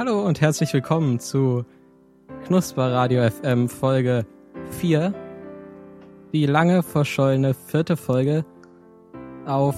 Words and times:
Hallo 0.00 0.22
und 0.22 0.40
herzlich 0.40 0.72
willkommen 0.72 1.20
zu 1.20 1.66
Knusper 2.46 2.90
Radio 2.90 3.28
FM 3.28 3.68
Folge 3.68 4.24
4. 4.70 5.12
Die 6.32 6.46
lange 6.46 6.82
verschollene 6.82 7.52
vierte 7.52 7.98
Folge 7.98 8.46
auf 9.44 9.76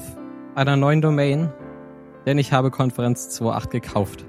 einer 0.55 0.77
neuen 0.77 1.01
Domain, 1.01 1.53
denn 2.25 2.39
ich 2.39 2.53
habe 2.53 2.71
Konferenz 2.71 3.37
2.8 3.37 3.71
gekauft. 3.71 4.25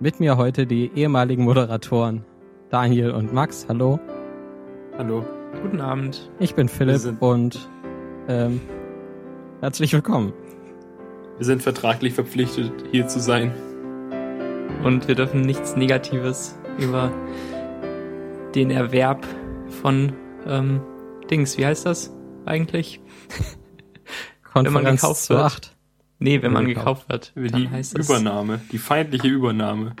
Mit 0.00 0.20
mir 0.20 0.36
heute 0.36 0.66
die 0.66 0.90
ehemaligen 0.94 1.44
Moderatoren 1.44 2.26
Daniel 2.68 3.12
und 3.12 3.32
Max. 3.32 3.64
Hallo. 3.70 3.98
Hallo. 4.98 5.24
Guten 5.62 5.80
Abend. 5.80 6.30
Ich 6.40 6.54
bin 6.54 6.68
Philipp 6.68 7.22
und 7.22 7.70
ähm, 8.28 8.60
herzlich 9.62 9.94
willkommen. 9.94 10.34
Wir 11.38 11.46
sind 11.46 11.62
vertraglich 11.62 12.12
verpflichtet, 12.12 12.70
hier 12.92 13.08
zu 13.08 13.18
sein. 13.18 13.54
Und 14.82 15.08
wir 15.08 15.14
dürfen 15.14 15.42
nichts 15.42 15.76
Negatives 15.76 16.58
über 16.78 17.12
den 18.54 18.70
Erwerb 18.70 19.26
von 19.82 20.12
ähm, 20.46 20.80
Dings, 21.30 21.58
wie 21.58 21.66
heißt 21.66 21.84
das 21.86 22.10
eigentlich? 22.46 23.00
wenn 24.54 24.72
man 24.72 24.84
gekauft 24.84 25.28
wird. 25.28 25.40
8. 25.40 25.76
Nee, 26.18 26.42
wenn 26.42 26.52
man 26.52 26.66
gekauft 26.66 27.08
wird. 27.08 27.32
Die 27.36 27.68
heißt 27.68 27.98
das 27.98 28.08
Übernahme, 28.08 28.60
die 28.72 28.78
feindliche 28.78 29.28
Übernahme. 29.28 29.96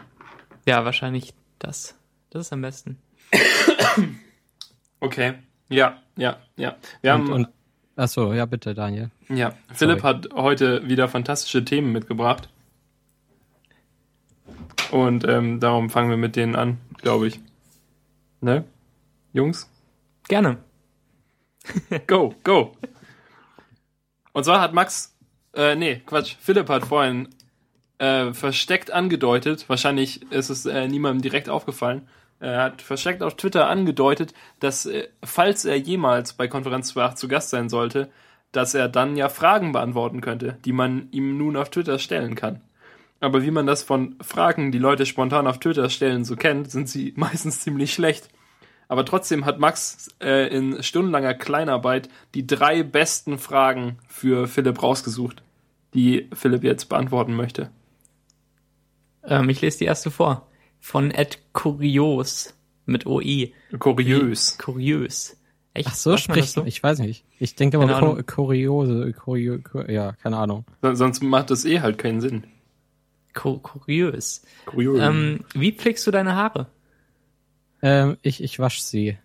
Ja, 0.66 0.84
wahrscheinlich 0.84 1.34
das. 1.58 1.94
Das 2.30 2.46
ist 2.46 2.52
am 2.52 2.62
besten. 2.62 2.98
Okay. 5.02 5.32
Ja, 5.70 5.96
ja, 6.18 6.36
ja. 6.56 6.76
Wir 7.00 7.14
und, 7.14 7.20
haben. 7.20 7.32
Und, 7.32 7.48
achso, 7.96 8.34
ja, 8.34 8.44
bitte, 8.44 8.74
Daniel. 8.74 9.10
Ja, 9.30 9.54
Philipp 9.72 10.00
Sorry. 10.00 10.14
hat 10.14 10.28
heute 10.34 10.86
wieder 10.86 11.08
fantastische 11.08 11.64
Themen 11.64 11.90
mitgebracht. 11.90 12.50
Und 14.90 15.26
ähm, 15.26 15.60
darum 15.60 15.90
fangen 15.90 16.10
wir 16.10 16.16
mit 16.16 16.36
denen 16.36 16.56
an, 16.56 16.78
glaube 16.98 17.28
ich. 17.28 17.40
Ne? 18.40 18.64
Jungs? 19.32 19.70
Gerne. 20.28 20.58
go, 22.06 22.34
go. 22.42 22.72
Und 24.32 24.44
zwar 24.44 24.60
hat 24.60 24.72
Max, 24.72 25.16
äh, 25.54 25.74
nee, 25.74 26.02
Quatsch, 26.06 26.36
Philipp 26.40 26.68
hat 26.68 26.86
vorhin 26.86 27.28
äh, 27.98 28.32
versteckt 28.32 28.90
angedeutet, 28.90 29.68
wahrscheinlich 29.68 30.30
ist 30.32 30.50
es 30.50 30.66
äh, 30.66 30.88
niemandem 30.88 31.22
direkt 31.22 31.48
aufgefallen, 31.48 32.08
er 32.40 32.62
hat 32.62 32.82
versteckt 32.82 33.22
auf 33.22 33.36
Twitter 33.36 33.68
angedeutet, 33.68 34.32
dass 34.60 34.86
äh, 34.86 35.08
falls 35.22 35.66
er 35.66 35.76
jemals 35.76 36.32
bei 36.32 36.48
Konferenz 36.48 36.96
2.8 36.96 37.14
zu 37.16 37.28
Gast 37.28 37.50
sein 37.50 37.68
sollte, 37.68 38.10
dass 38.52 38.74
er 38.74 38.88
dann 38.88 39.16
ja 39.16 39.28
Fragen 39.28 39.72
beantworten 39.72 40.22
könnte, 40.22 40.56
die 40.64 40.72
man 40.72 41.08
ihm 41.12 41.36
nun 41.36 41.56
auf 41.56 41.70
Twitter 41.70 41.98
stellen 41.98 42.34
kann. 42.34 42.62
Aber 43.20 43.42
wie 43.42 43.50
man 43.50 43.66
das 43.66 43.82
von 43.82 44.16
Fragen, 44.22 44.72
die 44.72 44.78
Leute 44.78 45.04
spontan 45.04 45.46
auf 45.46 45.60
Twitter 45.60 45.90
stellen, 45.90 46.24
so 46.24 46.36
kennt, 46.36 46.70
sind 46.70 46.88
sie 46.88 47.12
meistens 47.16 47.60
ziemlich 47.60 47.92
schlecht. 47.92 48.30
Aber 48.88 49.04
trotzdem 49.04 49.44
hat 49.44 49.60
Max 49.60 50.08
äh, 50.20 50.48
in 50.48 50.82
stundenlanger 50.82 51.34
Kleinarbeit 51.34 52.08
die 52.34 52.46
drei 52.46 52.82
besten 52.82 53.38
Fragen 53.38 53.98
für 54.08 54.48
Philipp 54.48 54.82
rausgesucht, 54.82 55.44
die 55.94 56.28
Philipp 56.32 56.64
jetzt 56.64 56.88
beantworten 56.88 57.36
möchte. 57.36 57.70
Ähm, 59.22 59.48
ich 59.48 59.60
lese 59.60 59.78
die 59.78 59.84
erste 59.84 60.10
vor. 60.10 60.48
Von 60.80 61.12
Ed 61.12 61.38
Kurios 61.52 62.54
mit 62.84 63.06
OE. 63.06 63.52
Kuriös. 63.78 64.58
Kuriös. 64.58 65.36
Echt? 65.72 65.88
Ach 65.88 65.94
so, 65.94 66.16
spricht, 66.16 66.54
so? 66.54 66.64
ich 66.64 66.82
weiß 66.82 66.98
nicht. 66.98 67.24
Ich 67.38 67.54
denke 67.54 67.78
aber 67.78 68.22
kuriose, 68.24 69.12
kurio, 69.12 69.60
ja, 69.86 70.12
keine 70.12 70.38
Ahnung. 70.38 70.64
Sonst 70.82 71.22
macht 71.22 71.50
das 71.50 71.64
eh 71.64 71.80
halt 71.80 71.96
keinen 71.96 72.20
Sinn. 72.20 72.44
Kuriös. 73.32 74.42
Kuriös. 74.66 75.00
Ähm, 75.00 75.44
wie 75.54 75.72
pflegst 75.72 76.06
du 76.06 76.10
deine 76.10 76.34
Haare? 76.34 76.66
Ähm, 77.82 78.16
ich, 78.22 78.42
ich 78.42 78.58
wasche 78.58 78.82
sie. 78.82 79.18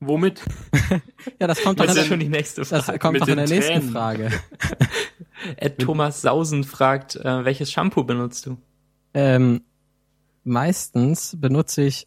Womit? 0.00 0.42
ja, 1.40 1.46
das 1.46 1.62
kommt 1.62 1.80
doch 1.80 1.86
das 1.86 1.96
ist 1.96 2.06
schon 2.06 2.20
die 2.20 2.28
nächste 2.28 2.64
Frage. 2.64 2.86
Das 2.86 3.00
kommt 3.00 3.20
doch 3.20 3.28
in 3.28 3.36
der 3.36 3.48
nächsten 3.48 3.72
Tränen. 3.72 3.90
Frage. 3.90 4.30
Ed 5.56 5.78
Thomas 5.78 6.22
Sausen 6.22 6.64
fragt, 6.64 7.16
äh, 7.16 7.44
welches 7.44 7.72
Shampoo 7.72 8.04
benutzt 8.04 8.46
du? 8.46 8.58
Ähm, 9.14 9.62
meistens 10.44 11.36
benutze 11.40 11.82
ich 11.82 12.06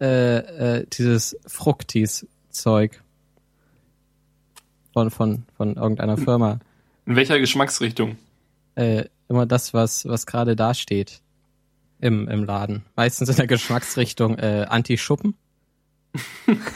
äh, 0.00 0.78
äh, 0.78 0.86
dieses 0.92 1.36
Fructis-Zeug 1.46 3.00
von, 4.92 5.10
von, 5.10 5.44
von 5.56 5.76
irgendeiner 5.76 6.16
Firma. 6.16 6.58
In 7.06 7.16
welcher 7.16 7.38
Geschmacksrichtung? 7.38 8.16
Äh, 8.80 9.10
immer 9.28 9.44
das, 9.44 9.74
was, 9.74 10.06
was 10.06 10.24
gerade 10.24 10.56
da 10.56 10.72
steht 10.72 11.20
im, 12.00 12.26
im 12.28 12.44
Laden. 12.44 12.86
Meistens 12.96 13.28
in 13.28 13.36
der 13.36 13.46
Geschmacksrichtung 13.46 14.38
äh, 14.38 14.64
Anti-Schuppen. 14.66 15.34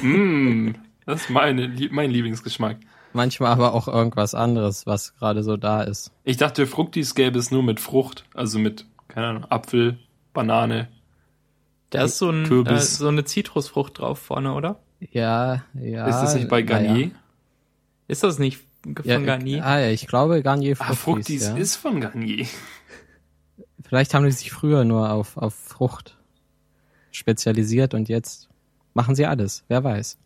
mm, 0.02 0.72
das 1.06 1.22
ist 1.22 1.30
meine, 1.30 1.74
mein 1.90 2.10
Lieblingsgeschmack. 2.10 2.76
Manchmal 3.14 3.52
aber 3.52 3.72
auch 3.72 3.88
irgendwas 3.88 4.34
anderes, 4.34 4.86
was 4.86 5.16
gerade 5.16 5.42
so 5.42 5.56
da 5.56 5.82
ist. 5.82 6.12
Ich 6.24 6.36
dachte, 6.36 6.66
Fructis 6.66 7.14
gäbe 7.14 7.38
es 7.38 7.50
nur 7.50 7.62
mit 7.62 7.80
Frucht, 7.80 8.26
also 8.34 8.58
mit, 8.58 8.84
keine 9.08 9.28
Ahnung, 9.28 9.44
Apfel, 9.46 9.98
Banane. 10.34 10.88
Da 11.88 12.04
ist 12.04 12.18
so, 12.18 12.28
ein, 12.28 12.66
äh, 12.66 12.80
so 12.80 13.08
eine 13.08 13.24
Zitrusfrucht 13.24 13.98
drauf 14.00 14.18
vorne, 14.18 14.52
oder? 14.52 14.80
Ja, 15.00 15.64
ja. 15.72 16.06
Ist 16.06 16.20
das 16.20 16.34
nicht 16.34 16.48
bei 16.48 16.60
Garnier? 16.60 17.06
Ja. 17.06 17.12
Ist 18.08 18.22
das 18.22 18.38
nicht 18.38 18.60
von 18.84 19.04
ja, 19.04 19.18
Garnier? 19.18 19.64
Ah 19.64 19.80
ja, 19.80 19.90
ich 19.90 20.06
glaube 20.06 20.42
Garnier 20.42 20.76
Fructis. 20.76 20.90
Ah, 20.90 20.94
Fructis 20.94 21.42
ja. 21.48 21.56
ist 21.56 21.76
von 21.76 22.00
Garnier. 22.00 22.46
Vielleicht 23.82 24.14
haben 24.14 24.24
die 24.24 24.32
sich 24.32 24.52
früher 24.52 24.84
nur 24.84 25.10
auf, 25.10 25.36
auf 25.36 25.54
Frucht 25.54 26.16
spezialisiert 27.10 27.94
und 27.94 28.08
jetzt 28.08 28.48
machen 28.92 29.14
sie 29.14 29.26
alles. 29.26 29.64
Wer 29.68 29.84
weiß. 29.84 30.18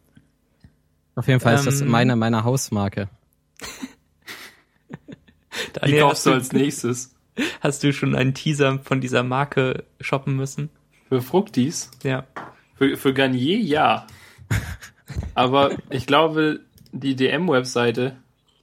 Auf 1.14 1.26
jeden 1.26 1.40
Fall 1.40 1.54
ähm, 1.54 1.58
ist 1.58 1.66
das 1.66 1.80
ähm. 1.80 1.88
meine, 1.88 2.16
meine 2.16 2.44
Hausmarke. 2.44 3.08
Die 5.84 5.98
kaufst 5.98 6.26
du 6.26 6.32
als 6.32 6.52
nächstes. 6.52 7.14
Hast 7.60 7.82
du 7.82 7.92
schon 7.92 8.14
einen 8.14 8.34
Teaser 8.34 8.78
von 8.80 9.00
dieser 9.00 9.22
Marke 9.22 9.84
shoppen 10.00 10.36
müssen? 10.36 10.70
Für 11.08 11.20
Fructis? 11.20 11.90
Ja. 12.02 12.26
Für, 12.74 12.96
für 12.96 13.12
Garnier 13.12 13.58
ja. 13.58 14.06
Aber 15.34 15.76
ich 15.90 16.06
glaube, 16.06 16.60
die 16.92 17.16
DM-Webseite 17.16 18.16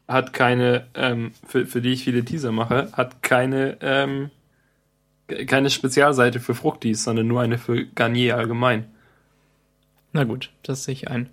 hat 0.08 0.34
keine, 0.34 0.88
ähm, 0.94 1.32
für, 1.48 1.66
für 1.66 1.82
die 1.82 1.94
ich 1.94 2.04
viele 2.04 2.24
Teaser 2.24 2.52
mache, 2.52 2.90
hat 2.94 3.24
keine, 3.24 3.78
ähm, 3.82 4.30
keine 5.48 5.70
Spezialseite 5.70 6.40
für 6.40 6.54
Fructis, 6.54 7.04
sondern 7.04 7.28
nur 7.28 7.42
eine 7.42 7.58
für 7.58 7.86
Garnier 7.86 8.38
allgemein. 8.38 8.86
Na 10.14 10.24
gut, 10.24 10.52
das 10.64 10.84
sehe 10.84 10.94
ich 10.94 11.10
ein. 11.10 11.30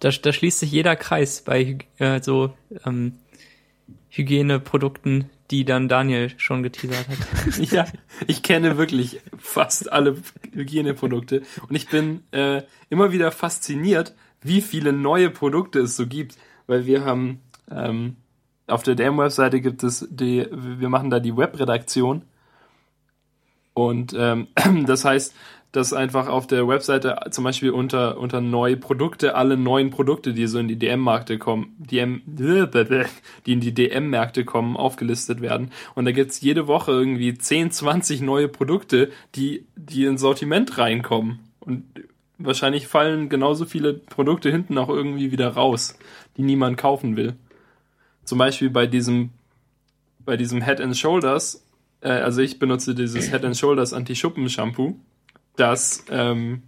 Da, 0.00 0.10
da 0.10 0.32
schließt 0.32 0.60
sich 0.60 0.70
jeder 0.70 0.94
Kreis 0.96 1.42
bei 1.42 1.78
äh, 1.98 2.22
so 2.22 2.54
ähm, 2.86 3.14
Hygieneprodukten, 4.10 5.28
die 5.50 5.64
dann 5.64 5.88
Daniel 5.88 6.30
schon 6.36 6.62
geteasert 6.62 7.08
hat. 7.08 7.58
ja, 7.72 7.86
ich 8.26 8.42
kenne 8.42 8.78
wirklich 8.78 9.20
fast 9.36 9.90
alle 9.90 10.16
Hygieneprodukte 10.52 11.42
und 11.68 11.74
ich 11.74 11.88
bin 11.88 12.22
äh, 12.30 12.62
immer 12.90 13.12
wieder 13.12 13.32
fasziniert, 13.32 14.14
wie 14.40 14.60
viele 14.60 14.92
neue 14.92 15.30
Produkte 15.30 15.80
es 15.80 15.96
so 15.96 16.06
gibt, 16.06 16.36
weil 16.68 16.86
wir 16.86 17.04
haben 17.04 17.40
ähm, 17.70 18.16
auf 18.66 18.82
der 18.82 18.94
DM-Webseite 18.94 19.60
gibt 19.60 19.82
es 19.82 20.06
die, 20.10 20.46
wir 20.50 20.88
machen 20.88 21.10
da 21.10 21.20
die 21.20 21.36
Webredaktion 21.36 22.22
und 23.78 24.12
ähm, 24.18 24.48
das 24.86 25.04
heißt, 25.04 25.34
dass 25.70 25.92
einfach 25.92 26.28
auf 26.28 26.46
der 26.46 26.66
Webseite 26.66 27.16
zum 27.30 27.44
Beispiel 27.44 27.70
unter, 27.70 28.18
unter 28.18 28.40
neue 28.40 28.76
Produkte 28.76 29.36
alle 29.36 29.56
neuen 29.56 29.90
Produkte, 29.90 30.32
die 30.32 30.46
so 30.46 30.58
in 30.58 30.66
die 30.66 30.78
DM-Märkte 30.78 31.38
kommen, 31.38 31.76
DM, 31.78 32.22
die 32.26 33.52
in 33.52 33.60
die 33.60 33.74
DM-Märkte 33.74 34.44
kommen, 34.44 34.76
aufgelistet 34.76 35.40
werden. 35.40 35.70
Und 35.94 36.06
da 36.06 36.12
gibt's 36.12 36.40
jede 36.40 36.66
Woche 36.66 36.92
irgendwie 36.92 37.34
10, 37.34 37.70
20 37.70 38.22
neue 38.22 38.48
Produkte, 38.48 39.10
die, 39.34 39.66
die 39.76 40.06
ins 40.06 40.22
Sortiment 40.22 40.78
reinkommen. 40.78 41.38
Und 41.60 41.84
wahrscheinlich 42.38 42.88
fallen 42.88 43.28
genauso 43.28 43.64
viele 43.64 43.94
Produkte 43.94 44.50
hinten 44.50 44.78
auch 44.78 44.88
irgendwie 44.88 45.30
wieder 45.30 45.50
raus, 45.50 45.98
die 46.36 46.42
niemand 46.42 46.78
kaufen 46.78 47.16
will. 47.16 47.34
Zum 48.28 48.38
Beispiel 48.38 48.70
bei 48.70 48.86
diesem, 48.86 49.30
bei 50.24 50.36
diesem 50.36 50.62
Head 50.62 50.80
and 50.80 50.96
Shoulders, 50.96 51.64
äh, 52.00 52.10
also 52.10 52.40
ich 52.42 52.58
benutze 52.58 52.94
dieses 52.94 53.30
Head 53.30 53.44
and 53.44 53.56
Shoulders 53.56 53.92
Anti-Schuppen-Shampoo 53.92 54.96
dass, 55.58 56.04
ähm, 56.10 56.62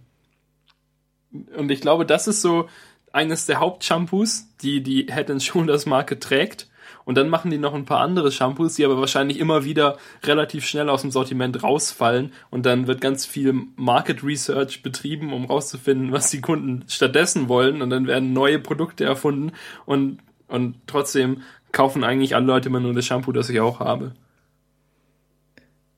und 1.55 1.71
ich 1.71 1.81
glaube, 1.81 2.05
das 2.05 2.27
ist 2.27 2.41
so 2.41 2.67
eines 3.13 3.45
der 3.45 3.59
Hauptshampoos, 3.59 4.47
die 4.61 4.83
die 4.83 5.07
Head 5.09 5.41
Shoulders 5.41 5.85
Marke 5.85 6.19
trägt. 6.19 6.67
Und 7.03 7.15
dann 7.15 7.29
machen 7.29 7.49
die 7.49 7.57
noch 7.57 7.73
ein 7.73 7.85
paar 7.85 8.01
andere 8.01 8.31
Shampoos, 8.31 8.75
die 8.75 8.85
aber 8.85 8.99
wahrscheinlich 8.99 9.39
immer 9.39 9.65
wieder 9.65 9.97
relativ 10.23 10.65
schnell 10.65 10.87
aus 10.89 11.01
dem 11.01 11.09
Sortiment 11.09 11.63
rausfallen. 11.63 12.31
Und 12.51 12.65
dann 12.65 12.85
wird 12.85 13.01
ganz 13.01 13.25
viel 13.25 13.53
Market 13.75 14.23
Research 14.23 14.83
betrieben, 14.83 15.33
um 15.33 15.45
rauszufinden, 15.45 16.11
was 16.11 16.29
die 16.29 16.41
Kunden 16.41 16.83
stattdessen 16.87 17.49
wollen. 17.49 17.81
Und 17.81 17.89
dann 17.89 18.07
werden 18.07 18.33
neue 18.33 18.59
Produkte 18.59 19.03
erfunden. 19.03 19.53
Und, 19.85 20.19
und 20.51 20.75
trotzdem 20.87 21.41
kaufen 21.71 22.03
eigentlich 22.03 22.35
alle 22.35 22.45
Leute 22.45 22.69
immer 22.69 22.79
nur 22.79 22.93
das 22.93 23.05
Shampoo, 23.05 23.31
das 23.31 23.49
ich 23.49 23.59
auch 23.59 23.79
habe. 23.79 24.13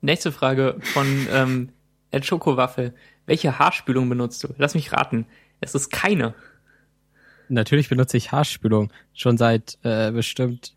Nächste 0.02 0.32
Frage 0.32 0.78
von 0.82 1.28
ähm, 1.32 1.70
Ed 2.12 2.26
Schokowaffel. 2.26 2.94
Welche 3.26 3.58
Haarspülung 3.58 4.10
benutzt 4.10 4.44
du? 4.44 4.50
Lass 4.58 4.76
mich 4.76 4.92
raten. 4.92 5.26
Es 5.62 5.76
ist 5.76 5.90
keine. 5.90 6.36
Natürlich 7.50 7.90
benutze 7.90 8.18
ich 8.18 8.32
Haarspülung 8.32 8.92
schon 9.14 9.38
seit 9.38 9.78
äh, 9.84 10.12
bestimmt 10.12 10.76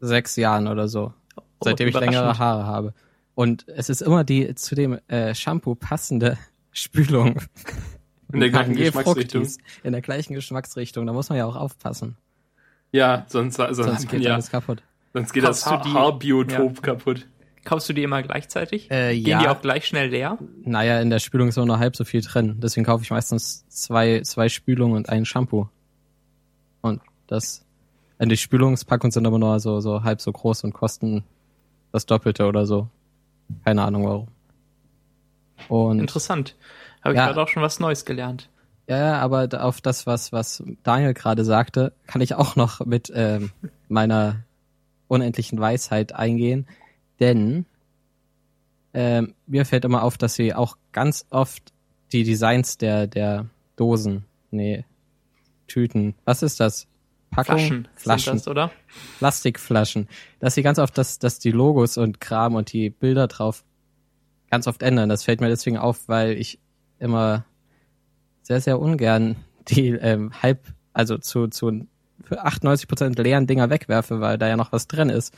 sechs 0.00 0.36
Jahren 0.36 0.68
oder 0.68 0.86
so. 0.86 1.12
Oh, 1.36 1.42
seitdem 1.64 1.88
ich 1.88 1.98
längere. 1.98 2.38
Haare 2.38 2.66
habe. 2.66 2.94
Und 3.34 3.66
es 3.68 3.88
ist 3.88 4.02
immer 4.02 4.22
die 4.22 4.54
zu 4.54 4.74
dem 4.74 4.98
äh, 5.08 5.34
Shampoo 5.34 5.74
passende 5.74 6.38
Spülung. 6.72 7.40
In 8.32 8.40
der 8.40 8.50
gleichen 8.50 8.74
Geschmacksrichtung. 8.76 9.48
In 9.82 9.92
der 9.92 10.02
gleichen 10.02 10.34
Geschmacksrichtung. 10.34 11.06
Da 11.06 11.12
muss 11.12 11.30
man 11.30 11.38
ja 11.38 11.46
auch 11.46 11.56
aufpassen. 11.56 12.16
Ja, 12.92 13.24
sonst, 13.28 13.56
sonst, 13.56 13.76
Sonst 13.76 14.08
geht 14.08 14.22
ja, 14.22 14.34
alles 14.34 14.50
kaputt. 14.50 14.82
sonst 15.12 15.32
geht 15.32 15.44
das 15.44 15.62
Kaufst 15.64 15.66
du 15.66 15.70
ha 15.70 15.82
die- 15.90 15.94
Haarbiotop 15.94 16.82
kaputt. 16.82 17.26
Kaufst 17.64 17.88
du 17.88 17.92
die 17.92 18.02
immer 18.02 18.22
gleichzeitig? 18.22 18.90
Äh, 18.90 19.14
Gehen 19.14 19.26
ja. 19.26 19.38
die 19.40 19.48
auch 19.48 19.60
gleich 19.60 19.86
schnell 19.86 20.08
leer? 20.08 20.38
Naja, 20.64 21.00
in 21.00 21.10
der 21.10 21.18
Spülung 21.18 21.48
ist 21.48 21.56
nur 21.56 21.66
noch 21.66 21.78
halb 21.78 21.94
so 21.94 22.04
viel 22.04 22.22
drin. 22.22 22.56
Deswegen 22.60 22.86
kaufe 22.86 23.04
ich 23.04 23.10
meistens 23.10 23.66
zwei, 23.68 24.22
zwei 24.22 24.48
Spülungen 24.48 24.96
und 24.96 25.08
ein 25.10 25.26
Shampoo. 25.26 25.68
Und 26.80 27.02
das, 27.26 27.66
äh, 28.18 28.26
die 28.26 28.38
Spülungspackungen 28.38 29.10
sind 29.12 29.26
aber 29.26 29.38
nur 29.38 29.60
so, 29.60 29.80
so 29.80 30.02
halb 30.04 30.22
so 30.22 30.32
groß 30.32 30.64
und 30.64 30.72
kosten 30.72 31.22
das 31.92 32.06
Doppelte 32.06 32.46
oder 32.46 32.64
so. 32.64 32.88
Keine 33.64 33.82
Ahnung 33.82 34.04
warum. 34.06 34.28
Und 35.68 36.00
Interessant. 36.00 36.56
Habe 37.02 37.12
ich 37.14 37.18
Ja. 37.18 37.26
gerade 37.26 37.42
auch 37.42 37.48
schon 37.48 37.62
was 37.62 37.78
Neues 37.78 38.04
gelernt. 38.06 38.48
Ja, 38.90 38.98
ja, 38.98 39.20
aber 39.20 39.48
auf 39.62 39.80
das, 39.80 40.04
was, 40.04 40.32
was 40.32 40.64
Daniel 40.82 41.14
gerade 41.14 41.44
sagte, 41.44 41.92
kann 42.08 42.20
ich 42.20 42.34
auch 42.34 42.56
noch 42.56 42.84
mit 42.84 43.12
ähm, 43.14 43.52
meiner 43.88 44.42
unendlichen 45.06 45.60
Weisheit 45.60 46.12
eingehen. 46.12 46.66
Denn 47.20 47.66
ähm, 48.92 49.34
mir 49.46 49.64
fällt 49.64 49.84
immer 49.84 50.02
auf, 50.02 50.18
dass 50.18 50.34
sie 50.34 50.54
auch 50.54 50.76
ganz 50.90 51.24
oft 51.30 51.72
die 52.10 52.24
Designs 52.24 52.78
der, 52.78 53.06
der 53.06 53.46
Dosen, 53.76 54.24
nee, 54.50 54.84
Tüten, 55.68 56.16
was 56.24 56.42
ist 56.42 56.58
das? 56.58 56.88
Packung? 57.30 57.58
Flaschen, 57.58 57.88
Flaschen, 57.94 58.36
das, 58.38 58.48
oder? 58.48 58.72
Plastikflaschen, 59.18 60.08
dass 60.40 60.56
sie 60.56 60.62
ganz 60.62 60.80
oft, 60.80 60.98
dass, 60.98 61.20
dass 61.20 61.38
die 61.38 61.52
Logos 61.52 61.96
und 61.96 62.20
Kram 62.20 62.56
und 62.56 62.72
die 62.72 62.90
Bilder 62.90 63.28
drauf 63.28 63.62
ganz 64.50 64.66
oft 64.66 64.82
ändern. 64.82 65.08
Das 65.08 65.22
fällt 65.22 65.40
mir 65.40 65.48
deswegen 65.48 65.78
auf, 65.78 66.08
weil 66.08 66.32
ich 66.32 66.58
immer 66.98 67.44
sehr, 68.50 68.60
sehr 68.60 68.80
ungern 68.80 69.36
die 69.68 69.90
ähm, 69.90 70.32
halb, 70.42 70.66
also 70.92 71.18
zu, 71.18 71.46
zu 71.46 71.86
für 72.24 72.42
98 72.42 72.88
Prozent 72.88 73.16
leeren 73.16 73.46
Dinger 73.46 73.70
wegwerfe, 73.70 74.20
weil 74.20 74.38
da 74.38 74.48
ja 74.48 74.56
noch 74.56 74.72
was 74.72 74.88
drin 74.88 75.08
ist. 75.08 75.32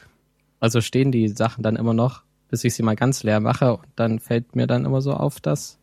Also 0.60 0.80
stehen 0.80 1.12
die 1.12 1.28
Sachen 1.28 1.62
dann 1.62 1.76
immer 1.76 1.92
noch, 1.92 2.22
bis 2.48 2.64
ich 2.64 2.72
sie 2.72 2.82
mal 2.82 2.96
ganz 2.96 3.22
leer 3.22 3.40
mache 3.40 3.76
und 3.76 3.86
dann 3.96 4.18
fällt 4.18 4.56
mir 4.56 4.66
dann 4.66 4.86
immer 4.86 5.02
so 5.02 5.12
auf, 5.12 5.40
dass 5.40 5.78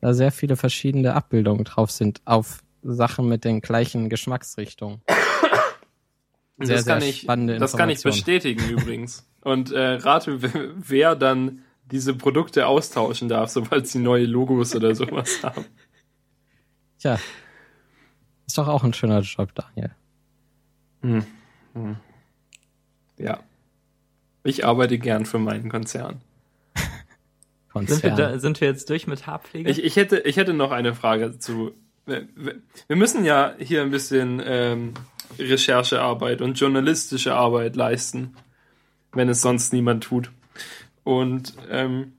da 0.00 0.14
sehr 0.14 0.30
viele 0.30 0.54
verschiedene 0.54 1.14
Abbildungen 1.14 1.64
drauf 1.64 1.90
sind 1.90 2.20
auf 2.26 2.60
Sachen 2.84 3.26
mit 3.26 3.44
den 3.44 3.60
gleichen 3.60 4.08
Geschmacksrichtungen. 4.08 5.00
Sehr, 6.58 6.76
das 6.76 6.86
kann 6.86 7.00
sehr 7.02 7.10
ich, 7.10 7.20
spannende 7.20 7.58
das 7.58 7.76
kann 7.76 7.90
ich 7.90 8.02
bestätigen 8.02 8.66
übrigens. 8.70 9.28
Und 9.42 9.72
äh, 9.72 9.96
rate, 9.96 10.38
wer 10.76 11.14
dann 11.14 11.64
diese 11.90 12.14
Produkte 12.14 12.66
austauschen 12.66 13.28
darf, 13.28 13.50
sobald 13.50 13.86
sie 13.86 13.98
neue 13.98 14.24
Logos 14.24 14.74
oder 14.74 14.94
sowas 14.94 15.42
haben. 15.42 15.66
Tja, 17.06 17.20
ist 18.48 18.58
doch 18.58 18.66
auch 18.66 18.82
ein 18.82 18.92
schöner 18.92 19.20
Job, 19.20 19.50
Daniel. 19.54 19.94
Ja. 23.16 23.38
Ich 24.42 24.64
arbeite 24.64 24.98
gern 24.98 25.24
für 25.24 25.38
meinen 25.38 25.68
Konzern. 25.68 26.20
Sind 26.74 28.02
wir, 28.02 28.10
Konzern. 28.10 28.16
da, 28.16 28.38
sind 28.40 28.60
wir 28.60 28.66
jetzt 28.66 28.90
durch 28.90 29.06
mit 29.06 29.26
Haarpflege? 29.26 29.70
Ich, 29.70 29.84
ich, 29.84 29.94
hätte, 29.94 30.18
ich 30.20 30.36
hätte 30.36 30.52
noch 30.52 30.72
eine 30.72 30.94
Frage 30.94 31.38
zu. 31.38 31.74
Wir 32.06 32.26
wir 32.88 32.96
müssen 32.96 33.24
ja 33.24 33.54
hier 33.58 33.82
ein 33.82 33.90
bisschen 33.90 34.42
ähm, 34.44 34.94
Recherchearbeit 35.38 36.40
und 36.40 36.58
journalistische 36.58 37.34
Arbeit 37.34 37.76
leisten, 37.76 38.34
wenn 39.12 39.28
es 39.28 39.42
sonst 39.42 39.72
niemand 39.72 40.02
tut. 40.02 40.32
Und 41.04 41.54
ähm, 41.70 42.14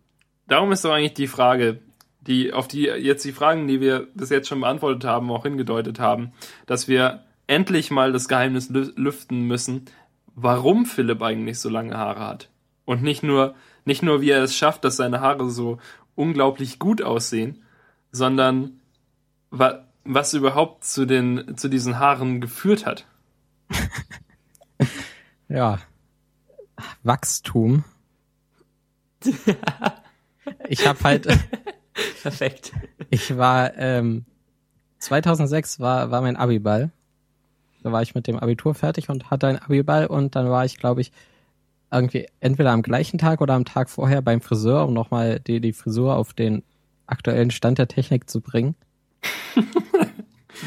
darum 0.48 0.72
ist 0.72 0.86
doch 0.86 0.92
eigentlich 0.92 1.16
die 1.16 1.28
Frage, 1.28 1.80
die, 2.28 2.54
auf 2.54 2.68
die 2.68 2.84
jetzt 2.84 3.26
die 3.26 3.32
Fragen, 3.32 3.68
die 3.68 3.82
wir 3.82 4.08
bis 4.14 4.30
jetzt 4.30 4.48
schon 4.48 4.62
beantwortet 4.62 5.06
haben, 5.06 5.32
auch 5.32 5.44
hingedeutet 5.44 6.00
haben, 6.00 6.32
dass 6.66 6.88
wir 6.88 7.24
endlich 7.48 7.90
mal 7.92 8.12
das 8.12 8.28
Geheimnis 8.28 8.70
lü- 8.70 8.94
lüften 8.96 9.42
müssen, 9.48 9.86
warum 10.36 10.86
Philipp 10.86 11.22
eigentlich 11.22 11.60
so 11.60 11.70
lange 11.70 11.98
Haare 11.98 12.20
hat. 12.28 12.50
Und 12.86 13.02
nicht 13.02 13.24
nur, 13.24 13.56
nicht 13.86 14.04
nur, 14.04 14.22
wie 14.22 14.30
er 14.30 14.44
es 14.44 14.56
schafft, 14.56 14.84
dass 14.84 14.98
seine 14.98 15.22
Haare 15.22 15.50
so 15.50 15.80
unglaublich 16.16 16.78
gut 16.80 17.02
aussehen, 17.02 17.64
sondern 18.12 18.80
wa 19.50 19.84
was 20.10 20.34
überhaupt 20.34 20.86
zu 20.86 21.06
den, 21.06 21.58
zu 21.58 21.68
diesen 21.68 22.00
Haaren 22.00 22.40
geführt 22.42 22.86
hat. 22.86 23.06
Ja. 25.50 25.80
Wachstum. 27.04 27.86
ich 30.68 30.86
habe 30.86 31.00
halt, 31.04 31.28
Perfekt. 32.22 32.72
ich 33.10 33.38
war, 33.38 33.76
ähm, 33.78 34.26
2006 35.00 35.80
war, 35.80 36.12
war 36.12 36.22
mein 36.22 36.36
Abiball. 36.38 36.92
Da 37.84 37.92
war 37.92 38.02
ich 38.02 38.16
mit 38.16 38.28
dem 38.28 38.38
Abitur 38.40 38.74
fertig 38.76 39.10
und 39.10 39.30
hatte 39.32 39.48
ein 39.48 39.60
Abiball 39.60 40.08
und 40.08 40.36
dann 40.36 40.50
war 40.50 40.66
ich, 40.66 40.78
glaube 40.78 41.02
ich, 41.02 41.12
irgendwie 41.92 42.28
entweder 42.42 42.72
am 42.72 42.82
gleichen 42.82 43.18
Tag 43.18 43.40
oder 43.40 43.54
am 43.54 43.64
Tag 43.66 43.90
vorher 43.90 44.22
beim 44.22 44.42
Friseur, 44.42 44.86
um 44.86 44.94
nochmal 44.94 45.40
die, 45.40 45.62
die 45.62 45.74
Frisur 45.74 46.16
auf 46.18 46.34
den 46.34 46.64
aktuellen 47.06 47.52
Stand 47.52 47.78
der 47.78 47.88
Technik 47.88 48.30
zu 48.30 48.42
bringen. 48.42 48.76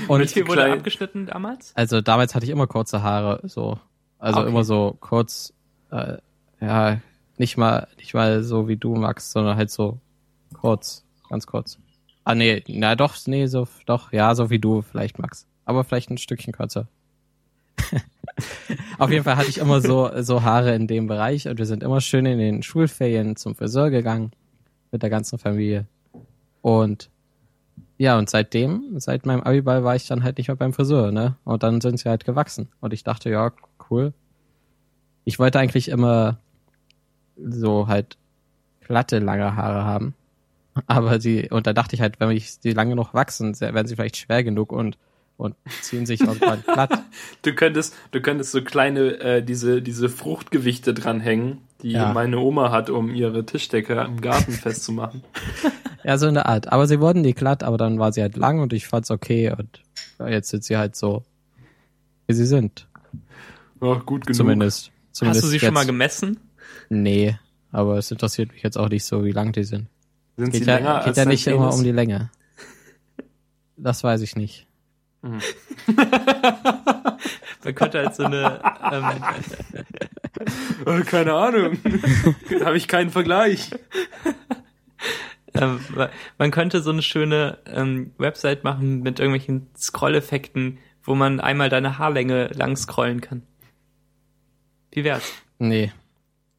und 0.08 0.20
Wie 0.22 0.26
viel 0.28 0.46
wurde 0.48 0.62
klein- 0.62 0.78
abgeschnitten 0.78 1.26
damals? 1.26 1.72
Also 1.76 2.00
damals 2.00 2.34
hatte 2.34 2.44
ich 2.46 2.50
immer 2.50 2.66
kurze 2.66 3.02
Haare, 3.02 3.40
so. 3.44 3.78
Also 4.18 4.40
Okay. 4.40 4.48
immer 4.48 4.64
so 4.64 4.96
kurz, 5.00 5.52
äh, 5.90 6.18
ja, 6.60 6.98
nicht 7.38 7.56
mal, 7.56 7.88
nicht 7.98 8.14
mal 8.14 8.42
so 8.42 8.68
wie 8.68 8.76
du, 8.76 8.94
Max, 8.94 9.32
sondern 9.32 9.56
halt 9.56 9.70
so 9.70 9.98
kurz, 10.54 11.04
ganz 11.30 11.46
kurz. 11.46 11.78
Ah, 12.24 12.34
nee, 12.34 12.62
na 12.68 12.96
doch, 12.96 13.16
nee, 13.26 13.46
so, 13.46 13.66
doch, 13.86 14.12
ja, 14.12 14.34
so 14.34 14.50
wie 14.50 14.58
du 14.58 14.82
vielleicht, 14.82 15.18
Max. 15.18 15.46
Aber 15.64 15.84
vielleicht 15.84 16.10
ein 16.10 16.18
Stückchen 16.18 16.52
kürzer. 16.52 16.86
Auf 18.98 19.10
jeden 19.10 19.24
Fall 19.24 19.36
hatte 19.36 19.48
ich 19.48 19.58
immer 19.58 19.80
so, 19.80 20.10
so 20.22 20.42
Haare 20.42 20.74
in 20.74 20.86
dem 20.86 21.06
Bereich 21.06 21.48
und 21.48 21.58
wir 21.58 21.66
sind 21.66 21.82
immer 21.82 22.00
schön 22.00 22.26
in 22.26 22.38
den 22.38 22.62
Schulferien 22.62 23.36
zum 23.36 23.54
Friseur 23.54 23.90
gegangen. 23.90 24.32
Mit 24.92 25.02
der 25.02 25.10
ganzen 25.10 25.38
Familie. 25.38 25.86
Und 26.62 27.10
ja, 27.96 28.18
und 28.18 28.28
seitdem, 28.28 28.98
seit 28.98 29.24
meinem 29.26 29.42
Abiball 29.42 29.84
war 29.84 29.94
ich 29.94 30.06
dann 30.06 30.24
halt 30.24 30.38
nicht 30.38 30.48
mehr 30.48 30.56
beim 30.56 30.72
Friseur, 30.72 31.12
ne? 31.12 31.36
Und 31.44 31.62
dann 31.62 31.80
sind 31.80 31.98
sie 31.98 32.08
halt 32.08 32.24
gewachsen. 32.24 32.68
Und 32.80 32.92
ich 32.92 33.04
dachte, 33.04 33.30
ja, 33.30 33.52
cool. 33.90 34.12
Ich 35.24 35.38
wollte 35.38 35.58
eigentlich 35.58 35.88
immer 35.88 36.38
so 37.36 37.86
halt 37.88 38.16
glatte, 38.80 39.18
lange 39.18 39.54
Haare 39.54 39.84
haben. 39.84 40.14
Aber 40.86 41.20
sie, 41.20 41.48
und 41.50 41.66
da 41.66 41.72
dachte 41.72 41.94
ich 41.94 42.00
halt, 42.00 42.20
wenn 42.20 42.30
ich 42.30 42.60
die 42.60 42.72
lange 42.72 42.94
noch 42.96 43.14
wachsen, 43.14 43.54
se- 43.54 43.72
werden 43.74 43.86
sie 43.86 43.96
vielleicht 43.96 44.16
schwer 44.16 44.42
genug 44.44 44.72
und, 44.72 44.98
und 45.36 45.54
ziehen 45.82 46.06
sich 46.06 46.20
irgendwann 46.20 46.62
glatt. 46.66 47.02
Du 47.42 47.54
könntest, 47.54 47.94
du 48.12 48.20
könntest 48.20 48.52
so 48.52 48.62
kleine, 48.62 49.20
äh, 49.20 49.42
diese, 49.42 49.82
diese 49.82 50.08
Fruchtgewichte 50.08 50.94
dranhängen, 50.94 51.58
die 51.82 51.92
Ja. 51.92 52.12
meine 52.12 52.38
Oma 52.38 52.70
hat, 52.70 52.90
um 52.90 53.14
ihre 53.14 53.44
Tischdecke 53.46 53.94
im 54.00 54.20
Garten 54.20 54.52
festzumachen. 54.52 55.22
Ja, 56.02 56.16
so 56.16 56.26
in 56.28 56.32
der 56.34 56.46
Art. 56.46 56.72
Aber 56.72 56.86
sie 56.86 56.98
wurden 56.98 57.20
nie 57.20 57.34
glatt, 57.34 57.62
aber 57.62 57.76
dann 57.76 57.98
war 57.98 58.10
sie 58.10 58.22
halt 58.22 58.34
lang 58.38 58.60
und 58.60 58.72
ich 58.72 58.86
fand's 58.86 59.10
okay 59.10 59.52
und 59.54 59.82
ja, 60.18 60.28
jetzt 60.28 60.48
sind 60.48 60.64
sie 60.64 60.78
halt 60.78 60.96
so, 60.96 61.24
wie 62.26 62.32
sie 62.32 62.46
sind. 62.46 62.88
Oh, 63.82 63.96
gut 63.98 64.24
genug. 64.24 64.34
Zumindest. 64.34 64.92
zumindest 65.12 65.42
Hast 65.42 65.44
du 65.44 65.48
sie 65.50 65.56
jetzt. 65.56 65.64
schon 65.66 65.74
mal 65.74 65.84
gemessen? 65.84 66.40
Nee, 66.88 67.36
aber 67.70 67.98
es 67.98 68.10
interessiert 68.10 68.50
mich 68.54 68.62
jetzt 68.62 68.78
auch 68.78 68.88
nicht 68.88 69.04
so, 69.04 69.26
wie 69.26 69.32
lang 69.32 69.52
die 69.52 69.64
sind. 69.64 69.88
Sind 70.40 70.52
Geht 70.52 70.60
sie 70.64 70.70
länger 70.70 70.88
ja, 70.88 70.98
geht 71.00 71.08
als 71.08 71.16
ja 71.18 71.24
nicht 71.26 71.46
immer 71.46 71.58
Penis? 71.68 71.76
um 71.76 71.84
die 71.84 71.92
Länge. 71.92 72.30
Das 73.76 74.02
weiß 74.02 74.22
ich 74.22 74.36
nicht. 74.36 74.66
Man 75.22 75.42
könnte 77.74 77.98
halt 77.98 78.14
so 78.14 78.24
eine, 78.24 78.60
ähm, 78.90 79.04
Äh, 80.86 81.02
keine 81.02 81.34
Ahnung. 81.34 81.78
da 82.58 82.66
habe 82.66 82.76
ich 82.78 82.88
keinen 82.88 83.10
Vergleich. 83.10 83.70
ähm, 85.54 85.80
man 86.38 86.50
könnte 86.50 86.80
so 86.80 86.90
eine 86.90 87.02
schöne 87.02 87.58
ähm, 87.66 88.12
Website 88.16 88.64
machen 88.64 89.00
mit 89.02 89.18
irgendwelchen 89.20 89.66
Scroll-Effekten, 89.76 90.78
wo 91.02 91.14
man 91.14 91.38
einmal 91.40 91.68
deine 91.68 91.98
Haarlänge 91.98 92.48
lang 92.54 92.76
scrollen 92.76 93.20
kann. 93.20 93.42
Wie 94.92 95.04
wär's? 95.04 95.30
Nee. 95.58 95.92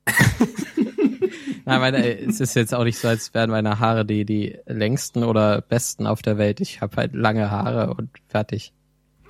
Nein, 1.66 1.80
meine, 1.80 2.20
es 2.20 2.40
ist 2.40 2.56
jetzt 2.56 2.74
auch 2.74 2.84
nicht 2.84 2.98
so, 2.98 3.08
als 3.08 3.34
wären 3.34 3.50
meine 3.50 3.80
Haare 3.80 4.06
die, 4.06 4.26
die 4.26 4.58
längsten 4.66 5.24
oder 5.24 5.62
besten 5.62 6.08
auf 6.08 6.22
der 6.22 6.38
Welt. 6.38 6.60
Ich 6.60 6.82
habe 6.82 6.96
halt 6.98 7.14
lange 7.14 7.52
Haare 7.52 7.94
und 7.94 8.10
fertig. 8.28 8.74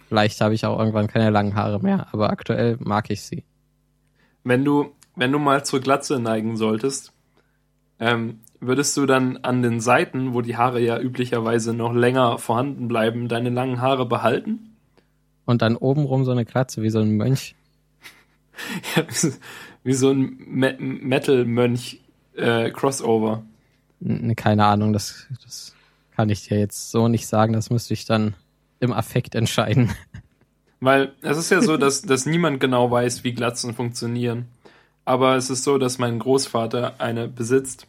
Vielleicht 0.08 0.42
habe 0.42 0.54
ich 0.54 0.66
auch 0.66 0.78
irgendwann 0.78 1.08
keine 1.08 1.30
langen 1.30 1.56
Haare 1.56 1.80
mehr, 1.82 2.08
aber 2.12 2.30
aktuell 2.30 2.78
mag 2.80 3.10
ich 3.10 3.22
sie. 3.22 3.44
Wenn 4.44 4.66
du, 4.66 4.92
wenn 5.16 5.32
du 5.32 5.40
mal 5.40 5.64
zur 5.66 5.80
Glatze 5.80 6.20
neigen 6.20 6.58
solltest, 6.58 7.14
ähm, 8.00 8.40
würdest 8.60 8.96
du 8.98 9.06
dann 9.06 9.38
an 9.38 9.62
den 9.62 9.80
Seiten, 9.80 10.34
wo 10.34 10.42
die 10.42 10.58
Haare 10.58 10.82
ja 10.82 11.00
üblicherweise 11.00 11.74
noch 11.74 11.94
länger 11.94 12.38
vorhanden 12.38 12.88
bleiben, 12.88 13.28
deine 13.28 13.50
langen 13.50 13.82
Haare 13.82 14.06
behalten? 14.06 14.76
Und 15.46 15.62
dann 15.62 15.76
obenrum 15.76 16.24
so 16.24 16.32
eine 16.32 16.46
Glatze 16.46 16.82
wie 16.82 16.90
so 16.90 17.00
ein 17.00 17.16
Mönch. 17.18 17.56
Ja, 18.96 19.04
wie 19.84 19.94
so 19.94 20.12
ein 20.12 20.38
Me 20.46 20.76
Metal-Mönch 20.78 22.02
äh, 22.42 22.72
Crossover. 22.72 23.44
N- 24.04 24.36
Keine 24.36 24.66
Ahnung, 24.66 24.94
das, 24.94 25.28
das 25.44 25.76
kann 26.16 26.30
ich 26.30 26.48
dir 26.48 26.60
jetzt 26.60 26.92
so 26.92 27.08
nicht 27.08 27.28
sagen. 27.28 27.54
Das 27.54 27.70
müsste 27.70 27.94
ich 27.94 28.06
dann 28.06 28.34
im 28.80 28.92
Affekt 28.94 29.36
entscheiden. 29.36 29.92
Weil 30.80 31.14
es 31.22 31.38
ist 31.38 31.52
ja 31.52 31.62
so, 31.62 31.78
dass, 31.78 32.02
dass 32.02 32.26
niemand 32.26 32.60
genau 32.60 32.90
weiß, 32.90 33.24
wie 33.24 33.34
Glatzen 33.34 33.74
funktionieren. 33.74 34.48
Aber 35.06 35.36
es 35.36 35.50
ist 35.50 35.64
so, 35.64 35.78
dass 35.78 35.98
mein 36.00 36.20
Großvater 36.20 36.96
eine 37.00 37.28
besitzt. 37.28 37.88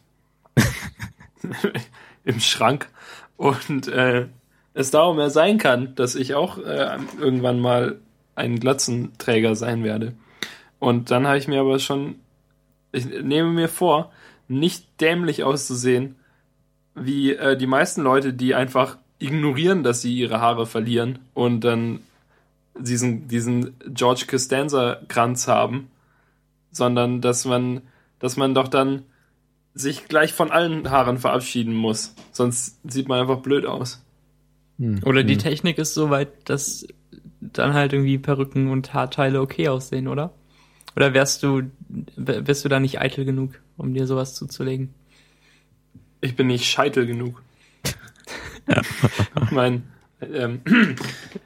Im 2.23 2.39
Schrank. 2.39 2.89
Und 3.37 3.87
äh, 3.87 4.27
es 4.73 4.91
darum 4.91 5.19
ja 5.19 5.29
sein 5.29 5.57
kann, 5.57 5.95
dass 5.95 6.15
ich 6.15 6.35
auch 6.35 6.57
äh, 6.57 6.97
irgendwann 7.19 7.59
mal 7.59 7.99
ein 8.35 8.59
Glatzenträger 8.59 9.55
sein 9.55 9.83
werde. 9.83 10.13
Und 10.79 11.11
dann 11.11 11.27
habe 11.27 11.37
ich 11.37 11.47
mir 11.47 11.59
aber 11.61 11.79
schon, 11.79 12.15
ich 12.91 13.05
nehme 13.05 13.49
mir 13.49 13.69
vor, 13.69 14.11
nicht 14.47 15.01
dämlich 15.01 15.43
auszusehen, 15.43 16.15
wie 16.95 17.33
äh, 17.33 17.57
die 17.57 17.67
meisten 17.67 18.01
Leute, 18.01 18.33
die 18.33 18.55
einfach 18.55 18.97
ignorieren, 19.19 19.83
dass 19.83 20.01
sie 20.01 20.13
ihre 20.15 20.41
Haare 20.41 20.65
verlieren 20.65 21.19
und 21.33 21.61
dann 21.61 21.99
diesen, 22.77 23.27
diesen 23.27 23.75
George 23.87 24.25
Costanza-Kranz 24.29 25.47
haben, 25.47 25.89
sondern 26.71 27.21
dass 27.21 27.45
man, 27.45 27.81
dass 28.19 28.37
man 28.37 28.53
doch 28.53 28.67
dann 28.67 29.03
sich 29.73 30.07
gleich 30.07 30.33
von 30.33 30.51
allen 30.51 30.89
Haaren 30.89 31.17
verabschieden 31.17 31.73
muss. 31.73 32.15
Sonst 32.31 32.77
sieht 32.91 33.07
man 33.07 33.21
einfach 33.21 33.39
blöd 33.39 33.65
aus. 33.65 34.03
Hm. 34.77 35.01
Oder 35.05 35.23
die 35.23 35.33
Hm. 35.33 35.39
Technik 35.39 35.77
ist 35.77 35.93
so 35.93 36.09
weit, 36.09 36.49
dass 36.49 36.87
dann 37.41 37.73
halt 37.73 37.93
irgendwie 37.93 38.17
Perücken 38.17 38.69
und 38.69 38.93
Haarteile 38.93 39.41
okay 39.41 39.67
aussehen, 39.69 40.07
oder? 40.07 40.33
Oder 40.95 41.13
wärst 41.13 41.43
du, 41.43 41.63
bist 42.15 42.65
du 42.65 42.69
da 42.69 42.79
nicht 42.79 43.01
eitel 43.01 43.25
genug, 43.25 43.59
um 43.77 43.93
dir 43.93 44.07
sowas 44.07 44.35
zuzulegen? 44.35 44.93
Ich 46.21 46.35
bin 46.35 46.47
nicht 46.47 46.65
scheitel 46.65 47.05
genug. 47.05 47.41
mein, 49.51 49.83
ähm, 50.21 50.61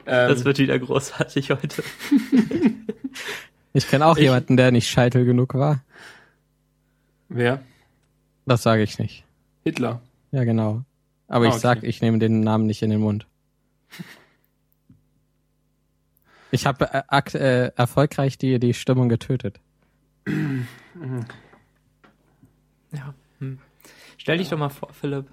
Das 0.04 0.40
ähm, 0.40 0.44
wird 0.44 0.58
wieder 0.58 0.78
großartig 0.78 1.50
heute. 1.50 1.82
Ich 3.74 3.86
kenne 3.86 4.06
auch 4.06 4.16
Ich- 4.16 4.22
jemanden, 4.24 4.56
der 4.56 4.70
nicht 4.72 4.88
scheitel 4.88 5.24
genug 5.24 5.54
war. 5.54 5.82
wer? 7.28 7.62
Das 8.46 8.62
sage 8.62 8.82
ich 8.82 8.98
nicht. 8.98 9.24
Hitler. 9.62 10.00
Ja, 10.32 10.44
genau. 10.44 10.82
Aber 11.28 11.44
Ah, 11.44 11.48
ich 11.48 11.54
okay. 11.54 11.60
sag, 11.60 11.82
ich 11.84 12.00
nehme 12.00 12.18
den 12.18 12.40
Namen 12.40 12.66
nicht 12.66 12.82
in 12.82 12.88
den 12.90 13.00
Mund. 13.00 13.26
Ich 16.50 16.64
habe 16.66 16.88
äh, 16.92 17.02
äh, 17.34 17.72
erfolgreich 17.76 18.38
die, 18.38 18.58
die 18.58 18.72
Stimmung 18.72 19.08
getötet. 19.10 19.60
Ja. 22.92 23.14
Hm. 23.40 23.58
Stell 24.16 24.38
dich 24.38 24.48
doch 24.48 24.58
mal 24.58 24.68
vor, 24.68 24.92
Philipp. 24.92 25.26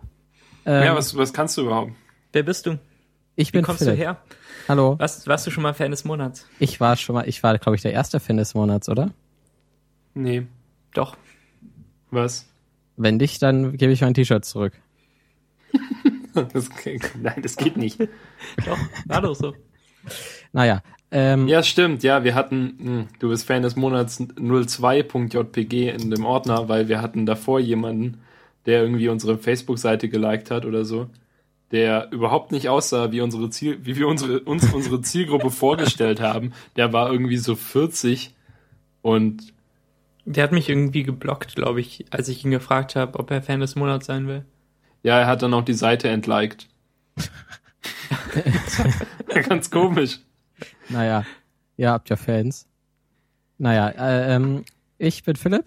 Ähm, 0.65 0.83
ja, 0.83 0.95
was, 0.95 1.15
was 1.15 1.33
kannst 1.33 1.57
du 1.57 1.63
überhaupt? 1.63 1.93
Wer 2.33 2.43
bist 2.43 2.65
du? 2.65 2.79
ich 3.35 3.49
Wie 3.49 3.51
bin 3.53 3.63
kommst 3.65 3.83
Philipp. 3.83 3.95
du 3.97 4.01
her? 4.01 4.17
Hallo. 4.67 4.97
Warst, 4.97 5.27
warst 5.27 5.45
du 5.45 5.51
schon 5.51 5.63
mal 5.63 5.73
Fan 5.73 5.91
des 5.91 6.05
Monats? 6.05 6.47
Ich 6.59 6.79
war 6.79 6.95
schon 6.95 7.15
mal, 7.15 7.27
ich 7.27 7.43
war, 7.43 7.57
glaube 7.57 7.75
ich, 7.75 7.81
der 7.81 7.93
erste 7.93 8.19
Fan 8.19 8.37
des 8.37 8.53
Monats, 8.53 8.89
oder? 8.89 9.11
Nee. 10.13 10.47
Doch. 10.93 11.17
Was? 12.11 12.47
Wenn 12.97 13.17
nicht, 13.17 13.41
dann 13.41 13.75
gebe 13.77 13.91
ich 13.91 14.01
mein 14.01 14.13
T-Shirt 14.13 14.45
zurück. 14.45 14.73
Das, 16.51 16.69
nein, 17.17 17.41
das 17.41 17.55
geht 17.55 17.77
nicht. 17.77 17.97
Doch, 18.65 18.77
war 19.05 19.21
doch 19.21 19.33
so. 19.35 19.53
Naja, 20.51 20.83
ähm, 21.15 21.47
Ja, 21.47 21.63
stimmt. 21.63 22.03
Ja, 22.03 22.23
wir 22.23 22.35
hatten, 22.35 22.75
mh, 22.79 23.07
du 23.19 23.29
bist 23.29 23.45
Fan 23.47 23.61
des 23.63 23.75
Monats 23.75 24.19
02.jpg 24.19 25.89
in 25.89 26.09
dem 26.11 26.25
Ordner, 26.25 26.67
weil 26.69 26.87
wir 26.89 27.01
hatten 27.01 27.25
davor 27.25 27.59
jemanden, 27.59 28.21
der 28.65 28.81
irgendwie 28.81 29.09
unsere 29.09 29.37
Facebook-Seite 29.37 30.09
geliked 30.09 30.49
hat 30.51 30.65
oder 30.65 30.85
so, 30.85 31.09
der 31.71 32.11
überhaupt 32.11 32.51
nicht 32.51 32.69
aussah, 32.69 33.11
wie 33.11 33.21
unsere 33.21 33.49
Ziel, 33.51 33.79
wie 33.85 33.95
wir 33.97 34.07
unsere, 34.07 34.41
uns 34.41 34.69
unsere 34.73 35.01
Zielgruppe 35.01 35.51
vorgestellt 35.51 36.21
haben. 36.21 36.53
Der 36.77 36.93
war 36.93 37.11
irgendwie 37.11 37.37
so 37.37 37.55
40 37.55 38.35
und 39.03 39.53
Der 40.25 40.43
hat 40.43 40.51
mich 40.51 40.69
irgendwie 40.69 41.01
geblockt, 41.03 41.55
glaube 41.55 41.79
ich, 41.81 42.05
als 42.11 42.27
ich 42.29 42.45
ihn 42.45 42.51
gefragt 42.51 42.95
habe, 42.95 43.17
ob 43.19 43.31
er 43.31 43.41
Fan 43.41 43.59
des 43.59 43.75
Monats 43.75 44.05
sein 44.07 44.27
will. 44.27 44.45
ja, 45.03 45.19
er 45.19 45.27
hat 45.27 45.41
dann 45.41 45.53
auch 45.53 45.63
die 45.63 45.73
Seite 45.73 46.09
entliked. 46.09 46.67
Ganz 49.49 49.69
komisch. 49.71 50.19
Naja, 50.89 51.25
ihr 51.77 51.91
habt 51.91 52.09
ja 52.09 52.15
Fans. 52.15 52.67
Naja, 53.57 53.89
äh, 53.89 54.35
ähm, 54.35 54.65
ich 54.97 55.23
bin 55.23 55.35
Philipp 55.35 55.65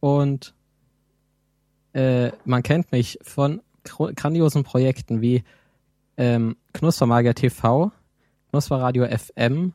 und 0.00 0.54
äh, 1.92 2.30
man 2.44 2.62
kennt 2.62 2.92
mich 2.92 3.18
von 3.22 3.60
grandiosen 3.84 4.64
Projekten 4.64 5.20
wie 5.20 5.44
ähm, 6.16 6.56
Knuspermagier 6.72 7.34
TV, 7.34 7.92
Knusperradio 8.50 9.06
FM, 9.06 9.72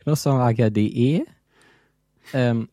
Knuspermagier.de, 0.00 1.24
ähm, 2.32 2.68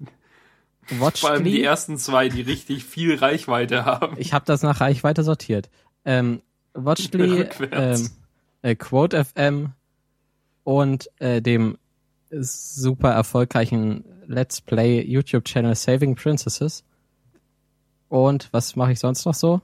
Vor 0.88 1.30
allem 1.30 1.44
die 1.44 1.64
ersten 1.64 1.98
zwei, 1.98 2.30
die 2.30 2.42
richtig 2.42 2.86
viel 2.86 3.16
Reichweite 3.16 3.86
haben. 3.86 4.16
Ich 4.18 4.34
habe 4.34 4.46
das 4.46 4.64
nach 4.64 4.82
Reichweite 4.82 5.24
sortiert. 5.24 5.70
Ähm, 6.06 6.42
Watchly, 6.74 7.48
ähm, 7.72 8.10
äh, 8.62 8.76
Quote 8.76 9.24
FM 9.24 9.74
und 10.70 11.10
äh, 11.20 11.42
dem 11.42 11.80
super 12.30 13.10
erfolgreichen 13.10 14.04
Let's 14.28 14.62
Play 14.62 15.02
YouTube-Channel 15.02 15.74
Saving 15.74 16.14
Princesses. 16.14 16.84
Und 18.08 18.54
was 18.54 18.76
mache 18.76 18.92
ich 18.92 19.00
sonst 19.00 19.26
noch 19.26 19.34
so? 19.34 19.62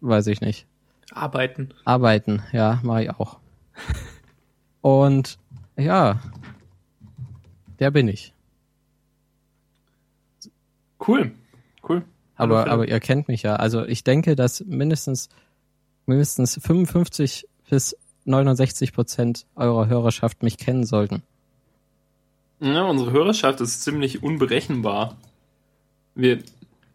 Weiß 0.00 0.26
ich 0.28 0.40
nicht. 0.40 0.66
Arbeiten. 1.12 1.74
Arbeiten, 1.84 2.42
ja, 2.52 2.80
mache 2.82 3.02
ich 3.02 3.10
auch. 3.10 3.38
Und 4.80 5.38
ja, 5.76 6.18
der 7.78 7.90
bin 7.90 8.08
ich. 8.08 8.32
Cool. 11.06 11.32
Cool. 11.86 12.02
Aber, 12.34 12.66
aber 12.68 12.88
ihr 12.88 13.00
kennt 13.00 13.28
mich 13.28 13.42
ja. 13.42 13.56
Also 13.56 13.84
ich 13.84 14.04
denke, 14.04 14.36
dass 14.36 14.64
mindestens, 14.64 15.28
mindestens 16.06 16.58
55 16.62 17.46
bis 17.68 17.94
69 18.28 18.92
Prozent 18.92 19.46
eurer 19.56 19.88
Hörerschaft 19.88 20.42
mich 20.42 20.58
kennen 20.58 20.84
sollten. 20.84 21.22
Ja, 22.60 22.84
unsere 22.84 23.12
Hörerschaft 23.12 23.60
ist 23.60 23.82
ziemlich 23.82 24.22
unberechenbar. 24.22 25.16
Wir, 26.14 26.38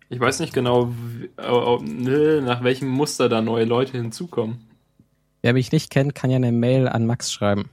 ich 0.09 0.19
weiß 0.19 0.39
nicht 0.39 0.53
genau, 0.53 0.93
ne, 1.37 2.41
nach 2.41 2.63
welchem 2.63 2.89
Muster 2.89 3.29
da 3.29 3.41
neue 3.41 3.65
Leute 3.65 3.97
hinzukommen. 3.97 4.67
Wer 5.41 5.53
mich 5.53 5.71
nicht 5.71 5.89
kennt, 5.89 6.15
kann 6.15 6.29
ja 6.29 6.37
eine 6.37 6.51
Mail 6.51 6.87
an 6.87 7.05
Max 7.05 7.31
schreiben. 7.31 7.69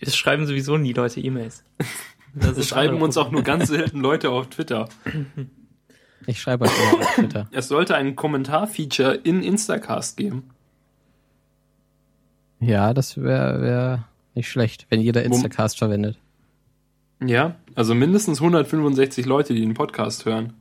Es 0.00 0.16
schreiben 0.16 0.46
sowieso 0.46 0.76
nie 0.76 0.92
Leute 0.92 1.20
E-Mails. 1.20 1.64
Es 2.40 2.58
ist 2.58 2.68
schreiben 2.68 3.00
uns 3.00 3.16
auch 3.16 3.30
nur 3.30 3.42
ganz 3.42 3.68
selten 3.68 4.00
Leute 4.00 4.30
auf 4.30 4.48
Twitter. 4.48 4.88
Ich 6.26 6.40
schreibe 6.40 6.66
euch 6.66 6.70
immer 6.78 7.00
auf 7.00 7.14
Twitter. 7.14 7.48
Es 7.50 7.68
sollte 7.68 7.96
ein 7.96 8.14
Kommentar-Feature 8.14 9.14
in 9.14 9.42
Instacast 9.42 10.16
geben. 10.18 10.50
Ja, 12.60 12.92
das 12.94 13.16
wäre 13.20 13.60
wär 13.62 14.04
nicht 14.34 14.48
schlecht, 14.50 14.86
wenn 14.90 15.00
jeder 15.00 15.22
Instacast 15.22 15.78
verwendet. 15.78 16.18
Ja, 17.24 17.56
also 17.74 17.94
mindestens 17.94 18.40
165 18.40 19.26
Leute, 19.26 19.54
die 19.54 19.60
den 19.60 19.74
Podcast 19.74 20.24
hören. 20.24 20.52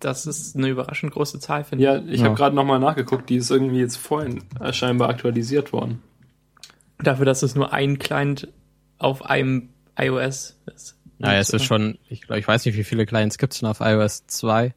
Das 0.00 0.26
ist 0.26 0.56
eine 0.56 0.68
überraschend 0.68 1.12
große 1.12 1.40
Zahl, 1.40 1.64
finde 1.64 1.84
Ja, 1.84 1.98
ich 1.98 2.20
Ja. 2.20 2.26
habe 2.26 2.36
gerade 2.36 2.54
nochmal 2.54 2.78
nachgeguckt, 2.78 3.28
die 3.30 3.36
ist 3.36 3.50
irgendwie 3.50 3.80
jetzt 3.80 3.96
vorhin 3.96 4.42
scheinbar 4.72 5.08
aktualisiert 5.08 5.72
worden. 5.72 6.02
ich. 6.98 7.04
Dafür, 7.04 7.24
dass 7.26 7.42
es 7.42 7.54
nur 7.54 7.72
ein 7.72 7.98
Client 7.98 8.48
auf 8.98 9.24
einem 9.24 9.68
iOS 9.98 10.56
ist. 10.74 10.96
Naja, 11.18 11.40
es 11.40 11.50
ist 11.50 11.64
schon, 11.64 11.98
ich 12.08 12.22
glaube, 12.22 12.38
ich 12.38 12.46
weiß 12.46 12.64
nicht, 12.64 12.76
wie 12.76 12.84
viele 12.84 13.06
Clients 13.06 13.38
gibt's 13.38 13.58
denn 13.60 13.68
auf 13.68 13.80
iOS 13.80 14.26
2. 14.28 14.72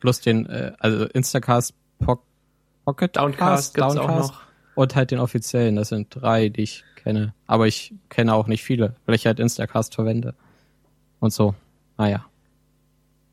Plus 0.00 0.20
den, 0.20 0.46
äh, 0.46 0.72
also 0.78 1.04
Instacast 1.06 1.74
Po- 1.98 2.22
Pocket 2.88 3.14
Downcast 3.16 3.74
gibt's 3.74 3.96
auch 3.96 4.06
Downcast 4.06 4.30
noch. 4.32 4.42
und 4.74 4.96
halt 4.96 5.10
den 5.10 5.18
offiziellen. 5.18 5.76
Das 5.76 5.90
sind 5.90 6.08
drei, 6.10 6.48
die 6.48 6.62
ich 6.62 6.84
kenne. 6.96 7.34
Aber 7.46 7.66
ich 7.66 7.92
kenne 8.08 8.32
auch 8.32 8.46
nicht 8.46 8.64
viele, 8.64 8.96
weil 9.04 9.14
ich 9.14 9.26
halt 9.26 9.40
Instacast 9.40 9.94
verwende. 9.94 10.34
Und 11.20 11.34
so. 11.34 11.54
Naja, 11.98 12.24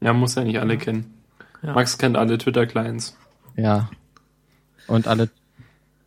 Ja, 0.01 0.11
muss 0.11 0.35
ja 0.35 0.43
nicht 0.43 0.59
alle 0.59 0.77
kennen. 0.77 1.13
Ja. 1.61 1.71
Max 1.73 1.97
kennt 1.97 2.17
alle 2.17 2.37
Twitter-Clients. 2.37 3.15
ja. 3.55 3.89
Und 4.87 5.07
alle, 5.07 5.29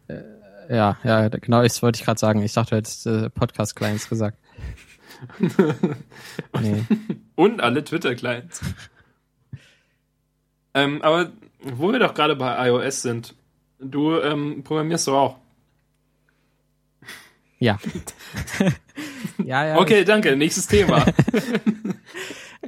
äh, 0.09 0.21
ja, 0.69 0.99
ja, 1.03 1.29
genau, 1.29 1.63
das 1.63 1.83
wollte 1.83 1.99
ich 1.99 2.05
gerade 2.05 2.21
sagen. 2.21 2.43
Ich 2.43 2.53
dachte, 2.53 2.71
du 2.73 2.77
hättest 2.77 3.07
äh, 3.07 3.31
Podcast-Clients 3.31 4.11
gesagt. 4.11 4.37
Nee. 6.61 6.85
Und 7.35 7.61
alle 7.63 7.83
Twitter-Clients. 7.83 8.61
Ähm, 10.75 11.01
aber 11.03 11.31
wo 11.63 11.93
wir 11.93 11.99
doch 11.99 12.15
gerade 12.15 12.37
bei 12.37 12.69
iOS 12.69 13.03
sind, 13.03 13.35
du 13.79 14.19
ähm, 14.21 14.63
programmierst 14.65 15.09
doch 15.09 15.15
auch. 15.15 15.37
Ja. 17.59 17.79
ja, 19.45 19.67
ja. 19.67 19.79
Okay, 19.79 20.05
danke. 20.05 20.37
Nächstes 20.37 20.67
Thema. 20.67 21.05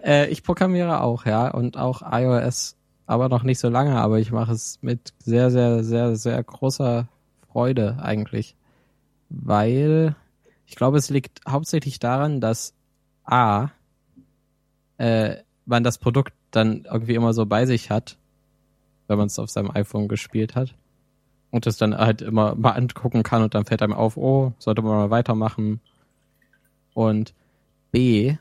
Äh, 0.02 0.28
ich 0.28 0.42
programmiere 0.42 1.02
auch, 1.02 1.26
ja, 1.26 1.48
und 1.48 1.76
auch 1.76 2.00
iOS, 2.02 2.76
aber 3.06 3.28
noch 3.28 3.42
nicht 3.42 3.58
so 3.58 3.68
lange, 3.68 4.00
aber 4.00 4.18
ich 4.18 4.30
mache 4.30 4.52
es 4.52 4.78
mit 4.82 5.12
sehr, 5.18 5.50
sehr, 5.50 5.82
sehr, 5.84 6.16
sehr 6.16 6.42
großer 6.42 7.08
Freude 7.52 7.98
eigentlich. 8.00 8.56
Weil 9.28 10.14
ich 10.66 10.76
glaube, 10.76 10.96
es 10.96 11.10
liegt 11.10 11.40
hauptsächlich 11.46 11.98
daran, 11.98 12.40
dass 12.40 12.72
A, 13.24 13.70
äh, 14.98 15.36
man 15.66 15.84
das 15.84 15.98
Produkt 15.98 16.32
dann 16.50 16.84
irgendwie 16.84 17.14
immer 17.14 17.32
so 17.32 17.44
bei 17.46 17.66
sich 17.66 17.90
hat, 17.90 18.16
wenn 19.10 19.18
man 19.18 19.26
es 19.26 19.40
auf 19.40 19.50
seinem 19.50 19.72
iPhone 19.72 20.06
gespielt 20.06 20.54
hat. 20.54 20.74
Und 21.50 21.66
es 21.66 21.76
dann 21.76 21.98
halt 21.98 22.22
immer 22.22 22.54
mal 22.54 22.70
angucken 22.70 23.24
kann 23.24 23.42
und 23.42 23.54
dann 23.54 23.64
fällt 23.64 23.82
einem 23.82 23.92
auf, 23.92 24.16
oh, 24.16 24.52
sollte 24.58 24.82
man 24.82 24.92
mal 24.92 25.10
weitermachen. 25.10 25.80
Und 26.94 27.34
B, 27.90 28.36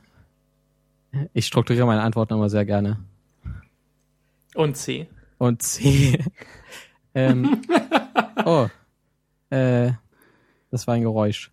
ich 1.34 1.48
strukturiere 1.48 1.88
meine 1.88 2.04
Antworten 2.04 2.36
immer 2.36 2.50
sehr 2.50 2.66
gerne. 2.66 3.00
Und 4.54 4.78
C. 4.78 5.10
Und 5.40 5.64
C. 5.64 6.24
ähm, 7.16 7.64
oh. 8.46 8.68
Äh, 9.50 9.94
das 10.70 10.86
war 10.86 10.94
ein 10.94 11.02
Geräusch. 11.02 11.52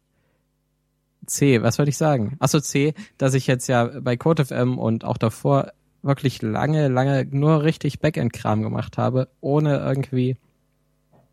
C, 1.24 1.62
was 1.62 1.78
wollte 1.78 1.88
ich 1.88 1.96
sagen? 1.96 2.36
Achso, 2.38 2.60
C, 2.60 2.92
dass 3.16 3.32
ich 3.32 3.46
jetzt 3.46 3.66
ja 3.66 3.84
bei 4.00 4.18
CodeFM 4.18 4.78
und 4.78 5.04
auch 5.04 5.16
davor 5.16 5.72
wirklich 6.06 6.42
lange, 6.42 6.88
lange 6.88 7.26
nur 7.30 7.62
richtig 7.62 8.00
Backend-Kram 8.00 8.62
gemacht 8.62 8.98
habe, 8.98 9.28
ohne 9.40 9.78
irgendwie 9.78 10.36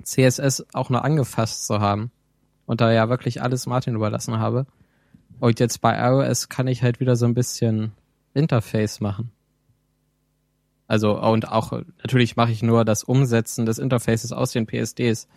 CSS 0.04 0.66
auch 0.74 0.90
nur 0.90 1.04
angefasst 1.04 1.66
zu 1.66 1.80
haben. 1.80 2.12
Und 2.66 2.82
da 2.82 2.92
ja 2.92 3.10
wirklich 3.10 3.42
alles 3.42 3.66
Martin 3.66 3.96
überlassen 3.96 4.40
habe. 4.40 4.66
Und 5.40 5.60
jetzt 5.60 5.82
bei 5.82 5.98
iOS 5.98 6.50
kann 6.50 6.68
ich 6.68 6.84
halt 6.84 7.00
wieder 7.00 7.16
so 7.16 7.26
ein 7.26 7.34
bisschen 7.34 7.92
Interface 8.34 9.02
machen. 9.02 9.32
Also, 10.88 11.20
und 11.20 11.50
auch, 11.50 11.72
natürlich 12.00 12.36
mache 12.36 12.52
ich 12.52 12.64
nur 12.64 12.86
das 12.86 13.04
Umsetzen 13.04 13.66
des 13.66 13.80
Interfaces 13.80 14.32
aus 14.32 14.52
den 14.52 14.68
PSDs. 14.68 15.28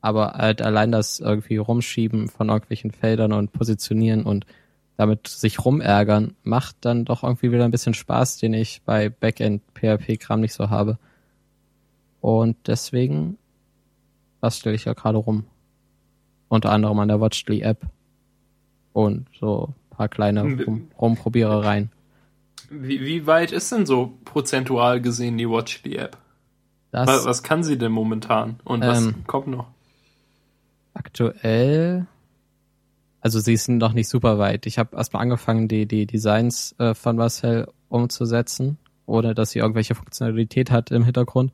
Aber 0.00 0.32
halt 0.32 0.62
allein 0.62 0.92
das 0.92 1.20
irgendwie 1.20 1.56
Rumschieben 1.56 2.28
von 2.28 2.48
irgendwelchen 2.48 2.90
Feldern 2.90 3.32
und 3.32 3.52
Positionieren 3.52 4.24
und 4.24 4.46
damit 4.96 5.28
sich 5.28 5.64
rumärgern, 5.64 6.34
macht 6.42 6.76
dann 6.80 7.04
doch 7.04 7.22
irgendwie 7.22 7.52
wieder 7.52 7.64
ein 7.64 7.70
bisschen 7.70 7.94
Spaß, 7.94 8.38
den 8.38 8.54
ich 8.54 8.82
bei 8.84 9.08
Backend 9.08 9.62
PHP-Kram 9.74 10.40
nicht 10.40 10.54
so 10.54 10.70
habe. 10.70 10.98
Und 12.20 12.56
deswegen 12.66 13.38
bastel 14.40 14.74
ich 14.74 14.86
ja 14.86 14.94
gerade 14.94 15.18
rum. 15.18 15.44
Unter 16.48 16.70
anderem 16.72 16.98
an 16.98 17.08
der 17.08 17.20
Watchly-App. 17.20 17.82
Und 18.92 19.26
so 19.38 19.74
ein 19.90 19.96
paar 19.96 20.08
kleine 20.08 20.42
rum 20.42 20.88
Rumprobierereien. 20.98 21.90
Wie, 22.70 23.00
wie 23.00 23.26
weit 23.26 23.52
ist 23.52 23.70
denn 23.70 23.84
so 23.86 24.14
prozentual 24.24 25.00
gesehen 25.00 25.36
die 25.36 25.48
Watchly-App? 25.48 26.16
Das 26.90 27.06
Was, 27.06 27.24
was 27.26 27.42
kann 27.42 27.62
sie 27.62 27.76
denn 27.76 27.92
momentan? 27.92 28.58
Und 28.64 28.82
was 28.82 29.04
Ähm, 29.06 29.24
kommt 29.26 29.48
noch? 29.48 29.66
aktuell, 30.94 32.06
also 33.26 33.40
sie 33.40 33.54
ist 33.54 33.68
noch 33.68 33.92
nicht 33.92 34.08
super 34.08 34.38
weit. 34.38 34.66
Ich 34.66 34.78
habe 34.78 34.96
erstmal 34.96 35.20
angefangen, 35.20 35.66
die, 35.66 35.86
die 35.86 36.06
Designs 36.06 36.76
äh, 36.78 36.94
von 36.94 37.16
Marcel 37.16 37.66
umzusetzen, 37.88 38.78
ohne 39.04 39.34
dass 39.34 39.50
sie 39.50 39.58
irgendwelche 39.58 39.96
Funktionalität 39.96 40.70
hat 40.70 40.92
im 40.92 41.02
Hintergrund. 41.02 41.50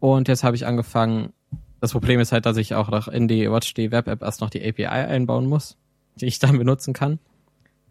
Und 0.00 0.26
jetzt 0.26 0.42
habe 0.42 0.56
ich 0.56 0.66
angefangen, 0.66 1.32
das 1.80 1.92
Problem 1.92 2.18
ist 2.18 2.32
halt, 2.32 2.46
dass 2.46 2.56
ich 2.56 2.74
auch 2.74 2.88
noch 2.88 3.06
in 3.06 3.28
die 3.28 3.48
WatchD 3.48 3.92
Web 3.92 4.08
App 4.08 4.22
erst 4.22 4.40
noch 4.40 4.50
die 4.50 4.68
API 4.68 4.86
einbauen 4.86 5.46
muss, 5.46 5.76
die 6.16 6.26
ich 6.26 6.40
dann 6.40 6.58
benutzen 6.58 6.92
kann. 6.92 7.20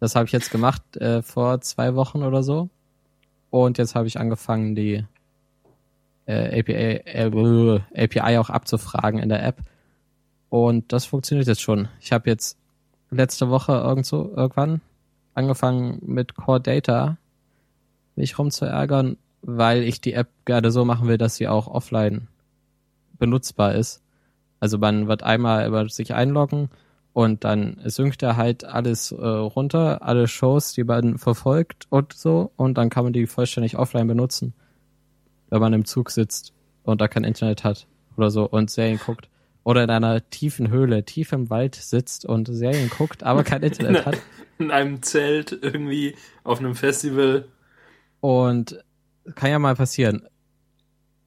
Das 0.02 0.18
habe 0.18 0.26
ich 0.26 0.34
jetzt 0.34 0.52
gemacht 0.52 0.98
äh, 0.98 1.22
vor 1.22 1.62
zwei 1.62 1.96
Wochen 1.96 2.24
oder 2.24 2.44
so. 2.44 2.70
Und 3.52 3.78
jetzt 3.78 3.96
habe 3.96 4.08
ich 4.08 4.20
angefangen, 4.20 4.76
die 4.76 5.06
äh, 6.26 6.60
API, 6.60 7.04
äh, 7.06 7.80
API 7.96 8.38
auch 8.38 8.50
abzufragen 8.50 9.22
in 9.22 9.30
der 9.30 9.46
App. 9.46 9.62
Und 10.50 10.92
das 10.92 11.06
funktioniert 11.06 11.48
jetzt 11.48 11.62
schon. 11.62 11.88
Ich 12.02 12.12
habe 12.12 12.30
jetzt 12.30 12.58
letzte 13.16 13.50
Woche 13.50 13.74
irgendso 13.74 14.32
irgendwann 14.36 14.82
angefangen 15.34 16.00
mit 16.02 16.36
Core 16.36 16.62
Data 16.62 17.18
mich 18.16 18.40
rumzuärgern, 18.40 19.18
weil 19.42 19.84
ich 19.84 20.02
die 20.02 20.14
App 20.14 20.30
gerne 20.46 20.72
so 20.72 20.86
machen 20.86 21.08
will, 21.08 21.18
dass 21.18 21.36
sie 21.36 21.48
auch 21.48 21.68
offline 21.68 22.28
benutzbar 23.18 23.76
ist. 23.76 24.02
Also 24.60 24.78
man 24.78 25.08
wird 25.08 25.24
einmal 25.24 25.68
über 25.68 25.88
sich 25.90 26.14
einloggen 26.14 26.70
und 27.14 27.44
dann 27.44 27.78
synkt 27.86 28.24
er 28.24 28.38
halt 28.38 28.64
alles 28.64 29.12
äh, 29.12 29.26
runter, 29.26 30.02
alle 30.02 30.28
Shows, 30.28 30.74
die 30.74 30.84
man 30.84 31.18
verfolgt 31.18 31.88
und 31.90 32.14
so 32.14 32.52
und 32.56 32.78
dann 32.78 32.90
kann 32.90 33.04
man 33.04 33.14
die 33.14 33.28
vollständig 33.28 33.78
offline 33.78 34.08
benutzen, 34.08 34.54
wenn 35.50 35.62
man 35.62 35.74
im 35.74 35.86
Zug 35.86 36.10
sitzt 36.10 36.54
und 36.84 37.02
da 37.02 37.08
kein 37.08 37.24
Internet 37.24 37.64
hat 37.64 37.88
oder 38.18 38.32
so 38.32 38.48
und 38.50 38.70
Serien 38.70 39.00
guckt 39.00 39.30
oder 39.66 39.84
in 39.84 39.90
einer 39.90 40.30
tiefen 40.30 40.70
Höhle, 40.70 41.04
tief 41.04 41.34
im 41.34 41.50
Wald 41.50 41.74
sitzt 41.76 42.24
und 42.24 42.48
Serien 42.48 42.90
guckt, 42.90 43.24
aber 43.24 43.44
kein 43.44 43.64
Internet 43.64 44.06
hat. 44.06 44.18
In 44.60 44.72
einem 44.72 45.02
Zelt 45.02 45.52
irgendwie 45.52 46.16
auf 46.46 46.60
einem 46.60 46.76
Festival. 46.76 47.46
Und 48.22 48.82
kann 49.34 49.50
ja 49.50 49.60
mal 49.60 49.76
passieren. 49.76 50.28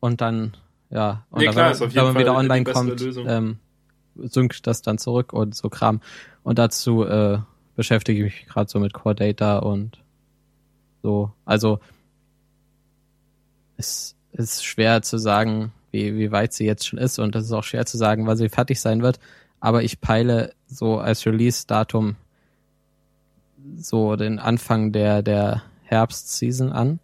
Und 0.01 0.23
dann, 0.23 0.57
ja, 0.89 1.27
und 1.31 1.41
Nee, 1.41 1.47
dann, 1.47 1.55
klar, 1.55 1.81
wenn, 1.81 1.95
wenn 1.95 2.05
man 2.05 2.15
wieder 2.15 2.33
Fall 2.33 2.37
online 2.37 2.65
kommt, 2.65 3.03
ähm, 3.27 3.59
synkt 4.17 4.67
das 4.67 4.81
dann 4.83 4.99
zurück 4.99 5.35
und 5.35 5.55
so 5.55 5.69
Kram. 5.69 6.01
Und 6.45 6.59
dazu 6.59 7.05
äh, 7.05 7.41
beschäftige 7.75 8.25
ich 8.25 8.33
mich 8.33 8.47
gerade 8.47 8.71
so 8.71 8.79
mit 8.79 8.95
Core 8.95 9.17
Data 9.17 9.59
und 9.59 9.99
so. 11.03 11.33
Also 11.45 11.81
es 13.77 14.17
ist 14.33 14.65
schwer 14.65 15.03
zu 15.03 15.19
sagen, 15.19 15.73
wie, 15.91 16.17
wie 16.17 16.33
weit 16.33 16.53
sie 16.53 16.67
jetzt 16.67 16.87
schon 16.87 16.99
ist 16.99 17.19
und 17.19 17.35
es 17.37 17.47
ist 17.47 17.53
auch 17.53 17.65
schwer 17.65 17.87
zu 17.87 17.97
sagen, 17.97 18.27
wann 18.27 18.37
sie 18.37 18.49
fertig 18.49 18.81
sein 18.81 19.03
wird. 19.03 19.19
Aber 19.61 19.83
ich 19.83 20.01
peile 20.01 20.53
so 20.67 20.99
als 20.99 21.27
Release-Datum 21.27 22.17
so 23.77 24.17
den 24.17 24.39
Anfang 24.39 24.93
der, 24.93 25.23
der 25.23 25.63
Herbst-Season 25.85 26.73
an, 26.73 27.01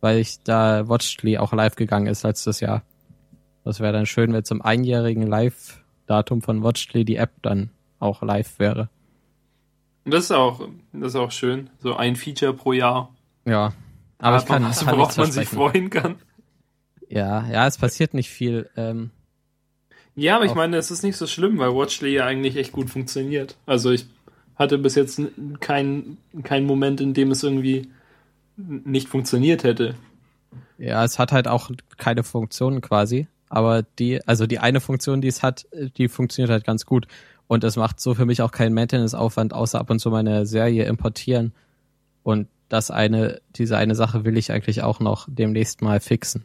weil 0.00 0.18
ich 0.18 0.42
da 0.42 0.88
Watchly 0.88 1.38
auch 1.38 1.52
live 1.52 1.76
gegangen 1.76 2.06
ist 2.06 2.22
letztes 2.22 2.60
Jahr. 2.60 2.82
Das 3.64 3.80
wäre 3.80 3.92
dann 3.92 4.06
schön, 4.06 4.32
wenn 4.32 4.44
zum 4.44 4.62
einjährigen 4.62 5.26
Live-Datum 5.26 6.42
von 6.42 6.62
Watchly 6.62 7.04
die 7.04 7.16
App 7.16 7.32
dann 7.42 7.70
auch 7.98 8.22
live 8.22 8.58
wäre. 8.58 8.88
Das 10.04 10.24
ist 10.24 10.32
auch, 10.32 10.66
das 10.92 11.10
ist 11.10 11.16
auch 11.16 11.30
schön. 11.30 11.68
So 11.80 11.94
ein 11.94 12.16
Feature 12.16 12.54
pro 12.54 12.72
Jahr. 12.72 13.14
Ja. 13.44 13.72
Aber 14.18 14.38
ich 14.38 14.46
kann, 14.46 14.64
was, 14.64 14.84
kann 14.84 14.96
worauf 14.96 15.16
man 15.16 15.30
sich 15.30 15.48
freuen 15.48 15.90
kann. 15.90 16.16
Ja, 17.08 17.46
ja, 17.50 17.66
es 17.66 17.78
passiert 17.78 18.14
nicht 18.14 18.28
viel. 18.30 18.68
Ähm, 18.76 19.10
Ja, 20.14 20.36
aber 20.36 20.44
ich 20.44 20.54
meine, 20.54 20.76
es 20.76 20.90
ist 20.90 21.02
nicht 21.02 21.16
so 21.16 21.26
schlimm, 21.26 21.58
weil 21.58 21.74
Watchly 21.74 22.14
ja 22.14 22.26
eigentlich 22.26 22.56
echt 22.56 22.72
gut 22.72 22.90
funktioniert. 22.90 23.56
Also 23.66 23.90
ich 23.90 24.06
hatte 24.56 24.78
bis 24.78 24.94
jetzt 24.94 25.20
keinen 25.60 26.18
keinen 26.42 26.66
Moment, 26.66 27.00
in 27.00 27.14
dem 27.14 27.30
es 27.30 27.42
irgendwie 27.42 27.88
nicht 28.56 29.08
funktioniert 29.08 29.62
hätte. 29.64 29.94
ja, 30.78 31.04
es 31.04 31.18
hat 31.18 31.32
halt 31.32 31.48
auch 31.48 31.70
keine 31.96 32.24
Funktionen 32.24 32.80
quasi. 32.80 33.28
Aber 33.48 33.82
die, 33.98 34.26
also 34.26 34.46
die 34.46 34.58
eine 34.58 34.80
Funktion, 34.80 35.20
die 35.20 35.28
es 35.28 35.42
hat, 35.42 35.66
die 35.96 36.08
funktioniert 36.08 36.50
halt 36.50 36.64
ganz 36.64 36.84
gut. 36.84 37.06
Und 37.46 37.64
es 37.64 37.76
macht 37.76 37.98
so 37.98 38.14
für 38.14 38.26
mich 38.26 38.42
auch 38.42 38.50
keinen 38.50 38.74
Maintenance-Aufwand, 38.74 39.54
außer 39.54 39.78
ab 39.78 39.88
und 39.90 40.00
zu 40.00 40.10
meine 40.10 40.44
Serie 40.44 40.84
importieren. 40.84 41.52
Und 42.22 42.48
das 42.68 42.90
eine, 42.90 43.40
diese 43.56 43.78
eine 43.78 43.94
Sache 43.94 44.24
will 44.24 44.36
ich 44.36 44.52
eigentlich 44.52 44.82
auch 44.82 45.00
noch 45.00 45.26
demnächst 45.30 45.80
mal 45.80 46.00
fixen. 46.00 46.44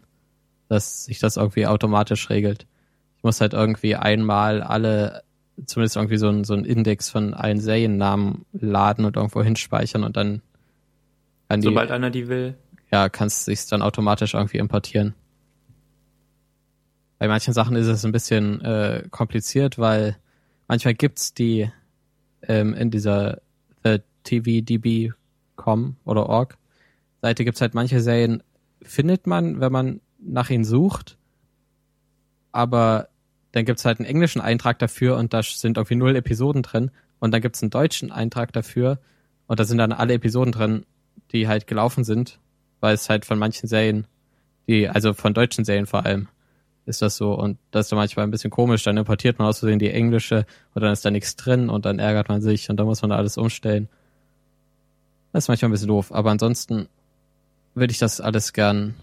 Dass 0.73 1.05
sich 1.05 1.19
das 1.19 1.37
irgendwie 1.37 1.67
automatisch 1.67 2.29
regelt. 2.29 2.65
Ich 3.17 3.23
muss 3.23 3.41
halt 3.41 3.53
irgendwie 3.53 3.95
einmal 3.95 4.61
alle, 4.61 5.23
zumindest 5.65 5.95
irgendwie 5.95 6.17
so 6.17 6.29
ein, 6.29 6.43
so 6.43 6.53
ein 6.53 6.65
Index 6.65 7.09
von 7.09 7.33
allen 7.33 7.59
Seriennamen 7.59 8.45
laden 8.53 9.05
und 9.05 9.15
irgendwo 9.15 9.43
hinspeichern 9.43 10.03
und 10.03 10.17
dann 10.17 10.41
kann 11.47 11.61
die, 11.61 11.67
Sobald 11.67 11.91
einer 11.91 12.09
die 12.09 12.27
will. 12.27 12.55
ja, 12.91 13.09
kannst 13.09 13.47
du 13.47 13.51
sich 13.51 13.67
dann 13.67 13.81
automatisch 13.81 14.33
irgendwie 14.33 14.57
importieren. 14.57 15.13
Bei 17.19 17.27
manchen 17.27 17.53
Sachen 17.53 17.75
ist 17.75 17.87
es 17.87 18.03
ein 18.03 18.11
bisschen 18.11 18.61
äh, 18.61 19.03
kompliziert, 19.11 19.77
weil 19.77 20.17
manchmal 20.67 20.95
gibt's 20.95 21.33
die 21.33 21.69
ähm, 22.41 22.73
in 22.73 22.89
dieser 22.89 23.41
The 23.83 23.99
TVDB.com 24.23 25.97
oder 26.03 26.27
org 26.27 26.57
Seite 27.23 27.45
gibt's 27.45 27.61
halt 27.61 27.73
manche 27.73 28.01
Serien, 28.01 28.43
findet 28.81 29.27
man, 29.27 29.61
wenn 29.61 29.71
man 29.71 30.01
nach 30.25 30.49
ihnen 30.49 30.65
sucht, 30.65 31.17
aber 32.51 33.09
dann 33.51 33.65
gibt's 33.65 33.85
halt 33.85 33.99
einen 33.99 34.07
englischen 34.07 34.41
Eintrag 34.41 34.79
dafür 34.79 35.17
und 35.17 35.33
da 35.33 35.43
sind 35.43 35.77
irgendwie 35.77 35.95
null 35.95 36.15
Episoden 36.15 36.63
drin 36.63 36.91
und 37.19 37.31
dann 37.31 37.41
gibt's 37.41 37.61
einen 37.61 37.69
deutschen 37.69 38.11
Eintrag 38.11 38.51
dafür 38.53 38.99
und 39.47 39.59
da 39.59 39.65
sind 39.65 39.77
dann 39.77 39.91
alle 39.91 40.13
Episoden 40.13 40.51
drin, 40.51 40.85
die 41.31 41.47
halt 41.47 41.67
gelaufen 41.67 42.03
sind, 42.03 42.39
weil 42.79 42.95
es 42.95 43.09
halt 43.09 43.25
von 43.25 43.37
manchen 43.37 43.67
Serien 43.67 44.07
Die, 44.67 44.87
also 44.87 45.13
von 45.13 45.33
deutschen 45.33 45.65
Serien 45.65 45.85
vor 45.85 46.05
allem 46.05 46.27
ist 46.85 47.01
das 47.01 47.17
so. 47.17 47.33
Und 47.33 47.57
das 47.71 47.85
ist 47.85 47.91
dann 47.91 47.97
manchmal 47.97 48.25
ein 48.25 48.31
bisschen 48.31 48.51
komisch. 48.51 48.83
Dann 48.83 48.97
importiert 48.97 49.39
man 49.39 49.47
aus 49.47 49.59
Versehen 49.59 49.79
die 49.79 49.91
englische 49.91 50.45
und 50.73 50.81
dann 50.81 50.91
ist 50.91 51.03
da 51.05 51.11
nichts 51.11 51.35
drin 51.35 51.69
und 51.69 51.85
dann 51.85 51.99
ärgert 51.99 52.29
man 52.29 52.41
sich 52.41 52.69
und 52.69 52.77
dann 52.77 52.85
muss 52.85 53.01
man 53.01 53.09
da 53.09 53.17
alles 53.17 53.37
umstellen. 53.37 53.89
Das 55.31 55.45
ist 55.45 55.47
manchmal 55.47 55.69
ein 55.69 55.73
bisschen 55.73 55.87
doof. 55.87 56.11
Aber 56.11 56.31
ansonsten 56.31 56.87
würde 57.73 57.91
ich 57.91 57.99
das 57.99 58.21
alles 58.21 58.53
gern 58.53 58.95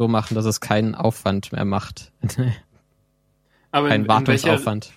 so 0.00 0.08
machen, 0.08 0.34
dass 0.34 0.46
es 0.46 0.60
keinen 0.62 0.94
Aufwand 0.94 1.52
mehr 1.52 1.66
macht. 1.66 2.10
Aber 3.70 3.88
Kein 3.88 4.00
in, 4.00 4.04
in, 4.06 4.08
welcher, 4.08 4.48
Wartungsaufwand. 4.48 4.92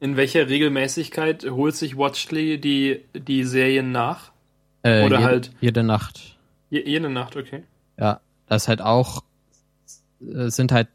in 0.00 0.16
welcher 0.16 0.48
Regelmäßigkeit 0.48 1.44
holt 1.50 1.76
sich 1.76 1.98
Watchley 1.98 2.58
die, 2.58 3.04
die 3.12 3.44
Serien 3.44 3.92
nach? 3.92 4.32
Äh, 4.82 5.04
Oder 5.04 5.18
jede, 5.18 5.28
halt- 5.28 5.50
jede 5.60 5.82
Nacht. 5.82 6.38
Je, 6.70 6.82
jede 6.88 7.10
Nacht, 7.10 7.36
okay. 7.36 7.64
Ja, 7.98 8.20
das 8.46 8.62
ist 8.62 8.68
halt 8.68 8.80
auch, 8.80 9.24
äh, 10.22 10.48
sind 10.48 10.72
halt 10.72 10.88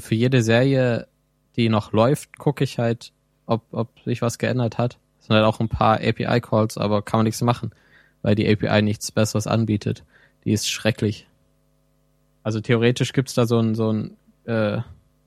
für 0.00 0.14
jede 0.16 0.42
Serie, 0.42 1.06
die 1.54 1.68
noch 1.68 1.92
läuft, 1.92 2.36
gucke 2.36 2.64
ich 2.64 2.80
halt, 2.80 3.12
ob, 3.46 3.62
ob 3.70 3.90
sich 4.04 4.22
was 4.22 4.38
geändert 4.38 4.76
hat. 4.76 4.98
Es 5.20 5.26
sind 5.26 5.36
halt 5.36 5.44
auch 5.46 5.60
ein 5.60 5.68
paar 5.68 6.00
API-Calls, 6.00 6.78
aber 6.78 7.02
kann 7.02 7.18
man 7.18 7.24
nichts 7.26 7.42
machen, 7.42 7.70
weil 8.22 8.34
die 8.34 8.50
API 8.50 8.82
nichts 8.82 9.12
Besseres 9.12 9.46
anbietet. 9.46 10.02
Die 10.44 10.50
ist 10.50 10.68
schrecklich. 10.68 11.27
Also 12.48 12.62
theoretisch 12.62 13.12
gibt's 13.12 13.34
da 13.34 13.44
so 13.44 13.58
ein, 13.58 13.74
so 13.74 13.92
ein 13.92 14.16
äh, 14.46 14.78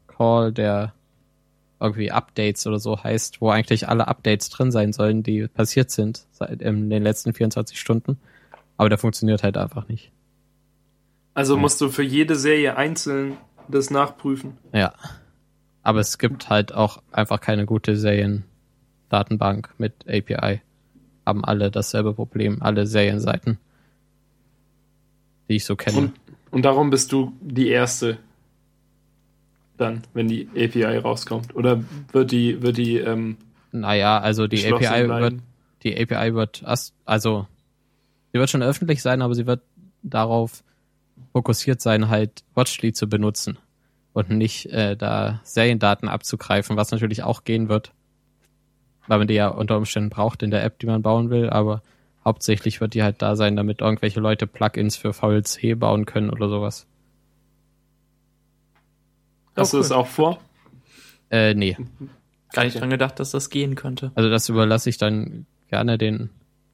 Call, 0.08 0.52
der 0.52 0.96
irgendwie 1.80 2.10
Updates 2.10 2.66
oder 2.66 2.80
so 2.80 3.04
heißt, 3.04 3.42
wo 3.42 3.52
eigentlich 3.52 3.88
alle 3.88 4.08
Updates 4.08 4.50
drin 4.50 4.72
sein 4.72 4.92
sollen, 4.92 5.22
die 5.22 5.48
passiert 5.48 5.92
sind 5.92 6.26
seit 6.32 6.64
in 6.64 6.90
den 6.90 7.04
letzten 7.04 7.36
24 7.36 7.80
Stunden. 7.80 8.20
Aber 8.76 8.90
der 8.90 8.98
funktioniert 8.98 9.44
halt 9.44 9.56
einfach 9.56 9.88
nicht. 9.88 10.12
Also 11.36 11.58
musst 11.58 11.80
du 11.80 11.90
für 11.90 12.02
jede 12.02 12.36
Serie 12.36 12.76
einzeln 12.76 13.38
das 13.68 13.92
nachprüfen. 13.92 14.58
Ja. 14.74 14.96
Aber 15.84 16.00
es 16.00 16.18
gibt 16.18 16.50
halt 16.50 16.74
auch 16.74 17.04
einfach 17.12 17.40
keine 17.40 17.68
gute 17.68 17.98
Seriendatenbank 17.98 19.76
mit 19.78 19.94
API. 20.08 20.62
Haben 21.28 21.46
alle 21.46 21.70
dasselbe 21.70 22.16
Problem, 22.16 22.64
alle 22.64 22.88
Serienseiten, 22.88 23.60
die 25.50 25.58
ich 25.58 25.66
so 25.66 25.76
kenne. 25.76 25.98
Und, 26.00 26.21
und 26.52 26.64
darum 26.64 26.90
bist 26.90 27.12
du 27.12 27.34
die 27.42 27.70
Erste 27.70 28.18
dann, 29.78 30.04
wenn 30.14 30.28
die 30.28 30.48
API 30.56 30.98
rauskommt. 30.98 31.56
Oder 31.56 31.84
wird 32.12 32.32
die, 32.32 32.62
wird 32.62 32.78
die 32.78 32.98
ähm, 32.98 33.38
naja, 33.72 34.20
also 34.20 34.48
die 34.48 34.66
API 34.72 34.82
wird, 34.82 35.06
bleiben? 35.08 35.42
die 35.84 36.00
API 36.00 36.34
wird, 36.34 36.64
also 37.06 37.48
sie 38.32 38.40
wird 38.40 38.50
schon 38.50 38.64
öffentlich 38.64 39.02
sein, 39.02 39.22
aber 39.22 39.34
sie 39.34 39.48
wird 39.48 39.62
darauf 40.04 40.64
fokussiert 41.32 41.82
sein, 41.82 42.10
halt 42.10 42.44
Watchly 42.54 42.94
zu 42.94 43.08
benutzen 43.08 43.58
und 44.14 44.30
nicht 44.30 44.68
äh, 44.68 44.96
da 44.98 45.40
Seriendaten 45.44 46.10
abzugreifen, 46.10 46.76
was 46.76 46.92
natürlich 46.92 47.24
auch 47.24 47.44
gehen 47.44 47.70
wird, 47.70 47.94
weil 49.08 49.20
man 49.20 49.28
die 49.28 49.36
ja 49.36 49.48
unter 49.48 49.78
Umständen 49.78 50.10
braucht 50.10 50.44
in 50.44 50.52
der 50.52 50.64
App, 50.64 50.80
die 50.80 50.88
man 50.88 51.02
bauen 51.02 51.30
will, 51.30 51.50
aber 51.50 51.82
hauptsächlich 52.24 52.82
wird 52.82 52.94
die 52.94 53.04
halt 53.04 53.22
da 53.22 53.36
sein, 53.36 53.56
damit 53.56 53.82
irgendwelche 53.82 54.20
Leute 54.20 54.48
Plugins 54.48 54.96
für 54.96 55.14
VLC 55.14 55.78
bauen 55.80 56.06
können 56.06 56.30
oder 56.30 56.50
sowas. 56.50 56.88
Hast 59.56 59.74
Oh, 59.74 59.78
du 59.78 59.82
das 59.84 59.92
cool. 59.92 59.98
auch 59.98 60.08
vor? 60.08 60.40
Äh, 61.30 61.54
nee. 61.54 61.78
Gar 62.54 62.66
nicht 62.66 62.80
dran 62.80 62.90
gedacht, 62.90 63.20
dass 63.20 63.32
das 63.32 63.50
gehen 63.50 63.76
könnte. 63.76 64.12
Also 64.16 64.30
das 64.30 64.50
überlasse 64.50 64.90
ich 64.90 64.98
dann 64.98 65.46
gerne 65.70 65.98
den 65.98 66.30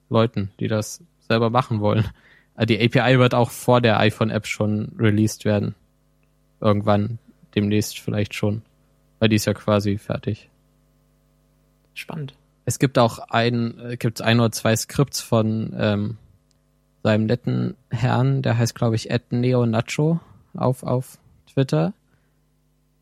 Leuten, 0.10 0.52
die 0.60 0.68
das 0.68 1.04
selber 1.20 1.50
machen 1.50 1.80
wollen. 1.80 2.06
Äh, 2.56 2.66
Die 2.66 2.80
API 2.84 3.20
wird 3.20 3.36
auch 3.36 3.52
vor 3.52 3.82
der 3.82 4.00
iPhone-App 4.00 4.48
schon 4.48 4.92
released 4.98 5.46
werden. 5.46 5.76
Irgendwann, 6.60 7.20
demnächst 7.54 8.00
vielleicht 8.00 8.34
schon. 8.34 8.64
Weil 9.20 9.30
die 9.30 9.36
ist 9.36 9.46
ja 9.46 9.54
quasi 9.54 9.98
fertig. 10.00 10.50
Spannend. 11.94 12.34
Es 12.68 12.80
gibt 12.80 13.00
auch 13.00 13.20
ein, 13.20 13.80
äh, 13.80 13.96
gibt 13.96 14.22
ein 14.22 14.42
oder 14.42 14.52
zwei 14.52 14.76
Skripts 14.76 15.22
von 15.22 15.74
ähm, 15.80 16.18
seinem 17.02 17.26
netten 17.26 17.78
Herrn, 17.90 18.42
der 18.42 18.58
heißt, 18.58 18.76
glaube 18.76 18.98
ich, 18.98 19.10
Ed 19.10 19.32
Neo 19.32 19.66
Nacho 19.66 20.20
auf, 20.54 20.84
auf 20.84 21.18
Twitter. 21.50 21.94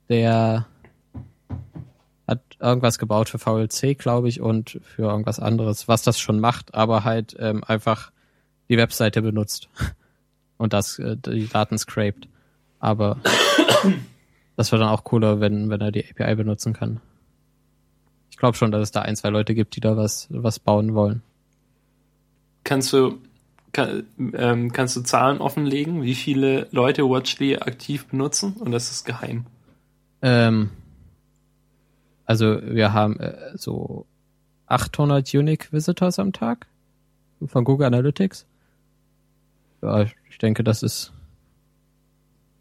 Der 0.08 0.68
hat 2.28 2.42
irgendwas 2.60 3.00
gebaut 3.00 3.28
für 3.28 3.40
VLC, 3.40 3.98
glaube 3.98 4.30
ich, 4.30 4.40
und 4.40 4.80
für 4.84 5.02
irgendwas 5.02 5.40
anderes, 5.40 5.88
was 5.88 6.04
das 6.04 6.20
schon 6.20 6.40
macht, 6.40 6.76
aber 6.76 7.04
halt 7.04 7.36
ähm, 7.40 7.64
einfach 7.64 8.12
die 8.70 8.78
Webseite 8.78 9.24
benutzt 9.24 9.70
und 10.58 10.74
das 10.74 11.00
äh, 11.00 11.18
die 11.18 11.48
Daten 11.48 11.80
scraped. 11.80 12.28
Aber 12.78 13.18
das 14.58 14.72
wird 14.72 14.84
dann 14.84 14.90
auch 14.90 15.04
cooler, 15.04 15.40
wenn, 15.40 15.72
wenn 15.72 15.82
er 15.82 15.92
die 15.92 16.06
API 16.08 16.36
benutzen 16.36 16.74
kann. 16.74 17.02
Ich 18.36 18.38
glaube 18.38 18.58
schon, 18.58 18.70
dass 18.70 18.82
es 18.82 18.92
da 18.92 19.02
ein, 19.02 19.16
zwei 19.16 19.30
Leute 19.30 19.56
gibt, 19.56 19.78
die 19.78 19.80
da 19.80 19.96
was, 19.96 20.28
was 20.30 20.60
bauen 20.60 20.94
wollen. 20.94 21.22
Kannst 22.66 22.92
du, 22.92 23.20
kann, 23.72 24.04
ähm, 24.34 24.74
kannst 24.74 24.98
du 24.98 25.04
Zahlen 25.04 25.40
offenlegen, 25.40 26.04
wie 26.04 26.16
viele 26.16 26.68
Leute 26.72 27.04
Watchly 27.04 27.56
aktiv 27.56 28.08
benutzen? 28.08 28.58
Und 28.60 28.74
das 28.74 28.92
ist 28.92 29.06
geheim. 29.06 29.46
Ähm, 30.22 30.72
also 32.26 32.60
wir 32.62 32.92
haben 32.92 33.22
äh, 33.22 33.56
so 33.56 34.06
800 34.66 35.34
Unique 35.34 35.72
Visitors 35.72 36.20
am 36.20 36.34
Tag 36.34 36.68
von 37.48 37.64
Google 37.64 37.88
Analytics. 37.88 38.46
Ja, 39.82 40.02
ich 40.02 40.38
denke, 40.42 40.66
das 40.66 40.84
ist 40.84 41.14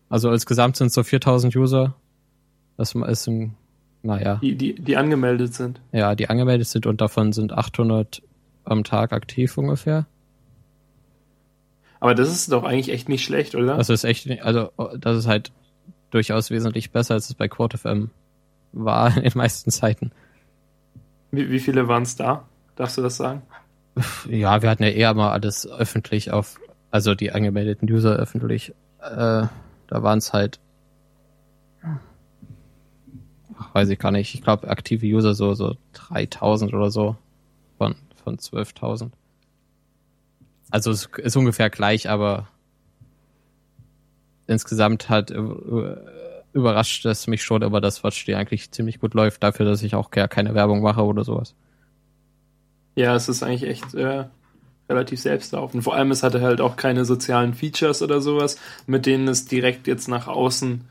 also 0.08 0.30
insgesamt 0.30 0.76
sind 0.76 0.86
es 0.86 0.94
so 0.94 1.02
4000 1.02 1.56
User. 1.56 1.96
Das 2.76 2.94
ist 2.94 3.26
ein, 3.26 3.56
naja, 4.04 4.36
Die, 4.36 4.54
die, 4.54 4.74
die 4.74 4.96
angemeldet 4.96 5.54
sind. 5.54 5.80
ja, 5.92 6.14
die 6.14 6.28
angemeldet 6.28 6.68
sind 6.68 6.86
und 6.86 7.00
davon 7.00 7.32
sind 7.32 7.52
800 7.52 8.22
am 8.64 8.84
Tag 8.84 9.12
aktiv 9.12 9.56
ungefähr. 9.58 10.06
Aber 12.00 12.14
das 12.14 12.28
ist 12.28 12.52
doch 12.52 12.64
eigentlich 12.64 12.90
echt 12.90 13.08
nicht 13.08 13.24
schlecht, 13.24 13.54
oder? 13.54 13.76
Das 13.76 13.88
ist 13.88 14.04
echt, 14.04 14.28
also 14.42 14.70
das 14.98 15.16
ist 15.16 15.26
halt 15.26 15.52
durchaus 16.10 16.50
wesentlich 16.50 16.90
besser, 16.90 17.14
als 17.14 17.28
es 17.30 17.34
bei 17.34 17.48
QuoteFM 17.48 18.10
war 18.72 19.16
in 19.16 19.22
den 19.22 19.32
meisten 19.34 19.70
Zeiten. 19.70 20.12
Wie, 21.30 21.50
wie 21.50 21.60
viele 21.60 21.88
waren 21.88 22.02
es 22.02 22.16
da? 22.16 22.44
Darfst 22.76 22.98
du 22.98 23.02
das 23.02 23.16
sagen? 23.16 23.42
Ja, 24.28 24.60
wir 24.62 24.68
hatten 24.70 24.82
ja 24.82 24.90
eher 24.90 25.14
mal 25.14 25.30
alles 25.30 25.66
öffentlich 25.66 26.30
auf, 26.32 26.58
also 26.90 27.14
die 27.14 27.32
angemeldeten 27.32 27.90
User 27.90 28.16
öffentlich. 28.16 28.70
Äh, 29.00 29.46
da 29.86 30.02
waren 30.02 30.18
es 30.18 30.32
halt, 30.32 30.58
ach, 33.58 33.74
weiß 33.74 33.88
ich 33.88 33.98
gar 33.98 34.10
nicht, 34.10 34.34
ich 34.34 34.42
glaube 34.42 34.68
aktive 34.68 35.06
User 35.06 35.34
so, 35.34 35.54
so 35.54 35.76
3000 35.92 36.72
oder 36.74 36.90
so 36.90 37.16
von, 37.78 37.94
von 38.22 38.38
12.000. 38.38 39.10
Also 40.70 40.90
es 40.90 41.08
ist 41.18 41.36
ungefähr 41.36 41.70
gleich, 41.70 42.08
aber 42.08 42.48
insgesamt 44.46 45.08
hat 45.08 45.30
äh, 45.30 45.96
überrascht 46.52 47.04
es 47.04 47.26
mich 47.26 47.42
schon 47.42 47.62
immer, 47.62 47.80
dass 47.80 48.04
Watch 48.04 48.24
die 48.24 48.34
eigentlich 48.34 48.70
ziemlich 48.70 49.00
gut 49.00 49.14
läuft, 49.14 49.42
dafür, 49.42 49.66
dass 49.66 49.82
ich 49.82 49.94
auch 49.94 50.10
gar 50.10 50.28
keine 50.28 50.54
Werbung 50.54 50.82
mache 50.82 51.02
oder 51.02 51.24
sowas. 51.24 51.54
Ja, 52.94 53.14
es 53.14 53.28
ist 53.28 53.42
eigentlich 53.42 53.64
echt 53.64 53.94
äh, 53.94 54.26
relativ 54.88 55.20
selbstlaufend. 55.20 55.82
Vor 55.82 55.94
allem, 55.94 56.12
es 56.12 56.22
hatte 56.22 56.40
halt 56.40 56.60
auch 56.60 56.76
keine 56.76 57.04
sozialen 57.04 57.54
Features 57.54 58.02
oder 58.02 58.20
sowas, 58.20 58.56
mit 58.86 59.06
denen 59.06 59.26
es 59.28 59.46
direkt 59.46 59.86
jetzt 59.86 60.08
nach 60.08 60.28
außen, 60.28 60.82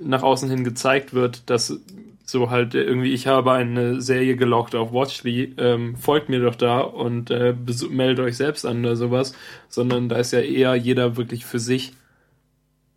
nach 0.00 0.22
außen 0.22 0.48
hin 0.48 0.64
gezeigt 0.64 1.14
wird, 1.14 1.48
dass 1.50 1.80
so 2.24 2.50
halt 2.50 2.74
irgendwie, 2.74 3.12
ich 3.14 3.26
habe 3.26 3.52
eine 3.52 4.00
Serie 4.02 4.36
gelockt 4.36 4.74
auf 4.74 4.92
Watchly, 4.92 5.54
ähm, 5.56 5.96
folgt 5.96 6.28
mir 6.28 6.40
doch 6.40 6.54
da 6.54 6.80
und 6.80 7.30
äh, 7.30 7.54
meldet 7.90 8.24
euch 8.24 8.36
selbst 8.36 8.66
an 8.66 8.80
oder 8.80 8.96
sowas, 8.96 9.34
sondern 9.68 10.08
da 10.08 10.16
ist 10.16 10.32
ja 10.32 10.40
eher 10.40 10.74
jeder 10.74 11.16
wirklich 11.16 11.46
für 11.46 11.58
sich. 11.58 11.94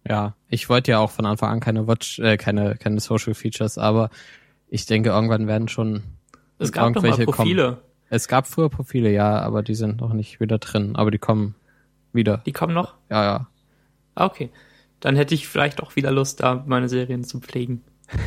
Ja, 0.08 0.36
ich 0.50 0.68
wollte 0.68 0.92
ja 0.92 1.00
auch 1.00 1.12
von 1.12 1.26
Anfang 1.26 1.50
an 1.50 1.60
keine 1.60 1.88
Watch, 1.88 2.20
äh, 2.20 2.36
keine, 2.38 2.76
keine 2.76 3.00
Social 3.00 3.34
Features, 3.34 3.78
aber 3.78 4.10
ich 4.68 4.86
denke, 4.86 5.10
irgendwann 5.10 5.48
werden 5.48 5.68
schon 5.70 6.04
Es 6.60 6.72
gab 6.72 6.94
doch 6.94 7.02
mal 7.02 7.10
irgendwelche 7.10 7.32
Profile. 7.32 7.64
kommen. 7.64 7.78
Es 8.10 8.28
gab 8.28 8.48
früher 8.48 8.70
Profile, 8.70 9.12
ja, 9.12 9.40
aber 9.40 9.64
die 9.64 9.76
sind 9.76 10.02
noch 10.02 10.12
nicht 10.12 10.42
wieder 10.42 10.58
drin, 10.58 10.96
aber 10.98 11.12
die 11.12 11.20
kommen 11.20 11.56
wieder. 12.12 12.42
Die 12.46 12.52
kommen 12.52 12.74
noch? 12.74 12.96
Ja, 13.10 13.24
ja. 13.24 13.48
Ah, 14.16 14.26
Okay. 14.26 14.50
Dann 15.02 15.16
hätte 15.18 15.36
ich 15.36 15.48
vielleicht 15.48 15.84
auch 15.84 15.96
wieder 15.98 16.12
Lust, 16.12 16.40
da 16.40 16.64
meine 16.66 16.88
Serien 16.88 17.24
zu 17.24 17.40
pflegen. 17.40 17.84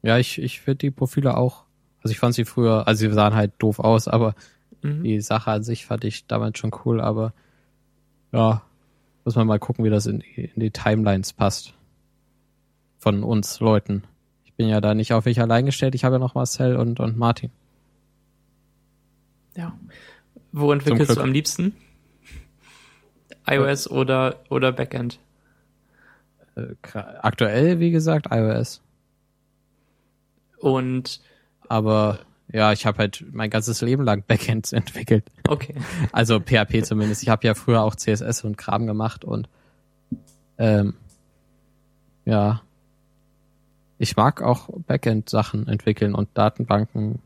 Ja, 0.00 0.16
ich, 0.16 0.40
ich 0.40 0.60
finde 0.60 0.76
die 0.78 0.90
Profile 0.92 1.36
auch, 1.36 1.64
also 2.02 2.12
ich 2.12 2.20
fand 2.20 2.32
sie 2.32 2.44
früher, 2.44 2.86
also 2.86 3.00
sie 3.00 3.12
sahen 3.12 3.34
halt 3.34 3.52
doof 3.58 3.80
aus, 3.80 4.06
aber 4.06 4.36
Mhm. 4.82 5.02
die 5.02 5.20
Sache 5.20 5.50
an 5.50 5.62
sich 5.62 5.86
fand 5.86 6.04
ich 6.04 6.26
damals 6.26 6.58
schon 6.58 6.70
cool, 6.84 7.00
aber 7.00 7.32
ja, 8.32 8.62
muss 9.24 9.34
man 9.34 9.46
mal 9.46 9.58
gucken, 9.58 9.84
wie 9.84 9.90
das 9.90 10.06
in 10.06 10.20
die, 10.20 10.50
in 10.54 10.60
die 10.60 10.70
Timelines 10.70 11.32
passt. 11.32 11.74
Von 12.98 13.22
uns 13.22 13.60
Leuten. 13.60 14.04
Ich 14.44 14.52
bin 14.54 14.68
ja 14.68 14.80
da 14.80 14.94
nicht 14.94 15.12
auf 15.12 15.24
mich 15.24 15.40
allein 15.40 15.66
gestellt, 15.66 15.94
ich 15.94 16.04
habe 16.04 16.16
ja 16.16 16.18
noch 16.18 16.34
Marcel 16.34 16.76
und, 16.76 17.00
und 17.00 17.16
Martin. 17.16 17.50
Ja. 19.56 19.76
Wo 20.52 20.72
entwickelst 20.72 21.16
du 21.16 21.20
am 21.20 21.32
liebsten? 21.32 21.74
iOS 23.48 23.90
oder, 23.90 24.36
oder 24.50 24.72
Backend? 24.72 25.18
Äh, 26.56 26.74
aktuell, 26.92 27.80
wie 27.80 27.90
gesagt, 27.90 28.26
iOS. 28.30 28.82
Und 30.58 31.20
aber 31.68 32.20
ja, 32.50 32.72
ich 32.72 32.86
habe 32.86 32.98
halt 32.98 33.24
mein 33.30 33.50
ganzes 33.50 33.80
Leben 33.80 34.04
lang 34.04 34.24
Backends 34.26 34.72
entwickelt. 34.72 35.24
okay. 35.48 35.74
Also 36.12 36.40
PHP 36.40 36.84
zumindest. 36.84 37.22
Ich 37.22 37.28
habe 37.28 37.46
ja 37.46 37.54
früher 37.54 37.82
auch 37.82 37.94
CSS 37.94 38.44
und 38.44 38.56
Kram 38.56 38.86
gemacht 38.86 39.24
und 39.24 39.48
ähm, 40.58 40.94
ja, 42.24 42.62
ich 43.98 44.16
mag 44.16 44.42
auch 44.42 44.68
Backend-Sachen 44.86 45.66
entwickeln 45.68 46.14
und 46.14 46.28
Datenbanken 46.34 47.20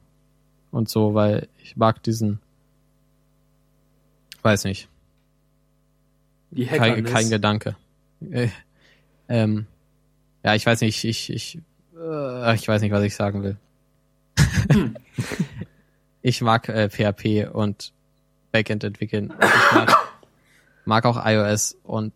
und 0.70 0.88
so, 0.88 1.14
weil 1.14 1.48
ich 1.58 1.76
mag 1.76 2.02
diesen, 2.02 2.40
weiß 4.42 4.64
nicht, 4.64 4.88
Die 6.52 6.66
kein, 6.66 7.04
kein 7.04 7.28
Gedanke. 7.28 7.76
Äh, 8.30 8.48
ähm, 9.28 9.66
ja, 10.44 10.54
ich 10.54 10.64
weiß 10.64 10.80
nicht, 10.82 11.04
ich, 11.04 11.30
ich, 11.30 11.58
äh, 11.96 12.54
ich 12.54 12.68
weiß 12.68 12.82
nicht, 12.82 12.92
was 12.92 13.02
ich 13.02 13.14
sagen 13.14 13.42
will. 13.42 13.56
ich 16.22 16.40
mag 16.40 16.68
äh, 16.68 16.88
PHP 16.88 17.52
und 17.52 17.92
Backend 18.52 18.84
entwickeln. 18.84 19.32
Ich 19.40 19.72
mag, 19.74 19.96
mag 20.84 21.04
auch 21.06 21.24
iOS 21.24 21.76
und 21.82 22.12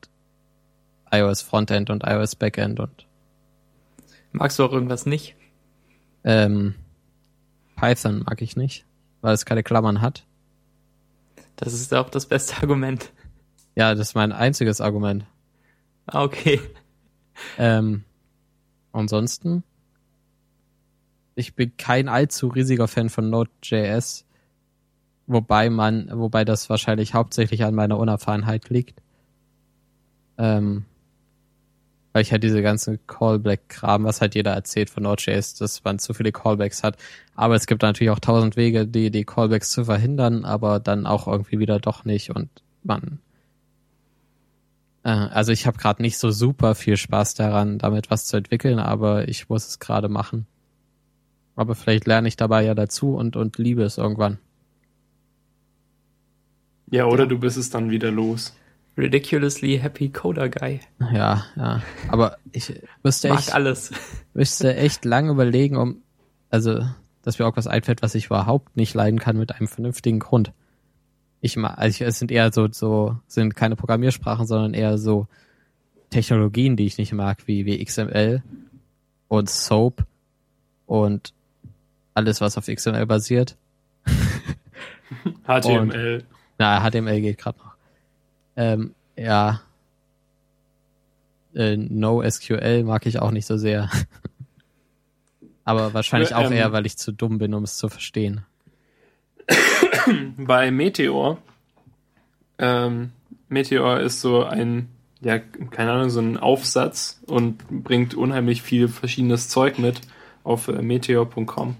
iOS 1.11 1.42
Frontend 1.42 1.90
und 1.90 2.05
iOS 2.05 2.37
Backend 2.37 2.79
und 2.79 3.07
Magst 4.33 4.59
du 4.59 4.64
auch 4.64 4.72
irgendwas 4.72 5.07
nicht? 5.07 5.35
ähm, 6.27 6.75
Python 7.77 8.25
mag 8.27 8.42
ich 8.42 8.57
nicht, 8.57 8.85
weil 9.22 9.33
es 9.33 9.46
keine 9.46 9.62
Klammern 9.62 10.03
hat. 10.03 10.27
Das 11.55 11.72
ist 11.72 11.94
auch 11.94 12.11
das 12.11 12.27
beste 12.27 12.57
Argument. 12.61 13.12
Ja, 13.77 13.95
das 13.95 14.09
ist 14.09 14.15
mein 14.15 14.33
einziges 14.33 14.81
Argument. 14.81 15.27
Ah, 16.07 16.25
okay. 16.25 16.61
Ähm, 17.59 18.05
ansonsten, 18.93 19.62
ich 21.35 21.55
bin 21.55 21.77
kein 21.77 22.09
allzu 22.09 22.49
riesiger 22.49 22.89
Fan 22.89 23.11
von 23.11 23.29
Node.js, 23.29 24.25
wobei 25.27 25.69
man, 25.69 26.11
wobei 26.11 26.47
das 26.47 26.71
wahrscheinlich 26.71 27.12
hauptsächlich 27.12 27.65
an 27.65 27.75
meiner 27.75 27.99
Unerfahrenheit 27.99 28.71
liegt. 28.71 29.03
Ähm, 30.39 30.87
weil 32.15 32.23
ich 32.23 32.33
halt 32.33 32.45
diese 32.45 32.62
ganzen 32.62 32.99
Callback-Kram, 33.07 34.05
was 34.05 34.23
halt 34.23 34.35
jeder 34.35 34.55
erzählt 34.55 34.89
von 34.89 35.03
Node.js, 35.03 35.57
dass 35.57 35.85
man 35.85 35.99
zu 35.99 36.15
viele 36.15 36.33
Callbacks 36.33 36.83
hat. 36.83 36.97
Aber 37.35 37.57
es 37.57 37.67
gibt 37.67 37.83
natürlich 37.83 38.11
auch 38.11 38.21
tausend 38.21 38.57
Wege, 38.57 38.87
die, 38.87 39.11
die 39.11 39.27
Callbacks 39.27 39.71
zu 39.71 39.85
verhindern, 39.85 40.47
aber 40.47 40.81
dann 40.81 41.07
auch 41.07 41.29
irgendwie 41.29 41.59
wieder 41.59 41.79
doch 41.79 42.07
nicht 42.07 42.31
und 42.35 42.49
man 42.83 43.19
also 45.11 45.53
ich 45.53 45.66
habe 45.66 45.79
gerade 45.79 46.03
nicht 46.03 46.19
so 46.19 46.33
super 46.33 46.75
viel 46.75 46.97
Spaß 46.97 47.35
daran, 47.35 47.79
damit 47.79 48.11
was 48.11 48.25
zu 48.27 48.37
entwickeln, 48.37 48.81
aber 48.81 49.29
ich 49.29 49.49
muss 49.49 49.69
es 49.69 49.79
gerade 49.79 50.09
machen. 50.09 50.47
Aber 51.55 51.77
vielleicht 51.77 52.07
lerne 52.07 52.27
ich 52.27 52.37
dabei 52.37 52.64
ja 52.64 52.75
dazu 52.75 53.14
und, 53.14 53.37
und 53.37 53.57
liebe 53.57 53.85
es 53.85 53.99
irgendwann. 53.99 54.38
Ja, 56.90 57.07
oder 57.07 57.27
du 57.27 57.38
bist 57.38 57.57
es 57.57 57.71
dann 57.71 57.90
wieder 57.90 58.11
los. 58.11 58.55
Ridiculously 58.99 59.79
Happy 59.79 60.09
Coder 60.09 60.49
Guy. 60.49 60.81
Ja, 61.12 61.45
ja. 61.55 61.83
Aber 62.09 62.38
ich 62.51 62.75
müsste 63.05 63.29
echt, 63.29 63.55
alles. 63.55 63.92
müsste 64.35 64.75
echt 64.77 65.05
lang 65.05 65.29
überlegen, 65.29 65.77
um, 65.77 66.03
also, 66.51 66.81
dass 67.23 67.38
mir 67.38 67.47
auch 67.47 67.57
was 67.57 67.69
einfällt, 67.69 68.03
was 68.03 68.16
ich 68.16 68.27
überhaupt 68.27 68.77
nicht 68.77 68.95
leiden 68.95 69.21
kann 69.21 69.37
mit 69.37 69.55
einem 69.55 69.69
vernünftigen 69.69 70.19
Grund. 70.19 70.53
Ich 71.40 71.57
ma- 71.57 71.75
also 71.75 71.94
ich, 71.94 72.01
es 72.09 72.18
sind 72.18 72.31
eher 72.31 72.53
so, 72.53 72.68
so, 72.70 73.16
sind 73.27 73.55
keine 73.55 73.77
Programmiersprachen, 73.77 74.46
sondern 74.46 74.75
eher 74.75 74.99
so 74.99 75.27
Technologien, 76.11 76.77
die 76.77 76.87
ich 76.87 76.99
nicht 76.99 77.12
mag, 77.12 77.46
wie, 77.46 77.66
wie 77.66 77.85
XML 77.85 78.42
und 79.29 79.51
Soap 79.51 80.07
und 80.87 81.33
alles, 82.14 82.40
was 82.40 82.57
auf 82.57 82.66
XML 82.66 83.07
basiert. 83.07 83.57
HTML. 85.46 86.25
Na, 86.59 86.81
HTML 86.81 87.20
geht 87.20 87.38
gerade 87.38 87.59
noch. 87.59 87.75
Ähm, 88.57 88.94
ja. 89.16 89.61
Äh, 91.55 91.77
NoSQL 91.77 92.85
mag 92.85 93.07
ich 93.07 93.18
auch 93.18 93.31
nicht 93.31 93.46
so 93.46 93.57
sehr. 93.57 93.90
Aber 95.64 95.94
wahrscheinlich 95.94 96.35
auch 96.35 96.46
ähm, 96.46 96.53
eher, 96.53 96.72
weil 96.72 96.87
ich 96.87 96.96
zu 96.96 97.12
dumm 97.12 97.38
bin, 97.38 97.53
um 97.53 97.64
es 97.64 97.77
zu 97.77 97.88
verstehen. 97.88 98.44
bei 100.37 100.71
Meteor. 100.71 101.38
Ähm, 102.59 103.12
Meteor 103.49 104.01
ist 104.01 104.21
so 104.21 104.45
ein, 104.45 104.88
ja, 105.21 105.38
keine 105.38 105.92
Ahnung, 105.92 106.11
so 106.11 106.21
ein 106.21 106.37
Aufsatz 106.37 107.21
und 107.27 107.66
bringt 107.69 108.14
unheimlich 108.14 108.62
viel 108.62 108.88
verschiedenes 108.88 109.49
Zeug 109.49 109.79
mit 109.79 110.01
auf 110.45 110.69
äh, 110.69 110.83
meteor.com, 110.83 111.77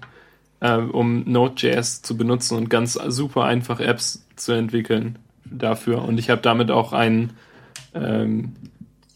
äh, 0.59 0.77
um 0.77 1.23
Node.js 1.25 2.01
zu 2.01 2.17
benutzen 2.17 2.57
und 2.57 2.69
ganz 2.69 2.93
super 2.93 3.45
einfach 3.45 3.79
Apps 3.79 4.25
zu 4.35 4.51
entwickeln 4.51 5.19
dafür. 5.45 6.03
Und 6.03 6.19
ich 6.19 6.29
habe 6.29 6.41
damit 6.41 6.71
auch 6.71 6.93
ein 6.93 7.33
ähm, 7.93 8.53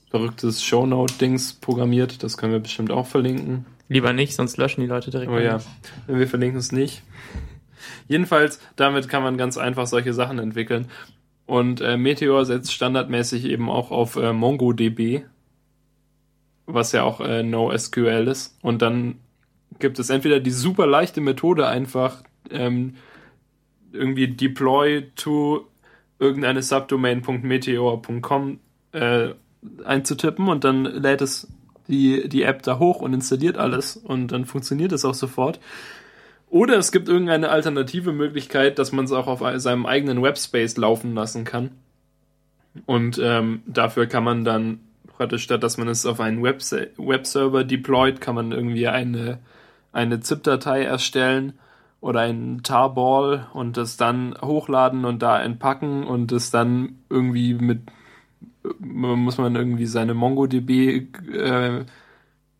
verrücktes 0.09 0.63
Shownote-Dings 0.63 1.53
programmiert. 1.53 2.23
Das 2.23 2.37
können 2.37 2.53
wir 2.53 2.59
bestimmt 2.59 2.91
auch 2.91 3.07
verlinken. 3.07 3.65
Lieber 3.87 4.13
nicht, 4.13 4.35
sonst 4.35 4.57
löschen 4.57 4.81
die 4.81 4.87
Leute 4.87 5.11
direkt. 5.11 5.31
Oh 5.31 5.37
ja, 5.37 5.61
wir 6.07 6.27
verlinken 6.27 6.59
es 6.59 6.71
nicht. 6.71 7.03
Jedenfalls, 8.07 8.59
damit 8.75 9.09
kann 9.09 9.23
man 9.23 9.37
ganz 9.37 9.57
einfach 9.57 9.87
solche 9.87 10.13
Sachen 10.13 10.39
entwickeln. 10.39 10.87
Und 11.45 11.81
äh, 11.81 11.97
Meteor 11.97 12.45
setzt 12.45 12.73
standardmäßig 12.73 13.45
eben 13.45 13.69
auch 13.69 13.91
auf 13.91 14.15
äh, 14.15 14.31
MongoDB, 14.33 15.25
was 16.65 16.91
ja 16.93 17.03
auch 17.03 17.19
äh, 17.19 17.43
NoSQL 17.43 18.27
ist. 18.27 18.57
Und 18.61 18.81
dann 18.81 19.15
gibt 19.79 19.99
es 19.99 20.09
entweder 20.09 20.39
die 20.39 20.51
super 20.51 20.87
leichte 20.87 21.19
Methode, 21.21 21.67
einfach 21.67 22.23
ähm, 22.49 22.95
irgendwie 23.91 24.27
deploy 24.29 25.11
to 25.15 25.67
irgendeine 26.19 26.61
subdomain.meteor.com 26.61 28.59
äh, 28.91 29.29
einzutippen 29.83 30.47
und 30.47 30.63
dann 30.63 30.85
lädt 30.85 31.21
es 31.21 31.47
die, 31.87 32.29
die 32.29 32.43
App 32.43 32.63
da 32.63 32.79
hoch 32.79 33.01
und 33.01 33.13
installiert 33.13 33.57
alles 33.57 33.97
und 33.97 34.31
dann 34.31 34.45
funktioniert 34.45 34.91
es 34.91 35.03
auch 35.03 35.13
sofort. 35.13 35.59
Oder 36.51 36.77
es 36.77 36.91
gibt 36.91 37.07
irgendeine 37.07 37.49
alternative 37.49 38.11
Möglichkeit, 38.11 38.77
dass 38.77 38.91
man 38.91 39.05
es 39.05 39.13
auch 39.13 39.27
auf 39.27 39.41
seinem 39.61 39.85
eigenen 39.85 40.21
Webspace 40.21 40.75
laufen 40.75 41.15
lassen 41.15 41.45
kann. 41.45 41.71
Und 42.85 43.19
ähm, 43.23 43.63
dafür 43.65 44.05
kann 44.05 44.25
man 44.25 44.43
dann 44.43 44.81
praktisch, 45.07 45.43
statt 45.43 45.63
dass 45.63 45.77
man 45.77 45.87
es 45.87 46.05
auf 46.05 46.19
einen 46.19 46.43
Webs 46.43 46.75
Webserver 46.97 47.63
deployt, 47.63 48.19
kann 48.19 48.35
man 48.35 48.51
irgendwie 48.51 48.89
eine, 48.89 49.39
eine 49.93 50.19
ZIP-Datei 50.19 50.83
erstellen 50.83 51.53
oder 52.01 52.19
einen 52.19 52.63
Tarball 52.63 53.47
und 53.53 53.77
das 53.77 53.95
dann 53.95 54.35
hochladen 54.41 55.05
und 55.05 55.21
da 55.21 55.41
entpacken 55.41 56.03
und 56.03 56.33
es 56.33 56.51
dann 56.51 56.97
irgendwie 57.09 57.53
mit 57.53 57.83
muss 58.79 59.37
man 59.37 59.55
irgendwie 59.55 59.85
seine 59.85 60.13
MongoDB 60.13 61.07
äh, 61.33 61.85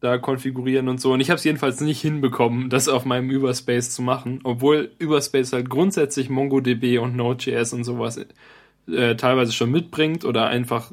da 0.02 0.18
konfigurieren 0.18 0.90
und 0.90 1.00
so. 1.00 1.14
Und 1.14 1.22
ich 1.22 1.30
habe 1.30 1.38
es 1.38 1.44
jedenfalls 1.44 1.80
nicht 1.80 2.02
hinbekommen, 2.02 2.70
das 2.70 2.90
auf 2.90 3.06
meinem 3.06 3.30
Überspace 3.30 3.92
zu 3.92 4.02
machen, 4.02 4.40
obwohl 4.44 4.92
Überspace 4.98 5.54
halt 5.54 5.70
grundsätzlich 5.70 6.30
MongoDB 6.30 6.98
und 6.98 7.16
Node.js 7.16 7.72
und 7.74 7.84
sowas 7.84 8.20
äh, 8.88 9.16
teilweise 9.16 9.54
schon 9.54 9.72
mitbringt 9.72 10.26
oder 10.26 10.48
einfach 10.48 10.92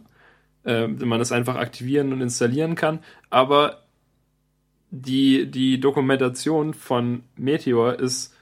äh, 0.64 0.86
man 0.86 1.20
es 1.22 1.32
einfach 1.32 1.56
aktivieren 1.56 2.12
und 2.12 2.20
installieren 2.20 2.74
kann. 2.74 3.00
Aber 3.30 3.84
die, 4.90 5.50
die 5.50 5.80
Dokumentation 5.80 6.74
von 6.74 7.22
Meteor 7.36 7.98
ist 7.98 8.34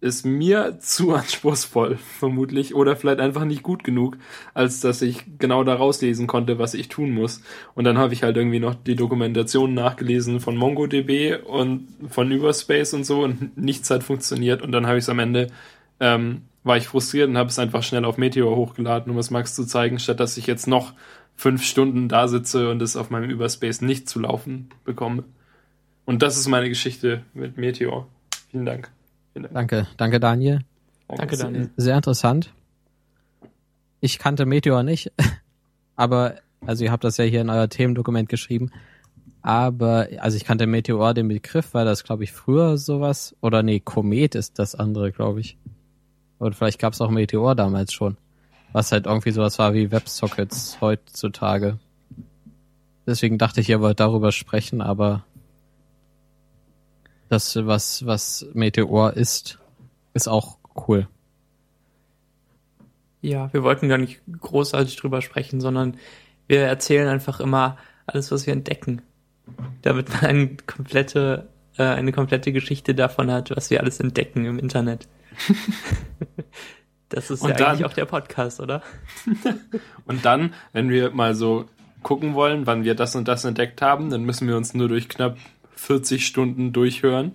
ist 0.00 0.24
mir 0.24 0.78
zu 0.80 1.12
anspruchsvoll, 1.12 1.96
vermutlich, 1.96 2.74
oder 2.74 2.96
vielleicht 2.96 3.20
einfach 3.20 3.44
nicht 3.44 3.62
gut 3.62 3.84
genug, 3.84 4.16
als 4.54 4.80
dass 4.80 5.02
ich 5.02 5.24
genau 5.38 5.64
da 5.64 5.74
rauslesen 5.74 6.26
konnte, 6.26 6.58
was 6.58 6.74
ich 6.74 6.88
tun 6.88 7.12
muss. 7.12 7.42
Und 7.74 7.84
dann 7.84 7.98
habe 7.98 8.14
ich 8.14 8.22
halt 8.22 8.36
irgendwie 8.36 8.60
noch 8.60 8.74
die 8.74 8.96
Dokumentation 8.96 9.74
nachgelesen 9.74 10.40
von 10.40 10.56
MongoDB 10.56 11.42
und 11.44 11.88
von 12.08 12.30
Überspace 12.30 12.94
und 12.94 13.04
so 13.04 13.22
und 13.22 13.56
nichts 13.56 13.90
hat 13.90 14.02
funktioniert. 14.02 14.62
Und 14.62 14.72
dann 14.72 14.86
habe 14.86 14.98
ich 14.98 15.04
es 15.04 15.08
am 15.08 15.18
Ende, 15.18 15.48
ähm, 16.00 16.42
war 16.64 16.76
ich 16.76 16.88
frustriert 16.88 17.28
und 17.28 17.38
habe 17.38 17.48
es 17.48 17.58
einfach 17.58 17.82
schnell 17.82 18.04
auf 18.04 18.18
Meteor 18.18 18.54
hochgeladen, 18.54 19.10
um 19.10 19.18
es 19.18 19.30
Max 19.30 19.54
zu 19.54 19.64
zeigen, 19.64 19.98
statt 19.98 20.20
dass 20.20 20.36
ich 20.36 20.46
jetzt 20.46 20.66
noch 20.66 20.92
fünf 21.34 21.62
Stunden 21.62 22.08
da 22.08 22.26
sitze 22.28 22.68
und 22.68 22.82
es 22.82 22.96
auf 22.96 23.10
meinem 23.10 23.30
Überspace 23.30 23.80
nicht 23.80 24.08
zu 24.08 24.20
laufen 24.20 24.70
bekomme. 24.84 25.24
Und 26.04 26.22
das 26.22 26.36
ist 26.36 26.48
meine 26.48 26.68
Geschichte 26.68 27.22
mit 27.32 27.56
Meteor. 27.58 28.08
Vielen 28.50 28.66
Dank. 28.66 28.90
Danke, 29.52 29.86
danke 29.96 30.20
Daniel. 30.20 30.60
Danke, 31.08 31.36
Daniel. 31.36 31.70
Sehr 31.76 31.96
interessant. 31.96 32.52
Ich 34.00 34.18
kannte 34.18 34.46
Meteor 34.46 34.82
nicht, 34.82 35.12
aber, 35.96 36.36
also 36.66 36.84
ihr 36.84 36.92
habt 36.92 37.04
das 37.04 37.16
ja 37.16 37.24
hier 37.24 37.40
in 37.40 37.50
euer 37.50 37.68
Themendokument 37.68 38.28
geschrieben, 38.28 38.70
aber, 39.42 40.08
also 40.18 40.36
ich 40.36 40.44
kannte 40.44 40.66
Meteor 40.66 41.14
den 41.14 41.28
Begriff, 41.28 41.74
weil 41.74 41.84
das, 41.84 42.04
glaube 42.04 42.24
ich, 42.24 42.32
früher 42.32 42.76
sowas, 42.76 43.34
oder 43.40 43.62
nee, 43.62 43.80
Komet 43.80 44.34
ist 44.34 44.58
das 44.58 44.74
andere, 44.74 45.10
glaube 45.12 45.40
ich. 45.40 45.56
Oder 46.38 46.54
vielleicht 46.54 46.78
gab 46.78 46.92
es 46.92 47.00
auch 47.00 47.10
Meteor 47.10 47.54
damals 47.54 47.92
schon. 47.92 48.16
Was 48.72 48.92
halt 48.92 49.06
irgendwie 49.06 49.30
sowas 49.30 49.58
war 49.58 49.74
wie 49.74 49.90
Websockets 49.90 50.80
heutzutage. 50.80 51.78
Deswegen 53.06 53.38
dachte 53.38 53.60
ich, 53.60 53.70
ihr 53.70 53.80
wollt 53.80 54.00
darüber 54.00 54.30
sprechen, 54.32 54.82
aber 54.82 55.24
das, 57.28 57.56
was, 57.66 58.06
was 58.06 58.46
Meteor 58.54 59.12
ist, 59.14 59.58
ist 60.14 60.28
auch 60.28 60.58
cool. 60.88 61.06
Ja, 63.20 63.52
wir 63.52 63.62
wollten 63.62 63.88
gar 63.88 63.98
nicht 63.98 64.20
großartig 64.40 64.96
drüber 64.96 65.22
sprechen, 65.22 65.60
sondern 65.60 65.96
wir 66.46 66.60
erzählen 66.60 67.08
einfach 67.08 67.40
immer 67.40 67.76
alles, 68.06 68.30
was 68.30 68.46
wir 68.46 68.52
entdecken. 68.52 69.02
Damit 69.82 70.08
man 70.10 70.24
eine 70.24 70.56
komplette, 70.66 71.48
äh, 71.76 71.82
eine 71.82 72.12
komplette 72.12 72.52
Geschichte 72.52 72.94
davon 72.94 73.30
hat, 73.30 73.54
was 73.56 73.70
wir 73.70 73.80
alles 73.80 73.98
entdecken 74.00 74.44
im 74.44 74.58
Internet. 74.58 75.08
das 77.08 77.30
ist 77.30 77.42
Und 77.42 77.50
ja 77.50 77.56
dann- 77.56 77.66
eigentlich 77.68 77.84
auch 77.86 77.92
der 77.92 78.04
Podcast, 78.06 78.60
oder? 78.60 78.82
Und 80.06 80.24
dann, 80.24 80.54
wenn 80.72 80.90
wir 80.90 81.10
mal 81.10 81.34
so 81.34 81.66
gucken 82.02 82.34
wollen, 82.34 82.66
wann 82.66 82.84
wir 82.84 82.94
das 82.94 83.16
und 83.16 83.26
das 83.26 83.44
entdeckt 83.44 83.82
haben, 83.82 84.08
dann 84.08 84.22
müssen 84.22 84.46
wir 84.46 84.56
uns 84.56 84.72
nur 84.72 84.86
durch 84.86 85.08
knapp 85.08 85.36
40 85.78 86.26
Stunden 86.26 86.72
durchhören. 86.72 87.32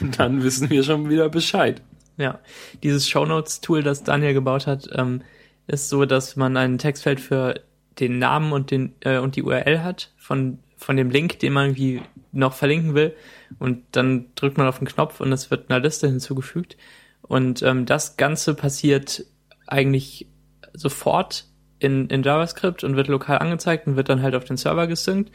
Und 0.00 0.18
dann 0.18 0.42
wissen 0.42 0.70
wir 0.70 0.82
schon 0.82 1.08
wieder 1.08 1.28
Bescheid. 1.28 1.82
Ja, 2.16 2.40
dieses 2.82 3.08
Shownotes-Tool, 3.08 3.82
das 3.82 4.04
Daniel 4.04 4.34
gebaut 4.34 4.66
hat, 4.66 4.88
ähm, 4.92 5.22
ist 5.66 5.88
so, 5.88 6.04
dass 6.04 6.36
man 6.36 6.56
ein 6.56 6.78
Textfeld 6.78 7.20
für 7.20 7.60
den 7.98 8.18
Namen 8.18 8.52
und 8.52 8.70
den 8.70 8.94
äh, 9.00 9.18
und 9.18 9.36
die 9.36 9.42
URL 9.42 9.82
hat 9.82 10.12
von 10.16 10.58
von 10.76 10.96
dem 10.96 11.10
Link, 11.10 11.38
den 11.38 11.52
man 11.52 11.66
irgendwie 11.66 12.02
noch 12.32 12.54
verlinken 12.54 12.94
will, 12.94 13.14
und 13.58 13.82
dann 13.92 14.26
drückt 14.34 14.58
man 14.58 14.66
auf 14.66 14.78
den 14.78 14.88
Knopf 14.88 15.20
und 15.20 15.32
es 15.32 15.50
wird 15.50 15.70
einer 15.70 15.80
Liste 15.80 16.08
hinzugefügt. 16.08 16.76
Und 17.22 17.62
ähm, 17.62 17.86
das 17.86 18.16
Ganze 18.16 18.54
passiert 18.54 19.24
eigentlich 19.66 20.26
sofort 20.72 21.46
in, 21.78 22.08
in 22.08 22.22
JavaScript 22.22 22.82
und 22.82 22.96
wird 22.96 23.08
lokal 23.08 23.38
angezeigt 23.38 23.86
und 23.86 23.96
wird 23.96 24.08
dann 24.08 24.22
halt 24.22 24.34
auf 24.34 24.44
den 24.44 24.56
Server 24.56 24.86
gesynkt. 24.86 25.30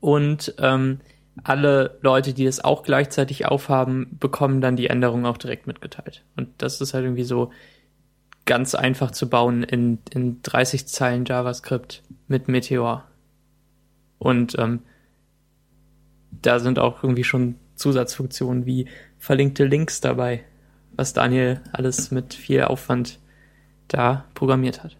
Und 0.00 0.54
ähm, 0.58 1.00
alle 1.42 1.98
Leute, 2.00 2.32
die 2.32 2.46
es 2.46 2.62
auch 2.62 2.82
gleichzeitig 2.82 3.46
aufhaben, 3.46 4.16
bekommen 4.20 4.60
dann 4.60 4.76
die 4.76 4.86
Änderungen 4.86 5.26
auch 5.26 5.36
direkt 5.36 5.66
mitgeteilt. 5.66 6.24
Und 6.36 6.48
das 6.58 6.80
ist 6.80 6.94
halt 6.94 7.04
irgendwie 7.04 7.24
so 7.24 7.50
ganz 8.44 8.74
einfach 8.74 9.10
zu 9.10 9.28
bauen 9.28 9.62
in, 9.62 9.98
in 10.10 10.42
30 10.42 10.86
Zeilen 10.86 11.24
JavaScript 11.24 12.02
mit 12.28 12.48
Meteor. 12.48 13.04
Und 14.18 14.56
ähm, 14.58 14.80
da 16.30 16.60
sind 16.60 16.78
auch 16.78 17.02
irgendwie 17.02 17.24
schon 17.24 17.56
Zusatzfunktionen 17.74 18.66
wie 18.66 18.86
verlinkte 19.18 19.64
Links 19.64 20.00
dabei, 20.00 20.44
was 20.94 21.12
Daniel 21.12 21.60
alles 21.72 22.10
mit 22.10 22.34
viel 22.34 22.62
Aufwand 22.62 23.18
da 23.88 24.24
programmiert 24.34 24.84
hat. 24.84 24.96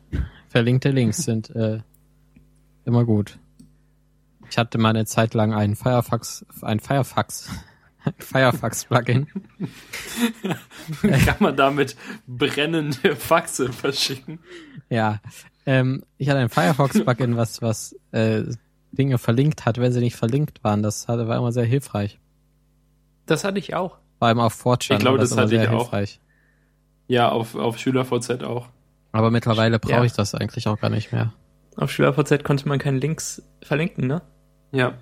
Verlinkte 0.49 0.91
Links 0.91 1.19
sind 1.19 1.51
äh, 1.55 1.81
immer 2.85 3.05
gut. 3.05 3.39
Ich 4.51 4.59
hatte 4.59 4.79
mal 4.79 4.91
eine 4.91 5.07
Zeit 5.07 5.35
lang 5.35 5.53
einen 5.55 5.77
Firefox, 5.77 6.45
ein 6.63 6.81
Firefox, 6.81 7.51
ein 8.05 8.15
Firefox-Plugin. 8.19 9.27
Kann 11.03 11.37
man 11.41 11.57
damit 11.57 11.97
brennende 12.27 13.17
Faxe 13.17 13.73
verschicken? 13.73 14.39
Ja, 14.91 15.21
ähm, 15.67 16.05
ich 16.19 16.29
hatte 16.29 16.41
ein 16.41 16.49
Firefox-Plugin, 16.51 17.37
was 17.37 17.63
was 17.63 17.97
äh, 18.13 18.43
Dinge 18.93 19.19
verlinkt 19.19 19.65
hat, 19.67 19.79
wenn 19.79 19.93
sie 19.93 20.01
nicht 20.01 20.17
verlinkt 20.17 20.63
waren. 20.63 20.83
Das 20.83 21.09
hatte, 21.09 21.27
war 21.27 21.37
immer 21.39 21.53
sehr 21.53 21.65
hilfreich. 21.65 22.21
Das 23.27 23.43
hatte 23.45 23.59
ich 23.59 23.75
auch. 23.75 23.99
Vor 24.19 24.29
allem 24.29 24.39
auf 24.41 24.55
4chan 24.65 24.93
Ich 24.95 24.99
glaube, 25.01 25.19
das, 25.19 25.31
das 25.31 25.39
hatte 25.39 25.49
sehr 25.49 25.65
ich 25.65 25.69
auch. 25.71 25.81
hilfreich. 25.91 26.21
Ja, 27.09 27.29
auf, 27.31 27.55
auf 27.57 27.79
SchülerVZ 27.79 28.43
auch. 28.45 28.69
Aber 29.13 29.31
mittlerweile 29.31 29.79
brauche 29.79 29.93
Ja. 29.93 30.05
ich 30.05 30.13
das 30.13 30.35
eigentlich 30.35 30.69
auch 30.69 30.79
gar 30.81 30.91
nicht 30.91 31.13
mehr. 31.13 31.33
Auf 31.77 31.91
SchülerVZ 31.91 32.45
konnte 32.45 32.69
man 32.69 32.79
keine 32.79 32.99
Links 32.99 33.43
verlinken, 33.63 34.07
ne? 34.07 34.23
Ja. 34.75 34.95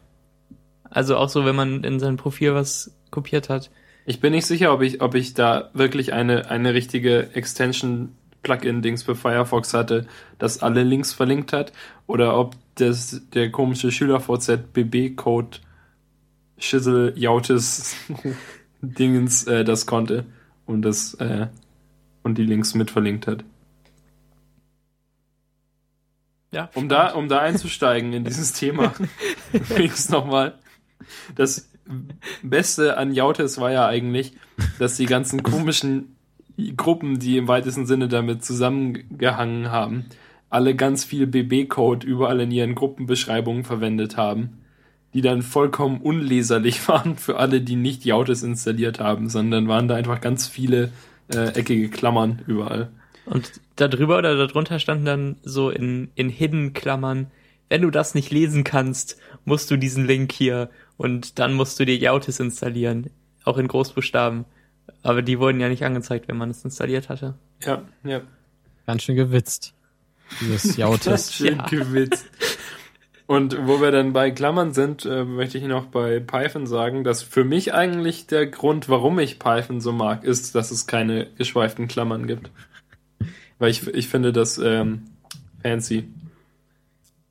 Also 0.84 1.16
auch 1.16 1.28
so, 1.28 1.44
wenn 1.44 1.56
man 1.56 1.82
in 1.84 1.98
sein 1.98 2.16
Profil 2.16 2.54
was 2.54 2.94
kopiert 3.10 3.48
hat. 3.48 3.70
Ich 4.04 4.20
bin 4.20 4.32
nicht 4.32 4.46
sicher, 4.46 4.72
ob 4.72 4.82
ich, 4.82 5.00
ob 5.00 5.14
ich 5.14 5.34
da 5.34 5.70
wirklich 5.74 6.12
eine, 6.12 6.50
eine 6.50 6.74
richtige 6.74 7.34
Extension 7.34 8.10
Plugin-Dings 8.42 9.04
für 9.04 9.14
Firefox 9.14 9.72
hatte, 9.72 10.06
das 10.38 10.62
alle 10.62 10.82
Links 10.82 11.12
verlinkt 11.12 11.52
hat, 11.52 11.72
oder 12.06 12.36
ob 12.36 12.56
das 12.74 13.22
der 13.32 13.50
komische 13.50 13.90
SchülerVZ 13.90 14.72
BB-Code 14.72 15.58
Schissel 16.58 17.12
Jautes 17.16 17.96
Dingens 18.82 19.44
äh, 19.44 19.64
das 19.64 19.86
konnte 19.86 20.26
und 20.66 20.82
das 20.82 21.14
äh, 21.14 21.46
und 22.22 22.38
die 22.38 22.44
Links 22.44 22.74
mit 22.74 22.90
verlinkt 22.90 23.26
hat. 23.26 23.44
Ja. 26.52 26.68
Um 26.74 26.88
da, 26.88 27.14
um 27.14 27.28
da 27.28 27.38
einzusteigen 27.40 28.12
in 28.12 28.24
dieses 28.24 28.52
Thema, 28.52 28.92
übrigens 29.52 30.10
nochmal. 30.10 30.54
Das 31.34 31.70
Beste 32.42 32.96
an 32.98 33.12
Jautes 33.12 33.58
war 33.58 33.72
ja 33.72 33.86
eigentlich, 33.86 34.34
dass 34.78 34.96
die 34.96 35.06
ganzen 35.06 35.42
komischen 35.42 36.16
Gruppen, 36.76 37.18
die 37.18 37.38
im 37.38 37.48
weitesten 37.48 37.86
Sinne 37.86 38.08
damit 38.08 38.44
zusammengehangen 38.44 39.70
haben, 39.70 40.06
alle 40.50 40.76
ganz 40.76 41.04
viel 41.04 41.26
BB-Code 41.26 42.06
überall 42.06 42.40
in 42.40 42.50
ihren 42.50 42.74
Gruppenbeschreibungen 42.74 43.64
verwendet 43.64 44.18
haben, 44.18 44.58
die 45.14 45.22
dann 45.22 45.40
vollkommen 45.40 46.02
unleserlich 46.02 46.86
waren 46.88 47.16
für 47.16 47.38
alle, 47.38 47.62
die 47.62 47.76
nicht 47.76 48.04
Jautes 48.04 48.42
installiert 48.42 49.00
haben, 49.00 49.30
sondern 49.30 49.68
waren 49.68 49.88
da 49.88 49.94
einfach 49.94 50.20
ganz 50.20 50.46
viele 50.46 50.92
äh, 51.34 51.54
eckige 51.54 51.88
Klammern 51.88 52.42
überall. 52.46 52.90
Und 53.24 53.60
da 53.76 53.88
drüber 53.88 54.18
oder 54.18 54.36
darunter 54.36 54.78
standen 54.78 55.04
dann 55.04 55.36
so 55.42 55.70
in, 55.70 56.10
in 56.14 56.28
Hidden-Klammern, 56.28 57.30
wenn 57.68 57.82
du 57.82 57.90
das 57.90 58.14
nicht 58.14 58.30
lesen 58.30 58.64
kannst, 58.64 59.18
musst 59.44 59.70
du 59.70 59.76
diesen 59.76 60.06
Link 60.06 60.32
hier 60.32 60.70
und 60.96 61.38
dann 61.38 61.54
musst 61.54 61.78
du 61.80 61.84
dir 61.84 61.96
Yautis 61.96 62.40
installieren. 62.40 63.10
Auch 63.44 63.58
in 63.58 63.68
Großbuchstaben. 63.68 64.44
Aber 65.02 65.22
die 65.22 65.38
wurden 65.38 65.60
ja 65.60 65.68
nicht 65.68 65.84
angezeigt, 65.84 66.28
wenn 66.28 66.36
man 66.36 66.50
es 66.50 66.64
installiert 66.64 67.08
hatte. 67.08 67.34
Ja, 67.64 67.82
ja. 68.04 68.20
Ganz 68.86 69.02
schön 69.02 69.16
gewitzt. 69.16 69.74
Dieses 70.40 70.76
Jautes. 70.76 71.32
Schön 71.34 71.58
Ja. 71.58 71.66
gewitzt. 71.66 72.26
Und 73.26 73.56
wo 73.66 73.80
wir 73.80 73.90
dann 73.92 74.12
bei 74.12 74.30
Klammern 74.30 74.72
sind, 74.74 75.06
äh, 75.06 75.24
möchte 75.24 75.56
ich 75.56 75.64
noch 75.64 75.86
bei 75.86 76.20
Python 76.20 76.66
sagen, 76.66 77.04
dass 77.04 77.22
für 77.22 77.44
mich 77.44 77.72
eigentlich 77.72 78.26
der 78.26 78.46
Grund, 78.46 78.88
warum 78.88 79.18
ich 79.18 79.38
Python 79.38 79.80
so 79.80 79.92
mag, 79.92 80.24
ist, 80.24 80.54
dass 80.54 80.70
es 80.70 80.86
keine 80.86 81.28
geschweiften 81.38 81.88
Klammern 81.88 82.26
gibt. 82.26 82.50
Weil 83.62 83.70
ich, 83.70 83.86
ich 83.86 84.08
finde 84.08 84.32
das 84.32 84.58
ähm, 84.58 85.04
fancy. 85.62 86.08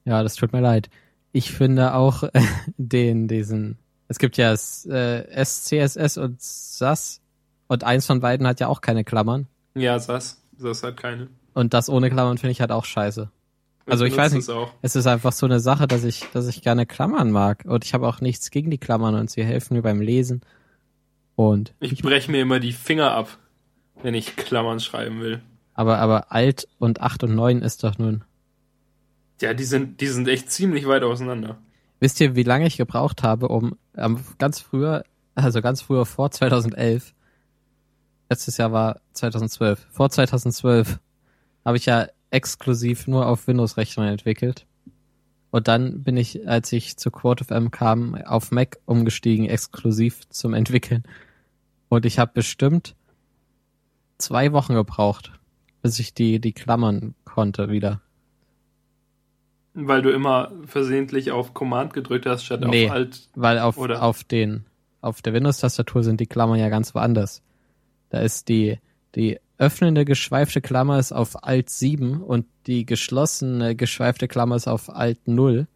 Ja, 0.05 0.23
das 0.23 0.35
tut 0.35 0.53
mir 0.53 0.61
leid. 0.61 0.89
Ich 1.33 1.51
finde 1.51 1.93
auch 1.93 2.23
äh, 2.23 2.41
den, 2.77 3.27
diesen, 3.27 3.77
es 4.07 4.17
gibt 4.17 4.37
ja 4.37 4.53
S- 4.53 4.85
äh, 4.85 5.25
SCSS 5.43 6.17
und 6.17 6.41
SAS 6.41 7.19
und 7.67 7.83
eins 7.83 8.05
von 8.05 8.21
beiden 8.21 8.47
hat 8.47 8.61
ja 8.61 8.67
auch 8.69 8.79
keine 8.79 9.03
Klammern. 9.03 9.47
Ja, 9.75 9.99
das, 9.99 10.41
das 10.57 10.83
hat 10.83 10.95
keine. 10.95 11.27
Und 11.53 11.73
das 11.73 11.89
ohne 11.89 12.09
Klammern 12.09 12.37
finde 12.37 12.51
ich 12.53 12.61
halt 12.61 12.71
auch 12.71 12.85
scheiße. 12.85 13.29
Also 13.85 14.05
ich 14.05 14.15
weiß 14.15 14.31
benutze 14.31 14.35
nicht, 14.35 14.43
es 14.43 14.49
auch. 14.49 14.71
es 14.81 14.95
ist 14.95 15.07
einfach 15.07 15.33
so 15.33 15.45
eine 15.47 15.59
Sache, 15.59 15.85
dass 15.85 16.05
ich, 16.05 16.27
dass 16.31 16.47
ich 16.47 16.61
gerne 16.61 16.85
Klammern 16.85 17.29
mag. 17.31 17.65
Und 17.67 17.83
ich 17.83 17.93
habe 17.93 18.07
auch 18.07 18.21
nichts 18.21 18.51
gegen 18.51 18.71
die 18.71 18.77
Klammern 18.77 19.15
und 19.15 19.29
sie 19.29 19.43
helfen 19.43 19.73
mir 19.75 19.81
beim 19.81 19.99
Lesen. 19.99 20.39
Und 21.35 21.73
Ich 21.81 22.01
breche 22.01 22.31
mir 22.31 22.41
immer 22.41 22.61
die 22.61 22.71
Finger 22.71 23.11
ab, 23.11 23.37
wenn 24.01 24.13
ich 24.13 24.37
Klammern 24.37 24.79
schreiben 24.79 25.19
will. 25.19 25.41
Aber, 25.81 25.97
aber 25.97 26.31
alt 26.31 26.67
und 26.77 27.01
8 27.01 27.23
und 27.23 27.33
9 27.33 27.63
ist 27.63 27.83
doch 27.83 27.97
nun. 27.97 28.23
Ja, 29.41 29.55
die 29.55 29.63
sind, 29.63 29.99
die 29.99 30.09
sind 30.09 30.27
echt 30.27 30.51
ziemlich 30.51 30.87
weit 30.87 31.01
auseinander. 31.01 31.57
Wisst 31.99 32.21
ihr, 32.21 32.35
wie 32.35 32.43
lange 32.43 32.67
ich 32.67 32.77
gebraucht 32.77 33.23
habe, 33.23 33.47
um 33.47 33.79
ähm, 33.97 34.19
ganz 34.37 34.59
früher, 34.59 35.03
also 35.33 35.59
ganz 35.59 35.81
früher 35.81 36.05
vor 36.05 36.29
2011, 36.29 37.15
letztes 38.29 38.57
Jahr 38.57 38.71
war 38.71 39.01
2012, 39.13 39.87
vor 39.89 40.11
2012 40.11 40.99
habe 41.65 41.77
ich 41.77 41.87
ja 41.87 42.05
exklusiv 42.29 43.07
nur 43.07 43.25
auf 43.25 43.47
Windows-Rechnern 43.47 44.07
entwickelt. 44.07 44.67
Und 45.49 45.67
dann 45.67 46.03
bin 46.03 46.15
ich, 46.15 46.47
als 46.47 46.71
ich 46.73 46.97
zu 46.97 47.09
QuoteFM 47.09 47.71
kam, 47.71 48.13
auf 48.13 48.51
Mac 48.51 48.77
umgestiegen, 48.85 49.47
exklusiv 49.47 50.29
zum 50.29 50.53
Entwickeln. 50.53 51.05
Und 51.89 52.05
ich 52.05 52.19
habe 52.19 52.33
bestimmt 52.35 52.95
zwei 54.19 54.51
Wochen 54.53 54.75
gebraucht, 54.75 55.31
bis 55.81 55.99
ich 55.99 56.13
die, 56.13 56.39
die 56.39 56.53
Klammern 56.53 57.15
konnte 57.25 57.69
wieder. 57.69 58.01
Weil 59.73 60.01
du 60.01 60.09
immer 60.11 60.51
versehentlich 60.65 61.31
auf 61.31 61.53
Command 61.53 61.93
gedrückt 61.93 62.25
hast, 62.25 62.43
statt 62.43 62.61
Nee. 62.61 62.87
auf 62.87 62.91
Alt. 62.91 63.29
Weil 63.35 63.59
auf, 63.59 63.77
Oder? 63.77 64.03
auf 64.03 64.23
den, 64.23 64.65
auf 64.99 65.21
der 65.21 65.33
Windows-Tastatur 65.33 66.03
sind 66.03 66.19
die 66.19 66.27
Klammern 66.27 66.59
ja 66.59 66.69
ganz 66.69 66.93
woanders. 66.93 67.41
Da 68.09 68.19
ist 68.19 68.49
die, 68.49 68.79
die 69.15 69.39
öffnende 69.57 70.03
geschweifte 70.03 70.59
Klammer 70.59 70.99
ist 70.99 71.13
auf 71.13 71.43
Alt 71.43 71.69
7 71.69 72.21
und 72.21 72.45
die 72.67 72.85
geschlossene 72.85 73.75
geschweifte 73.75 74.27
Klammer 74.27 74.55
ist 74.57 74.67
auf 74.67 74.89
Alt 74.89 75.27
0 75.27 75.67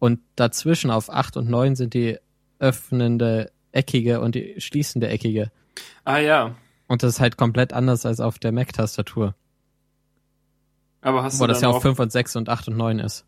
und 0.00 0.18
dazwischen 0.34 0.90
auf 0.90 1.08
8 1.08 1.36
und 1.36 1.48
9 1.48 1.76
sind 1.76 1.94
die 1.94 2.18
öffnende 2.58 3.52
eckige 3.70 4.20
und 4.20 4.34
die 4.34 4.56
schließende 4.60 5.08
eckige. 5.08 5.52
Ah 6.04 6.18
ja, 6.18 6.54
Und 6.88 7.02
das 7.02 7.14
ist 7.14 7.20
halt 7.20 7.36
komplett 7.36 7.72
anders 7.72 8.04
als 8.06 8.18
auf 8.20 8.38
der 8.38 8.50
Mac-Tastatur. 8.52 9.34
Aber 11.04 11.22
hast 11.22 11.38
Wo 11.38 11.44
du 11.44 11.48
das 11.48 11.60
dann 11.60 11.68
ja 11.68 11.72
auch, 11.72 11.76
auf 11.76 11.82
5 11.82 11.98
und 11.98 12.10
6 12.10 12.36
und 12.36 12.48
8 12.48 12.68
und 12.68 12.78
9 12.78 12.98
ist. 12.98 13.26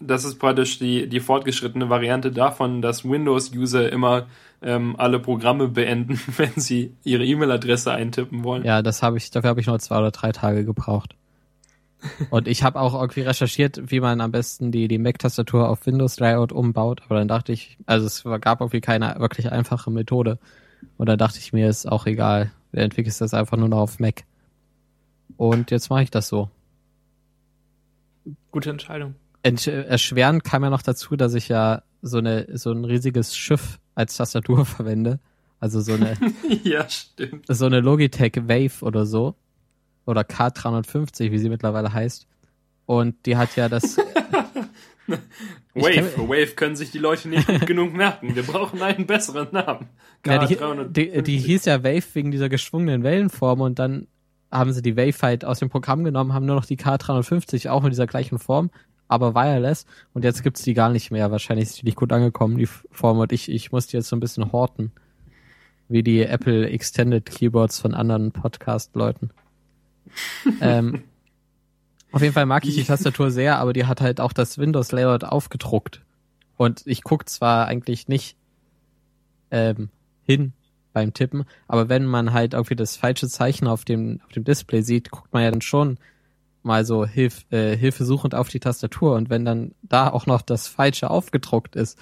Das 0.00 0.24
ist 0.24 0.38
praktisch 0.38 0.78
die, 0.78 1.08
die 1.08 1.20
fortgeschrittene 1.20 1.90
Variante 1.90 2.30
davon, 2.30 2.82
dass 2.82 3.04
Windows-User 3.04 3.90
immer 3.90 4.26
ähm, 4.62 4.94
alle 4.96 5.18
Programme 5.18 5.68
beenden, 5.68 6.20
wenn 6.36 6.52
sie 6.54 6.94
ihre 7.02 7.24
E-Mail-Adresse 7.24 7.90
eintippen 7.90 8.44
wollen. 8.44 8.64
Ja, 8.64 8.80
das 8.82 9.02
habe 9.02 9.16
ich, 9.16 9.30
dafür 9.30 9.50
habe 9.50 9.60
ich 9.60 9.66
nur 9.66 9.78
zwei 9.80 9.98
oder 9.98 10.12
drei 10.12 10.30
Tage 10.30 10.64
gebraucht. 10.64 11.16
Und 12.30 12.46
ich 12.46 12.62
habe 12.62 12.80
auch 12.80 12.94
irgendwie 12.94 13.22
recherchiert, 13.22 13.90
wie 13.90 14.00
man 14.00 14.20
am 14.20 14.30
besten 14.30 14.70
die, 14.70 14.86
die 14.86 14.98
Mac-Tastatur 14.98 15.68
auf 15.68 15.84
Windows-Layout 15.86 16.52
umbaut. 16.52 17.02
Aber 17.06 17.16
dann 17.16 17.28
dachte 17.28 17.52
ich, 17.52 17.76
also 17.86 18.06
es 18.06 18.22
gab 18.40 18.60
irgendwie 18.60 18.80
keine 18.80 19.16
wirklich 19.18 19.50
einfache 19.50 19.90
Methode. 19.90 20.38
Und 20.96 21.08
da 21.08 21.16
dachte 21.16 21.38
ich 21.38 21.52
mir, 21.52 21.68
ist 21.68 21.90
auch 21.90 22.06
egal. 22.06 22.52
Du 22.72 22.80
entwickelst 22.80 23.20
das 23.20 23.34
einfach 23.34 23.56
nur 23.56 23.68
noch 23.68 23.80
auf 23.80 23.98
Mac. 23.98 24.22
Und 25.36 25.72
jetzt 25.72 25.90
mache 25.90 26.04
ich 26.04 26.10
das 26.10 26.28
so. 26.28 26.50
Gute 28.50 28.70
Entscheidung. 28.70 29.14
Ent 29.42 29.66
erschwerend 29.66 30.44
kam 30.44 30.64
ja 30.64 30.70
noch 30.70 30.82
dazu, 30.82 31.16
dass 31.16 31.34
ich 31.34 31.48
ja 31.48 31.82
so 32.02 32.18
eine 32.18 32.46
so 32.58 32.72
ein 32.72 32.84
riesiges 32.84 33.36
Schiff 33.36 33.78
als 33.94 34.16
Tastatur 34.16 34.64
verwende. 34.66 35.18
Also 35.60 35.80
so 35.80 35.92
eine 35.94 36.16
ja, 36.64 36.88
stimmt. 36.88 37.44
so 37.48 37.66
eine 37.66 37.80
Logitech 37.80 38.36
Wave 38.48 38.82
oder 38.84 39.06
so. 39.06 39.34
Oder 40.06 40.22
K350, 40.22 41.30
wie 41.30 41.38
sie 41.38 41.48
mittlerweile 41.50 41.92
heißt. 41.92 42.26
Und 42.86 43.14
die 43.26 43.36
hat 43.36 43.54
ja 43.56 43.68
das. 43.68 43.96
Ich 45.74 45.82
Wave. 45.84 45.92
kenn- 46.16 46.28
Wave 46.28 46.54
können 46.54 46.76
sich 46.76 46.90
die 46.92 46.98
Leute 46.98 47.28
nicht 47.28 47.46
gut 47.46 47.66
genug 47.66 47.92
merken. 47.94 48.34
Wir 48.36 48.44
brauchen 48.44 48.80
einen 48.82 49.06
besseren 49.06 49.48
Namen. 49.50 49.88
ja, 50.24 50.44
die, 50.46 50.56
K350. 50.56 50.88
die, 50.92 51.22
die 51.22 51.38
hieß 51.38 51.64
ja 51.64 51.82
Wave 51.82 52.04
wegen 52.14 52.30
dieser 52.30 52.48
geschwungenen 52.48 53.02
Wellenform 53.02 53.60
und 53.60 53.78
dann 53.80 54.06
haben 54.50 54.72
sie 54.72 54.82
die 54.82 54.96
Wave 54.96 55.22
halt 55.22 55.44
aus 55.44 55.60
dem 55.60 55.70
Programm 55.70 56.04
genommen, 56.04 56.32
haben 56.32 56.46
nur 56.46 56.56
noch 56.56 56.64
die 56.64 56.76
K350 56.76 57.68
auch 57.70 57.84
in 57.84 57.90
dieser 57.90 58.06
gleichen 58.06 58.38
Form, 58.38 58.70
aber 59.08 59.34
wireless. 59.34 59.86
Und 60.12 60.24
jetzt 60.24 60.42
gibt's 60.42 60.62
die 60.62 60.74
gar 60.74 60.90
nicht 60.90 61.10
mehr. 61.10 61.30
Wahrscheinlich 61.30 61.68
ist 61.68 61.80
die 61.80 61.84
nicht 61.84 61.96
gut 61.96 62.12
angekommen, 62.12 62.58
die 62.58 62.66
Form. 62.66 63.18
Und 63.18 63.32
ich, 63.32 63.50
ich 63.50 63.72
muss 63.72 63.86
die 63.86 63.96
jetzt 63.96 64.08
so 64.08 64.16
ein 64.16 64.20
bisschen 64.20 64.52
horten. 64.52 64.92
Wie 65.88 66.02
die 66.02 66.22
Apple 66.22 66.68
Extended 66.70 67.26
Keyboards 67.26 67.80
von 67.80 67.94
anderen 67.94 68.30
Podcast-Leuten. 68.30 69.30
ähm, 70.60 71.02
auf 72.12 72.22
jeden 72.22 72.34
Fall 72.34 72.46
mag 72.46 72.64
ich 72.64 72.74
die 72.74 72.84
Tastatur 72.84 73.30
sehr, 73.30 73.58
aber 73.58 73.72
die 73.72 73.86
hat 73.86 74.00
halt 74.00 74.20
auch 74.20 74.32
das 74.32 74.58
Windows-Layout 74.58 75.24
aufgedruckt. 75.24 76.02
Und 76.56 76.82
ich 76.86 77.02
guck 77.02 77.28
zwar 77.28 77.66
eigentlich 77.66 78.08
nicht 78.08 78.36
ähm, 79.50 79.88
hin 80.22 80.52
beim 80.92 81.14
Tippen, 81.14 81.44
aber 81.68 81.88
wenn 81.88 82.04
man 82.04 82.32
halt 82.32 82.54
irgendwie 82.54 82.76
das 82.76 82.96
falsche 82.96 83.28
Zeichen 83.28 83.66
auf 83.66 83.84
dem, 83.84 84.20
auf 84.26 84.32
dem 84.32 84.44
Display 84.44 84.82
sieht, 84.82 85.10
guckt 85.10 85.32
man 85.32 85.42
ja 85.42 85.50
dann 85.50 85.60
schon 85.60 85.98
mal 86.62 86.84
so 86.84 87.06
Hilf, 87.06 87.44
äh, 87.50 87.76
hilfesuchend 87.76 88.34
auf 88.34 88.48
die 88.48 88.60
Tastatur 88.60 89.14
und 89.14 89.30
wenn 89.30 89.44
dann 89.44 89.72
da 89.82 90.08
auch 90.08 90.26
noch 90.26 90.42
das 90.42 90.68
Falsche 90.68 91.10
aufgedruckt 91.10 91.76
ist, 91.76 91.98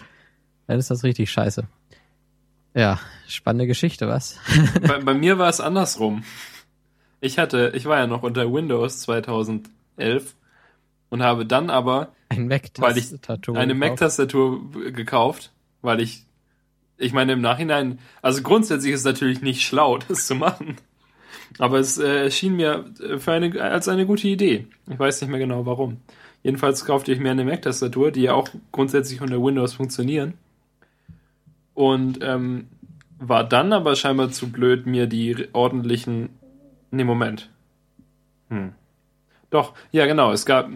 dann 0.66 0.78
ist 0.78 0.90
das 0.90 1.04
richtig 1.04 1.30
scheiße. 1.30 1.66
Ja, 2.74 3.00
spannende 3.26 3.66
Geschichte, 3.66 4.08
was? 4.08 4.38
bei, 4.86 4.98
bei 5.00 5.14
mir 5.14 5.38
war 5.38 5.48
es 5.48 5.60
andersrum. 5.60 6.24
Ich 7.20 7.38
hatte, 7.38 7.72
ich 7.74 7.86
war 7.86 7.98
ja 7.98 8.06
noch 8.06 8.22
unter 8.22 8.52
Windows 8.52 9.00
2011 9.00 10.36
und 11.08 11.22
habe 11.22 11.46
dann 11.46 11.70
aber 11.70 12.12
Ein 12.28 12.48
Weil 12.50 12.98
ich 12.98 13.12
eine. 13.54 13.74
Mac-Tastatur 13.74 14.92
gekauft, 14.92 15.52
weil 15.82 16.00
ich, 16.00 16.24
ich 16.98 17.12
meine 17.12 17.32
im 17.32 17.40
Nachhinein, 17.40 17.98
also 18.22 18.42
grundsätzlich 18.42 18.92
ist 18.92 19.00
es 19.00 19.06
natürlich 19.06 19.40
nicht 19.40 19.62
schlau, 19.62 19.98
das 20.08 20.26
zu 20.26 20.34
machen. 20.34 20.76
Aber 21.58 21.78
es 21.78 21.98
äh, 21.98 22.30
mir 22.50 22.84
äh, 23.00 23.18
für 23.18 23.32
eine, 23.32 23.60
als 23.60 23.88
eine 23.88 24.06
gute 24.06 24.28
Idee. 24.28 24.66
Ich 24.90 24.98
weiß 24.98 25.20
nicht 25.20 25.30
mehr 25.30 25.40
genau 25.40 25.64
warum. 25.64 25.98
Jedenfalls 26.42 26.84
kaufte 26.84 27.12
ich 27.12 27.18
mir 27.18 27.30
eine 27.30 27.44
Mac-Tastatur, 27.44 28.10
die 28.10 28.22
ja 28.22 28.34
auch 28.34 28.48
grundsätzlich 28.70 29.20
unter 29.20 29.42
Windows 29.42 29.74
funktionieren. 29.74 30.34
Und 31.74 32.18
ähm, 32.22 32.68
war 33.18 33.44
dann 33.44 33.72
aber 33.72 33.96
scheinbar 33.96 34.30
zu 34.30 34.50
blöd, 34.50 34.86
mir 34.86 35.06
die 35.06 35.48
ordentlichen. 35.52 36.30
Nee, 36.90 37.04
Moment. 37.04 37.50
Hm. 38.50 38.72
Doch, 39.50 39.74
ja 39.90 40.06
genau, 40.06 40.32
es 40.32 40.46
gab 40.46 40.70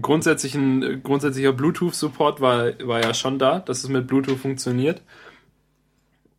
grundsätzlichen, 0.00 1.02
grundsätzlicher 1.02 1.52
Bluetooth-Support 1.52 2.40
war, 2.40 2.72
war 2.84 3.02
ja 3.02 3.14
schon 3.14 3.38
da, 3.38 3.58
dass 3.58 3.84
es 3.84 3.88
mit 3.88 4.06
Bluetooth 4.06 4.38
funktioniert. 4.38 5.02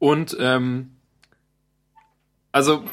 Und 0.03 0.35
ähm, 0.37 0.97
also 2.51 2.83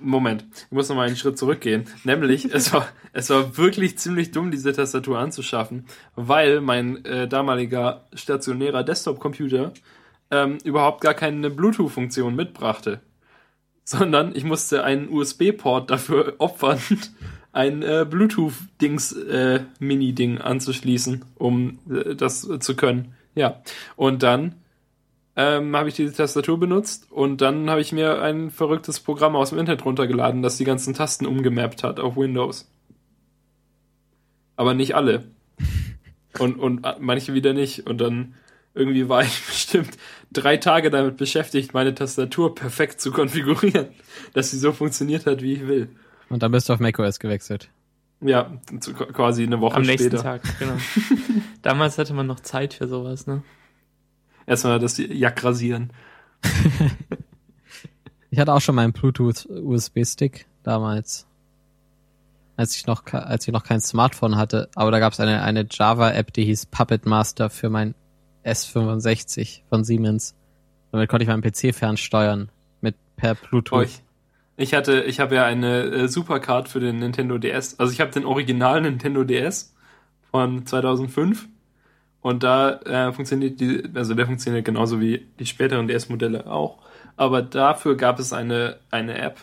Moment, 0.00 0.46
ich 0.64 0.72
muss 0.72 0.88
noch 0.88 0.96
mal 0.96 1.06
einen 1.06 1.16
Schritt 1.16 1.36
zurückgehen. 1.36 1.84
Nämlich, 2.04 2.46
es 2.46 2.72
war, 2.72 2.88
es 3.12 3.28
war 3.28 3.58
wirklich 3.58 3.98
ziemlich 3.98 4.30
dumm, 4.30 4.50
diese 4.50 4.72
Tastatur 4.72 5.18
anzuschaffen, 5.18 5.84
weil 6.16 6.62
mein 6.62 7.04
äh, 7.04 7.28
damaliger 7.28 8.06
stationärer 8.14 8.82
Desktop-Computer 8.82 9.74
ähm, 10.30 10.56
überhaupt 10.64 11.02
gar 11.02 11.12
keine 11.12 11.50
Bluetooth-Funktion 11.50 12.34
mitbrachte. 12.34 13.02
Sondern 13.84 14.34
ich 14.34 14.44
musste 14.44 14.84
einen 14.84 15.10
USB-Port 15.10 15.90
dafür 15.90 16.36
opfern, 16.38 16.80
ein 17.52 17.82
äh, 17.82 18.06
Bluetooth-Dings, 18.08 19.12
äh, 19.12 19.60
anzuschließen, 20.40 21.26
um 21.34 21.78
äh, 21.90 22.14
das 22.14 22.48
äh, 22.48 22.58
zu 22.58 22.74
können. 22.74 23.16
Ja. 23.34 23.60
Und 23.96 24.22
dann 24.22 24.54
ähm, 25.36 25.74
habe 25.76 25.88
ich 25.88 25.94
diese 25.94 26.14
Tastatur 26.14 26.60
benutzt 26.60 27.10
und 27.10 27.40
dann 27.40 27.70
habe 27.70 27.80
ich 27.80 27.92
mir 27.92 28.20
ein 28.20 28.50
verrücktes 28.50 29.00
Programm 29.00 29.34
aus 29.34 29.50
dem 29.50 29.58
Internet 29.58 29.84
runtergeladen, 29.84 30.42
das 30.42 30.58
die 30.58 30.64
ganzen 30.64 30.94
Tasten 30.94 31.26
umgemappt 31.26 31.82
hat 31.82 32.00
auf 32.00 32.16
Windows. 32.16 32.70
Aber 34.56 34.74
nicht 34.74 34.94
alle. 34.94 35.24
Und, 36.38 36.58
und 36.58 36.86
äh, 36.86 36.94
manche 36.98 37.34
wieder 37.34 37.52
nicht. 37.52 37.86
Und 37.86 38.00
dann 38.00 38.36
irgendwie 38.72 39.06
war 39.10 39.22
ich 39.22 39.42
bestimmt 39.46 39.98
drei 40.32 40.56
Tage 40.56 40.90
damit 40.90 41.18
beschäftigt, 41.18 41.74
meine 41.74 41.94
Tastatur 41.94 42.54
perfekt 42.54 43.02
zu 43.02 43.10
konfigurieren, 43.12 43.88
dass 44.32 44.50
sie 44.50 44.58
so 44.58 44.72
funktioniert 44.72 45.26
hat, 45.26 45.42
wie 45.42 45.52
ich 45.52 45.68
will. 45.68 45.90
Und 46.30 46.42
dann 46.42 46.52
bist 46.52 46.70
du 46.70 46.72
auf 46.72 46.80
macOS 46.80 47.18
gewechselt. 47.18 47.68
Ja, 48.22 48.50
zu, 48.80 48.94
quasi 48.94 49.42
eine 49.42 49.60
Woche 49.60 49.76
Am 49.76 49.82
nächsten 49.82 50.08
später. 50.08 50.22
Tag, 50.22 50.58
genau. 50.58 50.78
Damals 51.60 51.98
hatte 51.98 52.14
man 52.14 52.26
noch 52.26 52.40
Zeit 52.40 52.72
für 52.72 52.88
sowas, 52.88 53.26
ne? 53.26 53.42
Erstmal 54.46 54.78
das 54.78 54.98
Jack 54.98 55.42
rasieren. 55.44 55.92
Ich 58.32 58.38
hatte 58.38 58.54
auch 58.54 58.62
schon 58.62 58.74
meinen 58.74 58.94
Bluetooth 58.94 59.46
USB-Stick 59.46 60.46
damals. 60.62 61.26
Als 62.56 62.74
ich 62.74 62.86
noch, 62.86 63.04
als 63.12 63.46
ich 63.46 63.52
noch 63.52 63.62
kein 63.62 63.82
Smartphone 63.82 64.36
hatte. 64.36 64.70
Aber 64.74 64.90
da 64.90 65.00
gab 65.00 65.12
es 65.12 65.20
eine, 65.20 65.42
eine 65.42 65.66
Java-App, 65.70 66.32
die 66.32 66.46
hieß 66.46 66.66
Puppet 66.66 67.04
Master 67.04 67.50
für 67.50 67.68
mein 67.68 67.94
S65 68.44 69.60
von 69.68 69.84
Siemens. 69.84 70.34
Damit 70.92 71.10
konnte 71.10 71.24
ich 71.24 71.28
meinen 71.28 71.42
PC 71.42 71.74
fernsteuern. 71.74 72.48
Mit 72.80 72.96
per 73.16 73.34
Bluetooth. 73.34 73.78
Euch. 73.78 74.02
Ich 74.56 74.72
hatte, 74.72 75.02
ich 75.02 75.20
habe 75.20 75.34
ja 75.34 75.44
eine 75.44 75.82
äh, 75.82 76.08
Supercard 76.08 76.70
für 76.70 76.80
den 76.80 77.00
Nintendo 77.00 77.36
DS. 77.36 77.78
Also 77.78 77.92
ich 77.92 78.00
habe 78.00 78.12
den 78.12 78.24
originalen 78.24 78.84
Nintendo 78.84 79.24
DS 79.24 79.74
von 80.30 80.64
2005 80.64 81.48
und 82.22 82.44
da 82.44 82.80
äh, 82.80 83.12
funktioniert 83.12 83.60
die, 83.60 83.82
also 83.94 84.14
der 84.14 84.26
funktioniert 84.26 84.64
genauso 84.64 85.00
wie 85.00 85.26
die 85.38 85.46
späteren 85.46 85.88
DS-Modelle 85.88 86.46
auch. 86.46 86.78
Aber 87.16 87.42
dafür 87.42 87.96
gab 87.96 88.18
es 88.18 88.32
eine 88.32 88.78
eine 88.90 89.18
App, 89.18 89.40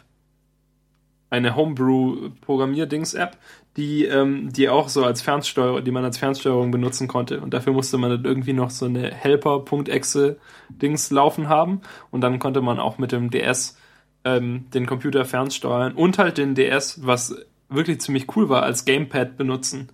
eine 1.30 1.56
Homebrew-Programmier-Dings-App, 1.56 3.38
die 3.78 4.06
ähm, 4.06 4.52
die 4.54 4.70
auch 4.70 4.90
so 4.90 5.04
als 5.04 5.22
Fernsteuerung, 5.22 5.84
die 5.84 5.92
man 5.92 6.06
als 6.06 6.18
Fernsteuerung 6.18 6.72
benutzen 6.72 7.08
konnte. 7.08 7.42
Und 7.42 7.54
dafür 7.54 7.74
musste 7.74 7.98
man 7.98 8.12
dann 8.12 8.26
irgendwie 8.26 8.54
noch 8.54 8.70
so 8.70 8.86
eine 8.86 9.14
Helper.exe-Dings 9.14 11.12
laufen 11.12 11.50
haben 11.50 11.82
und 12.12 12.22
dann 12.22 12.40
konnte 12.40 12.62
man 12.62 12.80
auch 12.80 12.98
mit 12.98 13.12
dem 13.12 13.30
DS 13.30 13.78
ähm, 14.24 14.66
den 14.74 14.86
Computer 14.86 15.26
fernsteuern 15.26 15.94
und 15.94 16.18
halt 16.18 16.38
den 16.38 16.56
DS, 16.56 17.06
was 17.06 17.36
wirklich 17.70 18.02
ziemlich 18.02 18.36
cool 18.36 18.50
war, 18.50 18.64
als 18.64 18.86
Gamepad 18.86 19.38
benutzen. 19.38 19.90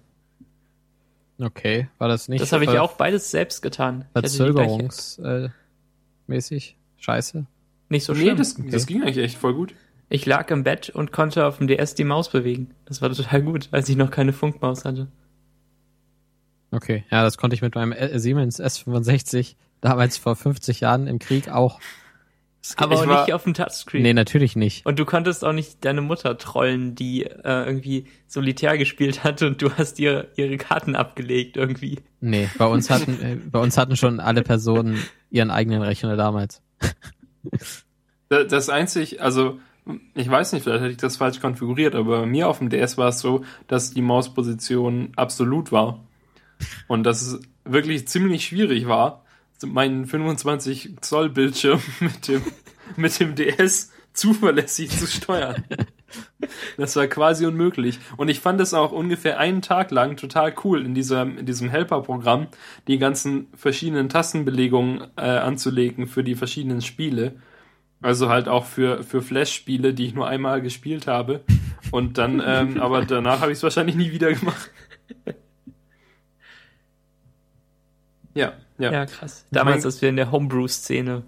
Okay, 1.39 1.89
war 1.97 2.07
das 2.07 2.29
nicht 2.29 2.41
Das 2.41 2.53
habe 2.53 2.63
ich 2.63 2.69
ver- 2.69 2.81
auch 2.81 2.93
beides 2.93 3.31
selbst 3.31 3.61
getan. 3.61 4.05
Verzögerungsmäßig? 4.13 5.17
Äh? 6.27 7.01
Scheiße. 7.01 7.45
Nicht 7.89 8.05
so 8.05 8.13
nee, 8.13 8.21
schlimm. 8.21 8.37
das, 8.37 8.55
das 8.71 8.87
ging 8.87 9.03
eigentlich 9.03 9.17
echt 9.17 9.37
voll 9.37 9.53
gut. 9.53 9.73
Ich 10.09 10.25
lag 10.25 10.49
im 10.51 10.63
Bett 10.63 10.89
und 10.89 11.11
konnte 11.11 11.45
auf 11.45 11.57
dem 11.57 11.67
DS 11.67 11.95
die 11.95 12.03
Maus 12.03 12.29
bewegen. 12.29 12.71
Das 12.85 13.01
war 13.01 13.11
total 13.11 13.41
gut, 13.41 13.69
als 13.71 13.89
ich 13.89 13.95
noch 13.95 14.11
keine 14.11 14.33
Funkmaus 14.33 14.85
hatte. 14.85 15.07
Okay, 16.71 17.05
ja, 17.09 17.23
das 17.23 17.37
konnte 17.37 17.55
ich 17.55 17.61
mit 17.61 17.75
meinem 17.75 17.93
Siemens 18.19 18.61
S65 18.61 19.55
damals 19.81 20.17
vor 20.17 20.35
50 20.35 20.81
Jahren 20.81 21.07
im 21.07 21.19
Krieg 21.19 21.49
auch. 21.49 21.79
Aber 22.77 22.95
auch 22.95 23.07
war- 23.07 23.21
nicht 23.25 23.33
auf 23.33 23.43
dem 23.43 23.53
Touchscreen. 23.53 24.01
Nee, 24.03 24.13
natürlich 24.13 24.55
nicht. 24.55 24.85
Und 24.85 24.97
du 24.99 25.05
konntest 25.05 25.43
auch 25.45 25.53
nicht 25.53 25.83
deine 25.85 26.01
Mutter 26.01 26.37
trollen, 26.37 26.95
die 26.95 27.23
äh, 27.23 27.65
irgendwie 27.65 28.05
Solitär 28.27 28.77
gespielt 28.77 29.23
hat 29.23 29.41
und 29.41 29.61
du 29.61 29.71
hast 29.73 29.99
ihr 29.99 30.29
ihre 30.35 30.57
Karten 30.57 30.95
abgelegt 30.95 31.57
irgendwie. 31.57 31.99
Nee, 32.21 32.49
bei 32.57 32.65
uns 32.65 32.89
hatten, 32.89 33.21
äh, 33.21 33.35
bei 33.35 33.59
uns 33.59 33.77
hatten 33.77 33.95
schon 33.95 34.19
alle 34.19 34.41
Personen 34.41 34.97
ihren 35.29 35.51
eigenen 35.51 35.81
Rechner 35.81 36.15
damals. 36.15 36.61
Da- 38.29 38.43
Das 38.43 38.69
einzig, 38.69 39.21
also 39.21 39.59
ich 40.15 40.29
weiß 40.29 40.53
nicht, 40.53 40.63
vielleicht 40.63 40.81
hätte 40.81 40.91
ich 40.91 40.97
das 40.97 41.17
falsch 41.17 41.39
konfiguriert, 41.39 41.93
aber 41.93 42.21
bei 42.21 42.25
mir 42.25 42.47
auf 42.47 42.57
dem 42.57 42.69
DS 42.69 42.97
war 42.97 43.09
es 43.09 43.19
so, 43.19 43.43
dass 43.67 43.91
die 43.91 44.01
Mausposition 44.01 45.11
absolut 45.15 45.71
war. 45.71 46.03
Und 46.87 47.03
dass 47.03 47.21
es 47.21 47.39
wirklich 47.65 48.07
ziemlich 48.07 48.45
schwierig 48.45 48.87
war, 48.87 49.24
meinen 49.63 50.05
25 50.05 50.97
Zoll 51.01 51.29
Bildschirm 51.29 51.81
mit 51.99 52.27
dem, 52.27 52.41
mit 52.95 53.19
dem 53.19 53.35
DS 53.35 53.91
zuverlässig 54.13 54.89
zu 54.89 55.07
steuern. 55.07 55.63
Das 56.77 56.95
war 56.95 57.07
quasi 57.07 57.45
unmöglich. 57.45 57.99
Und 58.17 58.29
ich 58.29 58.39
fand 58.39 58.61
es 58.61 58.73
auch 58.73 58.91
ungefähr 58.91 59.39
einen 59.39 59.61
Tag 59.61 59.91
lang 59.91 60.15
total 60.17 60.53
cool, 60.63 60.85
in, 60.85 60.93
diesem 60.93 61.37
in 61.37 61.45
diesem 61.45 61.69
Helper-Programm 61.69 62.47
die 62.87 62.97
ganzen 62.97 63.47
verschiedenen 63.55 64.09
Tastenbelegungen 64.09 65.07
äh, 65.17 65.21
anzulegen 65.21 66.07
für 66.07 66.23
die 66.23 66.35
verschiedenen 66.35 66.81
Spiele. 66.81 67.35
Also 68.01 68.29
halt 68.29 68.47
auch 68.47 68.65
für, 68.65 69.03
für 69.03 69.21
Flash-Spiele, 69.21 69.93
die 69.93 70.05
ich 70.05 70.13
nur 70.13 70.27
einmal 70.27 70.61
gespielt 70.61 71.07
habe. 71.07 71.43
Und 71.91 72.17
dann, 72.17 72.41
ähm, 72.45 72.77
aber 72.81 73.03
danach 73.05 73.41
habe 73.41 73.51
ich 73.51 73.57
es 73.57 73.63
wahrscheinlich 73.63 73.95
nie 73.95 74.11
wieder 74.11 74.31
gemacht. 74.31 74.69
Ja, 78.33 78.53
ja. 78.77 78.91
Ja, 78.91 79.05
krass. 79.05 79.45
Damals, 79.51 79.77
mein- 79.77 79.85
als 79.85 80.01
wir 80.01 80.09
in 80.09 80.15
der 80.15 80.31
Homebrew-Szene. 80.31 81.23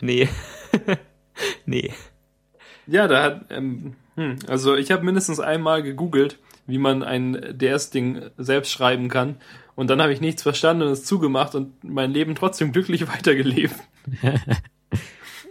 Nee. 0.00 0.28
nee. 1.66 1.92
Ja, 2.86 3.06
da 3.08 3.22
hat, 3.22 3.46
ähm, 3.50 3.94
hm, 4.16 4.36
also 4.46 4.74
ich 4.76 4.90
habe 4.90 5.04
mindestens 5.04 5.40
einmal 5.40 5.82
gegoogelt, 5.82 6.38
wie 6.66 6.78
man 6.78 7.02
ein 7.02 7.56
DS-Ding 7.58 8.30
selbst 8.36 8.70
schreiben 8.72 9.08
kann. 9.08 9.36
Und 9.74 9.88
dann 9.90 10.00
habe 10.02 10.12
ich 10.12 10.20
nichts 10.20 10.42
verstanden 10.42 10.82
und 10.82 10.88
es 10.92 11.04
zugemacht 11.04 11.54
und 11.54 11.82
mein 11.84 12.10
Leben 12.12 12.34
trotzdem 12.34 12.72
glücklich 12.72 13.06
weitergelebt. 13.12 13.74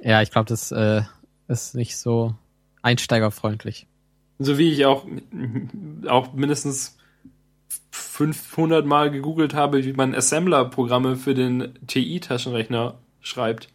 Ja, 0.03 0.21
ich 0.21 0.29
glaube, 0.31 0.47
das 0.47 0.71
äh, 0.71 1.01
ist 1.47 1.73
nicht 1.73 1.97
so 1.97 2.35
einsteigerfreundlich. 2.83 3.87
So 4.37 4.57
wie 4.59 4.71
ich 4.71 4.85
auch, 4.85 5.07
auch 6.07 6.33
mindestens 6.33 6.97
500 8.17 8.83
Mal 8.83 9.11
gegoogelt 9.11 9.53
habe, 9.53 9.85
wie 9.85 9.93
man 9.93 10.15
Assembler-Programme 10.15 11.17
für 11.17 11.35
den 11.35 11.77
TI-Taschenrechner 11.85 12.95
schreibt. 13.21 13.67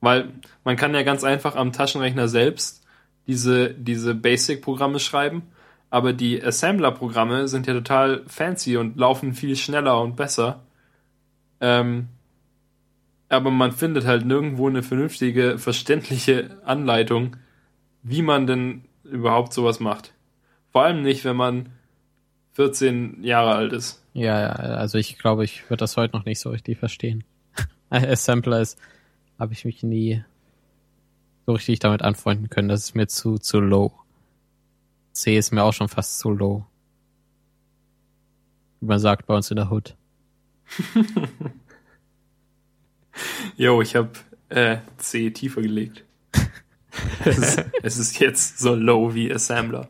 Weil 0.00 0.30
man 0.64 0.76
kann 0.76 0.94
ja 0.94 1.02
ganz 1.02 1.24
einfach 1.24 1.56
am 1.56 1.72
Taschenrechner 1.72 2.26
selbst 2.26 2.86
diese, 3.26 3.74
diese 3.74 4.14
Basic-Programme 4.14 4.98
schreiben, 4.98 5.42
aber 5.90 6.14
die 6.14 6.42
Assembler-Programme 6.42 7.48
sind 7.48 7.66
ja 7.66 7.74
total 7.74 8.22
fancy 8.26 8.78
und 8.78 8.96
laufen 8.96 9.34
viel 9.34 9.56
schneller 9.56 10.00
und 10.00 10.16
besser. 10.16 10.62
Ähm, 11.60 12.08
aber 13.28 13.50
man 13.50 13.72
findet 13.72 14.06
halt 14.06 14.24
nirgendwo 14.24 14.68
eine 14.68 14.82
vernünftige, 14.82 15.58
verständliche 15.58 16.62
Anleitung, 16.64 17.36
wie 18.02 18.22
man 18.22 18.46
denn 18.46 18.84
überhaupt 19.04 19.52
sowas 19.52 19.80
macht. 19.80 20.14
Vor 20.72 20.82
allem 20.82 21.02
nicht, 21.02 21.26
wenn 21.26 21.36
man 21.36 21.75
14 22.56 23.22
Jahre 23.22 23.54
alt 23.54 23.74
ist. 23.74 24.02
Ja, 24.14 24.40
ja, 24.40 24.48
also 24.48 24.96
ich 24.96 25.18
glaube, 25.18 25.44
ich 25.44 25.68
würde 25.68 25.80
das 25.80 25.98
heute 25.98 26.16
noch 26.16 26.24
nicht 26.24 26.40
so 26.40 26.48
richtig 26.48 26.78
verstehen. 26.78 27.22
Assembler 27.90 28.62
ist, 28.62 28.78
habe 29.38 29.52
ich 29.52 29.66
mich 29.66 29.82
nie 29.82 30.24
so 31.44 31.52
richtig 31.52 31.80
damit 31.80 32.00
anfreunden 32.00 32.48
können. 32.48 32.70
Das 32.70 32.80
ist 32.80 32.94
mir 32.94 33.08
zu, 33.08 33.36
zu 33.36 33.60
low. 33.60 33.92
C 35.12 35.36
ist 35.36 35.52
mir 35.52 35.64
auch 35.64 35.74
schon 35.74 35.88
fast 35.88 36.18
zu 36.18 36.30
low. 36.30 36.64
Wie 38.80 38.86
man 38.86 39.00
sagt 39.00 39.26
bei 39.26 39.34
uns 39.34 39.50
in 39.50 39.56
der 39.56 39.70
Hood. 39.70 39.94
Jo, 43.56 43.80
ich 43.80 43.96
habe 43.96 44.10
äh, 44.50 44.76
C 44.98 45.30
tiefer 45.30 45.62
gelegt. 45.62 46.04
es, 47.24 47.38
ist, 47.38 47.64
es 47.82 47.96
ist 47.96 48.18
jetzt 48.18 48.58
so 48.58 48.74
low 48.74 49.14
wie 49.14 49.32
Assembler. 49.32 49.88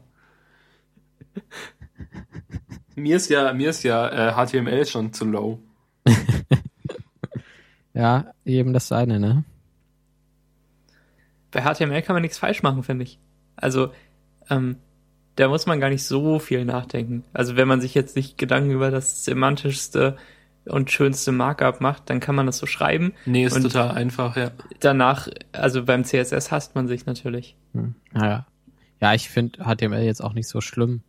Mir 2.96 3.16
ist 3.16 3.28
ja, 3.30 3.52
mir 3.52 3.70
ist 3.70 3.82
ja 3.84 4.08
äh, 4.30 4.46
HTML 4.46 4.84
schon 4.86 5.12
zu 5.12 5.24
low. 5.24 5.60
Ja, 7.94 8.26
eben 8.44 8.74
das 8.74 8.92
eine, 8.92 9.18
ne? 9.18 9.44
Bei 11.50 11.62
HTML 11.62 12.02
kann 12.02 12.14
man 12.14 12.20
nichts 12.20 12.36
falsch 12.36 12.62
machen, 12.62 12.82
finde 12.82 13.04
ich. 13.04 13.18
Also, 13.56 13.90
ähm, 14.50 14.76
da 15.36 15.48
muss 15.48 15.64
man 15.64 15.80
gar 15.80 15.88
nicht 15.88 16.04
so 16.04 16.38
viel 16.38 16.66
nachdenken. 16.66 17.24
Also, 17.32 17.56
wenn 17.56 17.66
man 17.66 17.80
sich 17.80 17.94
jetzt 17.94 18.14
nicht 18.14 18.36
Gedanken 18.36 18.70
über 18.70 18.90
das 18.90 19.24
semantischste 19.24 20.18
und 20.66 20.90
schönste 20.90 21.32
Markup 21.32 21.80
macht, 21.80 22.10
dann 22.10 22.20
kann 22.20 22.34
man 22.34 22.44
das 22.44 22.58
so 22.58 22.66
schreiben. 22.66 23.14
Nee, 23.24 23.46
ist 23.46 23.56
Und- 23.56 23.62
total 23.62 23.92
einfach, 23.92 24.36
ja. 24.36 24.50
Danach, 24.80 25.28
also 25.52 25.82
beim 25.84 26.04
CSS 26.04 26.50
hasst 26.50 26.74
man 26.74 26.88
sich 26.88 27.06
natürlich. 27.06 27.56
Hm. 27.72 27.94
Naja. 28.12 28.46
Ja, 29.00 29.14
ich 29.14 29.30
finde 29.30 29.64
HTML 29.64 30.02
jetzt 30.02 30.22
auch 30.22 30.34
nicht 30.34 30.48
so 30.48 30.60
schlimm. 30.60 31.00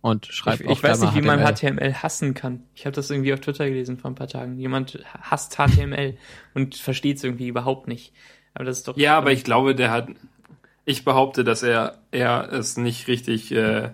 Und 0.00 0.26
Ich, 0.28 0.34
schreibt 0.34 0.60
ich 0.60 0.68
auch 0.68 0.82
weiß 0.82 1.00
nicht, 1.02 1.14
wie 1.14 1.22
man 1.22 1.40
HTML. 1.40 1.94
Hassen 1.94 2.34
kann. 2.34 2.62
Ich 2.74 2.86
habe 2.86 2.94
das 2.94 3.10
irgendwie 3.10 3.32
auf 3.32 3.40
Twitter 3.40 3.68
gelesen 3.68 3.98
vor 3.98 4.10
ein 4.10 4.14
paar 4.14 4.28
Tagen. 4.28 4.58
Jemand 4.58 4.98
hasst 5.20 5.56
HTML 5.56 6.16
und 6.54 6.76
versteht 6.76 7.16
es 7.16 7.24
irgendwie 7.24 7.48
überhaupt 7.48 7.88
nicht. 7.88 8.12
Aber 8.54 8.64
das 8.64 8.78
ist 8.78 8.88
doch. 8.88 8.96
Ja, 8.96 9.16
aber 9.18 9.32
ich 9.32 9.44
glaube, 9.44 9.74
der 9.74 9.90
hat. 9.90 10.08
Ich 10.84 11.04
behaupte, 11.04 11.44
dass 11.44 11.62
er, 11.62 11.98
er 12.12 12.50
es 12.50 12.78
nicht 12.78 13.08
richtig 13.08 13.52
äh, 13.52 13.90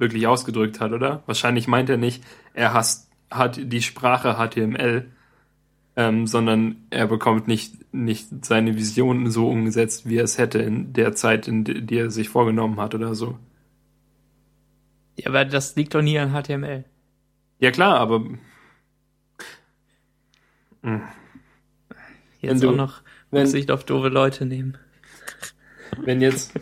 wirklich 0.00 0.26
ausgedrückt 0.26 0.80
hat, 0.80 0.92
oder? 0.92 1.22
Wahrscheinlich 1.26 1.68
meint 1.68 1.90
er 1.90 1.96
nicht, 1.96 2.24
er 2.54 2.72
hasst, 2.72 3.08
hat 3.30 3.60
die 3.62 3.82
Sprache 3.82 4.34
HTML, 4.34 5.06
ähm, 5.96 6.26
sondern 6.26 6.86
er 6.90 7.06
bekommt 7.06 7.46
nicht, 7.46 7.92
nicht 7.92 8.44
seine 8.44 8.76
Vision 8.76 9.30
so 9.30 9.48
umgesetzt, 9.48 10.08
wie 10.08 10.16
er 10.16 10.24
es 10.24 10.38
hätte 10.38 10.58
in 10.58 10.92
der 10.92 11.14
Zeit, 11.14 11.46
in 11.46 11.64
die 11.64 11.98
er 11.98 12.10
sich 12.10 12.28
vorgenommen 12.28 12.80
hat 12.80 12.94
oder 12.94 13.14
so. 13.14 13.38
Ja, 15.22 15.28
aber 15.30 15.44
das 15.44 15.76
liegt 15.76 15.94
doch 15.94 16.02
nie 16.02 16.18
an 16.18 16.32
HTML. 16.32 16.84
Ja 17.58 17.70
klar, 17.70 17.98
aber 17.98 18.24
Jetzt 22.40 22.62
du- 22.62 22.70
auch 22.70 22.76
noch 22.76 23.02
wenn- 23.30 23.42
Rücksicht 23.42 23.70
auf 23.70 23.84
doofe 23.84 24.08
Leute 24.08 24.46
nehmen. 24.46 24.78
wenn 26.02 26.20
jetzt, 26.20 26.52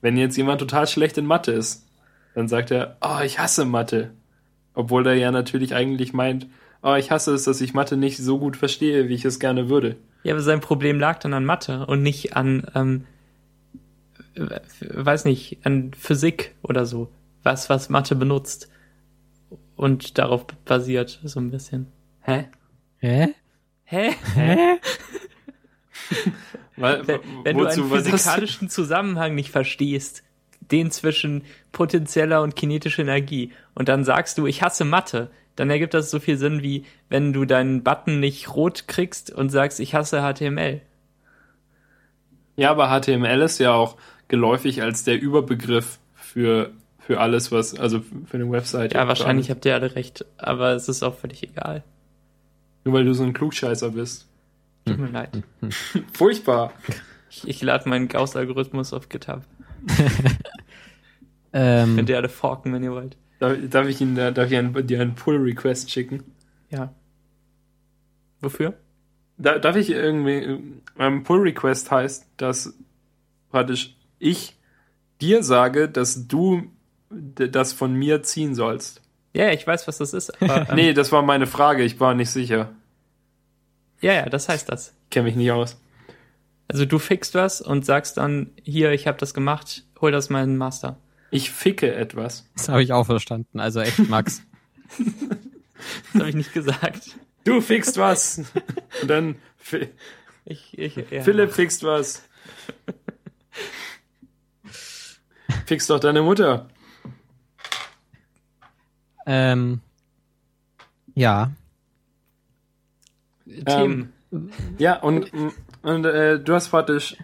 wenn 0.00 0.16
jetzt 0.16 0.36
jemand 0.36 0.60
total 0.60 0.86
schlecht 0.86 1.18
in 1.18 1.26
Mathe 1.26 1.52
ist, 1.52 1.86
dann 2.34 2.48
sagt 2.48 2.70
er, 2.70 2.96
oh, 3.00 3.20
ich 3.24 3.38
hasse 3.38 3.64
Mathe. 3.64 4.12
Obwohl 4.74 5.06
er 5.06 5.14
ja 5.14 5.30
natürlich 5.32 5.74
eigentlich 5.74 6.12
meint, 6.12 6.46
oh, 6.82 6.94
ich 6.94 7.10
hasse 7.10 7.32
es, 7.34 7.44
dass 7.44 7.60
ich 7.60 7.74
Mathe 7.74 7.96
nicht 7.96 8.18
so 8.18 8.38
gut 8.38 8.56
verstehe, 8.56 9.08
wie 9.08 9.14
ich 9.14 9.24
es 9.24 9.40
gerne 9.40 9.68
würde. 9.68 9.96
Ja, 10.22 10.34
aber 10.34 10.42
sein 10.42 10.60
Problem 10.60 11.00
lag 11.00 11.18
dann 11.18 11.32
an 11.34 11.44
Mathe 11.44 11.86
und 11.86 12.02
nicht 12.02 12.36
an, 12.36 12.66
ähm, 12.74 13.06
äh, 14.34 14.60
weiß 14.80 15.24
nicht, 15.24 15.58
an 15.64 15.92
Physik 15.94 16.54
oder 16.62 16.84
so. 16.86 17.10
Was, 17.46 17.70
was 17.70 17.88
Mathe 17.88 18.16
benutzt. 18.16 18.68
Und 19.76 20.18
darauf 20.18 20.46
basiert, 20.64 21.20
so 21.22 21.38
ein 21.38 21.52
bisschen. 21.52 21.86
Hä? 22.22 22.48
Hä? 22.98 23.28
Hä? 23.84 24.10
Hä? 24.34 24.78
Weil, 26.76 27.06
Wenn, 27.06 27.20
wenn 27.44 27.56
du 27.56 27.64
wozu, 27.64 27.82
einen 27.82 27.90
was 27.92 28.02
das- 28.02 28.10
physikalischen 28.12 28.68
Zusammenhang 28.68 29.36
nicht 29.36 29.50
verstehst, 29.50 30.24
den 30.72 30.90
zwischen 30.90 31.44
potenzieller 31.70 32.42
und 32.42 32.56
kinetischer 32.56 33.02
Energie, 33.02 33.52
und 33.74 33.88
dann 33.88 34.02
sagst 34.04 34.38
du, 34.38 34.46
ich 34.46 34.62
hasse 34.62 34.84
Mathe, 34.84 35.30
dann 35.54 35.70
ergibt 35.70 35.94
das 35.94 36.10
so 36.10 36.18
viel 36.18 36.36
Sinn 36.38 36.62
wie, 36.64 36.84
wenn 37.08 37.32
du 37.32 37.44
deinen 37.44 37.84
Button 37.84 38.18
nicht 38.18 38.54
rot 38.54 38.88
kriegst 38.88 39.30
und 39.30 39.50
sagst, 39.50 39.78
ich 39.78 39.94
hasse 39.94 40.20
HTML. 40.20 40.80
Ja, 42.56 42.72
aber 42.72 42.88
HTML 42.88 43.40
ist 43.42 43.58
ja 43.60 43.72
auch 43.72 43.96
geläufig 44.28 44.82
als 44.82 45.04
der 45.04 45.20
Überbegriff 45.20 45.98
für, 46.14 46.72
für 47.06 47.20
alles, 47.20 47.52
was, 47.52 47.78
also 47.78 48.00
für 48.00 48.36
eine 48.36 48.50
Website. 48.50 48.94
Ja, 48.94 49.06
wahrscheinlich 49.06 49.50
habt 49.50 49.64
ihr 49.64 49.74
alle 49.74 49.94
recht, 49.94 50.24
aber 50.38 50.72
es 50.72 50.88
ist 50.88 51.02
auch 51.02 51.14
völlig 51.14 51.42
egal. 51.42 51.84
Nur 52.84 52.94
weil 52.94 53.04
du 53.04 53.14
so 53.14 53.22
ein 53.22 53.32
Klugscheißer 53.32 53.90
bist. 53.90 54.26
Tut 54.84 54.98
mir 54.98 55.10
leid. 55.10 55.42
Furchtbar. 56.12 56.72
Ich, 57.30 57.46
ich 57.46 57.62
lade 57.62 57.88
meinen 57.88 58.08
Gauss-Algorithmus 58.08 58.92
auf 58.92 59.08
GitHub. 59.08 59.42
Ähm, 61.58 61.96
Könnt 61.96 62.10
ihr 62.10 62.18
alle 62.18 62.28
forken, 62.28 62.74
wenn 62.74 62.82
ihr 62.82 62.90
wollt. 62.90 63.16
Darf, 63.38 63.56
darf 63.70 63.86
ich, 63.86 64.02
Ihnen, 64.02 64.14
darf 64.14 64.50
ich 64.50 64.56
einen, 64.58 64.86
dir 64.86 65.00
einen 65.00 65.14
Pull-Request 65.14 65.90
schicken? 65.90 66.22
Ja. 66.68 66.92
Wofür? 68.42 68.74
Da, 69.38 69.58
darf 69.58 69.76
ich 69.76 69.88
irgendwie, 69.88 70.82
ähm, 70.98 71.24
Pull 71.24 71.40
Request 71.40 71.90
heißt, 71.90 72.26
dass 72.36 72.74
praktisch 73.50 73.96
ich 74.18 74.56
dir 75.20 75.42
sage, 75.42 75.88
dass 75.88 76.28
du 76.28 76.70
das 77.10 77.72
von 77.72 77.94
mir 77.94 78.22
ziehen 78.22 78.54
sollst. 78.54 79.00
Ja, 79.32 79.50
ich 79.50 79.66
weiß, 79.66 79.86
was 79.86 79.98
das 79.98 80.12
ist. 80.12 80.42
Aber, 80.42 80.60
ähm, 80.70 80.74
Nee, 80.76 80.92
das 80.94 81.12
war 81.12 81.22
meine 81.22 81.46
Frage, 81.46 81.84
ich 81.84 82.00
war 82.00 82.14
nicht 82.14 82.30
sicher. 82.30 82.70
Ja, 84.00 84.12
ja, 84.12 84.28
das 84.28 84.48
heißt 84.48 84.68
das. 84.70 84.94
Ich 85.04 85.10
kenne 85.10 85.26
mich 85.26 85.36
nicht 85.36 85.50
aus. 85.52 85.78
Also 86.68 86.84
du 86.84 86.98
fixst 86.98 87.34
was 87.34 87.60
und 87.60 87.84
sagst 87.86 88.16
dann, 88.16 88.50
hier, 88.62 88.90
ich 88.92 89.06
habe 89.06 89.18
das 89.18 89.34
gemacht, 89.34 89.84
hol 90.00 90.10
das 90.10 90.30
mal 90.30 90.42
in 90.42 90.50
den 90.50 90.56
Master. 90.56 90.96
Ich 91.30 91.50
ficke 91.50 91.94
etwas. 91.94 92.48
das 92.56 92.68
habe 92.68 92.82
ich 92.82 92.92
auch 92.92 93.04
verstanden. 93.04 93.60
Also 93.60 93.80
echt, 93.80 93.98
Max. 94.08 94.42
Das 96.12 96.20
habe 96.20 96.30
ich 96.30 96.34
nicht 96.36 96.54
gesagt. 96.54 97.10
Du 97.44 97.60
fickst 97.60 97.98
was. 97.98 98.38
Und 99.02 99.08
dann 99.08 99.36
Fi- 99.58 99.88
Ich, 100.46 100.76
ich, 100.78 100.96
ja. 101.10 101.22
Philipp 101.22 101.52
fickst 101.52 101.84
was. 101.84 102.22
Fix 105.66 105.86
doch 105.86 106.00
deine 106.00 106.22
Mutter. 106.22 106.68
Ähm, 109.26 109.80
ja. 111.14 111.50
Themen. 113.66 114.12
Ja, 114.78 115.00
und, 115.00 115.30
und 115.82 116.04
äh, 116.04 116.40
du 116.40 116.54
hast 116.54 116.68
praktisch 116.68 117.16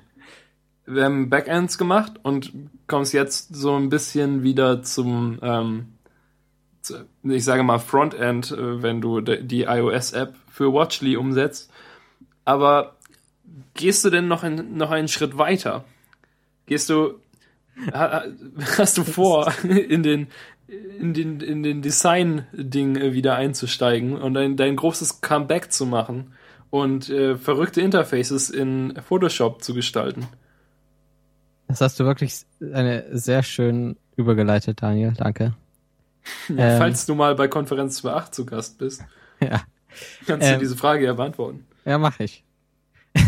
ähm, 0.88 1.30
Backends 1.30 1.78
gemacht 1.78 2.14
und 2.22 2.52
kommst 2.86 3.12
jetzt 3.12 3.54
so 3.54 3.76
ein 3.76 3.88
bisschen 3.88 4.42
wieder 4.42 4.82
zum, 4.82 5.38
ähm, 5.42 5.94
zu, 6.80 7.06
ich 7.22 7.44
sage 7.44 7.62
mal 7.62 7.78
Frontend, 7.78 8.50
äh, 8.50 8.82
wenn 8.82 9.00
du 9.00 9.20
die 9.20 9.62
iOS-App 9.62 10.34
für 10.50 10.72
Watchly 10.72 11.16
umsetzt. 11.16 11.70
Aber 12.44 12.96
gehst 13.74 14.04
du 14.04 14.10
denn 14.10 14.28
noch, 14.28 14.44
in, 14.44 14.76
noch 14.76 14.90
einen 14.90 15.08
Schritt 15.08 15.38
weiter? 15.38 15.84
Gehst 16.66 16.90
du, 16.90 17.20
ha, 17.92 18.24
hast 18.78 18.98
du 18.98 19.04
vor, 19.04 19.52
in 19.62 20.02
den, 20.02 20.28
in 20.66 21.14
den, 21.14 21.40
in 21.40 21.62
den 21.62 21.82
Design-Ding 21.82 22.96
äh, 22.96 23.12
wieder 23.12 23.36
einzusteigen 23.36 24.16
und 24.16 24.36
ein, 24.36 24.56
dein 24.56 24.76
großes 24.76 25.20
Comeback 25.20 25.72
zu 25.72 25.86
machen 25.86 26.32
und 26.70 27.10
äh, 27.10 27.36
verrückte 27.36 27.80
Interfaces 27.80 28.48
in 28.48 28.94
Photoshop 29.06 29.62
zu 29.62 29.74
gestalten? 29.74 30.26
Das 31.68 31.80
hast 31.80 32.00
du 32.00 32.04
wirklich 32.04 32.40
eine 32.60 33.06
sehr 33.16 33.42
schön 33.42 33.96
übergeleitet, 34.16 34.82
Daniel. 34.82 35.12
Danke. 35.16 35.54
Ja, 36.48 36.74
ähm, 36.74 36.78
falls 36.78 37.04
du 37.04 37.16
mal 37.16 37.34
bei 37.34 37.48
Konferenz 37.48 38.00
2.8 38.04 38.30
zu 38.30 38.46
Gast 38.46 38.78
bist, 38.78 39.04
ja. 39.40 39.60
kannst 40.24 40.46
ähm, 40.46 40.54
du 40.54 40.60
diese 40.60 40.76
Frage 40.76 41.04
ja 41.04 41.14
beantworten. 41.14 41.66
Ja, 41.84 41.98
mache 41.98 42.22
ich. 42.22 42.44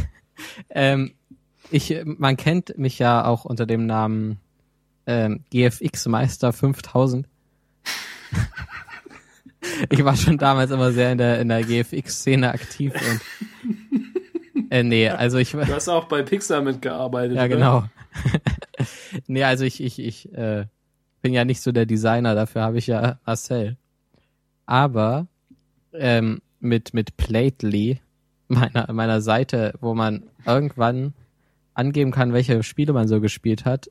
ähm, 0.71 1.13
ich. 1.73 2.01
Man 2.05 2.37
kennt 2.37 2.79
mich 2.79 3.01
ja 3.01 3.25
auch 3.25 3.45
unter 3.47 3.67
dem 3.67 3.87
Namen 3.87 4.39
ähm, 5.07 5.45
GFX 5.51 6.07
Meister 6.07 6.53
5000. 6.53 7.27
ich 9.91 10.05
war 10.05 10.17
schon 10.17 10.39
damals 10.39 10.71
immer 10.71 10.93
sehr 10.93 11.13
in 11.13 11.19
der, 11.19 11.41
in 11.41 11.49
der 11.49 11.63
GFX-Szene 11.63 12.53
aktiv 12.53 12.93
und 12.95 13.21
äh, 14.71 14.83
nee, 14.83 15.09
also 15.09 15.39
ich 15.39 15.53
Du 15.53 15.67
hast 15.67 15.89
auch 15.89 16.05
bei 16.05 16.23
Pixar 16.23 16.61
mitgearbeitet. 16.61 17.37
Ja, 17.37 17.47
genau. 17.47 17.85
nee, 19.27 19.45
also 19.45 19.65
ich, 19.65 19.83
ich, 19.83 19.99
ich 19.99 20.33
äh, 20.35 20.67
bin 21.23 21.33
ja 21.33 21.45
nicht 21.45 21.61
so 21.61 21.73
der 21.73 21.87
Designer, 21.87 22.35
dafür 22.35 22.63
habe 22.63 22.79
ich 22.79 22.87
ja 22.87 23.19
Marcel. 23.25 23.77
Aber 24.67 25.27
ähm, 25.93 26.41
mit, 26.61 26.95
mit 26.95 27.17
Plately, 27.17 28.01
meiner, 28.49 28.93
meiner 28.93 29.21
Seite, 29.21 29.75
wo 29.81 29.95
man 29.95 30.25
irgendwann 30.47 31.15
angeben 31.75 32.11
kann, 32.11 32.33
welche 32.33 32.63
Spiele 32.63 32.93
man 32.93 33.09
so 33.09 33.21
gespielt 33.21 33.65
hat, 33.65 33.91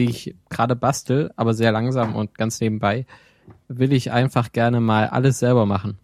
die 0.00 0.08
ich 0.08 0.34
gerade 0.48 0.74
bastel, 0.76 1.30
aber 1.36 1.52
sehr 1.52 1.72
langsam 1.72 2.16
und 2.16 2.34
ganz 2.34 2.58
nebenbei, 2.60 3.04
will 3.68 3.92
ich 3.92 4.12
einfach 4.12 4.50
gerne 4.50 4.80
mal 4.80 5.08
alles 5.08 5.38
selber 5.38 5.66
machen. 5.66 5.98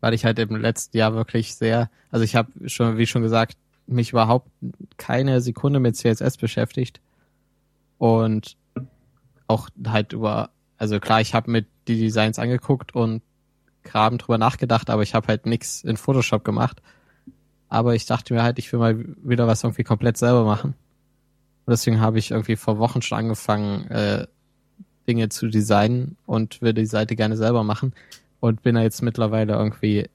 Weil 0.00 0.14
ich 0.14 0.24
halt 0.24 0.38
im 0.38 0.56
letzten 0.56 0.96
Jahr 0.96 1.14
wirklich 1.14 1.54
sehr, 1.54 1.90
also 2.10 2.24
ich 2.24 2.34
habe 2.34 2.50
schon, 2.66 2.96
wie 2.96 3.06
schon 3.06 3.20
gesagt, 3.20 3.58
mich 3.86 4.12
überhaupt 4.12 4.48
keine 4.96 5.42
Sekunde 5.42 5.80
mit 5.80 5.96
CSS 5.96 6.38
beschäftigt 6.38 7.02
und 7.98 8.56
auch 9.48 9.68
halt 9.86 10.14
über, 10.14 10.48
also 10.78 10.98
klar, 10.98 11.20
ich 11.20 11.34
habe 11.34 11.50
mit 11.50 11.66
die 11.86 12.00
Designs 12.00 12.38
angeguckt 12.38 12.94
und 12.94 13.22
Graben 13.82 14.16
drüber 14.16 14.38
nachgedacht, 14.38 14.88
aber 14.88 15.02
ich 15.02 15.14
habe 15.14 15.28
halt 15.28 15.44
nichts 15.44 15.84
in 15.84 15.98
Photoshop 15.98 16.42
gemacht. 16.42 16.80
Aber 17.68 17.94
ich 17.94 18.06
dachte 18.06 18.32
mir 18.32 18.42
halt, 18.42 18.58
ich 18.58 18.72
will 18.72 18.80
mal 18.80 19.04
wieder 19.22 19.46
was 19.46 19.62
irgendwie 19.62 19.84
komplett 19.84 20.16
selber 20.16 20.44
machen. 20.44 20.74
Und 21.66 21.70
deswegen 21.70 22.00
habe 22.00 22.18
ich 22.18 22.30
irgendwie 22.30 22.56
vor 22.56 22.78
Wochen 22.78 23.02
schon 23.02 23.18
angefangen, 23.18 23.90
äh, 23.90 24.26
Dinge 25.08 25.28
zu 25.28 25.48
designen 25.48 26.16
und 26.26 26.62
würde 26.62 26.80
die 26.80 26.86
Seite 26.86 27.16
gerne 27.16 27.36
selber 27.36 27.64
machen. 27.64 27.94
Und 28.40 28.62
bin 28.62 28.74
da 28.74 28.82
jetzt 28.82 29.02
mittlerweile 29.02 29.54
irgendwie 29.54 30.08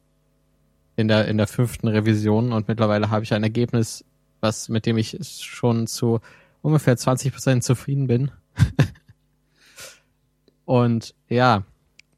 in 0.95 1.07
der, 1.07 1.27
in 1.27 1.37
der 1.37 1.47
fünften 1.47 1.87
Revision 1.87 2.51
und 2.51 2.67
mittlerweile 2.67 3.09
habe 3.09 3.23
ich 3.23 3.33
ein 3.33 3.41
Ergebnis, 3.41 4.03
was, 4.41 4.69
mit 4.69 4.85
dem 4.85 4.97
ich 4.97 5.17
schon 5.41 5.87
zu 5.87 6.19
ungefähr 6.61 6.97
20 6.97 7.33
Prozent 7.33 7.63
zufrieden 7.63 8.07
bin. 8.07 8.31
und 10.65 11.15
ja, 11.29 11.63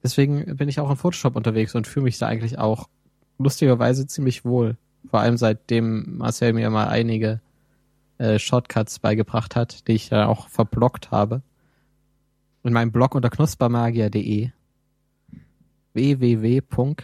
deswegen 0.03 0.57
bin 0.57 0.67
ich 0.67 0.79
auch 0.79 0.89
in 0.89 0.97
Photoshop 0.97 1.36
unterwegs 1.36 1.75
und 1.75 1.88
fühle 1.88 2.05
mich 2.05 2.17
da 2.17 2.27
eigentlich 2.27 2.57
auch 2.57 2.89
lustigerweise 3.38 4.07
ziemlich 4.07 4.45
wohl. 4.45 4.77
Vor 5.09 5.19
allem 5.19 5.38
seitdem 5.38 6.17
Marcel 6.17 6.53
mir 6.53 6.69
mal 6.69 6.88
einige 6.88 7.39
äh, 8.22 8.38
Shortcuts 8.38 8.99
beigebracht 8.99 9.55
hat, 9.55 9.88
die 9.88 9.93
ich 9.93 10.09
dann 10.09 10.28
auch 10.28 10.47
verblockt 10.47 11.09
habe. 11.09 11.41
In 12.63 12.74
meinem 12.74 12.91
Blog 12.91 13.15
unter 13.15 13.32
knuspermagier.de 13.32 14.51
www. 15.93 16.61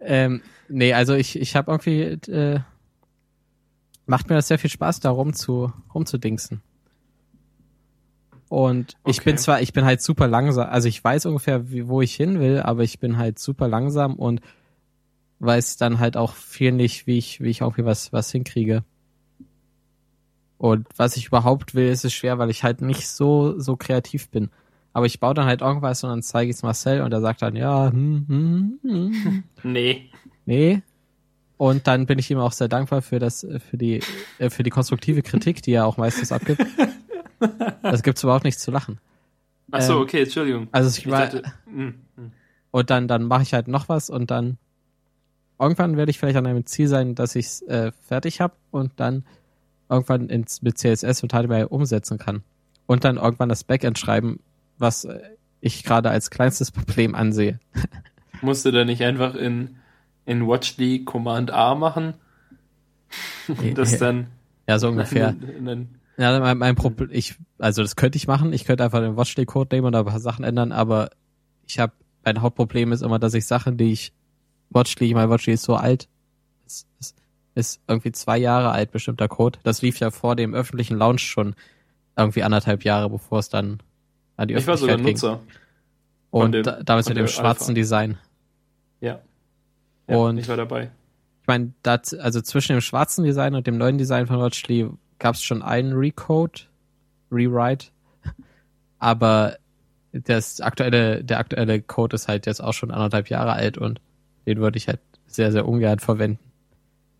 ähm, 0.00 0.42
nee, 0.68 0.94
also 0.94 1.14
ich, 1.14 1.38
ich 1.38 1.56
habe 1.56 1.72
irgendwie, 1.72 2.00
äh, 2.30 2.60
macht 4.06 4.28
mir 4.28 4.36
das 4.36 4.48
sehr 4.48 4.58
viel 4.58 4.70
Spaß, 4.70 5.00
da 5.00 5.10
rum 5.10 5.34
zu, 5.34 5.72
rumzudingsen. 5.92 6.62
Und 8.48 8.96
okay. 9.02 9.10
ich 9.10 9.24
bin 9.24 9.36
zwar, 9.36 9.62
ich 9.62 9.72
bin 9.72 9.84
halt 9.84 10.00
super 10.00 10.28
langsam, 10.28 10.68
also 10.68 10.86
ich 10.86 11.02
weiß 11.02 11.26
ungefähr, 11.26 11.70
wie, 11.72 11.88
wo 11.88 12.00
ich 12.00 12.14
hin 12.14 12.38
will, 12.38 12.60
aber 12.60 12.84
ich 12.84 13.00
bin 13.00 13.16
halt 13.16 13.40
super 13.40 13.66
langsam 13.66 14.14
und 14.14 14.40
weiß 15.40 15.76
dann 15.76 15.98
halt 15.98 16.16
auch 16.16 16.34
viel 16.34 16.72
nicht, 16.72 17.06
wie 17.06 17.18
ich, 17.18 17.40
wie 17.40 17.50
ich 17.50 17.60
irgendwie 17.60 17.84
was, 17.84 18.12
was 18.12 18.30
hinkriege. 18.30 18.84
Und 20.58 20.86
was 20.96 21.16
ich 21.16 21.26
überhaupt 21.26 21.74
will, 21.74 21.88
ist 21.88 22.04
es 22.04 22.14
schwer, 22.14 22.38
weil 22.38 22.50
ich 22.50 22.62
halt 22.62 22.80
nicht 22.80 23.08
so, 23.08 23.58
so 23.58 23.76
kreativ 23.76 24.30
bin. 24.30 24.50
Aber 24.92 25.06
ich 25.06 25.20
baue 25.20 25.34
dann 25.34 25.46
halt 25.46 25.60
irgendwas 25.60 26.04
und 26.04 26.10
dann 26.10 26.22
zeige 26.22 26.50
ich 26.50 26.56
es 26.56 26.62
Marcel 26.62 27.02
und 27.02 27.12
er 27.12 27.20
sagt 27.20 27.42
dann, 27.42 27.56
ja, 27.56 27.90
hm, 27.90 28.24
hm, 28.28 28.78
hm. 28.82 29.44
Nee. 29.64 30.10
Nee. 30.46 30.82
Und 31.56 31.86
dann 31.86 32.06
bin 32.06 32.18
ich 32.18 32.30
ihm 32.30 32.38
auch 32.38 32.52
sehr 32.52 32.68
dankbar 32.68 33.02
für 33.02 33.18
das, 33.18 33.46
für 33.70 33.76
die, 33.76 34.00
äh, 34.38 34.50
für 34.50 34.62
die 34.62 34.70
konstruktive 34.70 35.22
Kritik, 35.22 35.62
die 35.62 35.72
er 35.72 35.86
auch 35.86 35.96
meistens 35.96 36.32
abgibt. 36.32 36.64
Das 37.82 38.02
gibt's 38.02 38.22
überhaupt 38.22 38.44
nichts 38.44 38.62
zu 38.62 38.70
lachen. 38.70 38.98
Ach 39.70 39.82
so, 39.82 39.94
ähm, 39.94 40.02
okay, 40.02 40.22
Entschuldigung. 40.22 40.68
Also 40.72 40.88
ich, 40.90 41.04
ich 41.04 41.10
war, 41.10 41.26
dachte, 41.26 41.42
mm, 41.66 41.82
mm. 41.82 42.32
und 42.70 42.90
dann, 42.90 43.08
dann 43.08 43.24
mache 43.24 43.42
ich 43.42 43.52
halt 43.52 43.68
noch 43.68 43.88
was 43.88 44.08
und 44.08 44.30
dann 44.30 44.56
irgendwann 45.58 45.96
werde 45.96 46.10
ich 46.10 46.18
vielleicht 46.18 46.36
an 46.36 46.46
einem 46.46 46.66
Ziel 46.66 46.88
sein, 46.88 47.14
dass 47.14 47.34
ich 47.34 47.46
es 47.46 47.62
äh, 47.62 47.92
fertig 48.06 48.40
habe 48.40 48.54
und 48.70 48.92
dann 48.96 49.24
irgendwann 49.88 50.28
ins, 50.28 50.62
mit 50.62 50.78
CSS 50.78 51.22
und 51.22 51.32
HTML 51.32 51.66
umsetzen 51.66 52.18
kann. 52.18 52.42
Und 52.86 53.04
dann 53.04 53.16
irgendwann 53.16 53.48
das 53.48 53.64
Backend 53.64 53.98
schreiben, 53.98 54.40
was 54.78 55.06
ich 55.60 55.84
gerade 55.84 56.10
als 56.10 56.30
kleinstes 56.30 56.70
Problem 56.70 57.14
ansehe. 57.14 57.58
Musst 58.42 58.64
du 58.66 58.70
da 58.70 58.84
nicht 58.84 59.02
einfach 59.02 59.34
in, 59.34 59.76
in 60.26 60.46
WatchD 60.46 61.04
Command 61.04 61.50
A 61.50 61.74
machen? 61.74 62.14
das 63.74 63.98
dann. 63.98 64.26
Ja, 64.68 64.78
so 64.78 64.88
ungefähr. 64.88 65.30
In, 65.30 65.66
in, 65.66 65.88
ja, 66.16 66.38
mein, 66.38 66.58
mein 66.58 66.74
Problem, 66.74 67.08
ich, 67.12 67.36
also 67.58 67.82
das 67.82 67.96
könnte 67.96 68.16
ich 68.16 68.26
machen. 68.26 68.52
Ich 68.52 68.64
könnte 68.64 68.84
einfach 68.84 69.00
den 69.00 69.16
WatchD-Code 69.16 69.74
nehmen 69.74 69.86
und 69.88 69.94
ein 69.94 70.04
paar 70.04 70.20
Sachen 70.20 70.44
ändern, 70.44 70.72
aber 70.72 71.10
ich 71.66 71.78
habe, 71.78 71.92
mein 72.24 72.40
Hauptproblem 72.42 72.92
ist 72.92 73.02
immer, 73.02 73.18
dass 73.18 73.34
ich 73.34 73.46
Sachen, 73.46 73.76
die 73.76 73.92
ich 73.92 74.12
Watchly, 74.74 75.14
mein 75.14 75.30
Watchly 75.30 75.54
ist 75.54 75.62
so 75.62 75.76
alt, 75.76 76.08
ist, 76.66 76.86
ist, 77.00 77.16
ist 77.54 77.80
irgendwie 77.88 78.12
zwei 78.12 78.38
Jahre 78.38 78.70
alt, 78.70 78.90
bestimmter 78.90 79.28
Code. 79.28 79.58
Das 79.62 79.82
lief 79.82 80.00
ja 80.00 80.10
vor 80.10 80.36
dem 80.36 80.54
öffentlichen 80.54 80.98
Launch 80.98 81.22
schon 81.22 81.54
irgendwie 82.16 82.42
anderthalb 82.42 82.84
Jahre, 82.84 83.08
bevor 83.10 83.38
es 83.38 83.48
dann 83.48 83.80
an 84.36 84.48
die 84.48 84.54
ich 84.54 84.66
war 84.66 84.76
sogar 84.76 84.96
Nutzer. 84.96 85.40
Und 86.30 86.52
dem, 86.52 86.64
damals 86.84 87.08
mit 87.08 87.16
dem 87.16 87.28
schwarzen 87.28 87.68
Alpha. 87.68 87.74
Design. 87.74 88.18
Ja. 89.00 89.20
ja. 90.08 90.16
Und 90.16 90.38
ich 90.38 90.48
war 90.48 90.56
dabei. 90.56 90.90
Ich 91.42 91.46
meine, 91.46 91.72
also 91.84 92.40
zwischen 92.40 92.72
dem 92.72 92.80
schwarzen 92.80 93.24
Design 93.24 93.54
und 93.54 93.66
dem 93.66 93.78
neuen 93.78 93.98
Design 93.98 94.26
von 94.26 94.40
Watchley 94.40 94.88
gab 95.18 95.34
es 95.34 95.42
schon 95.42 95.62
einen 95.62 95.92
Recode, 95.92 96.62
Rewrite, 97.30 97.88
aber 98.98 99.56
das 100.12 100.60
aktuelle, 100.60 101.22
der 101.22 101.38
aktuelle 101.38 101.82
Code 101.82 102.14
ist 102.14 102.28
halt 102.28 102.46
jetzt 102.46 102.62
auch 102.62 102.72
schon 102.72 102.90
anderthalb 102.90 103.28
Jahre 103.28 103.52
alt 103.52 103.78
und 103.78 104.00
den 104.46 104.58
würde 104.58 104.78
ich 104.78 104.88
halt 104.88 105.00
sehr, 105.26 105.52
sehr 105.52 105.66
ungern 105.66 105.98
verwenden. 105.98 106.38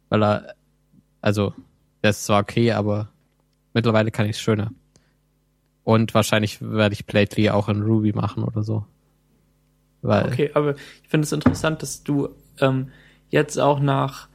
Weil 0.09 0.23
er, 0.23 0.55
also, 1.21 1.55
der 2.03 2.11
ist 2.11 2.25
zwar 2.25 2.43
okay, 2.43 2.73
aber 2.73 3.09
mittlerweile 3.73 4.11
kann 4.11 4.27
ich 4.27 4.37
es 4.37 4.41
schöner. 4.41 4.71
Und 5.83 6.15
wahrscheinlich 6.15 6.61
werde 6.63 6.95
ich 6.95 7.07
Plately 7.07 7.51
auch 7.51 7.69
in 7.69 7.83
Ruby 7.83 8.13
machen 8.13 8.43
oder 8.43 8.63
so. 8.63 8.87
Weil 10.03 10.27
okay, 10.27 10.51
aber 10.55 10.77
ich 11.03 11.09
finde 11.09 11.25
es 11.25 11.33
interessant, 11.33 11.83
dass 11.83 12.03
du 12.03 12.29
ähm, 12.61 12.91
jetzt 13.31 13.59
auch 13.59 13.81
nach 13.81 14.29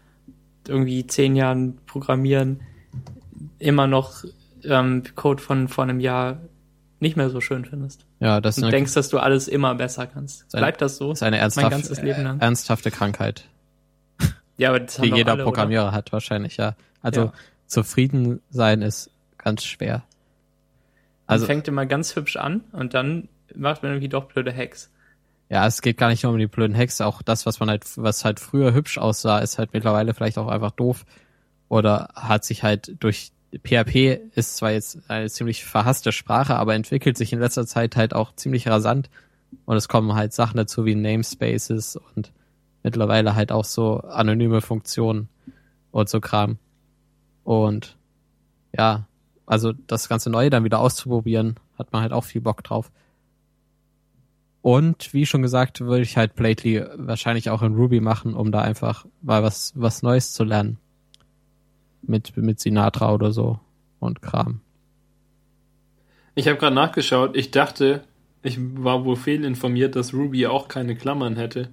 irgendwie 0.67 1.05
zehn 1.07 1.35
Jahren 1.35 1.77
Programmieren 1.85 2.61
immer 3.59 3.87
noch 3.87 4.23
ähm, 4.63 5.03
Code 5.15 5.41
von 5.41 5.67
vor 5.67 5.83
einem 5.83 5.99
Jahr 5.99 6.39
nicht 6.99 7.17
mehr 7.17 7.29
so 7.29 7.41
schön 7.41 7.65
findest. 7.65 8.05
Ja, 8.19 8.41
das 8.41 8.57
Und 8.57 8.65
eine, 8.65 8.71
denkst, 8.71 8.93
dass 8.93 9.09
du 9.09 9.19
alles 9.19 9.47
immer 9.47 9.75
besser 9.75 10.05
kannst. 10.05 10.49
Bleibt 10.51 10.81
das 10.81 10.97
so? 10.97 11.13
Ist 11.13 11.23
eine 11.23 11.37
ernsthaft, 11.37 11.89
äh, 11.99 12.35
ernsthafte 12.39 12.91
Krankheit. 12.91 13.45
Ja, 14.57 14.69
aber 14.69 14.81
das 14.81 14.97
die 14.97 15.07
jeder 15.07 15.33
alle, 15.33 15.43
Programmierer 15.43 15.87
oder? 15.87 15.91
hat 15.93 16.11
wahrscheinlich, 16.11 16.57
ja. 16.57 16.75
Also 17.01 17.21
ja. 17.21 17.33
zufrieden 17.65 18.41
sein 18.49 18.81
ist 18.81 19.09
ganz 19.37 19.63
schwer. 19.63 20.03
Also 21.27 21.43
man 21.43 21.47
fängt 21.47 21.67
immer 21.69 21.85
ganz 21.85 22.15
hübsch 22.17 22.35
an 22.35 22.61
und 22.73 22.93
dann 22.93 23.29
macht 23.55 23.83
man 23.83 23.93
irgendwie 23.93 24.09
doch 24.09 24.25
blöde 24.25 24.53
Hacks. 24.53 24.91
Ja, 25.47 25.65
es 25.65 25.81
geht 25.81 25.97
gar 25.97 26.09
nicht 26.09 26.23
nur 26.23 26.33
um 26.33 26.39
die 26.39 26.47
blöden 26.47 26.75
Hacks, 26.75 26.99
auch 26.99 27.21
das, 27.21 27.45
was 27.45 27.61
man 27.61 27.69
halt, 27.69 27.85
was 27.95 28.25
halt 28.25 28.41
früher 28.41 28.73
hübsch 28.73 28.97
aussah, 28.97 29.39
ist 29.39 29.57
halt 29.57 29.73
mittlerweile 29.73 30.13
vielleicht 30.13 30.37
auch 30.37 30.49
einfach 30.49 30.71
doof. 30.71 31.05
Oder 31.69 32.09
hat 32.15 32.43
sich 32.43 32.63
halt 32.63 32.95
durch 32.99 33.31
PHP 33.51 34.19
ist 34.35 34.57
zwar 34.57 34.71
jetzt 34.71 34.99
eine 35.09 35.29
ziemlich 35.29 35.65
verhasste 35.65 36.11
Sprache, 36.11 36.55
aber 36.55 36.75
entwickelt 36.75 37.17
sich 37.17 37.33
in 37.33 37.39
letzter 37.39 37.65
Zeit 37.65 37.95
halt 37.95 38.13
auch 38.13 38.35
ziemlich 38.35 38.67
rasant. 38.67 39.09
Und 39.65 39.75
es 39.77 39.87
kommen 39.87 40.13
halt 40.13 40.33
Sachen 40.33 40.57
dazu 40.57 40.85
wie 40.85 40.95
Namespaces 40.95 41.95
und 41.95 42.31
mittlerweile 42.83 43.35
halt 43.35 43.51
auch 43.51 43.65
so 43.65 44.01
anonyme 44.01 44.61
Funktionen 44.61 45.29
und 45.91 46.09
so 46.09 46.19
Kram. 46.19 46.59
Und 47.43 47.97
ja, 48.77 49.07
also 49.47 49.73
das 49.73 50.07
ganze 50.07 50.29
Neue 50.29 50.51
dann 50.51 50.63
wieder 50.63 50.79
auszuprobieren, 50.79 51.55
hat 51.77 51.91
man 51.91 52.03
halt 52.03 52.13
auch 52.13 52.23
viel 52.23 52.41
Bock 52.41 52.63
drauf. 52.63 52.91
Und 54.61 55.13
wie 55.13 55.25
schon 55.25 55.41
gesagt, 55.41 55.81
würde 55.81 56.03
ich 56.03 56.17
halt 56.17 56.35
Plately 56.35 56.85
wahrscheinlich 56.97 57.49
auch 57.49 57.63
in 57.63 57.75
Ruby 57.75 58.01
machen, 58.01 58.33
um 58.33 58.51
da 58.51 58.61
einfach 58.61 59.05
mal 59.21 59.41
was, 59.41 59.73
was 59.75 60.03
Neues 60.03 60.33
zu 60.33 60.43
lernen. 60.43 60.77
Mit, 62.01 62.35
mit 62.37 62.59
Sinatra 62.59 63.13
oder 63.13 63.31
so 63.31 63.59
und 63.99 64.21
Kram. 64.21 64.61
Ich 66.35 66.47
habe 66.47 66.57
gerade 66.57 66.75
nachgeschaut. 66.75 67.35
Ich 67.35 67.51
dachte, 67.51 68.03
ich 68.41 68.57
war 68.59 69.03
wohl 69.03 69.17
fehlinformiert, 69.17 69.95
dass 69.95 70.13
Ruby 70.13 70.47
auch 70.47 70.67
keine 70.67 70.95
Klammern 70.95 71.35
hätte. 71.35 71.69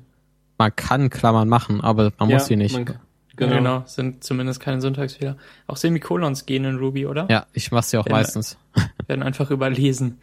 Man 0.59 0.75
kann 0.75 1.11
Klammern 1.11 1.49
machen, 1.49 1.81
aber 1.81 2.13
man 2.19 2.29
ja, 2.29 2.37
muss 2.37 2.47
sie 2.47 2.57
nicht. 2.57 2.75
Man, 2.75 2.99
genau. 3.37 3.57
genau, 3.57 3.83
sind 3.87 4.25
zumindest 4.25 4.61
keine 4.61 4.81
Syntaxfehler. 4.81 5.37
Auch 5.67 5.77
Semikolons 5.77 6.47
gehen 6.47 6.65
in 6.65 6.77
Ruby, 6.77 7.07
oder? 7.07 7.27
Ja, 7.31 7.47
ich 7.53 7.71
mache 7.71 7.85
sie 7.85 7.99
auch 7.99 8.07
werden, 8.07 8.17
meistens. 8.17 8.59
Werden 9.07 9.23
einfach 9.23 9.51
überlesen. 9.51 10.19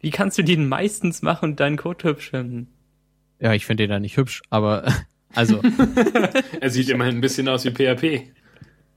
Wie 0.00 0.10
kannst 0.10 0.38
du 0.38 0.42
die 0.42 0.56
denn 0.56 0.68
meistens 0.68 1.22
machen 1.22 1.50
und 1.50 1.60
deinen 1.60 1.76
Code 1.76 2.08
hübsch 2.08 2.30
finden? 2.30 2.68
Ja, 3.40 3.52
ich 3.52 3.66
finde 3.66 3.84
den 3.84 3.90
da 3.90 4.00
nicht 4.00 4.16
hübsch, 4.16 4.42
aber 4.50 4.92
also. 5.34 5.60
er 6.60 6.70
sieht 6.70 6.88
immerhin 6.88 7.16
ein 7.16 7.20
bisschen 7.20 7.48
aus 7.48 7.64
wie 7.64 7.70
PHP. 7.70 8.32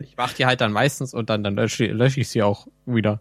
Ich 0.04 0.18
mache 0.18 0.36
die 0.36 0.46
halt 0.46 0.62
dann 0.62 0.72
meistens 0.72 1.14
und 1.14 1.30
dann, 1.30 1.44
dann 1.44 1.56
lösche, 1.56 1.86
lösche 1.88 2.22
ich 2.22 2.30
sie 2.30 2.44
auch 2.44 2.68
wieder. 2.86 3.20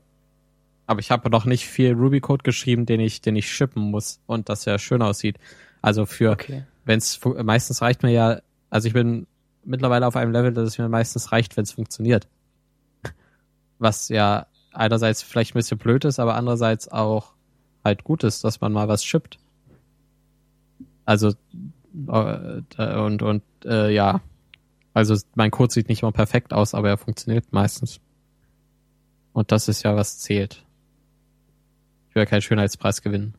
Aber 0.87 1.01
ich 1.01 1.11
habe 1.11 1.31
noch 1.31 1.45
nicht 1.45 1.66
viel 1.66 1.93
Ruby-Code 1.93 2.43
geschrieben, 2.43 2.87
den 2.87 3.01
ich, 3.01 3.20
den 3.20 3.37
ich 3.37 3.51
shippen 3.51 3.91
muss 3.91 4.20
und 4.26 4.49
das 4.49 4.64
ja 4.64 4.78
schön 4.78 5.03
aussieht. 5.03 5.39
Also 5.83 6.07
für, 6.07 6.33
okay. 6.33 6.64
wenn 6.85 6.99
es 6.99 7.20
meistens 7.43 7.81
reicht 7.81 8.03
mir 8.03 8.11
ja, 8.11 8.41
also 8.70 8.89
ich 8.89 8.95
bin 8.95 9.26
mittlerweile 9.64 10.07
auf 10.07 10.16
einem 10.16 10.33
Level, 10.33 10.53
dass 10.53 10.68
es 10.68 10.78
mir 10.78 10.89
meistens 10.89 11.33
reicht, 11.33 11.57
wenn 11.57 11.64
es 11.64 11.72
funktioniert. 11.72 12.26
Was 13.78 14.09
ja 14.09 14.47
einerseits 14.72 15.22
vielleicht 15.22 15.55
ein 15.55 15.59
bisschen 15.59 15.78
blöd 15.78 16.05
ist, 16.05 16.18
aber 16.18 16.35
andererseits 16.35 16.89
auch 16.89 17.35
halt 17.85 18.05
gut 18.05 18.24
ist, 18.24 18.45
dass 18.45 18.61
man 18.61 18.72
mal 18.72 18.89
was 18.89 19.05
shippt. 19.05 19.39
Also 21.05 21.33
äh, 22.09 22.97
und 22.99 23.22
und 23.22 23.43
äh, 23.64 23.93
ja, 23.93 24.20
also 24.95 25.16
mein 25.34 25.51
Code 25.51 25.72
sieht 25.72 25.88
nicht 25.88 26.03
immer 26.03 26.12
perfekt 26.12 26.53
aus, 26.53 26.74
aber 26.74 26.88
er 26.88 26.99
funktioniert 26.99 27.53
meistens. 27.53 28.01
Und 29.32 29.53
das 29.53 29.68
ist 29.68 29.82
ja 29.82 29.95
was 29.95 30.18
zählt. 30.18 30.64
Ich 32.09 32.14
will 32.14 32.22
ja 32.22 32.26
keinen 32.26 32.43
Schönheitspreis 32.43 33.03
gewinnen. 33.03 33.34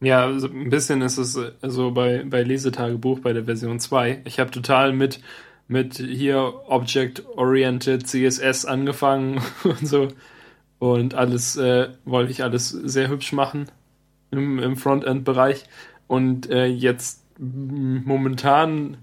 Ja, 0.00 0.24
also 0.24 0.48
ein 0.48 0.70
bisschen 0.70 1.02
ist 1.02 1.16
es 1.18 1.32
so 1.32 1.46
also 1.62 1.90
bei, 1.90 2.24
bei 2.24 2.42
Lesetagebuch 2.42 3.20
bei 3.20 3.32
der 3.32 3.44
Version 3.44 3.80
2. 3.80 4.22
Ich 4.24 4.38
habe 4.38 4.50
total 4.50 4.92
mit, 4.92 5.20
mit 5.68 5.96
hier 5.96 6.62
Object-Oriented 6.66 8.06
CSS 8.06 8.64
angefangen 8.66 9.40
und 9.64 9.86
so. 9.86 10.08
Und 10.78 11.14
alles 11.14 11.56
äh, 11.56 11.88
wollte 12.04 12.30
ich 12.30 12.42
alles 12.42 12.68
sehr 12.68 13.08
hübsch 13.08 13.32
machen 13.32 13.66
im, 14.30 14.58
im 14.58 14.76
Frontend-Bereich. 14.76 15.64
Und 16.06 16.50
äh, 16.50 16.66
jetzt 16.66 17.22
momentan, 17.38 18.98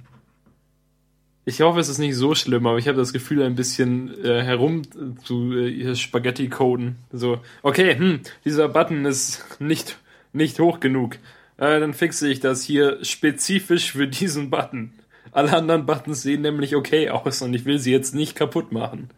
ich 1.45 1.61
hoffe, 1.61 1.79
es 1.79 1.89
ist 1.89 1.97
nicht 1.97 2.15
so 2.15 2.35
schlimm, 2.35 2.65
aber 2.67 2.77
ich 2.77 2.87
habe 2.87 2.97
das 2.97 3.11
Gefühl, 3.11 3.43
ein 3.43 3.55
bisschen 3.55 4.13
äh, 4.23 4.43
herum 4.43 4.83
zu 5.23 5.53
äh, 5.53 5.95
Spaghetti-Coden. 5.95 6.95
So, 7.11 7.39
okay, 7.63 7.97
hm, 7.97 8.21
dieser 8.45 8.69
Button 8.69 9.05
ist 9.05 9.59
nicht, 9.59 9.97
nicht 10.31 10.59
hoch 10.59 10.79
genug. 10.79 11.15
Äh, 11.57 11.79
dann 11.79 11.93
fixe 11.93 12.29
ich 12.29 12.39
das 12.39 12.63
hier 12.63 13.03
spezifisch 13.03 13.91
für 13.91 14.07
diesen 14.07 14.49
Button. 14.49 14.93
Alle 15.31 15.53
anderen 15.53 15.85
Buttons 15.85 16.21
sehen 16.21 16.41
nämlich 16.41 16.75
okay 16.75 17.09
aus 17.09 17.41
und 17.41 17.53
ich 17.53 17.65
will 17.65 17.79
sie 17.79 17.91
jetzt 17.91 18.15
nicht 18.15 18.35
kaputt 18.35 18.71
machen. 18.71 19.09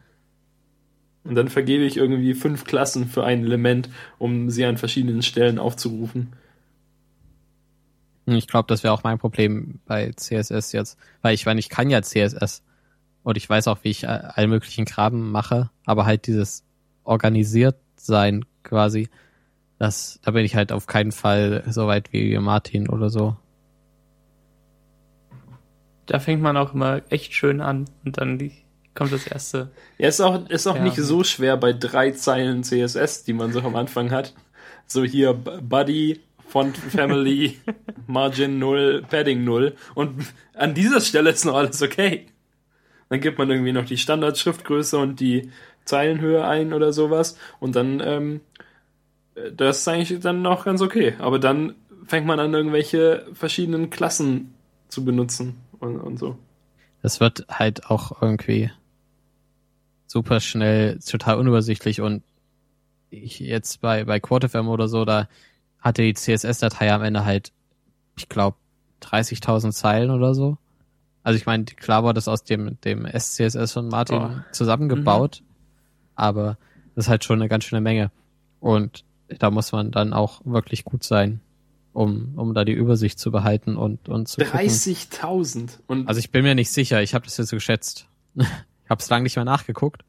Und 1.23 1.35
dann 1.35 1.49
vergebe 1.49 1.83
ich 1.83 1.97
irgendwie 1.97 2.33
fünf 2.33 2.65
Klassen 2.65 3.07
für 3.07 3.23
ein 3.23 3.43
Element, 3.43 3.89
um 4.17 4.49
sie 4.49 4.65
an 4.65 4.77
verschiedenen 4.77 5.23
Stellen 5.23 5.59
aufzurufen. 5.59 6.33
Ich 8.25 8.47
glaube, 8.47 8.67
das 8.67 8.83
wäre 8.83 8.93
auch 8.93 9.03
mein 9.03 9.19
Problem 9.19 9.79
bei 9.85 10.11
CSS 10.11 10.71
jetzt. 10.71 10.97
Weil 11.21 11.35
ich 11.35 11.45
meine, 11.45 11.59
ich 11.59 11.69
kann 11.69 11.89
ja 11.89 12.01
CSS. 12.01 12.63
Und 13.23 13.37
ich 13.37 13.49
weiß 13.49 13.67
auch, 13.67 13.79
wie 13.83 13.89
ich 13.89 14.03
äh, 14.03 14.07
all 14.07 14.47
möglichen 14.47 14.85
Graben 14.85 15.31
mache. 15.31 15.69
Aber 15.85 16.05
halt 16.05 16.27
dieses 16.27 16.63
organisiert 17.03 17.77
sein 17.95 18.45
quasi, 18.63 19.09
das, 19.79 20.19
da 20.23 20.31
bin 20.31 20.45
ich 20.45 20.55
halt 20.55 20.71
auf 20.71 20.87
keinen 20.87 21.11
Fall 21.11 21.63
so 21.67 21.87
weit 21.87 22.13
wie 22.13 22.37
Martin 22.39 22.89
oder 22.89 23.09
so. 23.09 23.35
Da 26.05 26.19
fängt 26.19 26.41
man 26.41 26.55
auch 26.57 26.73
immer 26.73 27.01
echt 27.09 27.33
schön 27.33 27.61
an 27.61 27.85
und 28.03 28.17
dann 28.17 28.37
die 28.37 28.51
kommt 28.93 29.11
das 29.11 29.27
erste. 29.27 29.71
Ja, 29.97 30.07
ist 30.07 30.21
auch, 30.21 30.47
ist 30.49 30.67
auch 30.67 30.77
ja. 30.77 30.83
nicht 30.83 30.97
so 30.97 31.23
schwer 31.23 31.57
bei 31.57 31.73
drei 31.73 32.11
Zeilen 32.11 32.63
CSS, 32.63 33.23
die 33.23 33.33
man 33.33 33.51
so 33.51 33.61
am 33.61 33.75
Anfang 33.75 34.11
hat. 34.11 34.33
So 34.87 35.03
hier 35.03 35.33
Buddy, 35.33 36.21
Font 36.47 36.77
Family, 36.77 37.59
Margin 38.07 38.59
0, 38.59 39.05
Padding 39.09 39.43
0. 39.43 39.75
Und 39.93 40.25
an 40.53 40.73
dieser 40.73 41.01
Stelle 41.01 41.31
ist 41.31 41.45
noch 41.45 41.55
alles 41.55 41.81
okay. 41.81 42.27
Dann 43.09 43.21
gibt 43.21 43.37
man 43.37 43.49
irgendwie 43.49 43.71
noch 43.71 43.85
die 43.85 43.97
Standardschriftgröße 43.97 44.97
und 44.97 45.19
die 45.19 45.51
Zeilenhöhe 45.85 46.45
ein 46.45 46.73
oder 46.73 46.93
sowas. 46.93 47.37
Und 47.59 47.75
dann, 47.75 48.01
ähm, 48.03 48.41
das 49.55 49.79
ist 49.79 49.87
eigentlich 49.87 50.19
dann 50.19 50.41
noch 50.41 50.65
ganz 50.65 50.81
okay. 50.81 51.15
Aber 51.19 51.39
dann 51.39 51.75
fängt 52.05 52.25
man 52.25 52.39
an, 52.39 52.53
irgendwelche 52.53 53.27
verschiedenen 53.33 53.89
Klassen 53.89 54.53
zu 54.87 55.05
benutzen 55.05 55.57
und, 55.79 55.99
und 55.99 56.17
so. 56.17 56.37
Das 57.01 57.19
wird 57.19 57.45
halt 57.49 57.87
auch 57.87 58.21
irgendwie 58.21 58.71
super 60.07 60.39
schnell, 60.39 60.99
total 60.99 61.37
unübersichtlich 61.37 62.01
und 62.01 62.23
ich 63.09 63.39
jetzt 63.39 63.81
bei, 63.81 64.05
bei 64.05 64.19
QuartFM 64.19 64.67
oder 64.67 64.87
so, 64.87 65.05
da 65.05 65.27
hatte 65.85 66.01
die 66.01 66.15
CSS-Datei 66.15 66.91
am 66.91 67.03
Ende 67.03 67.25
halt, 67.25 67.51
ich 68.17 68.27
glaube, 68.27 68.57
30.000 69.03 69.71
Zeilen 69.71 70.09
oder 70.09 70.33
so. 70.33 70.57
Also 71.21 71.37
ich 71.37 71.45
meine, 71.45 71.65
klar 71.65 72.03
war 72.03 72.15
das 72.15 72.27
aus 72.27 72.43
dem, 72.43 72.81
dem 72.81 73.05
SCSS 73.05 73.71
von 73.71 73.87
Martin 73.87 74.17
oh. 74.17 74.31
zusammengebaut, 74.51 75.41
mhm. 75.41 75.47
aber 76.15 76.57
das 76.95 77.05
ist 77.05 77.09
halt 77.09 77.23
schon 77.23 77.39
eine 77.39 77.49
ganz 77.49 77.65
schöne 77.65 77.81
Menge. 77.81 78.11
Und 78.59 79.05
da 79.27 79.51
muss 79.51 79.71
man 79.71 79.91
dann 79.91 80.11
auch 80.13 80.41
wirklich 80.43 80.85
gut 80.85 81.03
sein, 81.03 81.39
um, 81.93 82.33
um 82.35 82.55
da 82.55 82.65
die 82.65 82.73
Übersicht 82.73 83.19
zu 83.19 83.29
behalten 83.29 83.77
und, 83.77 84.09
und 84.09 84.27
zu 84.27 84.41
30.000. 84.41 86.07
Also 86.07 86.17
ich 86.17 86.31
bin 86.31 86.43
mir 86.43 86.55
nicht 86.55 86.71
sicher, 86.71 87.03
ich 87.03 87.13
habe 87.13 87.25
das 87.25 87.37
jetzt 87.37 87.49
so 87.49 87.55
geschätzt. 87.55 88.07
Ich 88.85 88.91
habe 88.91 89.01
es 89.01 89.09
lange 89.09 89.23
nicht 89.23 89.35
mehr 89.35 89.45
nachgeguckt. 89.45 90.03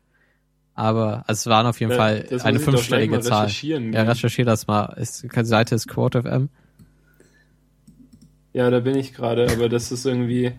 Aber 0.77 1.25
also 1.27 1.41
es 1.41 1.47
waren 1.47 1.67
auf 1.67 1.81
jeden 1.81 1.93
ja, 1.93 1.97
Fall 1.97 2.27
eine 2.45 2.61
fünfstellige 2.61 3.21
Zahl. 3.21 3.49
Ja, 3.49 4.03
recherchiere 4.03 4.45
das 4.45 4.67
mal. 4.67 4.95
Ist, 4.99 5.25
die 5.25 5.45
Seite 5.45 5.75
ist 5.75 5.89
QuoteFM. 5.89 6.51
Ja, 8.53 8.71
da 8.71 8.81
bin 8.81 8.95
ich 8.95 9.15
gerade, 9.15 9.51
aber 9.51 9.71
das 9.71 9.91
ist 9.91 10.05
irgendwie. 10.05 10.53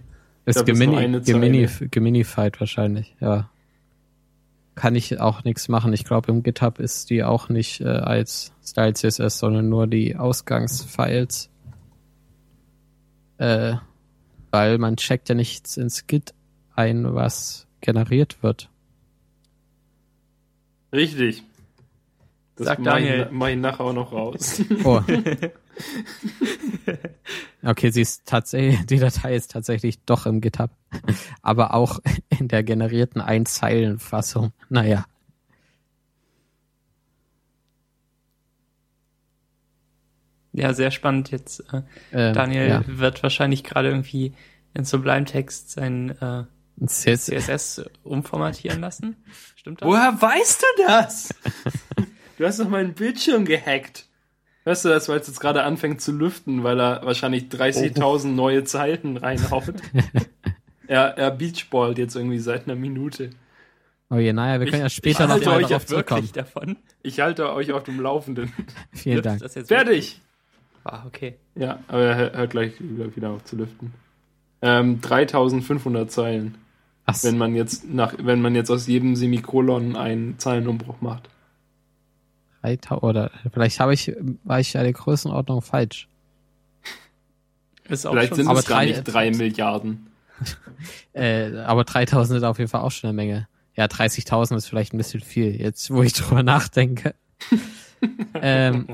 Ist 0.45 0.65
gemini, 0.65 1.22
gemini, 1.22 1.70
geminified 1.91 2.59
wahrscheinlich, 2.59 3.15
ja. 3.20 3.49
Kann 4.74 4.95
ich 4.95 5.20
auch 5.20 5.43
nichts 5.43 5.68
machen. 5.68 5.93
Ich 5.93 6.03
glaube, 6.03 6.32
im 6.32 6.41
GitHub 6.41 6.80
ist 6.80 7.09
die 7.09 7.24
auch 7.24 7.49
nicht 7.49 7.82
äh, 7.82 7.88
als 7.88 8.53
Style 8.63 8.93
CSS, 8.93 9.39
sondern 9.39 9.70
nur 9.70 9.86
die 9.88 10.15
Ausgangsfiles. 10.15 11.49
Äh, 13.38 13.76
weil 14.49 14.78
man 14.80 14.97
checkt 14.97 15.30
ja 15.30 15.36
nichts 15.36 15.78
ins 15.78 16.07
Git 16.07 16.34
ein, 16.76 17.13
was 17.13 17.68
generiert 17.82 18.41
wird. 18.41 18.70
Richtig. 20.94 21.44
Das 22.56 22.68
Sag 22.68 22.84
Daniel. 22.84 23.30
Mach 23.32 23.50
ich 23.50 23.58
nachher 23.58 23.82
auch 23.82 23.94
noch 23.94 24.12
raus. 24.12 24.62
Oh. 24.84 25.02
okay, 27.64 27.92
sie 27.92 28.02
ist 28.02 28.26
tatsächlich, 28.26 28.84
die 28.88 28.98
Datei 28.98 29.36
ist 29.36 29.52
tatsächlich 29.52 30.00
doch 30.06 30.26
im 30.26 30.42
GitHub. 30.42 30.72
Aber 31.44 31.76
auch 31.76 32.00
in 32.30 32.48
der 32.48 32.64
generierten 32.64 33.22
Einzeilenfassung. 33.22 34.54
Naja. 34.70 35.06
Ja, 40.54 40.74
sehr 40.74 40.90
spannend 40.90 41.30
jetzt. 41.30 41.60
Äh, 41.72 41.84
ähm, 42.12 42.34
Daniel 42.34 42.68
ja. 42.68 42.84
wird 42.88 43.22
wahrscheinlich 43.22 43.64
gerade 43.64 43.90
irgendwie 43.90 44.34
in 44.74 44.84
Sublime 44.84 45.26
Text 45.26 45.70
sein 45.70 46.20
äh, 46.20 46.46
CS 46.86 47.26
CSS 47.26 47.82
umformatieren 48.04 48.82
lassen? 48.82 49.16
Stimmt 49.56 49.82
das? 49.82 49.88
Woher 49.88 50.22
weißt 50.22 50.62
du 50.62 50.84
das? 50.86 51.30
du 52.38 52.46
hast 52.46 52.60
doch 52.60 52.70
meinen 52.70 52.94
Bildschirm 52.94 53.46
gehackt. 53.46 54.06
Weißt 54.66 54.86
du 54.86 54.90
das, 54.90 55.08
weil 55.10 55.20
es 55.20 55.28
jetzt 55.28 55.40
gerade 55.40 55.64
anfängt 55.64 56.02
zu 56.02 56.12
lüften, 56.12 56.64
weil 56.64 56.80
er 56.80 57.02
wahrscheinlich 57.06 57.46
30.000 57.46 58.28
neue 58.28 58.64
Zeilen 58.66 59.16
reinhaut? 59.18 59.74
er, 60.88 61.18
er 61.18 61.32
beachballt 61.32 61.98
jetzt 61.98 62.16
irgendwie 62.16 62.40
seit 62.40 62.66
einer 62.66 62.76
Minute. 62.76 63.30
Oh 64.10 64.16
je, 64.18 64.32
naja, 64.34 64.60
wir 64.60 64.70
können 64.70 64.82
ja 64.84 64.90
später 64.90 65.24
ich 65.24 65.28
noch 65.28 65.34
halte 65.36 65.46
mal 65.50 65.56
euch 65.58 65.68
darauf 65.68 65.84
ja 65.84 65.90
wirklich 65.98 66.32
zurückkommen. 66.32 66.32
davon. 66.34 66.78
Ich 67.02 67.20
halte 67.22 67.52
euch 67.54 67.72
auf 67.72 67.84
dem 67.84 68.00
Laufenden. 68.00 68.54
Vielen 68.94 69.22
Dank. 69.22 69.42
Das 69.42 69.56
jetzt 69.56 69.68
Fertig! 69.70 70.22
Ah, 70.84 71.04
okay. 71.06 71.36
Ja, 71.56 71.80
aber 71.90 72.04
er 72.04 72.16
hört- 72.16 72.36
hört 72.38 72.52
gleich 72.52 72.74
wieder 72.80 73.30
auf 73.32 73.44
zu 73.46 73.56
lüften. 73.58 73.94
Ähm, 74.62 75.02
3500 75.02 76.10
Zeilen. 76.12 76.58
Was? 77.08 77.24
Wenn 77.24 77.38
man 77.38 77.55
jetzt 77.55 77.89
nach, 77.89 78.14
wenn 78.20 78.41
man 78.41 78.53
jetzt 78.53 78.70
aus 78.70 78.86
jedem 78.86 79.16
Semikolon 79.16 79.95
einen 79.95 80.38
Zeilenumbruch 80.39 81.01
macht. 81.01 81.30
3000 82.62 83.01
oder 83.03 83.32
vielleicht 83.53 83.80
habe 83.80 83.93
ich, 83.93 84.14
war 84.43 84.60
ich 84.60 84.74
ja 84.74 84.84
der 84.84 84.93
Größenordnung 84.93 85.62
falsch. 85.62 86.08
Ist 87.88 88.05
auch 88.05 88.12
Vielleicht 88.12 88.36
schon 88.36 88.43
sind 88.45 88.51
es 88.51 88.66
gar 88.66 88.80
drei- 88.80 88.86
nicht 88.88 89.03
drei 89.03 89.32
Milliarden. 89.32 90.08
Äh, 91.14 91.58
aber 91.66 91.84
3000 91.84 92.39
sind 92.39 92.47
auf 92.47 92.60
jeden 92.60 92.70
Fall 92.70 92.82
auch 92.82 92.91
schon 92.91 93.08
eine 93.08 93.16
Menge. 93.16 93.47
Ja, 93.76 93.86
30.000 93.86 94.55
ist 94.58 94.68
vielleicht 94.68 94.93
ein 94.93 94.97
bisschen 94.97 95.22
viel, 95.22 95.60
jetzt 95.60 95.89
wo 95.89 96.03
ich 96.03 96.14
drüber 96.14 96.43
nachdenke. 96.43 97.16
ähm, 98.36 98.86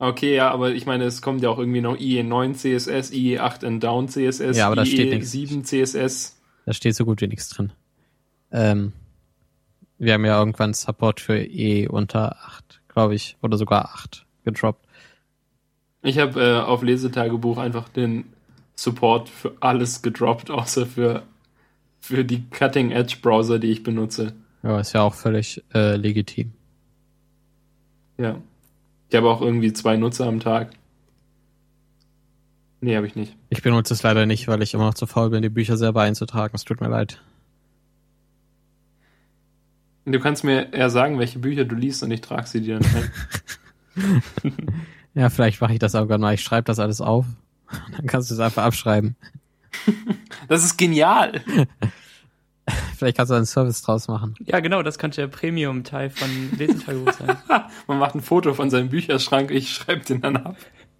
Okay, 0.00 0.34
ja, 0.34 0.50
aber 0.50 0.72
ich 0.72 0.84
meine, 0.86 1.04
es 1.04 1.22
kommt 1.22 1.42
ja 1.42 1.48
auch 1.50 1.58
irgendwie 1.58 1.80
noch 1.80 1.96
IE9 1.96 2.54
CSS, 2.54 3.12
IE8 3.12 3.64
and 3.64 3.84
Down 3.84 4.08
CSS, 4.08 4.56
Ja, 4.56 4.66
aber 4.66 4.74
da 4.74 4.84
steht 4.84 5.10
nichts. 5.10 5.32
IE7 5.32 5.62
CSS. 5.62 6.33
Da 6.64 6.72
steht 6.72 6.94
so 6.96 7.04
gut 7.04 7.20
wie 7.20 7.28
nichts 7.28 7.48
drin. 7.48 7.72
Ähm, 8.50 8.92
wir 9.98 10.14
haben 10.14 10.24
ja 10.24 10.38
irgendwann 10.38 10.74
Support 10.74 11.20
für 11.20 11.38
E 11.38 11.88
unter 11.88 12.36
8, 12.44 12.80
glaube 12.88 13.14
ich, 13.14 13.36
oder 13.42 13.56
sogar 13.56 13.86
8 13.86 14.26
gedroppt. 14.44 14.84
Ich 16.02 16.18
habe 16.18 16.40
äh, 16.40 16.60
auf 16.60 16.82
Lesetagebuch 16.82 17.58
einfach 17.58 17.88
den 17.88 18.24
Support 18.76 19.28
für 19.28 19.54
alles 19.60 20.02
gedroppt, 20.02 20.50
außer 20.50 20.86
für, 20.86 21.22
für 22.00 22.24
die 22.24 22.44
Cutting 22.50 22.90
Edge 22.90 23.16
Browser, 23.22 23.58
die 23.58 23.70
ich 23.70 23.82
benutze. 23.82 24.34
Ja, 24.62 24.80
ist 24.80 24.92
ja 24.92 25.02
auch 25.02 25.14
völlig 25.14 25.62
äh, 25.72 25.96
legitim. 25.96 26.52
Ja. 28.18 28.36
Ich 29.08 29.16
habe 29.16 29.28
auch 29.28 29.40
irgendwie 29.40 29.72
zwei 29.72 29.96
Nutzer 29.96 30.26
am 30.26 30.40
Tag. 30.40 30.70
Nee, 32.84 32.96
habe 32.96 33.06
ich 33.06 33.16
nicht. 33.16 33.34
Ich 33.48 33.62
benutze 33.62 33.94
es 33.94 34.02
leider 34.02 34.26
nicht, 34.26 34.46
weil 34.46 34.60
ich 34.60 34.74
immer 34.74 34.84
noch 34.84 34.92
zu 34.92 35.06
faul 35.06 35.30
bin, 35.30 35.40
die 35.40 35.48
Bücher 35.48 35.78
selber 35.78 36.02
einzutragen. 36.02 36.54
Es 36.54 36.64
tut 36.64 36.82
mir 36.82 36.88
leid. 36.88 37.22
Du 40.04 40.20
kannst 40.20 40.44
mir 40.44 40.70
eher 40.70 40.90
sagen, 40.90 41.18
welche 41.18 41.38
Bücher 41.38 41.64
du 41.64 41.76
liest 41.76 42.02
und 42.02 42.10
ich 42.10 42.20
trage 42.20 42.46
sie 42.46 42.60
dir 42.60 42.78
dann 42.78 42.94
ein. 42.94 44.22
Ja, 45.14 45.30
vielleicht 45.30 45.60
mache 45.60 45.72
ich 45.72 45.78
das 45.78 45.94
irgendwann 45.94 46.20
mal. 46.20 46.34
Ich 46.34 46.42
schreibe 46.42 46.64
das 46.64 46.80
alles 46.80 47.00
auf. 47.00 47.24
Dann 47.96 48.06
kannst 48.06 48.30
du 48.30 48.34
es 48.34 48.40
einfach 48.40 48.64
abschreiben. 48.64 49.16
Das 50.48 50.64
ist 50.64 50.76
genial. 50.76 51.40
Vielleicht 52.96 53.16
kannst 53.16 53.30
du 53.30 53.36
einen 53.36 53.46
Service 53.46 53.80
draus 53.82 54.08
machen. 54.08 54.34
Ja, 54.44 54.58
genau, 54.60 54.82
das 54.82 54.98
könnte 54.98 55.20
der 55.20 55.28
Premium-Teil 55.28 56.10
von 56.10 56.28
Lesetagebuch 56.58 57.12
sein. 57.12 57.36
Man 57.86 57.98
macht 57.98 58.14
ein 58.14 58.20
Foto 58.20 58.52
von 58.52 58.68
seinem 58.68 58.90
Bücherschrank, 58.90 59.50
ich 59.50 59.70
schreibe 59.70 60.04
den 60.04 60.20
dann 60.20 60.36
ab. 60.36 60.56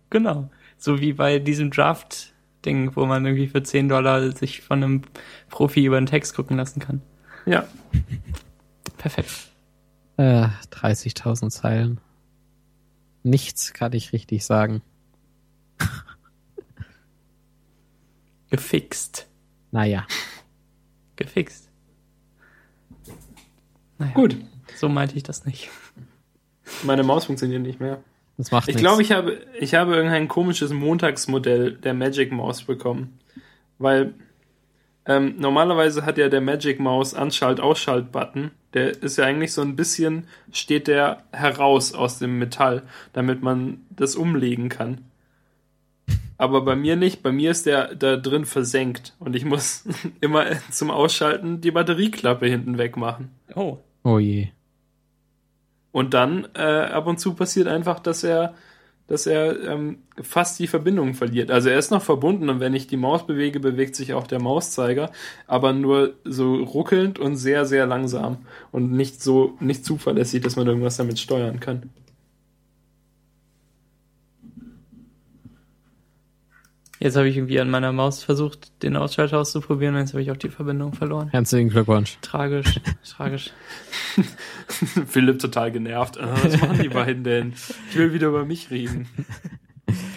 genau. 0.08 0.48
So 0.76 1.00
wie 1.00 1.12
bei 1.12 1.38
diesem 1.38 1.70
Draft-Ding, 1.70 2.94
wo 2.96 3.06
man 3.06 3.24
irgendwie 3.24 3.48
für 3.48 3.62
10 3.62 3.88
Dollar 3.88 4.32
sich 4.32 4.60
von 4.62 4.82
einem 4.82 5.02
Profi 5.48 5.84
über 5.84 6.00
den 6.00 6.06
Text 6.06 6.34
gucken 6.34 6.56
lassen 6.56 6.80
kann. 6.80 7.00
Ja. 7.46 7.66
Perfekt. 8.98 9.30
Äh, 10.16 10.48
30.000 10.70 11.50
Zeilen. 11.50 12.00
Nichts 13.22 13.72
kann 13.72 13.92
ich 13.92 14.12
richtig 14.12 14.44
sagen. 14.44 14.82
Gefixt. 18.50 19.26
Naja. 19.70 20.06
Gefixt. 21.16 21.70
Naja, 23.98 24.12
Gut. 24.12 24.36
so 24.76 24.88
meinte 24.88 25.16
ich 25.16 25.22
das 25.22 25.44
nicht. 25.44 25.70
Meine 26.82 27.02
Maus 27.02 27.24
funktioniert 27.26 27.62
nicht 27.62 27.80
mehr. 27.80 28.02
Das 28.36 28.50
macht 28.50 28.68
Ich 28.68 28.76
glaube, 28.76 29.02
ich 29.02 29.12
habe, 29.12 29.40
ich 29.58 29.74
habe 29.74 29.94
irgendein 29.94 30.28
komisches 30.28 30.72
Montagsmodell 30.72 31.72
der 31.72 31.94
Magic 31.94 32.32
Maus 32.32 32.64
bekommen. 32.64 33.18
Weil 33.78 34.14
ähm, 35.06 35.34
normalerweise 35.38 36.04
hat 36.04 36.18
ja 36.18 36.28
der 36.28 36.40
Magic 36.40 36.80
Maus 36.80 37.14
Anschalt-Ausschalt-Button. 37.14 38.50
Der 38.72 39.02
ist 39.02 39.18
ja 39.18 39.24
eigentlich 39.24 39.52
so 39.52 39.62
ein 39.62 39.76
bisschen, 39.76 40.26
steht 40.52 40.88
der 40.88 41.22
heraus 41.32 41.94
aus 41.94 42.18
dem 42.18 42.38
Metall, 42.38 42.82
damit 43.12 43.42
man 43.42 43.82
das 43.90 44.16
umlegen 44.16 44.68
kann. 44.68 45.02
Aber 46.36 46.62
bei 46.62 46.74
mir 46.74 46.96
nicht. 46.96 47.22
Bei 47.22 47.30
mir 47.30 47.52
ist 47.52 47.66
der 47.66 47.94
da 47.94 48.16
drin 48.16 48.44
versenkt. 48.44 49.14
Und 49.20 49.36
ich 49.36 49.44
muss 49.44 49.84
immer 50.20 50.46
zum 50.70 50.90
Ausschalten 50.90 51.60
die 51.60 51.70
Batterieklappe 51.70 52.46
hinten 52.46 52.78
wegmachen. 52.78 53.30
Oh, 53.54 53.78
Oh 54.04 54.18
je. 54.18 54.48
Und 55.94 56.12
dann 56.12 56.48
äh, 56.56 56.60
ab 56.60 57.06
und 57.06 57.20
zu 57.20 57.34
passiert 57.34 57.68
einfach, 57.68 58.00
dass 58.00 58.24
er, 58.24 58.54
dass 59.06 59.28
er 59.28 59.62
ähm, 59.62 59.98
fast 60.20 60.58
die 60.58 60.66
Verbindung 60.66 61.14
verliert. 61.14 61.52
Also 61.52 61.68
er 61.68 61.78
ist 61.78 61.92
noch 61.92 62.02
verbunden 62.02 62.50
und 62.50 62.58
wenn 62.58 62.74
ich 62.74 62.88
die 62.88 62.96
Maus 62.96 63.24
bewege, 63.24 63.60
bewegt 63.60 63.94
sich 63.94 64.12
auch 64.12 64.26
der 64.26 64.42
Mauszeiger, 64.42 65.12
aber 65.46 65.72
nur 65.72 66.14
so 66.24 66.56
ruckelnd 66.56 67.20
und 67.20 67.36
sehr, 67.36 67.64
sehr 67.64 67.86
langsam 67.86 68.38
und 68.72 68.90
nicht 68.90 69.22
so, 69.22 69.56
nicht 69.60 69.84
zuverlässig, 69.84 70.42
dass 70.42 70.56
man 70.56 70.66
irgendwas 70.66 70.96
damit 70.96 71.20
steuern 71.20 71.60
kann. 71.60 71.90
Jetzt 77.04 77.16
habe 77.16 77.28
ich 77.28 77.36
irgendwie 77.36 77.60
an 77.60 77.70
meiner 77.70 77.92
Maus 77.92 78.24
versucht, 78.24 78.82
den 78.82 78.96
Ausschalter 78.96 79.38
auszuprobieren, 79.38 79.94
und 79.94 80.00
jetzt 80.00 80.14
habe 80.14 80.22
ich 80.22 80.30
auch 80.30 80.36
die 80.36 80.48
Verbindung 80.48 80.94
verloren. 80.94 81.28
Herzlichen 81.28 81.68
Glückwunsch. 81.68 82.18
Tragisch, 82.22 82.80
tragisch. 83.04 83.52
Philipp 85.06 85.38
total 85.38 85.70
genervt. 85.70 86.18
Ah, 86.18 86.34
was 86.42 86.60
machen 86.60 86.80
die 86.82 86.88
beiden 86.88 87.22
denn? 87.22 87.52
Ich 87.90 87.96
will 87.96 88.12
wieder 88.12 88.28
über 88.28 88.44
mich 88.44 88.70
reden. 88.70 89.06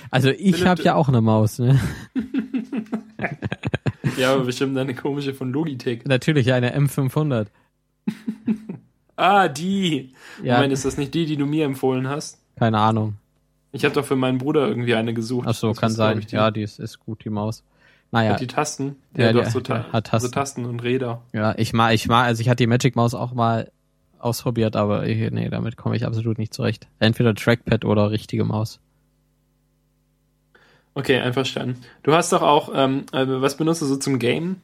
Also 0.09 0.29
ich 0.29 0.65
habe 0.65 0.81
ja 0.83 0.95
auch 0.95 1.09
eine 1.09 1.19
Maus, 1.19 1.59
ne? 1.59 1.77
Ja, 4.17 4.33
aber 4.33 4.45
bestimmt 4.45 4.77
eine 4.77 4.95
komische 4.95 5.33
von 5.33 5.51
Logitech. 5.51 6.05
Natürlich 6.05 6.53
eine 6.53 6.75
M500. 6.75 7.47
Ah, 9.17 9.49
die. 9.49 10.13
Ja, 10.41 10.55
Moment, 10.55 10.71
ist 10.71 10.85
das 10.85 10.95
nicht 10.97 11.13
die, 11.13 11.25
die 11.25 11.35
du 11.35 11.45
mir 11.45 11.65
empfohlen 11.65 12.07
hast? 12.07 12.39
keine 12.57 12.79
Ahnung. 12.79 13.17
Ich 13.71 13.83
habe 13.85 13.93
doch 13.93 14.05
für 14.05 14.15
meinen 14.15 14.37
Bruder 14.37 14.67
irgendwie 14.67 14.95
eine 14.95 15.13
gesucht. 15.13 15.47
Ach 15.49 15.53
so, 15.55 15.69
Das 15.69 15.77
kann 15.77 15.91
sein. 15.91 16.19
ich, 16.19 16.27
die. 16.27 16.35
Ja, 16.35 16.51
die 16.51 16.61
ist, 16.61 16.79
ist 16.79 16.99
gut, 16.99 17.23
die 17.25 17.29
Maus. 17.29 17.63
Naja, 18.11 18.31
Hat 18.31 18.39
die 18.39 18.47
Tasten? 18.47 18.95
Ja, 19.15 19.25
Ja, 19.25 19.33
du 19.33 19.41
hast 19.41 19.51
so, 19.53 19.59
Ta 19.59 19.85
hat 19.91 20.07
so 20.07 20.11
Tasten. 20.11 20.31
Tasten 20.31 20.65
und 20.65 20.81
Räder. 20.81 21.21
ja, 21.33 21.53
ich 21.57 21.73
mag, 21.73 21.93
ich 21.93 22.07
mag, 22.07 22.25
also 22.25 22.39
ich 22.41 22.47
hatte 22.47 22.63
die 22.63 22.67
Magic 22.67 22.95
Maus 22.95 23.13
auch 23.13 23.33
mal 23.33 23.69
ausprobiert, 24.19 24.75
aber 24.77 25.05
ich, 25.05 25.29
nee, 25.31 25.49
damit 25.49 25.75
komme 25.75 25.95
ich 25.97 26.05
absolut 26.05 26.37
nicht 26.37 26.53
zurecht. 26.53 26.87
Entweder 26.99 27.35
Trackpad 27.35 27.83
oder 27.83 28.09
richtige 28.09 28.45
Maus. 28.45 28.79
Okay, 30.93 31.19
einverstanden. 31.19 31.81
Du 32.03 32.13
hast 32.13 32.31
doch 32.33 32.41
auch, 32.41 32.71
ähm, 32.73 33.05
äh, 33.11 33.25
was 33.27 33.57
benutzt 33.57 33.81
du 33.81 33.85
so 33.85 33.97
zum 33.97 34.17
Game? 34.17 34.61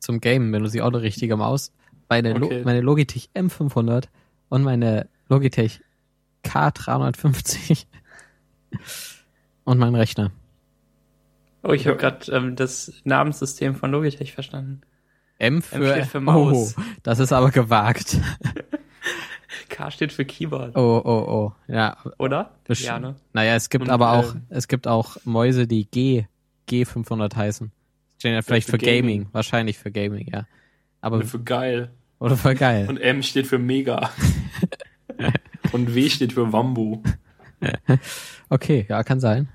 Zum 0.00 0.20
Gamen 0.20 0.50
benutze 0.50 0.78
ich 0.78 0.82
auch 0.82 0.88
eine 0.88 1.02
richtige 1.02 1.36
Maus. 1.36 1.72
Meine, 2.08 2.32
Lo 2.32 2.46
Okay. 2.46 2.62
meine 2.64 2.80
Logitech 2.80 3.28
M500 3.34 4.06
und 4.48 4.64
meine 4.64 5.08
Logitech 5.28 5.80
K350 6.44 7.84
und 9.64 9.78
mein 9.78 9.94
Rechner. 9.94 10.30
Oh, 11.62 11.72
ich 11.72 11.86
habe 11.86 11.96
gerade 11.96 12.30
ähm, 12.32 12.56
das 12.56 12.92
Namenssystem 13.04 13.74
von 13.76 13.90
Logitech 13.92 14.32
verstanden. 14.32 14.80
M 15.38 15.62
für, 15.62 15.90
steht 15.92 16.06
für 16.06 16.20
Maus. 16.20 16.74
Oh, 16.78 16.82
das 17.02 17.18
ist 17.18 17.32
aber 17.32 17.50
gewagt. 17.50 18.18
K 19.68 19.90
steht 19.90 20.12
für 20.12 20.24
Keyboard, 20.24 20.76
Oh, 20.76 21.00
oh, 21.04 21.10
oh. 21.10 21.52
Ja, 21.66 21.96
oder? 22.18 22.50
Besch- 22.68 22.84
Ja, 22.84 22.98
ne? 22.98 23.16
Naja, 23.32 23.54
es 23.54 23.70
gibt 23.70 23.84
Und, 23.84 23.90
aber 23.90 24.12
auch, 24.12 24.34
äh, 24.34 24.38
es 24.50 24.68
gibt 24.68 24.86
auch 24.86 25.16
Mäuse, 25.24 25.66
die 25.66 25.86
G, 25.90 26.26
G500 26.68 27.34
heißen. 27.36 27.72
Stehen 28.18 28.34
ja 28.34 28.42
vielleicht 28.42 28.66
für 28.66 28.72
für 28.72 28.78
Gaming. 28.78 29.02
Gaming. 29.22 29.28
Wahrscheinlich 29.32 29.78
für 29.78 29.90
Gaming, 29.90 30.28
ja. 30.32 30.46
Aber, 31.00 31.22
Für 31.22 31.40
geil. 31.40 31.90
oder 32.20 32.36
für 32.36 32.54
geil. 32.54 32.86
Und 32.88 32.98
M 32.98 33.22
steht 33.22 33.46
für 33.48 33.58
Mega. 33.58 34.10
und 35.72 35.94
W 35.94 36.08
steht 36.08 36.32
für 36.34 36.52
Wambo. 36.52 37.02
Okay, 38.48 38.86
ja, 38.88 39.02
kann 39.02 39.18
sein. 39.20 39.48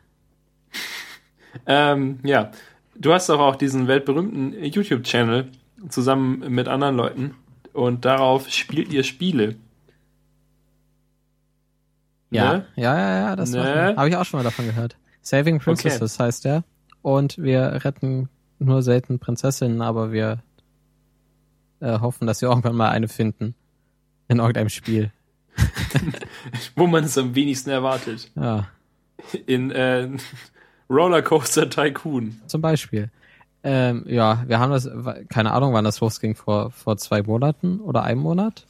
Ähm, 1.66 2.20
ja. 2.24 2.51
Du 2.95 3.14
hast 3.14 3.30
doch 3.30 3.39
auch 3.39 3.55
diesen 3.55 3.88
weltberühmten 3.88 4.53
YouTube-Channel 4.64 5.51
zusammen 5.89 6.39
mit 6.51 6.68
anderen 6.68 6.95
Leuten 6.95 7.36
und 7.74 8.05
darauf 8.05 8.49
spielt 8.49 8.91
ihr 8.91 9.03
Spiele. 9.03 9.55
Ja, 12.32 12.53
Ne? 12.53 12.66
ja, 12.76 12.97
ja, 12.97 13.20
ja, 13.20 13.36
das 13.36 13.51
Ne? 13.51 13.93
habe 13.95 14.10
ich 14.10 14.16
auch 14.18 14.26
schon 14.26 14.39
mal 14.39 14.43
davon 14.43 14.66
gehört. 14.66 14.97
Saving 15.22 15.60
Princesses 15.60 16.20
heißt 16.20 16.45
der. 16.45 16.64
Und 17.01 17.38
wir 17.38 17.84
retten 17.86 18.30
nur 18.60 18.82
selten 18.82 19.20
Prinzessinnen, 19.20 19.82
aber 19.82 20.12
wir 20.12 20.41
äh, 21.80 21.99
hoffen, 21.99 22.26
dass 22.28 22.41
wir 22.41 22.49
irgendwann 22.49 22.76
mal 22.76 22.89
eine 22.89 23.08
finden. 23.08 23.53
In 24.28 24.39
irgendeinem 24.39 24.70
Spiel. 24.70 25.12
Wo 26.76 26.88
man 26.88 27.03
es 27.05 27.18
am 27.18 27.36
wenigsten 27.36 27.70
erwartet. 27.70 28.30
Ja, 28.36 28.68
In 29.45 29.72
äh, 29.72 30.10
Rollercoaster 30.89 31.70
Tycoon. 31.70 32.39
zum 32.47 32.62
Beispiel. 32.62 33.10
Ähm, 33.64 34.05
ja, 34.08 34.43
wir 34.47 34.60
haben 34.60 34.72
das, 34.72 34.89
keine 35.30 35.51
Ahnung, 35.51 35.74
wann 35.74 35.84
das 35.84 35.99
losging, 35.99 36.36
vor, 36.36 36.72
vor 36.72 36.97
zwei 36.97 37.22
Monaten 37.24 37.80
oder 37.80 38.03
einem 38.03 38.22
Monat 38.22 38.66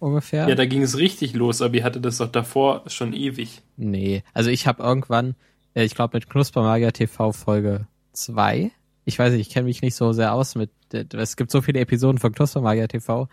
ungefähr. 0.00 0.48
Ja, 0.48 0.54
da 0.54 0.66
ging 0.66 0.82
es 0.82 0.98
richtig 0.98 1.34
los, 1.34 1.62
aber 1.62 1.74
ihr 1.74 1.84
hattet 1.84 2.04
das 2.04 2.18
doch 2.18 2.30
davor 2.30 2.82
schon 2.88 3.12
ewig. 3.12 3.62
Nee, 3.76 4.22
also 4.34 4.50
ich 4.50 4.66
habe 4.66 4.82
irgendwann, 4.82 5.34
äh, 5.74 5.84
ich 5.84 5.94
glaube 5.94 6.16
mit 6.16 6.28
Knuspermagier 6.28 6.92
TV 6.92 7.32
Folge 7.32 7.86
2, 8.12 8.70
ich 9.04 9.18
weiß 9.18 9.32
nicht, 9.32 9.48
ich 9.48 9.52
kenne 9.52 9.64
mich 9.64 9.80
nicht 9.80 9.94
so 9.94 10.12
sehr 10.12 10.34
aus 10.34 10.54
mit, 10.54 10.70
äh, 10.92 11.04
es 11.16 11.36
gibt 11.36 11.50
so 11.50 11.62
viele 11.62 11.80
Episoden 11.80 12.18
von 12.18 12.32
Knuspermagier 12.32 12.88
TV, 12.88 13.28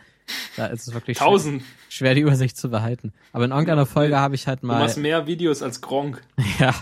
da 0.55 0.67
ist 0.67 0.87
es 0.87 0.93
wirklich 0.93 1.17
schwer, 1.17 1.27
Tausend. 1.27 1.63
schwer 1.89 2.15
die 2.15 2.21
Übersicht 2.21 2.57
zu 2.57 2.69
behalten. 2.69 3.13
Aber 3.31 3.45
in 3.45 3.51
irgendeiner 3.51 3.85
Folge 3.85 4.19
habe 4.19 4.35
ich 4.35 4.47
halt 4.47 4.63
Du 4.63 4.67
mal, 4.67 4.79
machst 4.79 4.97
mehr 4.97 5.27
Videos 5.27 5.61
als 5.61 5.81
Gronk. 5.81 6.21
ja, 6.59 6.73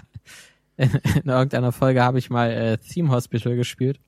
in, 0.77 0.89
in 1.23 1.29
irgendeiner 1.29 1.71
Folge 1.71 2.03
habe 2.03 2.19
ich 2.19 2.29
mal 2.29 2.51
äh, 2.51 2.77
Theme 2.77 3.09
Hospital 3.09 3.55
gespielt 3.55 3.99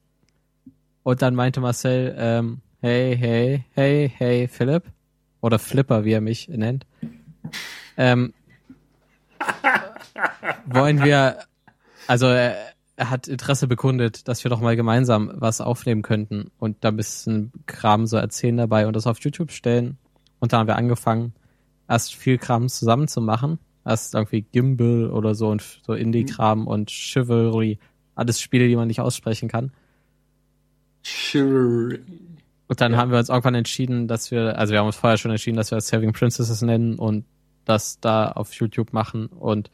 und 1.03 1.21
dann 1.21 1.35
meinte 1.35 1.61
Marcel, 1.61 2.15
ähm, 2.17 2.61
hey, 2.81 3.15
hey, 3.17 3.63
hey, 3.73 4.11
hey, 4.17 4.47
Philipp, 4.47 4.83
oder 5.41 5.59
Flipper, 5.59 6.05
wie 6.05 6.13
er 6.13 6.21
mich 6.21 6.47
nennt, 6.47 6.85
ähm, 7.97 8.33
wollen 10.65 11.03
wir, 11.03 11.39
also 12.07 12.27
er, 12.27 12.74
er 12.97 13.09
hat 13.09 13.27
Interesse 13.27 13.67
bekundet, 13.67 14.27
dass 14.27 14.43
wir 14.43 14.49
doch 14.49 14.61
mal 14.61 14.75
gemeinsam 14.75 15.31
was 15.35 15.59
aufnehmen 15.61 16.01
könnten 16.01 16.51
und 16.57 16.77
da 16.83 16.89
ein 16.89 16.95
bisschen 16.97 17.51
Kram 17.65 18.07
so 18.07 18.17
erzählen 18.17 18.55
dabei 18.57 18.87
und 18.87 18.95
das 18.95 19.07
auf 19.07 19.19
YouTube 19.19 19.51
stellen. 19.51 19.97
Und 20.39 20.53
dann 20.53 20.61
haben 20.61 20.67
wir 20.67 20.77
angefangen, 20.77 21.33
erst 21.89 22.15
viel 22.15 22.37
Kram 22.37 22.69
zusammen 22.69 23.07
zu 23.07 23.21
machen. 23.21 23.59
Erst 23.83 24.15
irgendwie 24.15 24.41
Gimbal 24.41 25.11
oder 25.11 25.35
so 25.35 25.49
und 25.49 25.61
so 25.85 25.93
Indie-Kram 25.93 26.65
und 26.67 26.89
Chivalry. 26.89 27.77
Alles 28.15 28.41
Spiele, 28.41 28.67
die 28.67 28.75
man 28.75 28.87
nicht 28.87 28.99
aussprechen 29.01 29.47
kann. 29.49 29.71
Sure. 31.03 31.99
Und 32.67 32.81
dann 32.81 32.93
Ja. 32.93 32.97
haben 32.97 33.11
wir 33.11 33.19
uns 33.19 33.29
irgendwann 33.29 33.55
entschieden, 33.55 34.07
dass 34.07 34.31
wir, 34.31 34.57
also 34.57 34.71
wir 34.71 34.79
haben 34.79 34.87
uns 34.87 34.95
vorher 34.95 35.17
schon 35.17 35.31
entschieden, 35.31 35.57
dass 35.57 35.69
wir 35.71 35.79
Saving 35.81 36.13
Princesses 36.13 36.61
nennen 36.61 36.97
und 36.97 37.25
das 37.65 37.99
da 37.99 38.31
auf 38.31 38.53
YouTube 38.53 38.91
machen. 38.93 39.27
Und 39.27 39.69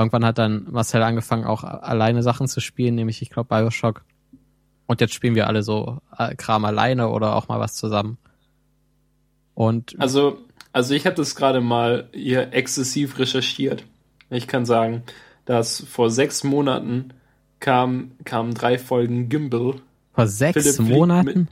irgendwann 0.00 0.24
hat 0.24 0.38
dann 0.38 0.66
Marcel 0.70 1.02
angefangen, 1.02 1.44
auch 1.44 1.62
alleine 1.64 2.22
Sachen 2.22 2.48
zu 2.48 2.60
spielen, 2.60 2.94
nämlich 2.94 3.22
ich 3.22 3.30
glaube 3.30 3.48
Bioshock. 3.48 4.04
Und 4.86 5.00
jetzt 5.00 5.14
spielen 5.14 5.36
wir 5.36 5.46
alle 5.46 5.62
so 5.62 5.98
äh, 6.18 6.34
Kram 6.34 6.64
alleine 6.64 7.10
oder 7.10 7.36
auch 7.36 7.48
mal 7.48 7.60
was 7.60 7.74
zusammen. 7.74 8.18
Und 9.54 9.94
Also, 9.98 10.38
also 10.72 10.94
ich 10.94 11.06
habe 11.06 11.16
das 11.16 11.36
gerade 11.36 11.60
mal 11.60 12.08
hier 12.12 12.52
exzessiv 12.52 13.18
recherchiert. 13.18 13.84
Ich 14.30 14.48
kann 14.48 14.64
sagen, 14.64 15.02
dass 15.44 15.84
vor 15.88 16.10
sechs 16.10 16.44
Monaten 16.44 17.12
kam, 17.60 18.12
kamen 18.24 18.54
drei 18.54 18.78
Folgen 18.78 19.28
Gimbal. 19.28 19.74
vor 20.12 20.26
sechs 20.26 20.76
Philipp 20.76 20.90
Monaten, 20.90 21.38
Mit, 21.40 21.48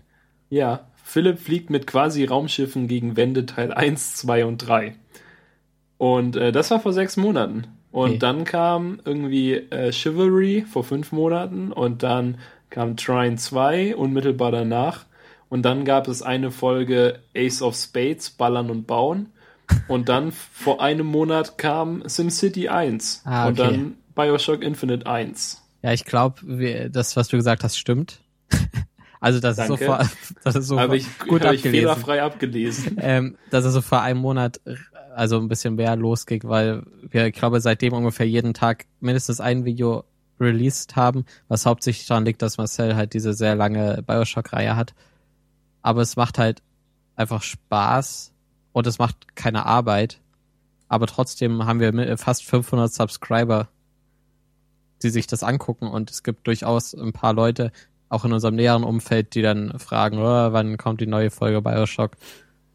ja, 0.51 0.87
Philipp 1.05 1.39
fliegt 1.39 1.71
mit 1.71 1.87
quasi 1.87 2.25
Raumschiffen 2.25 2.87
gegen 2.89 3.17
Wände 3.17 3.47
Teil 3.47 3.73
1, 3.73 4.17
2 4.17 4.45
und 4.45 4.59
3. 4.59 4.95
Und 5.97 6.37
äh, 6.37 6.53
das 6.53 6.71
war 6.71 6.81
vor 6.81 6.93
sechs 6.93 7.17
Monaten. 7.17 7.67
Und 7.91 8.11
Okay. 8.11 8.19
dann 8.19 8.45
kam 8.45 9.01
irgendwie 9.05 9.55
äh, 9.55 9.93
Chivalry 9.93 10.65
vor 10.71 10.85
fünf 10.85 11.11
Monaten 11.13 11.73
und 11.73 12.03
dann 12.03 12.39
kam 12.71 12.97
Trine 12.97 13.37
2 13.37 13.97
unmittelbar 13.97 14.53
danach. 14.53 15.07
Und 15.49 15.63
dann 15.63 15.85
gab 15.87 16.09
es 16.09 16.21
eine 16.23 16.51
Folge 16.51 17.21
Ace 17.35 17.63
of 17.63 17.75
Spades, 17.75 18.31
Ballern 18.31 18.71
und 18.71 18.87
Bauen. 18.87 19.33
Und 19.87 20.09
dann 20.11 20.33
vor 20.53 20.83
einem 20.83 21.07
Monat 21.07 21.57
kam 21.59 22.03
SimCity 22.07 22.69
1 22.69 23.23
Ah, 23.25 23.47
und 23.47 23.59
okay. 23.59 23.63
dann 23.63 23.97
Bioshock 24.15 24.63
Infinite 24.63 25.07
1. 25.07 25.63
ja, 25.83 25.93
ich 25.93 26.05
glaube, 26.05 26.91
das, 26.91 27.17
was 27.17 27.29
du 27.29 27.37
gesagt 27.37 27.65
hast, 27.65 27.79
stimmt. 27.79 28.21
Also 29.21 29.41
das 29.41 29.59
ist 29.59 29.67
so 29.67 29.77
Danke. 29.77 29.85
vor, 29.87 29.99
das 30.45 30.55
ist 30.55 30.67
so 30.69 30.77
vor, 30.79 30.95
ich, 30.95 31.07
gut 31.19 31.45
hab 31.45 31.53
ich 31.53 31.61
abgelesen. 31.61 31.71
fehlerfrei 31.81 32.23
abgelesen. 32.23 32.97
ähm, 33.01 33.37
dass 33.51 33.65
es 33.65 33.73
so 33.75 33.81
vor 33.81 34.01
einem 34.03 34.21
Monat 34.21 34.61
also 35.19 35.39
ein 35.39 35.49
bisschen 35.49 35.75
mehr 35.75 35.97
losging, 35.97 36.43
weil 36.45 36.85
wir, 37.11 37.27
ich 37.27 37.35
glaube, 37.35 37.61
seitdem 37.61 37.93
ungefähr 37.93 38.27
jeden 38.29 38.55
Tag 38.55 38.87
mindestens 39.01 39.41
ein 39.41 39.65
Video 39.65 40.05
released 40.41 40.95
haben, 40.95 41.25
was 41.49 41.67
hauptsächlich 41.67 42.07
daran 42.07 42.25
liegt, 42.25 42.41
dass 42.41 42.59
Marcel 42.59 42.95
halt 42.95 43.15
diese 43.15 43.35
sehr 43.35 43.57
lange 43.57 44.03
Bioshock-Reihe 44.07 44.77
hat. 44.77 44.95
Aber 45.83 46.03
es 46.03 46.17
macht 46.17 46.39
halt 46.39 46.63
einfach 47.17 47.43
Spaß 47.43 48.33
und 48.73 48.87
es 48.87 48.99
macht 48.99 49.35
keine 49.35 49.67
Arbeit. 49.67 50.21
Aber 50.89 51.07
trotzdem 51.07 51.67
haben 51.67 51.81
wir 51.81 52.17
fast 52.17 52.45
500 52.45 52.93
Subscriber, 52.93 53.69
die 55.03 55.11
sich 55.11 55.27
das 55.27 55.43
angucken 55.43 55.89
und 55.89 56.11
es 56.11 56.23
gibt 56.23 56.47
durchaus 56.47 56.95
ein 56.95 57.13
paar 57.13 57.33
Leute, 57.33 57.73
auch 58.09 58.25
in 58.25 58.33
unserem 58.33 58.55
näheren 58.55 58.85
Umfeld, 58.85 59.35
die 59.35 59.43
dann 59.43 59.79
fragen, 59.79 60.19
oh, 60.19 60.53
wann 60.53 60.79
kommt 60.79 61.01
die 61.01 61.07
neue 61.07 61.31
Folge 61.31 61.61
Bioshock? 61.61 62.13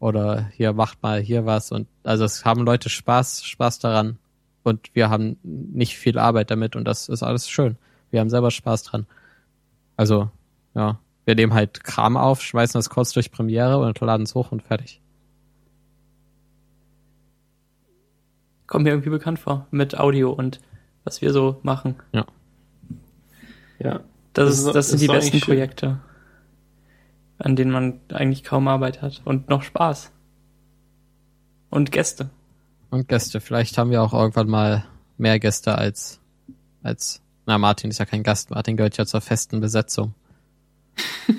Oder 0.04 0.50
hier 0.54 0.74
macht 0.74 1.02
mal 1.02 1.18
hier 1.22 1.46
was 1.46 1.72
und 1.72 1.88
also 2.02 2.24
es 2.24 2.44
haben 2.44 2.60
Leute 2.66 2.90
Spaß, 2.90 3.42
Spaß 3.46 3.78
daran 3.78 4.18
und 4.62 4.90
wir 4.94 5.08
haben 5.08 5.38
nicht 5.42 5.96
viel 5.96 6.18
Arbeit 6.18 6.50
damit 6.50 6.76
und 6.76 6.84
das 6.84 7.08
ist 7.08 7.22
alles 7.22 7.48
schön. 7.48 7.76
Wir 8.10 8.20
haben 8.20 8.28
selber 8.28 8.50
Spaß 8.50 8.82
dran. 8.82 9.06
Also, 9.96 10.28
ja, 10.74 10.98
wir 11.24 11.34
nehmen 11.36 11.54
halt 11.54 11.84
Kram 11.84 12.18
auf, 12.18 12.42
schmeißen 12.42 12.76
das 12.78 12.90
kurz 12.90 13.12
durch 13.12 13.30
Premiere 13.30 13.78
und 13.78 13.98
laden 14.00 14.24
es 14.24 14.34
hoch 14.34 14.52
und 14.52 14.62
fertig. 14.62 15.00
Kommt 18.66 18.84
mir 18.84 18.90
irgendwie 18.90 19.08
bekannt 19.10 19.38
vor 19.38 19.66
mit 19.70 19.98
Audio 19.98 20.32
und 20.32 20.60
was 21.04 21.22
wir 21.22 21.32
so 21.32 21.60
machen. 21.62 21.96
Ja. 22.12 22.26
Das, 24.34 24.48
Das 24.48 24.58
ist, 24.58 24.66
ist- 24.66 24.74
das 24.74 24.88
sind 24.90 25.00
die 25.00 25.06
besten 25.06 25.30
eigentlich 25.32 25.44
schön. 25.44 25.98
An 27.38 27.56
denen 27.56 27.70
man 27.72 28.00
eigentlich 28.12 28.44
kaum 28.44 28.68
Arbeit 28.68 29.02
hat 29.02 29.22
und 29.24 29.48
noch 29.48 29.62
Spaß. 29.62 30.12
Und 31.70 31.90
Gäste. 31.90 32.30
Und 32.90 33.08
Gäste. 33.08 33.40
Vielleicht 33.40 33.76
haben 33.76 33.90
wir 33.90 34.02
auch 34.02 34.12
irgendwann 34.14 34.48
mal 34.48 34.84
mehr 35.18 35.40
Gäste 35.40 35.76
als, 35.76 36.20
als, 36.82 37.20
na, 37.46 37.58
Martin 37.58 37.90
ist 37.90 37.98
ja 37.98 38.04
kein 38.06 38.22
Gast. 38.22 38.50
Martin 38.50 38.76
gehört 38.76 38.96
ja 38.96 39.06
zur 39.06 39.20
festen 39.20 39.60
Besetzung. 39.60 40.14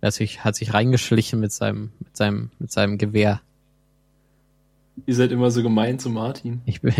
er 0.00 0.06
hat 0.06 0.14
sich, 0.14 0.44
hat 0.44 0.54
sich 0.54 0.72
reingeschlichen 0.72 1.40
mit 1.40 1.50
seinem, 1.52 1.90
mit 1.98 2.16
seinem, 2.16 2.50
mit 2.60 2.70
seinem 2.70 2.98
Gewehr. 2.98 3.40
Ihr 5.06 5.14
seid 5.16 5.32
immer 5.32 5.50
so 5.50 5.62
gemein 5.64 5.98
zu 5.98 6.08
Martin. 6.10 6.62
Ich, 6.66 6.80
bin- 6.80 6.94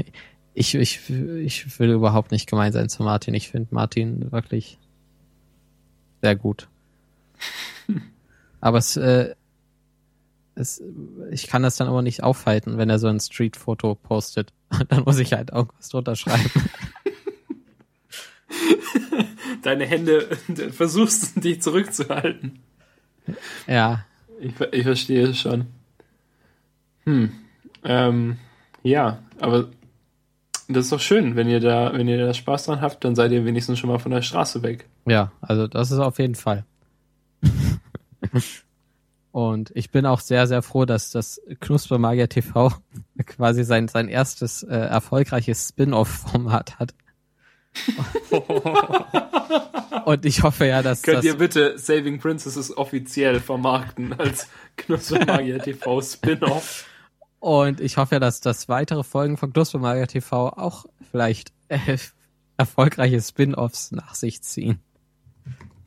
ich, 0.55 0.75
ich, 0.75 1.09
ich 1.11 1.79
will 1.79 1.91
überhaupt 1.93 2.33
nicht 2.33 2.49
gemein 2.49 2.73
sein 2.73 2.89
zu 2.89 3.05
Martin. 3.05 3.35
Ich 3.35 3.49
finde 3.51 3.73
Martin 3.75 4.33
wirklich 4.33 4.79
sehr 6.23 6.35
gut. 6.35 6.69
Aber 8.61 8.79
es, 8.79 8.97
äh, 8.97 9.35
es, 10.55 10.83
ich 11.31 11.49
kann 11.49 11.63
das 11.63 11.77
dann 11.77 11.89
aber 11.89 12.01
nicht 12.01 12.23
aufhalten, 12.23 12.79
wenn 12.79 12.89
er 12.89 12.99
so 12.99 13.09
ein 13.09 13.21
Street-Foto 13.21 13.97
postet. 13.97 14.53
Dann 14.89 15.05
muss 15.05 15.19
ich 15.19 15.33
halt 15.33 15.51
irgendwas 15.51 15.89
drunter 15.89 16.17
schreiben. 16.17 16.51
Deine 19.63 19.87
Hände, 19.87 20.29
du 20.49 20.73
versuchst 20.73 21.43
dich 21.45 21.61
zurückzuhalten. 21.61 22.61
Ja, 23.67 24.05
Ich, 24.41 24.53
ich 24.73 24.83
verstehe 24.83 25.29
es 25.29 25.41
schon. 25.41 25.67
Hm. 27.05 27.33
Ähm, 27.83 28.37
ja, 28.83 29.19
aber 29.41 29.69
das 30.69 30.87
ist 30.87 30.93
doch 30.93 31.01
schön, 31.01 31.37
wenn 31.37 31.49
ihr 31.49 31.61
da, 31.61 31.93
wenn 31.95 32.09
ihr 32.09 32.25
da 32.25 32.33
Spaß 32.33 32.67
dran 32.67 32.81
habt, 32.81 33.05
dann 33.05 33.15
seid 33.15 33.33
ihr 33.33 33.45
wenigstens 33.45 33.79
schon 33.79 33.91
mal 33.91 33.99
von 33.99 34.13
der 34.13 34.23
Straße 34.23 34.63
weg. 34.63 34.87
ja, 35.07 35.33
also 35.41 35.67
das 35.67 35.91
ist 35.91 35.99
auf 35.99 36.19
jeden 36.19 36.35
Fall. 36.35 36.65
Und 39.33 39.73
ich 39.75 39.91
bin 39.91 40.07
auch 40.07 40.21
sehr, 40.21 40.47
sehr 40.47 40.63
froh, 40.63 40.85
dass 40.85 41.11
das 41.11 41.41
Knuspermagier 41.59 42.29
TV 42.29 42.73
quasi 43.27 43.65
sein, 43.65 43.89
sein 43.89 44.09
erstes 44.09 44.63
äh, 44.63 44.77
erfolgreiches 44.77 45.71
Spin-off-Format 45.71 46.79
hat. 46.79 46.95
Und 50.05 50.25
ich 50.25 50.45
hoffe 50.45 50.67
ja, 50.67 50.83
dass 50.83 51.03
Könnt 51.03 51.19
das, 51.19 51.25
ihr 51.25 51.37
bitte 51.37 51.77
Saving 51.79 52.21
Princesses 52.21 52.77
offiziell 52.77 53.41
vermarkten 53.41 54.13
als 54.13 54.47
Knuspermagier 54.77 55.59
TV 55.59 56.01
Spin-off? 56.01 56.87
und 57.45 57.81
ich 57.81 57.99
hoffe 57.99 58.15
ja, 58.15 58.21
dass 58.21 58.41
das 58.41 58.71
weitere 58.71 59.03
Folgen 59.03 59.37
von 59.37 59.53
Knuspermagier 59.53 60.07
TV 60.07 60.49
auch 60.49 60.87
vielleicht 61.11 61.53
äh, 61.69 61.99
erfolgreiche 62.57 63.21
Spin-offs 63.21 63.93
nach 63.93 64.15
sich 64.15 64.43
ziehen. 64.43 64.81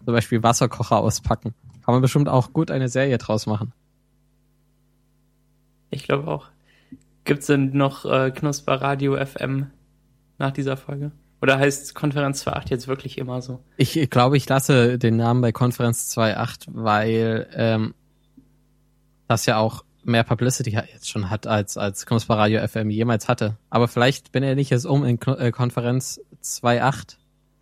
Zum 0.06 0.14
Beispiel 0.14 0.44
Wasserkocher 0.44 0.98
auspacken. 0.98 1.56
Kann 1.88 1.94
man 1.94 2.02
bestimmt 2.02 2.28
auch 2.28 2.52
gut 2.52 2.70
eine 2.70 2.90
Serie 2.90 3.18
draus 3.18 3.46
machen. 3.46 3.72
Ich 5.90 6.04
glaube 6.04 6.28
auch. 6.28 6.50
Gibt's 7.24 7.46
denn 7.46 7.78
noch 7.78 8.04
äh, 8.04 8.30
Knusper 8.32 8.82
Radio 8.82 9.16
FM 9.26 9.68
nach 10.38 10.52
dieser 10.52 10.76
Folge? 10.76 11.14
Oder 11.42 11.58
heißt 11.58 11.96
Konferenz 11.96 12.46
2.8 12.46 12.70
jetzt 12.72 12.90
wirklich 12.90 13.18
immer 13.18 13.42
so? 13.42 13.64
Ich, 13.78 13.96
ich 13.96 14.10
glaube, 14.10 14.36
ich 14.36 14.50
lasse 14.50 14.98
den 14.98 15.16
Namen 15.16 15.40
bei 15.40 15.54
Konferenz 15.54 16.14
2.8, 16.14 16.66
weil 16.72 17.48
ähm, 17.54 17.94
das 19.30 19.46
ja 19.46 19.58
auch 19.58 19.86
mehr 20.04 20.26
Publicity 20.26 20.72
jetzt 20.72 21.10
schon 21.10 21.30
hat, 21.30 21.48
als, 21.48 21.78
als 21.78 22.06
Knusper 22.06 22.36
Radio 22.36 22.68
FM 22.68 22.90
jemals 22.90 23.30
hatte. 23.30 23.56
Aber 23.70 23.88
vielleicht 23.88 24.34
bin 24.34 24.44
er 24.44 24.56
nicht 24.56 24.72
jetzt 24.72 24.86
um 24.86 25.06
in 25.06 25.18
äh, 25.22 25.52
Konferenz 25.52 26.20
2.8 26.44 27.16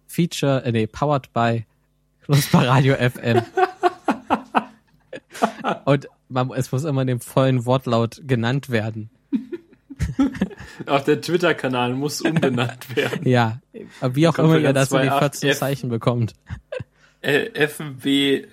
Feature, 0.08 0.64
äh, 0.64 0.72
nee, 0.72 0.88
powered 0.88 1.32
by 1.32 1.68
Knusper 2.24 2.68
Radio 2.68 2.96
FM. 2.96 3.44
Und 5.86 6.08
man, 6.30 6.52
es 6.52 6.72
muss 6.72 6.84
immer 6.84 7.02
in 7.02 7.08
dem 7.08 7.20
vollen 7.20 7.66
Wortlaut 7.66 8.22
genannt 8.26 8.70
werden. 8.70 9.10
Auch 10.88 11.02
der 11.02 11.22
Twitter-Kanal 11.22 11.94
muss 11.94 12.22
umbenannt 12.22 12.96
werden. 12.96 13.28
Ja, 13.28 13.62
wie 14.02 14.28
auch 14.28 14.38
immer 14.38 14.58
ihr 14.58 14.74
das 14.74 14.92
in 14.92 15.02
die 15.02 15.10
14 15.10 15.54
Zeichen 15.54 15.90
bekommt. 15.90 16.34
Äh, 17.22 17.50
FB 17.54 18.48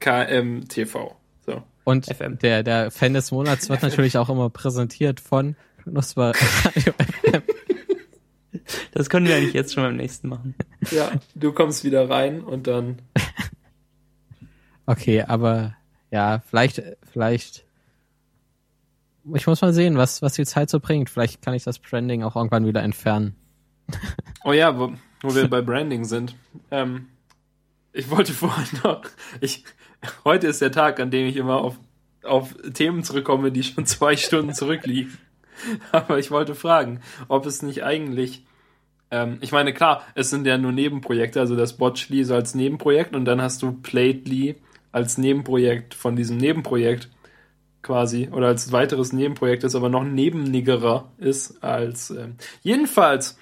KMTV. 0.00 1.16
So. 1.46 1.62
Und 1.84 2.06
FM. 2.06 2.38
Der, 2.38 2.62
der 2.62 2.90
Fan 2.90 3.14
des 3.14 3.30
Monats 3.30 3.68
wird 3.68 3.82
natürlich 3.82 4.18
auch 4.18 4.28
immer 4.28 4.50
präsentiert 4.50 5.20
von 5.20 5.56
Knusper. 5.82 6.32
Das 8.92 9.10
können 9.10 9.26
wir 9.26 9.36
eigentlich 9.36 9.54
jetzt 9.54 9.74
schon 9.74 9.84
beim 9.84 9.96
nächsten 9.96 10.28
machen. 10.28 10.54
Ja, 10.90 11.10
du 11.34 11.52
kommst 11.52 11.84
wieder 11.84 12.08
rein 12.08 12.40
und 12.40 12.66
dann. 12.66 12.98
Okay, 14.86 15.22
aber 15.22 15.74
ja, 16.10 16.40
vielleicht, 16.46 16.82
vielleicht. 17.12 17.64
Ich 19.34 19.46
muss 19.46 19.60
mal 19.60 19.72
sehen, 19.72 19.96
was, 19.96 20.22
was 20.22 20.34
die 20.34 20.46
Zeit 20.46 20.70
so 20.70 20.78
bringt. 20.78 21.10
Vielleicht 21.10 21.42
kann 21.42 21.54
ich 21.54 21.64
das 21.64 21.80
Branding 21.80 22.22
auch 22.22 22.36
irgendwann 22.36 22.66
wieder 22.66 22.82
entfernen. 22.82 23.36
Oh 24.44 24.52
ja, 24.52 24.78
wo, 24.78 24.92
wo 25.22 25.34
wir 25.34 25.50
bei 25.50 25.60
Branding 25.60 26.04
sind. 26.04 26.36
Ähm, 26.70 27.08
ich 27.92 28.08
wollte 28.10 28.32
vorhin 28.32 28.78
noch. 28.84 29.02
Ich, 29.40 29.64
heute 30.24 30.46
ist 30.46 30.60
der 30.60 30.70
Tag, 30.70 31.00
an 31.00 31.10
dem 31.10 31.26
ich 31.26 31.34
immer 31.34 31.56
auf, 31.56 31.80
auf 32.22 32.54
Themen 32.72 33.02
zurückkomme, 33.02 33.50
die 33.50 33.64
schon 33.64 33.86
zwei 33.86 34.16
Stunden 34.16 34.54
zurückliegen. 34.54 35.18
Aber 35.90 36.20
ich 36.20 36.30
wollte 36.30 36.54
fragen, 36.54 37.00
ob 37.26 37.44
es 37.44 37.62
nicht 37.62 37.82
eigentlich 37.82 38.44
ähm, 39.10 39.38
ich 39.40 39.52
meine, 39.52 39.72
klar, 39.72 40.02
es 40.14 40.30
sind 40.30 40.46
ja 40.46 40.58
nur 40.58 40.72
Nebenprojekte, 40.72 41.40
also 41.40 41.56
das 41.56 41.76
Botchly 41.76 42.24
so 42.24 42.34
als 42.34 42.54
Nebenprojekt 42.54 43.14
und 43.14 43.24
dann 43.24 43.40
hast 43.40 43.62
du 43.62 43.72
Plately 43.72 44.56
als 44.92 45.18
Nebenprojekt 45.18 45.94
von 45.94 46.16
diesem 46.16 46.36
Nebenprojekt 46.36 47.10
quasi 47.82 48.28
oder 48.32 48.48
als 48.48 48.72
weiteres 48.72 49.12
Nebenprojekt, 49.12 49.62
das 49.62 49.74
aber 49.74 49.88
noch 49.88 50.04
nebenniggerer 50.04 51.12
ist 51.18 51.62
als 51.62 52.10
äh, 52.10 52.28
jedenfalls 52.62 53.38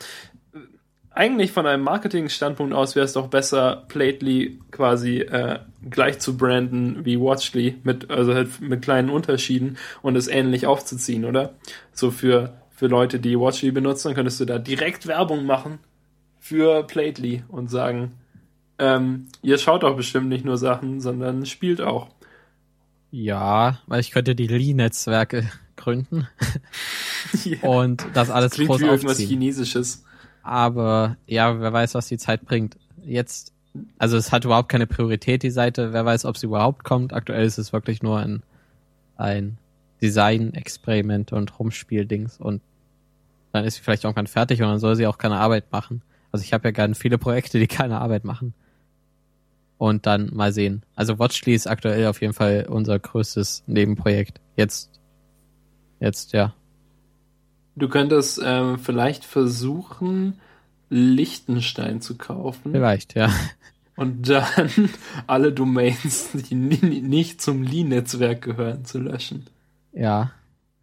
eigentlich 1.10 1.52
von 1.52 1.64
einem 1.66 1.84
Marketing-Standpunkt 1.84 2.74
aus 2.74 2.96
wäre 2.96 3.04
es 3.04 3.12
doch 3.12 3.28
besser, 3.28 3.84
Plately 3.86 4.58
quasi 4.72 5.20
äh, 5.20 5.60
gleich 5.88 6.18
zu 6.18 6.36
branden 6.36 7.04
wie 7.04 7.20
Watchly, 7.20 7.76
mit, 7.84 8.10
also 8.10 8.34
halt 8.34 8.60
mit 8.60 8.82
kleinen 8.82 9.10
Unterschieden 9.10 9.78
und 10.02 10.16
es 10.16 10.26
ähnlich 10.26 10.66
aufzuziehen, 10.66 11.24
oder? 11.24 11.54
So 11.92 12.10
für 12.10 12.54
für 12.74 12.88
Leute, 12.88 13.20
die 13.20 13.38
Watchly 13.38 13.70
benutzen, 13.70 14.14
könntest 14.14 14.40
du 14.40 14.44
da 14.44 14.58
direkt 14.58 15.06
Werbung 15.06 15.46
machen 15.46 15.78
für 16.40 16.82
Plately 16.82 17.44
und 17.48 17.70
sagen, 17.70 18.12
ähm, 18.78 19.26
ihr 19.42 19.58
schaut 19.58 19.84
auch 19.84 19.96
bestimmt 19.96 20.28
nicht 20.28 20.44
nur 20.44 20.58
Sachen, 20.58 21.00
sondern 21.00 21.46
spielt 21.46 21.80
auch. 21.80 22.08
Ja, 23.10 23.78
weil 23.86 24.00
ich 24.00 24.10
könnte 24.10 24.34
die 24.34 24.48
Lee-Netzwerke 24.48 25.50
gründen 25.76 26.26
yeah. 27.46 27.68
und 27.68 28.06
das 28.14 28.30
alles 28.30 28.50
das 28.50 28.56
klingt 28.56 28.70
groß 28.70 28.80
wie 28.80 28.86
irgendwas 28.86 29.18
Chinesisches. 29.18 30.04
Aber 30.42 31.16
ja, 31.26 31.60
wer 31.60 31.72
weiß, 31.72 31.94
was 31.94 32.08
die 32.08 32.18
Zeit 32.18 32.44
bringt. 32.44 32.76
Jetzt, 33.04 33.52
also 33.98 34.16
es 34.16 34.30
hat 34.30 34.44
überhaupt 34.44 34.68
keine 34.68 34.86
Priorität, 34.86 35.42
die 35.42 35.50
Seite. 35.50 35.92
Wer 35.92 36.04
weiß, 36.04 36.26
ob 36.26 36.36
sie 36.36 36.46
überhaupt 36.46 36.84
kommt. 36.84 37.12
Aktuell 37.12 37.44
ist 37.46 37.58
es 37.58 37.72
wirklich 37.72 38.02
nur 38.02 38.18
ein, 38.18 38.42
ein 39.16 39.58
Design-Experiment 40.02 41.32
und 41.32 41.58
Rumspieldings 41.58 42.38
und 42.38 42.60
dann 43.52 43.64
ist 43.64 43.76
sie 43.76 43.82
vielleicht 43.82 44.04
irgendwann 44.04 44.26
fertig 44.26 44.60
und 44.60 44.68
dann 44.68 44.80
soll 44.80 44.96
sie 44.96 45.06
auch 45.06 45.16
keine 45.16 45.36
Arbeit 45.36 45.70
machen. 45.70 46.02
Also 46.32 46.42
ich 46.44 46.52
habe 46.52 46.68
ja 46.68 46.72
gerne 46.72 46.96
viele 46.96 47.16
Projekte, 47.16 47.58
die 47.60 47.68
keine 47.68 48.00
Arbeit 48.00 48.24
machen. 48.24 48.52
Und 49.76 50.06
dann 50.06 50.30
mal 50.32 50.52
sehen. 50.52 50.84
Also 50.94 51.18
Watchly 51.18 51.54
ist 51.54 51.66
aktuell 51.66 52.06
auf 52.06 52.20
jeden 52.20 52.32
Fall 52.32 52.66
unser 52.68 52.98
größtes 52.98 53.64
Nebenprojekt. 53.66 54.40
Jetzt, 54.56 55.00
jetzt, 56.00 56.32
ja. 56.32 56.54
Du 57.76 57.88
könntest 57.88 58.40
ähm, 58.42 58.78
vielleicht 58.78 59.24
versuchen, 59.24 60.38
Lichtenstein 60.90 62.00
zu 62.00 62.16
kaufen. 62.16 62.72
Vielleicht, 62.72 63.14
ja. 63.14 63.30
Und 63.96 64.28
dann 64.28 64.70
alle 65.26 65.52
Domains, 65.52 66.30
die 66.32 66.54
nicht 66.54 67.42
zum 67.42 67.62
Lee-Netzwerk 67.62 68.42
gehören, 68.42 68.84
zu 68.84 68.98
löschen. 68.98 69.46
Ja. 69.92 70.32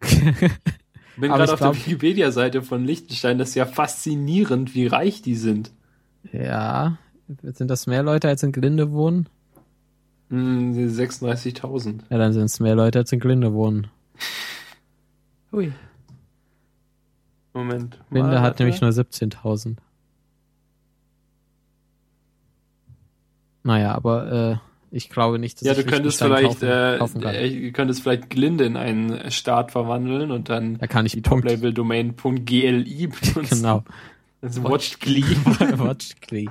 Bin 1.16 1.30
gerade 1.30 1.52
auf 1.52 1.58
glaub, 1.58 1.74
der 1.74 1.86
Wikipedia-Seite 1.86 2.62
von 2.62 2.84
Liechtenstein. 2.84 3.38
Das 3.38 3.50
ist 3.50 3.54
ja 3.54 3.66
faszinierend, 3.66 4.74
wie 4.74 4.86
reich 4.86 5.22
die 5.22 5.36
sind. 5.36 5.70
Ja. 6.32 6.98
Sind 7.42 7.70
das 7.70 7.86
mehr 7.86 8.02
Leute, 8.02 8.28
als 8.28 8.42
in 8.42 8.52
Glinde 8.52 8.92
wohnen? 8.92 9.28
Hm, 10.30 10.72
36.000. 10.72 12.00
Ja, 12.10 12.18
dann 12.18 12.32
sind 12.32 12.44
es 12.44 12.60
mehr 12.60 12.74
Leute, 12.74 13.00
als 13.00 13.12
in 13.12 13.20
Glinde 13.20 13.52
wohnen. 13.52 13.88
Hui. 15.52 15.72
Moment. 17.52 17.98
Glinde 18.10 18.40
hat 18.40 18.58
nämlich 18.58 18.80
nur 18.80 18.90
17.000. 18.90 19.76
Naja, 23.64 23.94
aber 23.94 24.32
äh, 24.32 24.56
ich 24.90 25.08
glaube 25.08 25.38
nicht, 25.38 25.60
dass 25.60 25.68
ja, 25.68 25.74
du 25.74 25.84
könntest 25.84 26.18
vielleicht, 26.18 26.60
kaufen, 26.60 26.68
äh, 26.68 26.96
kaufen 26.98 27.22
äh, 27.22 27.48
du 27.48 27.72
könntest 27.72 28.02
vielleicht 28.02 28.28
Glinde 28.30 28.64
in 28.64 28.76
einen 28.76 29.30
Staat 29.30 29.70
verwandeln 29.70 30.30
und 30.30 30.48
dann 30.48 30.78
da 30.78 30.86
kann 30.86 31.06
ich 31.06 31.12
die 31.12 31.22
Top-Level-Domain.gli 31.22 33.06
benutzen. 33.06 33.48
Genau. 33.48 33.84
Also 34.40 34.64
Watched 34.64 35.00
Glee. 35.00 35.22
Watched 35.76 36.20
Glee. 36.20 36.48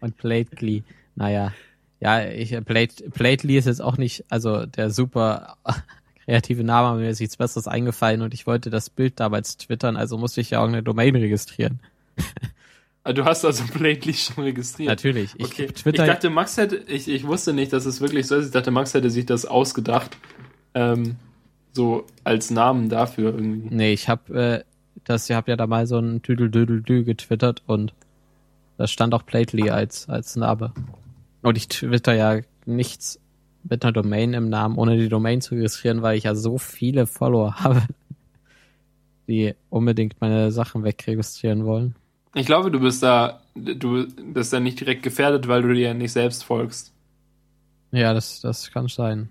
Und 0.00 0.16
Played 0.16 0.52
Glee. 0.52 0.82
Naja. 1.14 1.52
Ja, 2.00 2.24
ich, 2.24 2.50
Played, 2.64 3.12
Played 3.12 3.44
ist 3.44 3.66
jetzt 3.66 3.82
auch 3.82 3.96
nicht, 3.96 4.24
also 4.28 4.66
der 4.66 4.90
super 4.90 5.56
kreative 6.24 6.62
Name, 6.62 6.88
aber 6.88 6.98
mir 6.98 7.10
ist 7.10 7.20
nichts 7.20 7.36
Besseres 7.36 7.66
eingefallen 7.66 8.22
und 8.22 8.34
ich 8.34 8.46
wollte 8.46 8.70
das 8.70 8.90
Bild 8.90 9.18
damals 9.18 9.56
twittern, 9.56 9.96
also 9.96 10.16
musste 10.16 10.40
ich 10.40 10.50
ja 10.50 10.60
auch 10.60 10.68
eine 10.68 10.82
Domain 10.82 11.16
registrieren. 11.16 11.80
Ah, 13.04 13.14
du 13.14 13.24
hast 13.24 13.42
also 13.42 13.64
Blately 13.72 14.12
schon 14.12 14.44
registriert. 14.44 14.90
Natürlich. 14.90 15.30
Ich, 15.38 15.46
okay. 15.46 15.66
Twitter 15.68 16.04
ich 16.04 16.10
dachte, 16.10 16.28
Max 16.28 16.58
hätte, 16.58 16.76
ich, 16.88 17.08
ich 17.08 17.26
wusste 17.26 17.54
nicht, 17.54 17.72
dass 17.72 17.86
es 17.86 18.02
wirklich 18.02 18.26
so 18.26 18.36
ist. 18.36 18.46
Ich 18.46 18.52
dachte, 18.52 18.70
Max 18.70 18.92
hätte 18.92 19.08
sich 19.08 19.24
das 19.24 19.46
ausgedacht. 19.46 20.18
Ähm, 20.74 21.16
so 21.72 22.04
als 22.24 22.50
Namen 22.50 22.90
dafür 22.90 23.32
irgendwie. 23.32 23.74
Nee, 23.74 23.92
ich 23.94 24.10
hab 24.10 24.28
äh, 24.28 24.62
das, 25.04 25.30
ihr 25.30 25.36
habt 25.36 25.48
ja 25.48 25.56
da 25.56 25.66
mal 25.66 25.86
so 25.86 25.98
ein 25.98 26.20
Düdel-Düdel-Dü 26.20 27.04
getwittert 27.04 27.62
und 27.66 27.94
da 28.78 28.86
stand 28.86 29.12
auch 29.12 29.26
Plately 29.26 29.70
als, 29.70 30.08
als 30.08 30.36
Name. 30.36 30.72
Und 31.42 31.58
ich 31.58 31.68
twitter 31.68 32.14
ja 32.14 32.40
nichts 32.64 33.20
mit 33.64 33.84
einer 33.84 33.92
Domain 33.92 34.32
im 34.34 34.48
Namen, 34.48 34.78
ohne 34.78 34.96
die 34.96 35.08
Domain 35.08 35.40
zu 35.40 35.56
registrieren, 35.56 36.00
weil 36.00 36.16
ich 36.16 36.24
ja 36.24 36.34
so 36.34 36.58
viele 36.58 37.06
Follower 37.06 37.56
habe, 37.56 37.82
die 39.28 39.54
unbedingt 39.68 40.20
meine 40.20 40.52
Sachen 40.52 40.84
wegregistrieren 40.84 41.66
wollen. 41.66 41.96
Ich 42.34 42.46
glaube, 42.46 42.70
du 42.70 42.78
bist 42.78 43.02
da, 43.02 43.42
du 43.56 44.06
bist 44.32 44.52
da 44.52 44.60
nicht 44.60 44.78
direkt 44.78 45.02
gefährdet, 45.02 45.48
weil 45.48 45.62
du 45.62 45.74
dir 45.74 45.92
nicht 45.92 46.12
selbst 46.12 46.44
folgst. 46.44 46.92
Ja, 47.90 48.14
das, 48.14 48.40
das 48.40 48.70
kann 48.70 48.86
sein. 48.86 49.28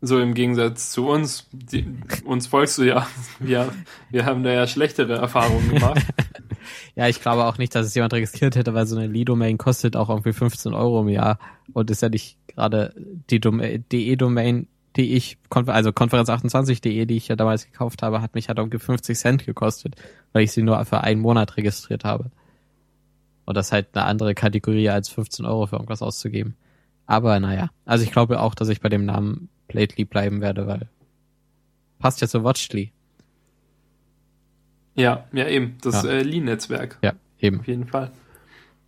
So 0.00 0.18
im 0.18 0.34
Gegensatz 0.34 0.90
zu 0.90 1.06
uns, 1.06 1.48
die, 1.52 1.86
uns 2.24 2.48
folgst 2.48 2.78
du 2.78 2.82
ja. 2.82 3.06
Wir, 3.38 3.72
wir 4.10 4.26
haben 4.26 4.42
da 4.42 4.50
ja 4.50 4.66
schlechtere 4.66 5.14
Erfahrungen 5.14 5.74
gemacht. 5.74 6.04
ja, 6.94 7.08
ich 7.08 7.20
glaube 7.20 7.44
auch 7.44 7.58
nicht, 7.58 7.74
dass 7.74 7.86
es 7.86 7.94
jemand 7.94 8.12
registriert 8.12 8.56
hätte, 8.56 8.74
weil 8.74 8.86
so 8.86 8.96
eine 8.96 9.06
Lee-Domain 9.06 9.58
kostet 9.58 9.96
auch 9.96 10.10
irgendwie 10.10 10.32
15 10.32 10.74
Euro 10.74 11.02
im 11.02 11.08
Jahr 11.08 11.38
und 11.72 11.90
ist 11.90 12.02
ja 12.02 12.08
nicht 12.08 12.38
gerade 12.48 12.94
die 13.30 13.40
DE-Domain, 13.40 14.66
die 14.96 15.14
ich, 15.14 15.38
also 15.50 15.90
Konferenz28.de, 15.90 17.06
die 17.06 17.16
ich 17.16 17.28
ja 17.28 17.36
damals 17.36 17.66
gekauft 17.66 18.02
habe, 18.02 18.22
hat 18.22 18.34
mich 18.34 18.48
halt 18.48 18.58
irgendwie 18.58 18.78
50 18.78 19.18
Cent 19.18 19.44
gekostet, 19.44 19.96
weil 20.32 20.44
ich 20.44 20.52
sie 20.52 20.62
nur 20.62 20.84
für 20.84 21.00
einen 21.00 21.20
Monat 21.20 21.56
registriert 21.56 22.04
habe. 22.04 22.30
Und 23.44 23.56
das 23.56 23.66
ist 23.66 23.72
halt 23.72 23.88
eine 23.92 24.04
andere 24.04 24.34
Kategorie 24.34 24.88
als 24.88 25.08
15 25.08 25.44
Euro 25.44 25.66
für 25.66 25.76
irgendwas 25.76 26.02
auszugeben. 26.02 26.56
Aber 27.06 27.38
naja, 27.40 27.70
also 27.84 28.04
ich 28.04 28.12
glaube 28.12 28.40
auch, 28.40 28.54
dass 28.54 28.68
ich 28.68 28.80
bei 28.80 28.88
dem 28.88 29.04
Namen 29.04 29.48
Plately 29.68 30.04
bleiben 30.04 30.40
werde, 30.40 30.66
weil 30.66 30.88
passt 31.98 32.20
ja 32.20 32.28
zu 32.28 32.44
Watchly. 32.44 32.92
Ja, 34.94 35.24
ja 35.32 35.48
eben, 35.48 35.76
das 35.82 36.04
ja. 36.04 36.10
äh, 36.10 36.22
Lean-Netzwerk. 36.22 36.98
Ja, 37.02 37.12
eben. 37.38 37.60
Auf 37.60 37.66
jeden 37.66 37.86
Fall. 37.86 38.10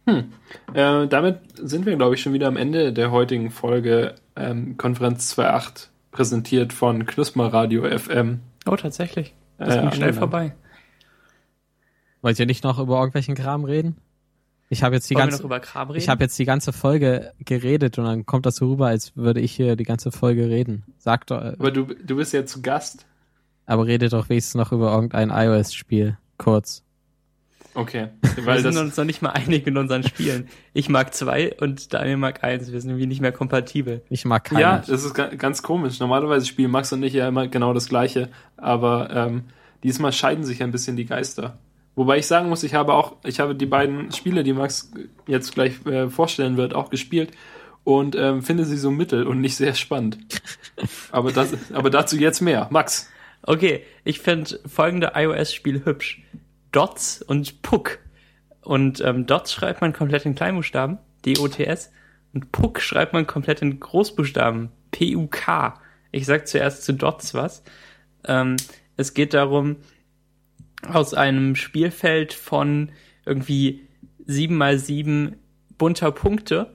Hm. 0.07 0.33
Äh, 0.73 1.09
damit 1.09 1.41
sind 1.57 1.85
wir, 1.85 1.97
glaube 1.97 2.15
ich, 2.15 2.23
schon 2.23 2.33
wieder 2.33 2.47
am 2.47 2.57
Ende 2.57 2.93
der 2.93 3.11
heutigen 3.11 3.51
Folge 3.51 4.15
ähm, 4.37 4.77
Konferenz 4.77 5.37
2.8 5.37 5.89
präsentiert 6.13 6.73
von 6.73 7.07
Knusper 7.07 7.53
Radio 7.53 7.85
FM. 7.99 8.41
Oh, 8.67 8.77
tatsächlich. 8.77 9.35
Das 9.59 9.77
äh, 9.77 9.81
ging 9.81 9.93
schnell 9.93 10.13
vorbei. 10.13 10.55
Wollt 12.23 12.39
ihr 12.39 12.47
nicht 12.47 12.65
noch 12.65 12.79
über 12.79 12.99
irgendwelchen 12.99 13.35
Kram 13.35 13.65
reden? 13.65 13.97
Ich 14.69 14.83
habe 14.83 14.97
jetzt 14.97 15.09
die 15.11 15.15
Wollen 15.15 15.31
ganze 15.31 15.95
ich 15.95 16.09
habe 16.09 16.25
jetzt 16.25 16.39
die 16.39 16.45
ganze 16.45 16.73
Folge 16.73 17.33
geredet 17.39 17.99
und 17.99 18.05
dann 18.05 18.27
kommt 18.27 18.47
das 18.47 18.57
so 18.57 18.69
rüber, 18.69 18.89
als 18.89 19.17
würde 19.17 19.41
ich 19.41 19.53
hier 19.53 19.77
die 19.77 19.85
ganze 19.85 20.11
Folge 20.11 20.49
reden. 20.49 20.85
Sag 20.99 21.27
doch, 21.29 21.41
Aber 21.41 21.71
du, 21.71 21.85
du 21.85 22.17
bist 22.17 22.33
ja 22.33 22.45
zu 22.45 22.63
Gast. 22.63 23.07
Aber 23.67 23.87
redet 23.87 24.13
doch 24.13 24.29
wenigstens 24.29 24.55
noch 24.55 24.73
über 24.73 24.93
irgendein 24.93 25.31
iOS-Spiel. 25.31 26.17
Kurz. 26.39 26.83
Okay. 27.75 28.09
wir 28.37 28.47
Weil 28.47 28.63
sind 28.63 28.75
das, 28.75 28.83
uns 28.83 28.97
noch 28.97 29.05
nicht 29.05 29.21
mal 29.21 29.31
einig 29.31 29.67
in 29.67 29.77
unseren 29.77 30.03
Spielen. 30.03 30.49
Ich 30.73 30.89
mag 30.89 31.13
zwei 31.15 31.55
und 31.61 31.93
Daniel 31.93 32.17
mag 32.17 32.43
eins. 32.43 32.73
Wir 32.73 32.81
sind 32.81 32.91
irgendwie 32.91 33.07
nicht 33.07 33.21
mehr 33.21 33.33
kompatibel. 33.33 34.03
Ich 34.09 34.25
mag 34.25 34.45
keinen. 34.45 34.61
ja, 34.61 34.79
das 34.79 35.05
ist 35.05 35.13
ga- 35.15 35.35
ganz 35.35 35.63
komisch. 35.63 36.01
Normalerweise 36.01 36.47
spielen 36.47 36.71
Max 36.71 36.93
und 36.93 37.03
ich 37.03 37.13
ja 37.13 37.29
immer 37.29 37.49
genau 37.49 37.75
das 37.75 37.89
Gleiche. 37.89 38.31
Aber 38.57 39.11
ähm, 39.11 39.45
diesmal 39.83 40.13
scheiden 40.13 40.45
sich 40.45 40.63
ein 40.63 40.73
bisschen 40.73 40.97
die 40.97 41.05
Geister. 41.05 41.59
Wobei 41.97 42.19
ich 42.19 42.27
sagen 42.27 42.49
muss, 42.49 42.63
ich 42.63 42.75
habe 42.75 42.95
auch, 42.95 43.17
ich 43.25 43.41
habe 43.41 43.55
die 43.55 43.67
beiden 43.67 44.13
Spiele, 44.13 44.43
die 44.43 44.53
Max 44.53 44.91
jetzt 45.27 45.55
gleich 45.55 45.85
äh, 45.87 46.09
vorstellen 46.09 46.57
wird, 46.57 46.75
auch 46.75 46.91
gespielt 46.91 47.31
und 47.85 48.17
ähm, 48.17 48.43
finde 48.43 48.65
sie 48.65 48.77
so 48.77 48.91
mittel 48.91 49.27
und 49.27 49.41
nicht 49.41 49.57
sehr 49.57 49.75
spannend. 49.75 50.19
aber, 51.11 51.33
das, 51.33 51.55
aber 51.73 51.89
dazu 51.89 52.17
jetzt 52.17 52.41
mehr. 52.41 52.69
Max. 52.71 53.11
Okay, 53.47 53.85
ich 54.05 54.19
finde 54.19 54.59
folgende 54.67 55.13
iOS-Spiel 55.15 55.85
hübsch. 55.85 56.21
Dots 56.73 57.23
und 57.23 57.63
Puck. 57.63 58.01
Und 58.61 59.01
ähm, 59.01 59.27
Dots 59.27 59.53
schreibt 59.53 59.81
man 59.81 59.93
komplett 59.93 60.27
in 60.27 60.35
Kleinbuchstaben, 60.35 60.99
D-O-T-S. 61.25 61.93
Und 62.35 62.51
Puck 62.51 62.81
schreibt 62.81 63.13
man 63.13 63.27
komplett 63.27 63.63
in 63.63 63.79
Großbuchstaben, 63.79 64.71
P-U-K. 64.91 65.81
Ich 66.11 66.27
sag 66.27 66.49
zuerst 66.49 66.85
zu 66.85 66.93
Dots 66.93 67.35
was. 67.35 67.63
Ähm, 68.25 68.57
es 68.97 69.15
geht 69.15 69.33
darum, 69.33 69.77
aus 70.83 71.15
einem 71.15 71.55
Spielfeld 71.55 72.33
von 72.33 72.91
irgendwie 73.25 73.87
sieben 74.27 74.57
mal 74.57 74.79
sieben 74.79 75.37
bunter 75.79 76.11
Punkte 76.11 76.75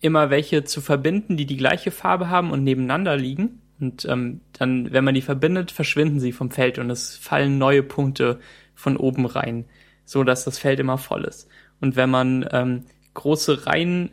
immer 0.00 0.28
welche 0.28 0.64
zu 0.64 0.80
verbinden, 0.80 1.36
die 1.36 1.46
die 1.46 1.56
gleiche 1.56 1.90
Farbe 1.90 2.28
haben 2.28 2.50
und 2.50 2.64
nebeneinander 2.64 3.16
liegen. 3.16 3.62
Und 3.80 4.04
ähm, 4.06 4.40
dann, 4.52 4.92
wenn 4.92 5.04
man 5.04 5.14
die 5.14 5.22
verbindet, 5.22 5.70
verschwinden 5.70 6.20
sie 6.20 6.32
vom 6.32 6.50
Feld 6.50 6.78
und 6.78 6.90
es 6.90 7.16
fallen 7.16 7.58
neue 7.58 7.82
Punkte 7.82 8.38
von 8.74 8.96
oben 8.96 9.26
rein, 9.26 9.64
so 10.04 10.24
dass 10.24 10.44
das 10.44 10.58
Feld 10.58 10.80
immer 10.80 10.98
voll 10.98 11.24
ist. 11.24 11.48
Und 11.80 11.96
wenn 11.96 12.10
man 12.10 12.48
ähm, 12.52 12.84
große 13.14 13.66
Reihen 13.66 14.12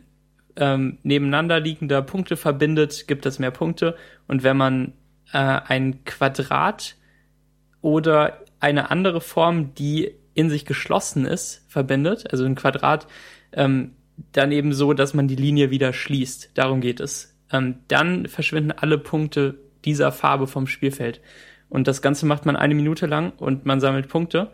ähm, 0.56 0.98
nebeneinander 1.02 1.60
liegender 1.60 2.02
Punkte 2.02 2.36
verbindet, 2.36 3.06
gibt 3.06 3.26
es 3.26 3.38
mehr 3.38 3.50
Punkte. 3.50 3.96
Und 4.26 4.42
wenn 4.42 4.56
man 4.56 4.92
äh, 5.32 5.38
ein 5.38 6.04
Quadrat 6.04 6.96
oder 7.80 8.44
eine 8.60 8.90
andere 8.90 9.20
Form, 9.20 9.74
die 9.74 10.14
in 10.34 10.50
sich 10.50 10.64
geschlossen 10.64 11.24
ist, 11.24 11.64
verbindet, 11.68 12.30
also 12.30 12.44
ein 12.44 12.54
Quadrat, 12.54 13.06
ähm, 13.52 13.92
dann 14.32 14.52
eben 14.52 14.72
so, 14.72 14.92
dass 14.92 15.14
man 15.14 15.28
die 15.28 15.36
Linie 15.36 15.70
wieder 15.70 15.92
schließt. 15.92 16.50
Darum 16.54 16.80
geht 16.80 17.00
es. 17.00 17.31
Ähm, 17.52 17.76
dann 17.88 18.26
verschwinden 18.26 18.72
alle 18.72 18.98
Punkte 18.98 19.56
dieser 19.84 20.12
Farbe 20.12 20.46
vom 20.46 20.66
Spielfeld. 20.66 21.20
Und 21.68 21.88
das 21.88 22.02
Ganze 22.02 22.26
macht 22.26 22.46
man 22.46 22.56
eine 22.56 22.74
Minute 22.74 23.06
lang 23.06 23.32
und 23.36 23.66
man 23.66 23.80
sammelt 23.80 24.08
Punkte. 24.08 24.50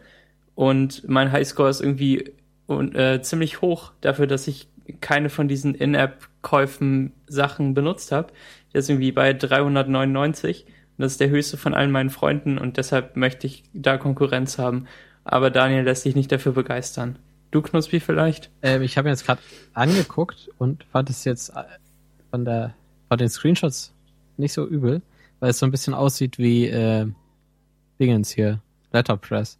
Und 0.55 1.09
mein 1.09 1.33
Highscore 1.33 1.71
ist 1.71 1.81
irgendwie 1.81 2.33
und, 2.67 2.95
äh, 2.95 3.23
ziemlich 3.23 3.61
hoch 3.61 3.93
dafür, 4.01 4.27
dass 4.27 4.47
ich 4.47 4.69
keine 5.01 5.31
von 5.31 5.49
diesen 5.49 5.75
In-App-Käufen 5.75 7.13
Sachen 7.27 7.75
benutzt 7.75 8.13
habe. 8.13 8.33
Der 8.73 8.81
ist 8.81 8.91
irgendwie 8.91 9.13
bei 9.13 9.33
399. 9.33 10.65
Und 10.67 11.03
das 11.03 11.13
ist 11.13 11.21
der 11.21 11.31
höchste 11.31 11.57
von 11.57 11.75
allen 11.75 11.91
meinen 11.91 12.11
Freunden 12.11 12.59
und 12.59 12.77
deshalb 12.77 13.17
möchte 13.17 13.47
ich 13.47 13.63
da 13.73 13.99
Konkurrenz 13.99 14.59
haben. 14.59 14.87
Aber 15.25 15.51
Daniel 15.51 15.85
lässt 15.85 16.03
sich 16.03 16.17
nicht 16.17 16.33
dafür 16.33 16.53
begeistern. 16.53 17.19
Du 17.51 17.63
Knuspi 17.63 18.01
vielleicht? 18.01 18.51
Ähm, 18.63 18.83
ich 18.83 18.97
habe 18.99 19.07
mir 19.07 19.13
jetzt 19.13 19.25
gerade 19.25 19.41
angeguckt 19.75 20.51
und 20.59 20.85
fand 20.91 21.09
es 21.11 21.25
jetzt 21.25 21.51
äh, 21.51 21.65
von 22.31 22.45
der 22.45 22.75
von 23.09 23.19
den 23.19 23.29
Screenshots 23.29 23.93
nicht 24.37 24.53
so 24.53 24.67
übel, 24.67 25.03
weil 25.41 25.51
es 25.51 25.59
so 25.59 25.67
ein 25.67 25.71
bisschen 25.73 25.95
aussieht 25.95 26.39
wie 26.39 26.67
äh, 26.67 27.07
Dingens 28.01 28.31
hier, 28.31 28.61
Letterpress. 28.93 29.59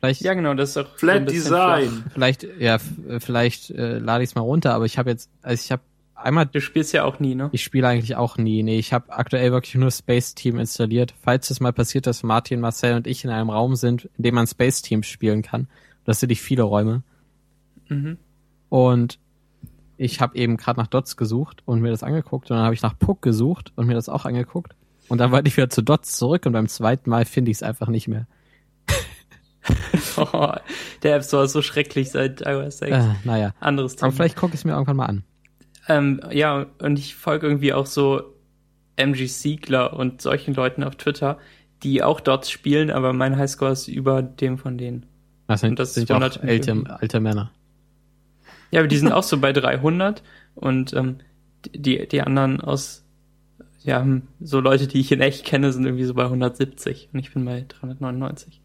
Vielleicht, 0.00 0.20
Ja, 0.22 0.34
genau, 0.34 0.54
das 0.54 0.70
ist 0.70 0.76
auch 0.78 0.86
so 0.86 0.92
ein 0.92 0.98
Flat 0.98 1.24
bisschen 1.26 1.42
Design. 1.42 1.88
flach. 1.88 2.12
vielleicht, 2.12 2.46
ja, 2.58 2.74
äh, 3.08 3.20
vielleicht 3.20 3.70
äh, 3.70 3.98
lade 3.98 4.24
ich 4.24 4.30
es 4.30 4.34
mal 4.34 4.42
runter, 4.42 4.74
aber 4.74 4.84
ich 4.86 4.98
habe 4.98 5.10
jetzt, 5.10 5.30
also 5.42 5.62
ich 5.62 5.70
habe 5.72 5.82
einmal, 6.14 6.46
Du 6.46 6.60
spielst 6.60 6.92
ja 6.92 7.04
auch 7.04 7.20
nie, 7.20 7.34
ne? 7.34 7.48
ich 7.52 7.62
spiele 7.64 7.86
eigentlich 7.88 8.16
auch 8.16 8.36
nie. 8.36 8.62
Nee, 8.62 8.78
ich 8.78 8.92
habe 8.92 9.12
aktuell 9.12 9.52
wirklich 9.52 9.74
nur 9.76 9.90
Space 9.90 10.34
Team 10.34 10.58
installiert. 10.58 11.14
Falls 11.22 11.50
es 11.50 11.60
mal 11.60 11.72
passiert, 11.72 12.06
dass 12.06 12.22
Martin, 12.22 12.60
Marcel 12.60 12.94
und 12.96 13.06
ich 13.06 13.24
in 13.24 13.30
einem 13.30 13.50
Raum 13.50 13.76
sind, 13.76 14.08
in 14.16 14.24
dem 14.24 14.34
man 14.34 14.46
Space 14.46 14.82
Team 14.82 15.02
spielen 15.02 15.42
kann. 15.42 15.68
Das 16.04 16.20
sind 16.20 16.28
nicht 16.30 16.42
viele 16.42 16.62
Räume. 16.64 17.02
Mhm. 17.88 18.18
Und 18.68 19.18
ich 19.96 20.20
habe 20.20 20.36
eben 20.36 20.56
gerade 20.56 20.80
nach 20.80 20.86
Dots 20.86 21.16
gesucht 21.16 21.62
und 21.66 21.80
mir 21.80 21.90
das 21.90 22.02
angeguckt 22.02 22.50
und 22.50 22.56
dann 22.56 22.64
habe 22.64 22.74
ich 22.74 22.82
nach 22.82 22.98
Puck 22.98 23.22
gesucht 23.22 23.72
und 23.76 23.86
mir 23.86 23.94
das 23.94 24.08
auch 24.08 24.24
angeguckt. 24.24 24.74
Und 25.08 25.18
dann 25.18 25.32
wollte 25.32 25.48
ich 25.48 25.56
wieder 25.56 25.68
zu 25.68 25.82
Dots 25.82 26.16
zurück 26.16 26.46
und 26.46 26.52
beim 26.52 26.68
zweiten 26.68 27.10
Mal 27.10 27.24
finde 27.24 27.50
ich 27.50 27.58
es 27.58 27.62
einfach 27.62 27.88
nicht 27.88 28.08
mehr. 28.08 28.26
Oh, 30.16 30.52
der 31.02 31.16
App 31.16 31.24
Store 31.24 31.44
ist 31.44 31.52
so 31.52 31.62
schrecklich 31.62 32.10
seit 32.10 32.42
iOS 32.42 32.78
6. 32.78 32.92
Äh, 32.92 33.14
naja. 33.24 33.54
Anderes 33.60 33.96
Thema. 33.96 34.08
Aber 34.08 34.16
vielleicht 34.16 34.36
gucke 34.36 34.52
ich 34.52 34.60
es 34.60 34.64
mir 34.66 34.72
irgendwann 34.72 34.96
mal 34.96 35.06
an. 35.06 35.24
Ähm, 35.88 36.20
ja, 36.30 36.66
und 36.80 36.98
ich 36.98 37.14
folge 37.14 37.46
irgendwie 37.46 37.72
auch 37.72 37.86
so 37.86 38.22
MG 38.96 39.26
Siegler 39.26 39.94
und 39.94 40.20
solchen 40.20 40.54
Leuten 40.54 40.84
auf 40.84 40.96
Twitter, 40.96 41.38
die 41.82 42.02
auch 42.02 42.20
Dots 42.20 42.50
spielen, 42.50 42.90
aber 42.90 43.12
mein 43.12 43.36
Highscore 43.36 43.72
ist 43.72 43.88
über 43.88 44.22
dem 44.22 44.58
von 44.58 44.78
denen. 44.78 45.06
Das 45.46 45.60
sind, 45.60 45.70
Und 45.70 45.78
das 45.78 45.94
sind 45.94 46.08
ja 46.08 46.16
auch 46.16 46.20
alte, 46.20 46.84
alte 46.86 47.20
Männer. 47.20 47.50
Ja, 48.74 48.80
aber 48.80 48.88
die 48.88 48.96
sind 48.96 49.12
auch 49.12 49.22
so 49.22 49.38
bei 49.38 49.52
300 49.52 50.24
und 50.56 50.94
ähm, 50.94 51.18
die, 51.72 52.08
die 52.08 52.20
anderen 52.22 52.60
aus, 52.60 53.04
ja, 53.84 54.02
hm, 54.02 54.22
so 54.40 54.58
Leute, 54.58 54.88
die 54.88 54.98
ich 54.98 55.12
in 55.12 55.20
echt 55.20 55.44
kenne, 55.44 55.72
sind 55.72 55.84
irgendwie 55.84 56.02
so 56.02 56.14
bei 56.14 56.24
170 56.24 57.10
und 57.12 57.20
ich 57.20 57.32
bin 57.32 57.44
bei 57.44 57.64
399. 57.68 58.60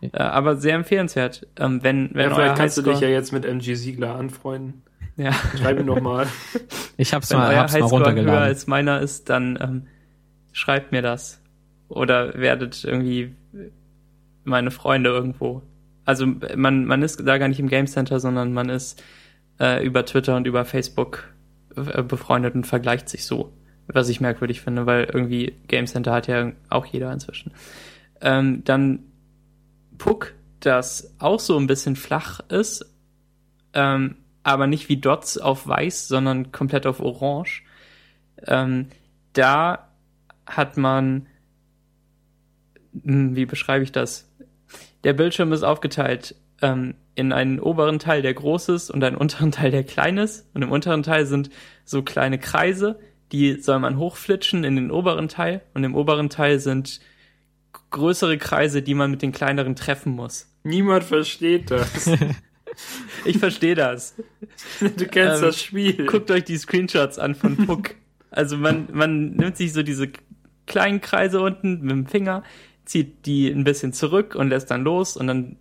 Äh, 0.00 0.18
aber 0.18 0.56
sehr 0.56 0.74
empfehlenswert. 0.74 1.46
Ähm, 1.56 1.84
wenn, 1.84 2.10
wenn 2.14 2.30
Ja, 2.30 2.34
vielleicht 2.34 2.56
kannst 2.56 2.78
du 2.78 2.82
dich 2.82 2.98
ja 2.98 3.08
jetzt 3.08 3.32
mit 3.32 3.44
MG 3.44 3.74
Siegler 3.76 4.16
anfreunden. 4.16 4.82
ja, 5.16 5.32
Schreib 5.56 5.78
ihn 5.78 5.86
doch 5.86 6.00
mal. 6.00 6.26
Ich 6.96 7.14
hab's 7.14 7.30
wenn 7.30 7.38
mal, 7.38 7.50
euer 7.50 7.60
hab's 7.60 7.72
mal 7.74 7.82
Highscore 7.82 8.00
höher 8.00 8.08
runtergeladen. 8.08 8.42
als 8.42 8.66
meiner 8.66 9.00
ist, 9.00 9.30
dann 9.30 9.56
ähm, 9.60 9.86
schreibt 10.52 10.90
mir 10.90 11.02
das. 11.02 11.40
Oder 11.88 12.34
werdet 12.34 12.82
irgendwie 12.82 13.36
meine 14.42 14.72
Freunde 14.72 15.10
irgendwo. 15.10 15.62
Also 16.04 16.26
man, 16.56 16.86
man 16.86 17.02
ist 17.02 17.24
da 17.24 17.38
gar 17.38 17.46
nicht 17.46 17.60
im 17.60 17.68
Game 17.68 17.86
Center, 17.86 18.18
sondern 18.18 18.52
man 18.52 18.68
ist 18.68 19.00
äh, 19.60 19.84
über 19.84 20.04
Twitter 20.04 20.36
und 20.36 20.46
über 20.46 20.64
Facebook 20.64 21.34
äh, 21.76 22.02
befreundet 22.02 22.54
und 22.54 22.66
vergleicht 22.66 23.08
sich 23.08 23.24
so. 23.24 23.52
Was 23.86 24.08
ich 24.08 24.20
merkwürdig 24.20 24.62
finde, 24.62 24.86
weil 24.86 25.04
irgendwie 25.04 25.54
Game 25.68 25.86
Center 25.86 26.12
hat 26.12 26.26
ja 26.26 26.52
auch 26.70 26.86
jeder 26.86 27.12
inzwischen. 27.12 27.52
Ähm, 28.22 28.64
dann 28.64 29.00
Puck, 29.98 30.34
das 30.60 31.14
auch 31.18 31.38
so 31.38 31.58
ein 31.58 31.66
bisschen 31.66 31.94
flach 31.94 32.40
ist, 32.48 32.86
ähm, 33.74 34.16
aber 34.42 34.66
nicht 34.66 34.88
wie 34.88 34.96
Dots 34.96 35.36
auf 35.36 35.66
weiß, 35.66 36.08
sondern 36.08 36.50
komplett 36.50 36.86
auf 36.86 37.00
orange. 37.00 37.62
Ähm, 38.46 38.88
da 39.34 39.90
hat 40.46 40.76
man, 40.76 41.26
hm, 43.02 43.36
wie 43.36 43.46
beschreibe 43.46 43.84
ich 43.84 43.92
das? 43.92 44.30
Der 45.04 45.12
Bildschirm 45.12 45.52
ist 45.52 45.62
aufgeteilt 45.62 46.34
ähm, 46.64 46.94
in 47.14 47.32
einen 47.32 47.60
oberen 47.60 47.98
Teil, 47.98 48.22
der 48.22 48.34
groß 48.34 48.70
ist, 48.70 48.90
und 48.90 49.04
einen 49.04 49.16
unteren 49.16 49.52
Teil, 49.52 49.70
der 49.70 49.84
klein 49.84 50.18
ist. 50.18 50.48
Und 50.54 50.62
im 50.62 50.72
unteren 50.72 51.02
Teil 51.02 51.26
sind 51.26 51.50
so 51.84 52.02
kleine 52.02 52.38
Kreise, 52.38 52.98
die 53.32 53.60
soll 53.60 53.78
man 53.78 53.98
hochflitschen 53.98 54.64
in 54.64 54.76
den 54.76 54.90
oberen 54.90 55.28
Teil. 55.28 55.62
Und 55.74 55.84
im 55.84 55.94
oberen 55.94 56.30
Teil 56.30 56.58
sind 56.58 57.00
größere 57.90 58.38
Kreise, 58.38 58.82
die 58.82 58.94
man 58.94 59.10
mit 59.10 59.22
den 59.22 59.32
kleineren 59.32 59.76
treffen 59.76 60.12
muss. 60.12 60.48
Niemand 60.64 61.04
versteht 61.04 61.70
das. 61.70 62.10
Ich 63.24 63.38
verstehe 63.38 63.76
das. 63.76 64.16
Du 64.80 65.06
kennst 65.06 65.36
Ähm, 65.36 65.42
das 65.42 65.60
Spiel. 65.62 66.06
Guckt 66.06 66.28
euch 66.32 66.42
die 66.42 66.56
Screenshots 66.56 67.20
an 67.20 67.36
von 67.36 67.56
Puck. 67.56 67.94
Also 68.32 68.56
man, 68.56 68.88
man 68.92 69.36
nimmt 69.36 69.56
sich 69.56 69.72
so 69.72 69.84
diese 69.84 70.08
kleinen 70.66 71.00
Kreise 71.00 71.40
unten 71.40 71.82
mit 71.82 71.90
dem 71.92 72.06
Finger, 72.06 72.42
zieht 72.84 73.26
die 73.26 73.48
ein 73.48 73.62
bisschen 73.62 73.92
zurück 73.92 74.34
und 74.34 74.48
lässt 74.48 74.72
dann 74.72 74.82
los 74.82 75.16
und 75.16 75.28
dann, 75.28 75.56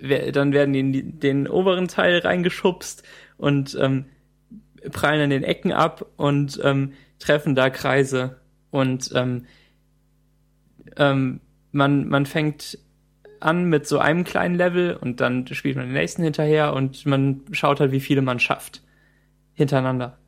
dann 0.00 0.52
werden 0.52 0.72
die 0.72 0.80
in 0.80 1.20
den 1.20 1.48
oberen 1.48 1.88
Teil 1.88 2.18
reingeschubst 2.18 3.02
und 3.36 3.76
ähm, 3.80 4.06
prallen 4.92 5.22
an 5.22 5.30
den 5.30 5.42
Ecken 5.42 5.72
ab 5.72 6.06
und 6.16 6.60
ähm, 6.62 6.92
treffen 7.18 7.54
da 7.54 7.70
Kreise. 7.70 8.40
Und 8.70 9.10
ähm, 9.14 9.46
ähm, 10.96 11.40
man, 11.72 12.08
man 12.08 12.26
fängt 12.26 12.78
an 13.40 13.64
mit 13.64 13.86
so 13.86 13.98
einem 13.98 14.24
kleinen 14.24 14.54
Level 14.54 14.96
und 14.96 15.20
dann 15.20 15.46
spielt 15.48 15.76
man 15.76 15.86
den 15.86 15.94
nächsten 15.94 16.22
hinterher 16.22 16.74
und 16.74 17.06
man 17.06 17.42
schaut 17.52 17.80
halt, 17.80 17.92
wie 17.92 18.00
viele 18.00 18.22
man 18.22 18.40
schafft. 18.40 18.82
Hintereinander. 19.54 20.18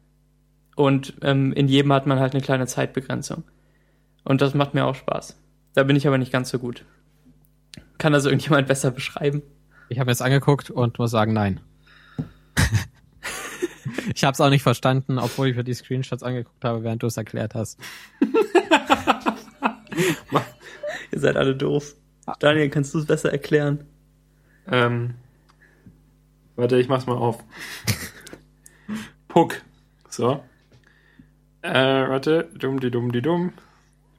Und 0.76 1.14
ähm, 1.22 1.52
in 1.52 1.68
jedem 1.68 1.92
hat 1.92 2.06
man 2.06 2.18
halt 2.18 2.34
eine 2.34 2.42
kleine 2.42 2.66
Zeitbegrenzung. 2.66 3.44
Und 4.24 4.40
das 4.40 4.55
macht 4.55 4.74
mir 4.74 4.84
auch 4.86 4.94
Spaß. 4.94 5.36
Da 5.74 5.82
bin 5.82 5.97
ich 5.97 6.06
aber 6.06 6.18
nicht 6.18 6.32
ganz 6.32 6.51
so 6.51 6.59
gut. 6.59 6.84
Kann 7.98 8.12
das 8.12 8.24
irgendjemand 8.24 8.66
besser 8.68 8.90
beschreiben? 8.90 9.42
Ich 9.91 9.99
habe 9.99 10.11
jetzt 10.12 10.23
angeguckt 10.23 10.71
und 10.71 11.01
muss 11.01 11.11
sagen, 11.11 11.33
nein. 11.33 11.59
ich 14.15 14.23
habe 14.23 14.35
es 14.35 14.41
auch 14.41 14.49
nicht 14.49 14.62
verstanden, 14.62 15.19
obwohl 15.19 15.49
ich 15.49 15.57
mir 15.57 15.65
die 15.65 15.75
Screenshots 15.75 16.23
angeguckt 16.23 16.65
habe, 16.65 16.85
während 16.85 17.03
du 17.03 17.09
es 17.09 17.17
erklärt 17.17 17.57
hast. 17.57 17.81
Ihr 21.11 21.19
seid 21.19 21.37
alle 21.37 21.57
doof. 21.57 21.97
Daniel, 22.39 22.71
kannst 22.71 22.95
du 22.95 23.01
es 23.01 23.07
besser 23.07 23.33
erklären? 23.33 23.85
Ähm, 24.71 25.15
warte, 26.55 26.79
ich 26.79 26.89
mach's 26.89 27.07
mal 27.07 27.17
auf. 27.17 27.43
Puck. 29.27 29.61
So. 30.09 30.45
Äh, 31.62 31.73
warte. 31.73 32.49
Dumm, 32.55 32.79
die 32.79 32.93
dumm, 32.93 33.11
die 33.11 33.23
dumm. 33.23 33.55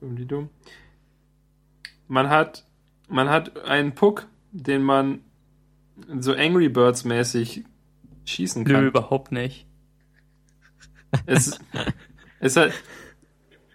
Dumm, 0.01 0.17
die 0.17 0.25
dumm. 0.25 0.49
Man 2.09 2.29
hat, 2.29 2.65
man 3.07 3.29
hat 3.29 3.57
einen 3.63 3.95
Puck, 3.95 4.27
den 4.51 4.83
man 4.83 5.21
so 6.19 6.33
Angry 6.33 6.69
Birds 6.69 7.05
mäßig 7.05 7.63
schießen 8.25 8.65
kann. 8.65 8.81
Nö, 8.83 8.87
überhaupt 8.87 9.31
nicht. 9.31 9.67
Es, 11.25 11.59
es 12.39 12.55
hat, 12.55 12.71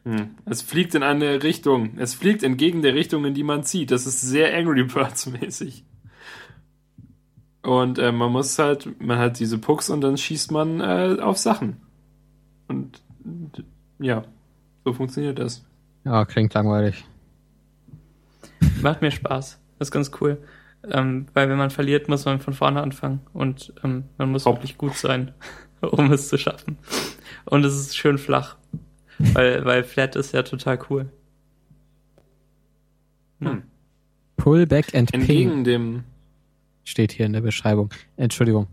hm, 0.04 0.36
es 0.44 0.62
fliegt 0.62 0.94
in 0.94 1.02
eine 1.02 1.42
Richtung. 1.42 1.98
Es 1.98 2.14
fliegt 2.14 2.42
entgegen 2.42 2.82
der 2.82 2.94
Richtung, 2.94 3.24
in 3.24 3.34
die 3.34 3.42
man 3.42 3.64
zieht. 3.64 3.90
Das 3.90 4.06
ist 4.06 4.20
sehr 4.20 4.56
Angry 4.56 4.84
Birds 4.84 5.26
mäßig. 5.26 5.84
Und 7.62 7.98
äh, 7.98 8.12
man 8.12 8.30
muss 8.30 8.58
halt, 8.60 9.00
man 9.00 9.18
hat 9.18 9.40
diese 9.40 9.58
Pucks 9.58 9.90
und 9.90 10.00
dann 10.00 10.16
schießt 10.16 10.52
man 10.52 10.80
äh, 10.80 11.20
auf 11.20 11.36
Sachen. 11.38 11.80
Und 12.68 13.02
ja, 13.98 14.22
so 14.84 14.92
funktioniert 14.92 15.40
das. 15.40 15.64
Ja, 16.04 16.24
klingt 16.24 16.54
langweilig. 16.54 17.04
Macht 18.80 19.02
mir 19.02 19.10
Spaß. 19.10 19.58
Das 19.78 19.88
ist 19.88 19.92
ganz 19.92 20.12
cool. 20.20 20.38
Ähm, 20.90 21.26
weil 21.34 21.48
wenn 21.48 21.58
man 21.58 21.70
verliert, 21.70 22.08
muss 22.08 22.24
man 22.24 22.40
von 22.40 22.54
vorne 22.54 22.82
anfangen. 22.82 23.20
Und 23.32 23.72
ähm, 23.82 24.04
man 24.18 24.30
muss 24.30 24.46
wirklich 24.46 24.78
gut 24.78 24.94
sein, 24.94 25.34
um 25.80 26.12
es 26.12 26.28
zu 26.28 26.38
schaffen. 26.38 26.78
Und 27.44 27.64
es 27.64 27.74
ist 27.74 27.96
schön 27.96 28.18
flach. 28.18 28.56
Weil, 29.18 29.64
weil 29.64 29.82
Flat 29.82 30.14
ist 30.16 30.32
ja 30.32 30.42
total 30.42 30.78
cool. 30.90 31.10
Hm. 33.40 33.62
Pullback 34.36 34.94
and 34.94 35.10
Ping 35.10 35.20
Entgegen 35.20 35.64
dem, 35.64 36.04
steht 36.84 37.12
hier 37.12 37.26
in 37.26 37.32
der 37.32 37.40
Beschreibung. 37.40 37.90
Entschuldigung. 38.16 38.66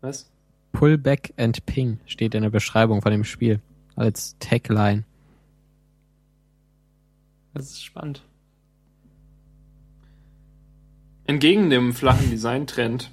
was? 0.00 0.30
Pullback 0.72 1.32
and 1.36 1.64
Ping 1.66 1.98
steht 2.06 2.34
in 2.34 2.42
der 2.42 2.50
Beschreibung 2.50 3.02
von 3.02 3.12
dem 3.12 3.24
Spiel 3.24 3.60
als 3.94 4.36
Tagline. 4.38 5.04
Das 7.54 7.70
ist 7.70 7.84
spannend. 7.84 8.24
Entgegen 11.26 11.70
dem 11.70 11.92
flachen 11.92 12.30
Designtrend 12.30 13.10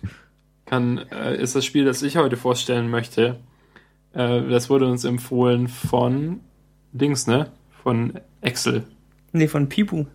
kann, 0.65 0.97
äh, 1.11 1.41
ist 1.41 1.55
das 1.55 1.65
Spiel, 1.65 1.85
das 1.85 2.01
ich 2.01 2.17
heute 2.17 2.37
vorstellen 2.37 2.89
möchte, 2.89 3.39
äh, 4.13 4.41
das 4.49 4.69
wurde 4.69 4.87
uns 4.87 5.03
empfohlen 5.03 5.67
von 5.67 6.39
Dings, 6.91 7.27
ne? 7.27 7.51
Von 7.83 8.19
Excel. 8.41 8.83
Nee, 9.31 9.47
von 9.47 9.69
Pipu. 9.69 10.05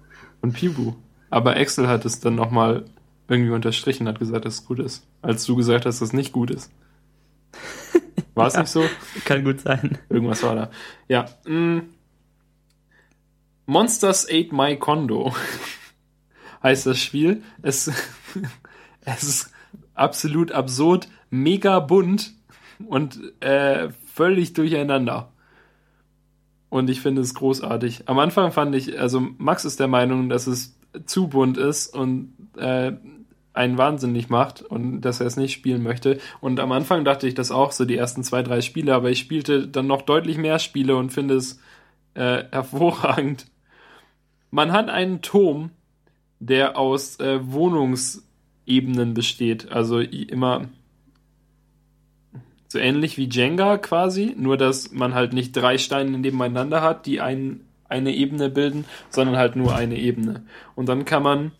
Von 0.40 0.52
Pibu. 0.52 0.94
Aber 1.30 1.56
Excel 1.56 1.88
hat 1.88 2.04
es 2.04 2.20
dann 2.20 2.34
nochmal 2.34 2.84
irgendwie 3.28 3.52
unterstrichen, 3.52 4.06
hat 4.08 4.18
gesagt, 4.18 4.44
dass 4.44 4.54
es 4.54 4.64
gut 4.66 4.80
ist. 4.80 5.06
Als 5.22 5.44
du 5.44 5.56
gesagt 5.56 5.86
hast, 5.86 6.00
dass 6.00 6.08
es 6.08 6.12
nicht 6.12 6.32
gut 6.32 6.50
ist. 6.50 6.70
War 8.34 8.48
es 8.48 8.54
Ja. 8.54 8.60
nicht 8.60 8.70
so? 8.70 8.84
Kann 9.24 9.44
gut 9.44 9.60
sein. 9.60 9.98
Irgendwas 10.08 10.42
war 10.42 10.56
da. 10.56 10.70
Ja. 11.08 11.26
Mh. 11.46 11.82
Monsters 13.66 14.26
Ate 14.28 14.52
My 14.54 14.76
Condo 14.76 15.32
heißt 16.64 16.86
das 16.86 17.00
Spiel. 17.00 17.42
Es, 17.62 17.88
es 19.04 19.22
ist 19.22 19.52
absolut 19.94 20.50
absurd, 20.50 21.08
mega 21.30 21.78
bunt 21.78 22.32
und 22.86 23.20
äh, 23.40 23.90
völlig 24.06 24.54
durcheinander. 24.54 25.30
Und 26.70 26.90
ich 26.90 27.00
finde 27.00 27.22
es 27.22 27.34
großartig. 27.34 28.08
Am 28.08 28.18
Anfang 28.18 28.50
fand 28.50 28.74
ich, 28.74 28.98
also 28.98 29.20
Max 29.20 29.64
ist 29.64 29.78
der 29.78 29.86
Meinung, 29.86 30.28
dass 30.28 30.48
es 30.48 30.76
zu 31.06 31.28
bunt 31.28 31.56
ist 31.56 31.94
und 31.94 32.34
äh, 32.56 32.92
einen 33.52 33.78
wahnsinnig 33.78 34.28
macht 34.28 34.62
und 34.62 35.00
dass 35.02 35.20
er 35.20 35.26
es 35.28 35.36
nicht 35.36 35.52
spielen 35.52 35.82
möchte. 35.82 36.18
Und 36.40 36.58
am 36.58 36.72
Anfang 36.72 37.04
dachte 37.04 37.28
ich 37.28 37.34
das 37.34 37.52
auch, 37.52 37.70
so 37.70 37.84
die 37.84 37.96
ersten 37.96 38.24
zwei, 38.24 38.42
drei 38.42 38.60
Spiele, 38.60 38.94
aber 38.94 39.10
ich 39.10 39.20
spielte 39.20 39.68
dann 39.68 39.86
noch 39.86 40.02
deutlich 40.02 40.36
mehr 40.36 40.58
Spiele 40.58 40.96
und 40.96 41.12
finde 41.12 41.36
es 41.36 41.60
äh, 42.14 42.44
hervorragend. 42.50 43.46
Man 44.50 44.72
hat 44.72 44.88
einen 44.88 45.22
Turm, 45.22 45.70
der 46.46 46.78
aus 46.78 47.18
äh, 47.20 47.40
Wohnungsebenen 47.42 49.14
besteht. 49.14 49.72
Also 49.72 50.00
immer 50.00 50.68
so 52.68 52.78
ähnlich 52.78 53.16
wie 53.16 53.28
Jenga 53.28 53.78
quasi, 53.78 54.34
nur 54.36 54.56
dass 54.56 54.90
man 54.90 55.14
halt 55.14 55.32
nicht 55.32 55.52
drei 55.52 55.78
Steine 55.78 56.18
nebeneinander 56.18 56.82
hat, 56.82 57.06
die 57.06 57.20
ein, 57.20 57.60
eine 57.88 58.12
Ebene 58.14 58.50
bilden, 58.50 58.84
sondern 59.10 59.36
halt 59.36 59.54
nur 59.54 59.74
eine 59.74 59.96
Ebene. 59.96 60.42
Und 60.74 60.88
dann 60.88 61.04
kann 61.04 61.22
man 61.22 61.52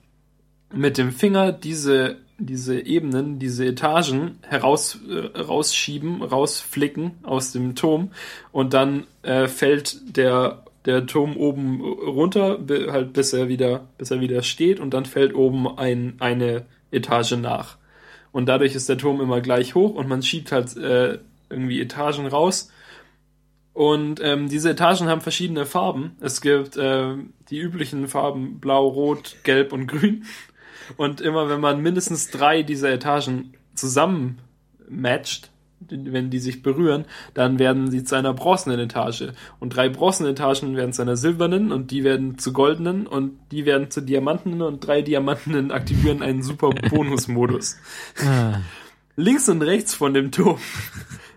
mit 0.73 0.98
dem 0.98 1.12
Finger 1.12 1.52
diese, 1.52 2.16
diese 2.39 2.81
Ebenen, 2.81 3.39
diese 3.39 3.65
Etagen 3.65 4.39
heraus, 4.43 4.98
äh, 5.09 5.39
rausschieben, 5.39 6.20
rausflicken 6.20 7.12
aus 7.23 7.52
dem 7.52 7.77
Turm 7.77 8.11
und 8.51 8.74
dann 8.74 9.05
äh, 9.23 9.47
fällt 9.47 10.16
der, 10.16 10.63
der 10.86 11.06
Turm 11.06 11.36
oben 11.36 11.81
runter, 11.82 12.59
halt 12.90 13.12
bis 13.12 13.32
er 13.32 13.48
wieder, 13.48 13.89
bis 13.97 14.11
er 14.11 14.20
wieder 14.20 14.43
steht 14.43 14.81
und 14.81 14.93
dann 14.93 15.06
fällt 15.06 15.35
oben 15.35 15.78
ein, 15.78 16.15
eine 16.19 16.66
Etage 16.90 17.32
nach. 17.32 17.78
Und 18.32 18.47
dadurch 18.47 18.74
ist 18.74 18.89
der 18.89 18.98
Turm 18.98 19.20
immer 19.20 19.40
gleich 19.40 19.74
hoch 19.74 19.94
und 19.94 20.09
man 20.09 20.23
schiebt 20.23 20.52
halt 20.52 20.77
äh, 20.77 21.19
irgendwie 21.48 21.81
Etagen 21.81 22.27
raus. 22.27 22.70
Und 23.73 24.20
ähm, 24.23 24.48
diese 24.48 24.70
Etagen 24.70 25.09
haben 25.09 25.20
verschiedene 25.20 25.66
Farben. 25.66 26.16
Es 26.20 26.40
gibt 26.40 26.77
äh, 26.77 27.15
die 27.51 27.59
üblichen 27.59 28.06
Farben 28.06 28.61
Blau, 28.61 28.86
Rot, 28.86 29.36
Gelb 29.43 29.73
und 29.73 29.86
Grün. 29.86 30.24
Und 30.97 31.20
immer 31.20 31.48
wenn 31.48 31.61
man 31.61 31.81
mindestens 31.81 32.31
drei 32.31 32.62
dieser 32.62 32.93
Etagen 32.93 33.55
zusammen 33.74 34.39
matcht, 34.89 35.51
wenn 35.90 36.31
die 36.31 36.39
sich 36.39 36.62
berühren, 36.62 37.05
dann 37.35 37.59
werden 37.59 37.90
sie 37.90 38.05
zu 38.05 38.16
einer 38.16 38.35
bronzenen 38.35 38.81
Etage. 38.81 39.28
Und 39.61 39.77
drei 39.77 39.89
bronzene 39.89 40.31
Etagen 40.31 40.77
werden 40.77 40.93
zu 40.93 41.02
einer 41.02 41.16
silbernen 41.16 41.73
und 41.73 41.90
die 41.90 42.05
werden 42.05 42.39
zu 42.39 42.52
goldenen 42.52 43.06
und 43.06 43.39
die 43.51 43.66
werden 43.66 43.90
zu 43.90 44.01
diamantenen 44.01 44.62
und 44.62 44.86
drei 44.86 45.02
diamantenen 45.02 45.70
aktivieren 45.70 46.23
einen 46.23 46.43
super 46.43 46.70
Bonusmodus. 46.90 47.77
Ah, 48.24 48.61
Links 49.16 49.48
und 49.48 49.62
rechts 49.62 49.94
von 49.94 50.15
dem 50.15 50.32
Turm 50.32 50.59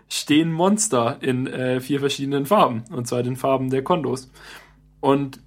stehen 0.08 0.52
Monster 0.52 1.18
in 1.20 1.46
äh, 1.46 1.80
vier 1.80 2.00
verschiedenen 2.00 2.46
Farben. 2.46 2.84
Und 2.90 3.06
zwar 3.06 3.22
den 3.22 3.36
Farben 3.36 3.70
der 3.70 3.84
Kondos. 3.84 4.30
Und 5.00 5.40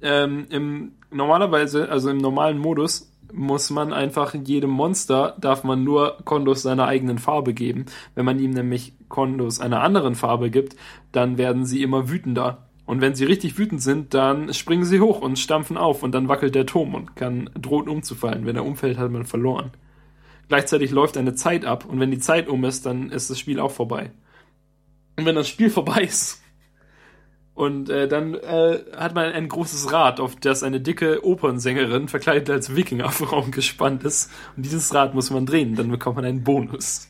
ähm, 0.00 0.46
im 0.50 0.92
normalerweise, 1.10 1.88
also 1.88 2.10
im 2.10 2.18
normalen 2.18 2.58
Modus, 2.58 3.10
muss 3.32 3.70
man 3.70 3.92
einfach 3.92 4.34
jedem 4.34 4.70
Monster 4.70 5.36
darf 5.40 5.64
man 5.64 5.84
nur 5.84 6.18
Kondos 6.24 6.62
seiner 6.62 6.86
eigenen 6.86 7.18
Farbe 7.18 7.54
geben. 7.54 7.86
Wenn 8.14 8.24
man 8.24 8.38
ihm 8.38 8.50
nämlich 8.50 8.94
Kondos 9.08 9.60
einer 9.60 9.82
anderen 9.82 10.14
Farbe 10.14 10.50
gibt, 10.50 10.76
dann 11.12 11.38
werden 11.38 11.64
sie 11.64 11.82
immer 11.82 12.10
wütender. 12.10 12.68
Und 12.86 13.00
wenn 13.00 13.14
sie 13.14 13.24
richtig 13.24 13.58
wütend 13.58 13.82
sind, 13.82 14.12
dann 14.14 14.52
springen 14.52 14.84
sie 14.84 15.00
hoch 15.00 15.20
und 15.20 15.38
stampfen 15.38 15.76
auf 15.76 16.02
und 16.02 16.12
dann 16.12 16.28
wackelt 16.28 16.54
der 16.54 16.66
Turm 16.66 16.94
und 16.94 17.16
kann 17.16 17.48
drohen 17.58 17.88
umzufallen. 17.88 18.44
Wenn 18.44 18.56
er 18.56 18.64
umfällt, 18.64 18.98
hat 18.98 19.10
man 19.10 19.24
verloren. 19.24 19.70
Gleichzeitig 20.48 20.90
läuft 20.90 21.16
eine 21.16 21.34
Zeit 21.34 21.64
ab 21.64 21.86
und 21.86 21.98
wenn 21.98 22.10
die 22.10 22.18
Zeit 22.18 22.48
um 22.48 22.64
ist, 22.64 22.84
dann 22.84 23.10
ist 23.10 23.30
das 23.30 23.38
Spiel 23.38 23.58
auch 23.58 23.70
vorbei. 23.70 24.10
Und 25.16 25.24
wenn 25.24 25.34
das 25.34 25.48
Spiel 25.48 25.70
vorbei 25.70 26.02
ist 26.02 26.43
und 27.54 27.88
äh, 27.88 28.08
dann 28.08 28.34
äh, 28.34 28.80
hat 28.96 29.14
man 29.14 29.32
ein 29.32 29.48
großes 29.48 29.92
Rad, 29.92 30.18
auf 30.18 30.36
das 30.36 30.62
eine 30.62 30.80
dicke 30.80 31.24
Opernsängerin 31.24 32.08
verkleidet 32.08 32.50
als 32.50 32.74
Wikingerfrau 32.74 33.42
gespannt 33.50 34.04
ist 34.04 34.30
und 34.56 34.64
dieses 34.66 34.92
Rad 34.92 35.14
muss 35.14 35.30
man 35.30 35.46
drehen, 35.46 35.76
dann 35.76 35.90
bekommt 35.90 36.16
man 36.16 36.24
einen 36.24 36.42
Bonus. 36.42 37.08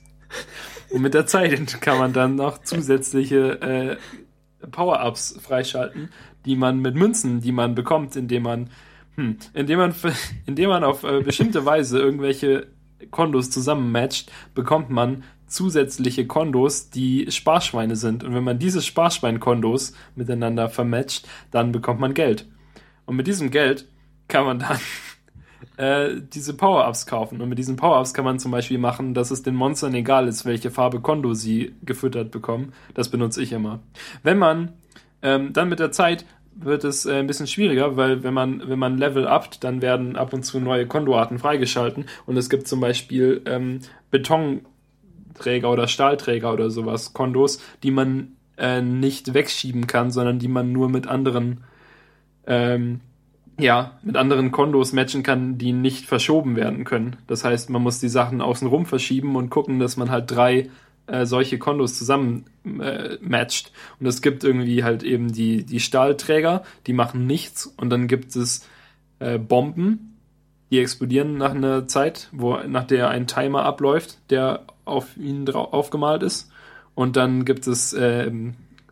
Und 0.91 1.03
mit 1.03 1.15
der 1.15 1.27
Zeit 1.27 1.81
kann 1.81 1.99
man 1.99 2.13
dann 2.13 2.37
noch 2.37 2.59
zusätzliche 2.59 3.61
äh, 3.63 3.97
Power-Ups 4.71 5.41
freischalten, 5.43 6.11
die 6.45 6.57
man 6.57 6.79
mit 6.81 6.95
Münzen, 6.95 7.41
die 7.41 7.53
man 7.53 7.75
bekommt, 7.75 8.15
indem 8.17 8.43
man 8.43 8.71
hm, 9.17 9.39
indem 9.55 9.79
man 9.79 9.95
indem 10.47 10.69
man 10.69 10.85
auf 10.85 11.05
äh, 11.05 11.21
bestimmte 11.21 11.65
Weise 11.65 11.99
irgendwelche 11.99 12.67
Kondos 13.11 13.51
zusammenmatcht, 13.51 14.31
bekommt 14.55 14.91
man 14.91 15.25
zusätzliche 15.47 16.27
Kondos, 16.27 16.91
die 16.91 17.31
Sparschweine 17.31 17.97
sind. 17.97 18.25
Und 18.25 18.35
wenn 18.35 18.45
man 18.45 18.59
diese 18.59 18.83
Sparschwein-Kondos 18.83 19.95
miteinander 20.17 20.69
vermatcht, 20.69 21.27
dann 21.51 21.73
bekommt 21.73 22.01
man 22.01 22.15
Geld. 22.15 22.49
Und 23.07 23.17
mit 23.17 23.27
diesem 23.27 23.51
Geld 23.51 23.87
kann 24.29 24.45
man 24.45 24.59
dann 24.59 24.79
äh, 25.77 26.21
diese 26.33 26.55
Power-Ups 26.55 27.07
kaufen. 27.07 27.41
Und 27.41 27.49
mit 27.49 27.59
diesen 27.59 27.77
Power-Ups 27.77 28.15
kann 28.15 28.25
man 28.25 28.39
zum 28.39 28.51
Beispiel 28.51 28.79
machen, 28.79 29.15
dass 29.15 29.31
es 29.31 29.43
den 29.43 29.55
Monstern 29.55 29.95
egal 29.95 30.29
ist, 30.29 30.45
welche 30.45 30.71
Farbe 30.71 31.01
Kondo 31.01 31.35
sie 31.35 31.75
gefüttert 31.83 32.31
bekommen. 32.31 32.73
Das 32.95 33.09
benutze 33.11 33.43
ich 33.43 33.53
immer. 33.53 33.81
Wenn 34.23 34.39
man 34.39 34.73
ähm, 35.23 35.53
dann 35.53 35.69
mit 35.69 35.79
der 35.81 35.91
Zeit 35.91 36.27
wird 36.57 36.85
es 36.85 37.07
äh, 37.07 37.15
ein 37.15 37.27
bisschen 37.27 37.47
schwieriger, 37.47 37.97
weil 37.97 38.23
wenn 38.23 38.35
man, 38.35 38.69
wenn 38.69 38.79
man 38.79 38.99
Level 38.99 39.27
upt, 39.27 39.65
dann 39.65 39.83
werden 39.83 40.17
ab 40.17 40.33
und 40.33 40.45
zu 40.45 40.61
neue 40.61 40.87
Kondoarten 40.87 41.39
freigeschalten 41.39 42.07
und 42.27 42.37
es 42.37 42.49
gibt 42.49 42.69
zum 42.69 42.81
Beispiel 42.81 43.43
ähm, 43.47 43.81
Betonträger 45.35 45.71
oder 45.71 45.89
Stahlträger 45.89 46.53
oder 46.53 46.71
sowas, 46.71 47.13
Kondos, 47.13 47.61
die 47.83 47.91
man 47.91 48.37
äh, 48.57 48.81
nicht 48.81 49.35
wegschieben 49.35 49.87
kann, 49.87 50.11
sondern 50.11 50.39
die 50.39 50.49
man 50.49 50.73
nur 50.73 50.89
mit 50.89 51.07
anderen 51.07 51.65
ähm, 52.47 53.01
ja, 53.59 53.99
mit 54.03 54.17
anderen 54.17 54.51
Kondos 54.51 54.93
matchen 54.93 55.23
kann, 55.23 55.59
die 55.59 55.73
nicht 55.73 56.07
verschoben 56.07 56.57
werden 56.57 56.83
können. 56.83 57.17
Das 57.29 57.45
heißt, 57.45 57.71
man 57.71 57.83
muss 57.83 58.01
die 58.01 58.09
Sachen 58.09 58.41
außenrum 58.41 58.85
verschieben 58.85 59.37
und 59.37 59.49
gucken, 59.49 59.79
dass 59.79 59.97
man 59.97 60.11
halt 60.11 60.29
drei 60.31 60.71
äh, 61.07 61.25
solche 61.25 61.59
Kondos 61.59 61.97
zusammen 61.97 62.47
äh, 62.65 63.17
matcht. 63.21 63.71
Und 64.01 64.07
es 64.07 64.23
gibt 64.23 64.43
irgendwie 64.43 64.83
halt 64.83 65.05
eben 65.05 65.33
die, 65.33 65.65
die 65.65 65.79
Stahlträger, 65.79 66.65
die 66.89 66.95
machen 66.95 67.29
nichts. 67.29 67.67
Und 67.67 67.91
dann 67.91 68.09
gibt 68.09 68.35
es 68.35 68.69
äh, 69.21 69.39
Bomben, 69.39 70.17
die 70.73 70.81
explodieren 70.81 71.37
nach 71.39 71.55
einer 71.55 71.87
Zeit, 71.87 72.29
wo 72.33 72.57
nach 72.57 72.85
der 72.85 73.09
ein 73.09 73.29
Timer 73.29 73.65
abläuft, 73.65 74.19
der 74.31 74.65
auf 74.85 75.17
ihnen 75.17 75.49
aufgemalt 75.49 76.23
ist. 76.23 76.51
Und 76.95 77.17
dann 77.17 77.45
gibt 77.45 77.67
es 77.67 77.93
äh, 77.93 78.31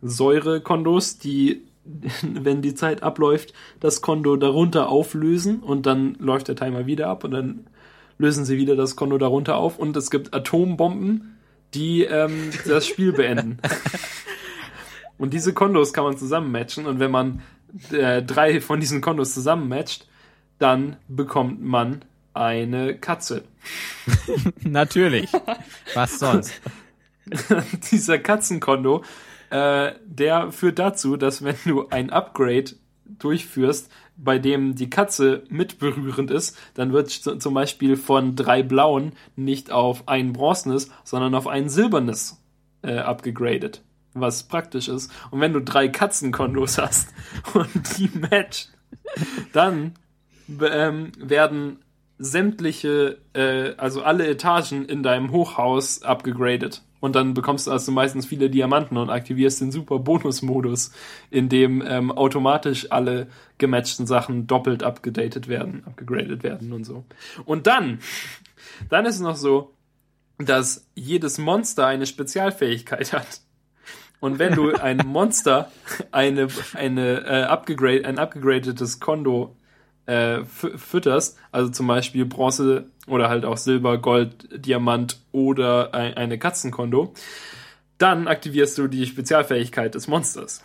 Säurekondos, 0.01 1.19
die 1.19 1.63
wenn 2.23 2.63
die 2.63 2.75
Zeit 2.75 3.03
abläuft, 3.03 3.53
das 3.81 4.03
Konto 4.03 4.37
darunter 4.37 4.89
auflösen 4.89 5.61
und 5.61 5.87
dann 5.87 6.15
läuft 6.19 6.49
der 6.49 6.57
Timer 6.57 6.87
wieder 6.87 7.09
ab 7.09 7.25
und 7.25 7.33
dann 7.33 7.67
lösen 8.19 8.45
sie 8.45 8.57
wieder 8.57 8.77
das 8.77 8.97
Konto 8.97 9.19
darunter 9.19 9.57
auf 9.57 9.79
und 9.79 9.97
es 9.97 10.11
gibt 10.11 10.33
Atombomben, 10.35 11.39
die 11.75 12.05
ähm, 12.05 12.51
das 12.67 12.87
Spiel 12.87 13.13
beenden. 13.13 13.59
und 15.19 15.33
diese 15.33 15.55
Kondos 15.55 15.93
kann 15.93 16.05
man 16.05 16.17
zusammen 16.17 16.53
matchen 16.53 16.87
und 16.87 17.01
wenn 17.01 17.11
man 17.11 17.43
äh, 17.91 18.23
drei 18.23 18.61
von 18.61 18.81
diesen 18.81 19.01
Kondos 19.01 19.35
zusammen 19.35 19.69
matcht, 19.69 20.07
dann 20.59 20.97
bekommt 21.09 21.63
man 21.63 22.05
eine 22.35 22.97
Katze. 22.97 23.45
Natürlich. 24.63 25.31
Was 25.95 26.19
sonst? 26.19 26.61
Dieser 27.91 28.19
Katzenkonto 28.19 29.03
äh, 29.53 29.97
der 30.07 30.51
führt 30.51 30.79
dazu, 30.79 31.19
dass 31.19 31.45
wenn 31.45 31.57
du 31.67 31.87
ein 31.91 32.09
Upgrade 32.09 32.73
durchführst, 33.05 33.93
bei 34.17 34.39
dem 34.39 34.75
die 34.77 34.89
Katze 34.89 35.45
mitberührend 35.51 36.31
ist, 36.31 36.57
dann 36.73 36.95
wird 36.95 37.11
zum 37.11 37.53
Beispiel 37.53 37.97
von 37.97 38.35
drei 38.35 38.63
blauen 38.63 39.13
nicht 39.37 39.71
auf 39.71 40.09
ein 40.09 40.33
bronzenes, 40.33 40.91
sondern 41.05 41.35
auf 41.35 41.47
ein 41.47 41.69
silbernes 41.69 42.43
äh, 42.83 42.97
abgegradet. 42.97 43.83
Was 44.15 44.45
praktisch 44.45 44.89
ist. 44.89 45.13
Und 45.31 45.41
wenn 45.41 45.53
du 45.53 45.61
drei 45.61 45.89
Katzenkondos 45.89 46.79
hast 46.79 47.13
und 47.53 47.99
die 47.99 48.11
matchen, 48.19 48.73
dann 49.53 49.93
ähm, 50.49 51.13
werden 51.19 51.82
sämtliche, 52.23 53.19
äh, 53.33 53.75
also 53.77 54.03
alle 54.03 54.29
Etagen 54.29 54.85
in 54.85 55.03
deinem 55.03 55.33
Hochhaus 55.33 56.03
abgegradet. 56.03 56.83
Und 57.01 57.17
dann 57.17 57.35
bekommst 57.35 57.67
du 57.67 57.73
also 57.73 57.91
meistens 57.91 58.27
viele 58.27 58.49
Diamanten 58.49 58.97
und 58.97 59.11
aktivierst 59.11 59.61
den 59.61 59.73
super 59.73 59.99
Bonus-Modus, 59.99 60.93
in 61.31 61.49
dem 61.49 61.83
ähm, 61.85 62.13
automatisch 62.13 62.93
alle 62.93 63.27
gematchten 63.59 64.07
Sachen 64.07 64.47
doppelt 64.47 64.85
abgedatet 64.85 65.49
werden, 65.49 65.83
abgegradet 65.85 66.45
werden 66.45 66.73
und 66.73 66.85
so. 66.85 67.05
Und 67.45 67.67
dann, 67.67 67.99
dann 68.89 69.05
ist 69.05 69.17
es 69.17 69.21
noch 69.21 69.35
so, 69.35 69.75
dass 70.39 70.87
jedes 70.95 71.39
Monster 71.39 71.89
eine 71.89 72.07
Spezialfähigkeit 72.07 73.13
hat. 73.13 73.41
Und 74.21 74.39
wenn 74.39 74.55
du 74.55 74.71
ein 74.81 74.99
Monster 75.05 75.73
eine, 76.13 76.47
eine, 76.75 77.27
äh, 77.27 77.43
upgegrade, 77.43 78.05
ein 78.05 78.21
abgegradetes 78.21 79.01
Kondo 79.01 79.57
äh, 80.07 80.45
fütterst, 80.45 81.39
also 81.51 81.71
zum 81.71 81.87
Beispiel 81.87 82.25
Bronze 82.25 82.87
oder 83.07 83.29
halt 83.29 83.45
auch 83.45 83.57
Silber, 83.57 83.99
Gold, 83.99 84.49
Diamant 84.65 85.19
oder 85.33 85.95
ein, 85.95 86.15
eine 86.15 86.39
Katzenkondo, 86.39 87.15
dann 87.99 88.27
aktivierst 88.27 88.79
du 88.79 88.89
die 88.89 89.07
Spezialfähigkeit 89.07 89.95
des 89.95 90.09
Monsters. 90.09 90.63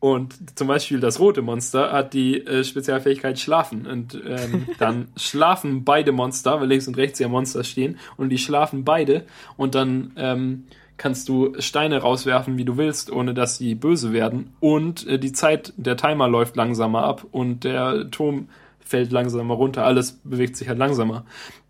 Und 0.00 0.56
zum 0.56 0.68
Beispiel 0.68 1.00
das 1.00 1.18
rote 1.18 1.42
Monster 1.42 1.92
hat 1.92 2.14
die 2.14 2.46
äh, 2.46 2.62
Spezialfähigkeit 2.62 3.38
Schlafen. 3.38 3.86
Und 3.86 4.14
ähm, 4.24 4.68
dann 4.78 5.08
schlafen 5.16 5.84
beide 5.84 6.12
Monster, 6.12 6.60
weil 6.60 6.68
links 6.68 6.86
und 6.86 6.96
rechts 6.96 7.18
ja 7.18 7.28
Monster 7.28 7.64
stehen, 7.64 7.98
und 8.16 8.28
die 8.28 8.38
schlafen 8.38 8.84
beide. 8.84 9.26
Und 9.56 9.74
dann 9.74 10.12
ähm, 10.16 10.64
kannst 10.98 11.28
du 11.28 11.54
Steine 11.60 11.98
rauswerfen, 11.98 12.58
wie 12.58 12.64
du 12.64 12.76
willst, 12.76 13.10
ohne 13.10 13.32
dass 13.32 13.56
sie 13.56 13.74
böse 13.74 14.12
werden. 14.12 14.52
Und 14.60 15.06
äh, 15.06 15.18
die 15.18 15.32
Zeit, 15.32 15.72
der 15.76 15.96
Timer 15.96 16.28
läuft 16.28 16.56
langsamer 16.56 17.04
ab 17.04 17.24
und 17.30 17.64
der 17.64 18.10
Turm 18.10 18.48
fällt 18.80 19.12
langsamer 19.12 19.54
runter. 19.54 19.84
Alles 19.84 20.12
bewegt 20.24 20.56
sich 20.56 20.68
halt 20.68 20.78
langsamer. 20.78 21.24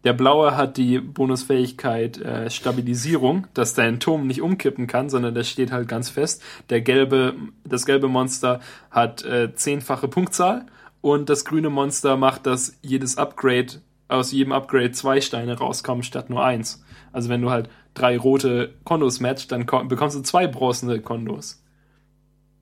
Der 0.04 0.12
blaue 0.12 0.56
hat 0.56 0.76
die 0.76 1.00
Bonusfähigkeit 1.00 2.18
äh, 2.18 2.48
Stabilisierung, 2.48 3.48
dass 3.54 3.74
dein 3.74 3.98
Turm 3.98 4.26
nicht 4.26 4.40
umkippen 4.40 4.86
kann, 4.86 5.10
sondern 5.10 5.34
der 5.34 5.42
steht 5.42 5.72
halt 5.72 5.88
ganz 5.88 6.08
fest. 6.08 6.42
Der 6.70 6.80
gelbe, 6.80 7.34
das 7.64 7.86
gelbe 7.86 8.08
Monster 8.08 8.60
hat 8.90 9.24
äh, 9.24 9.52
zehnfache 9.54 10.06
Punktzahl 10.06 10.66
und 11.00 11.28
das 11.28 11.44
grüne 11.44 11.70
Monster 11.70 12.16
macht, 12.16 12.46
dass 12.46 12.78
jedes 12.82 13.18
Upgrade 13.18 13.82
aus 14.06 14.32
jedem 14.32 14.52
Upgrade 14.52 14.92
zwei 14.92 15.20
Steine 15.20 15.58
rauskommen 15.58 16.02
statt 16.02 16.30
nur 16.30 16.44
eins. 16.44 16.82
Also 17.12 17.28
wenn 17.28 17.42
du 17.42 17.50
halt 17.50 17.68
drei 17.94 18.16
rote 18.18 18.74
Kondos 18.84 19.20
matcht, 19.20 19.52
dann 19.52 19.66
bekommst 19.66 20.16
du 20.16 20.22
zwei 20.22 20.46
bronzene 20.46 21.00
Kondos. 21.00 21.62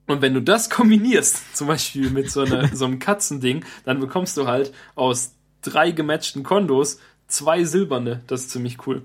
Und 0.06 0.22
wenn 0.22 0.34
du 0.34 0.40
das 0.40 0.70
kombinierst, 0.70 1.42
zum 1.56 1.66
Beispiel 1.66 2.10
mit 2.10 2.30
so, 2.30 2.42
einer, 2.42 2.68
so 2.74 2.84
einem 2.84 2.98
Katzending, 2.98 3.64
dann 3.84 4.00
bekommst 4.00 4.36
du 4.36 4.46
halt 4.46 4.72
aus 4.94 5.34
drei 5.62 5.90
gematchten 5.90 6.42
Kondos 6.42 7.00
zwei 7.26 7.64
silberne. 7.64 8.22
Das 8.26 8.42
ist 8.42 8.50
ziemlich 8.50 8.86
cool. 8.86 9.02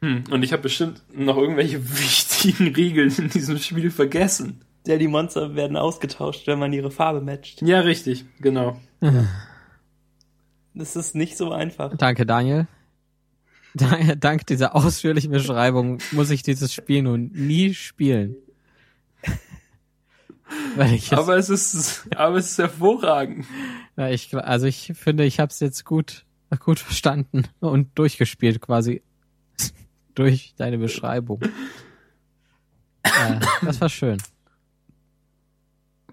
Hm, 0.00 0.24
und 0.30 0.42
ich 0.42 0.52
habe 0.52 0.62
bestimmt 0.62 1.02
noch 1.12 1.36
irgendwelche 1.36 1.82
wichtigen 1.98 2.74
Regeln 2.74 3.12
in 3.16 3.28
diesem 3.28 3.58
Spiel 3.58 3.90
vergessen. 3.90 4.62
Ja, 4.86 4.96
die 4.96 5.08
Monster 5.08 5.54
werden 5.54 5.76
ausgetauscht, 5.76 6.46
wenn 6.46 6.58
man 6.58 6.72
ihre 6.72 6.90
Farbe 6.90 7.20
matcht. 7.20 7.60
Ja, 7.62 7.80
richtig, 7.80 8.24
genau. 8.40 8.80
Das 10.72 10.96
ist 10.96 11.14
nicht 11.14 11.36
so 11.36 11.52
einfach. 11.52 11.94
Danke, 11.96 12.24
Daniel. 12.24 12.66
Dank 14.20 14.46
dieser 14.46 14.74
ausführlichen 14.74 15.30
Beschreibung 15.30 15.98
muss 16.12 16.30
ich 16.30 16.42
dieses 16.42 16.72
Spiel 16.72 17.02
nun 17.02 17.30
nie 17.32 17.74
spielen. 17.74 18.36
aber 21.10 21.36
es 21.36 21.50
ist, 21.50 22.06
aber 22.14 22.36
es 22.36 22.52
ist 22.52 22.58
hervorragend. 22.58 23.46
Ja, 23.96 24.08
ich, 24.08 24.34
also 24.34 24.66
ich 24.66 24.92
finde, 24.94 25.24
ich 25.24 25.40
habe 25.40 25.50
es 25.50 25.60
jetzt 25.60 25.84
gut, 25.84 26.24
gut 26.60 26.78
verstanden 26.78 27.44
und 27.60 27.98
durchgespielt 27.98 28.60
quasi 28.60 29.02
durch 30.14 30.54
deine 30.56 30.78
Beschreibung. 30.78 31.40
äh, 33.02 33.40
das 33.62 33.80
war 33.80 33.88
schön. 33.88 34.18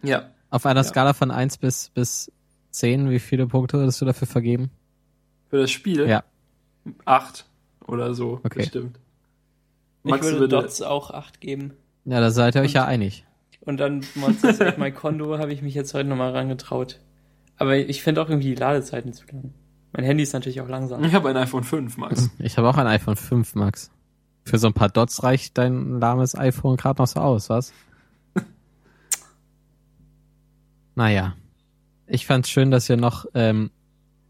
Ja. 0.03 0.29
Auf 0.49 0.65
einer 0.65 0.81
ja. 0.81 0.83
Skala 0.83 1.13
von 1.13 1.31
1 1.31 1.57
bis, 1.57 1.89
bis 1.89 2.31
10, 2.71 3.09
wie 3.09 3.19
viele 3.19 3.47
Punkte 3.47 3.77
würdest 3.77 4.01
du 4.01 4.05
dafür 4.05 4.27
vergeben? 4.27 4.69
Für 5.49 5.59
das 5.61 5.71
Spiel? 5.71 6.07
Ja. 6.07 6.23
8 7.05 7.45
oder 7.87 8.13
so, 8.13 8.39
okay. 8.43 8.59
bestimmt. 8.59 8.99
Max 10.03 10.27
ich 10.27 10.33
würde 10.33 10.47
Dots 10.47 10.81
auch 10.81 11.11
8 11.11 11.41
geben. 11.41 11.73
Ja, 12.05 12.19
da 12.19 12.29
seid 12.29 12.55
ihr 12.55 12.61
euch 12.61 12.73
ja 12.73 12.85
einig. 12.85 13.25
Und 13.61 13.77
dann 13.77 14.05
Monsters 14.13 14.57
Save 14.57 14.75
My 14.77 14.91
Kondo 14.91 15.39
habe 15.39 15.51
ich 15.51 15.61
mich 15.61 15.73
jetzt 15.73 15.93
heute 15.93 16.07
nochmal 16.07 16.31
rangetraut. 16.31 16.99
Aber 17.57 17.75
ich 17.75 18.03
finde 18.03 18.21
auch 18.21 18.29
irgendwie 18.29 18.49
die 18.49 18.55
Ladezeiten 18.55 19.13
zu 19.13 19.25
lang. 19.31 19.53
Mein 19.93 20.05
Handy 20.05 20.23
ist 20.23 20.33
natürlich 20.33 20.61
auch 20.61 20.67
langsam. 20.67 21.03
Ich 21.03 21.13
habe 21.13 21.29
ein 21.29 21.37
iPhone 21.37 21.63
5, 21.63 21.97
Max. 21.97 22.29
Ich 22.39 22.57
habe 22.57 22.69
auch 22.69 22.77
ein 22.77 22.87
iPhone 22.87 23.15
5, 23.15 23.55
Max. 23.55 23.91
Für 24.43 24.57
so 24.59 24.67
ein 24.67 24.73
paar 24.73 24.89
Dots 24.89 25.23
reicht 25.23 25.57
dein 25.57 25.99
lahmes 25.99 26.35
iPhone 26.35 26.77
gerade 26.77 27.01
noch 27.01 27.07
so 27.07 27.19
aus, 27.19 27.49
was? 27.49 27.73
naja. 30.95 31.35
Ich 32.07 32.27
fand's 32.27 32.49
schön, 32.49 32.69
dass 32.69 32.89
ihr 32.89 32.97
noch 32.97 33.25
ähm, 33.33 33.71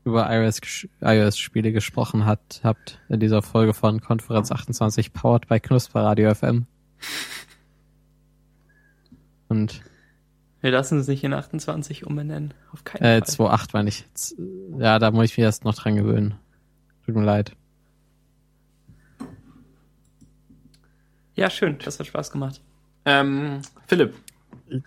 über 0.06 0.30
iOS-Spiele 0.32 1.72
gesprochen 1.72 2.26
hat, 2.26 2.61
habt 2.64 2.99
in 3.10 3.19
dieser 3.19 3.41
Folge 3.41 3.73
von 3.73 3.99
Konferenz 4.02 4.52
28 4.52 5.14
powered 5.14 5.48
by 5.48 5.60
Knusper 5.60 6.03
Radio 6.03 6.34
FM. 6.34 6.68
Und 9.49 9.82
wir 10.61 10.72
lassen 10.72 10.99
es 10.99 11.07
nicht 11.07 11.23
in 11.23 11.34
28 11.34 12.06
umbenennen. 12.06 12.53
Auf 12.72 12.84
keinen 12.84 13.03
äh, 13.03 13.26
Fall. 13.26 13.48
2.8 13.48 13.69
meine 13.73 13.90
ich. 13.90 14.06
Ja, 14.80 14.99
da 14.99 15.11
muss 15.11 15.26
ich 15.26 15.38
mich 15.38 15.44
erst 15.44 15.64
noch 15.64 15.76
dran 15.76 15.95
gewöhnen. 15.95 16.36
Tut 17.06 17.15
mir 17.15 17.23
leid. 17.23 17.52
Ja, 21.36 21.49
schön. 21.49 21.77
Das 21.84 21.99
hat 21.99 22.07
Spaß 22.07 22.32
gemacht. 22.32 22.61
Ähm, 23.06 23.61
Philipp. 23.88 24.15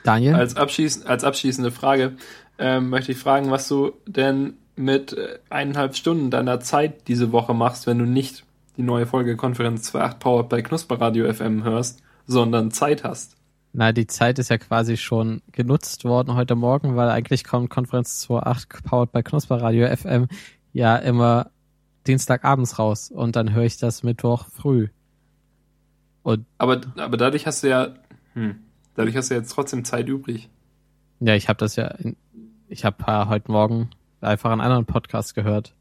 Daniel? 0.02 0.34
Als, 0.34 0.56
abschließ 0.56 1.06
als 1.06 1.24
abschließende 1.24 1.70
Frage 1.70 2.16
ähm, 2.58 2.88
möchte 2.88 3.12
ich 3.12 3.18
fragen, 3.18 3.50
was 3.50 3.68
du 3.68 3.92
denn 4.06 4.54
mit 4.78 5.12
äh, 5.12 5.38
eineinhalb 5.50 5.96
Stunden 5.96 6.30
deiner 6.30 6.60
Zeit 6.60 7.09
diese 7.09 7.32
Woche 7.32 7.55
machst, 7.55 7.86
wenn 7.86 7.98
du 7.98 8.05
nicht 8.05 8.44
die 8.76 8.82
neue 8.82 9.06
Folge 9.06 9.36
Konferenz 9.36 9.94
2.8 9.94 10.18
Powered 10.18 10.48
bei 10.48 10.62
Knusper 10.62 11.00
Radio 11.00 11.32
FM 11.32 11.64
hörst, 11.64 12.02
sondern 12.26 12.70
Zeit 12.70 13.05
hast. 13.05 13.36
Na, 13.72 13.92
die 13.92 14.06
Zeit 14.06 14.38
ist 14.38 14.50
ja 14.50 14.59
quasi 14.59 14.96
schon 14.96 15.42
genutzt 15.52 16.05
worden 16.05 16.34
heute 16.34 16.55
Morgen, 16.55 16.96
weil 16.96 17.10
eigentlich 17.10 17.44
kommt 17.44 17.70
Konferenz 17.70 18.26
2.8 18.28 18.82
powered 18.84 19.12
bei 19.12 19.22
Knusper 19.22 19.60
Radio 19.60 19.94
FM 19.94 20.28
ja 20.72 20.96
immer 20.96 21.50
Dienstagabends 22.06 22.78
raus 22.78 23.10
und 23.10 23.36
dann 23.36 23.52
höre 23.52 23.64
ich 23.64 23.76
das 23.76 24.02
Mittwoch 24.02 24.46
früh. 24.48 24.88
Und 26.22 26.46
Aber, 26.56 26.80
aber 26.96 27.16
dadurch 27.16 27.46
hast 27.46 27.62
du 27.62 27.68
ja, 27.68 27.94
hm, 28.34 28.56
dadurch 28.94 29.16
hast 29.16 29.30
du 29.30 29.34
jetzt 29.34 29.50
trotzdem 29.50 29.84
Zeit 29.84 30.09
übrig. 30.09 30.48
ja, 31.20 31.34
ich 31.34 31.48
habe 31.48 31.59
das 31.59 31.76
ja, 31.76 31.94
ich 32.68 32.84
habe 32.84 33.05
äh, 33.06 33.26
heute 33.26 33.50
Morgen 33.50 33.90
einfach 34.20 34.50
einen 34.50 34.60
anderen 34.60 34.84
Podcast 34.86 35.34
gehört. 35.34 35.74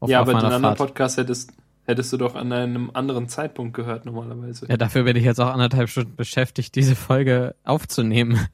Auf, 0.00 0.08
ja, 0.10 0.20
auf 0.20 0.22
aber 0.28 0.32
den 0.32 0.42
meiner 0.42 0.54
anderen 0.54 0.76
Fahrt. 0.76 0.88
Podcast 0.90 1.16
hättest, 1.18 1.52
hättest 1.84 2.12
du 2.12 2.16
doch 2.16 2.34
an 2.34 2.52
einem 2.52 2.90
anderen 2.94 3.28
Zeitpunkt 3.28 3.74
gehört 3.74 4.06
normalerweise. 4.06 4.66
Ja, 4.68 4.76
dafür 4.76 5.04
bin 5.04 5.16
ich 5.16 5.24
jetzt 5.24 5.40
auch 5.40 5.50
anderthalb 5.50 5.88
Stunden 5.88 6.16
beschäftigt, 6.16 6.74
diese 6.74 6.94
Folge 6.96 7.54
aufzunehmen. 7.64 8.46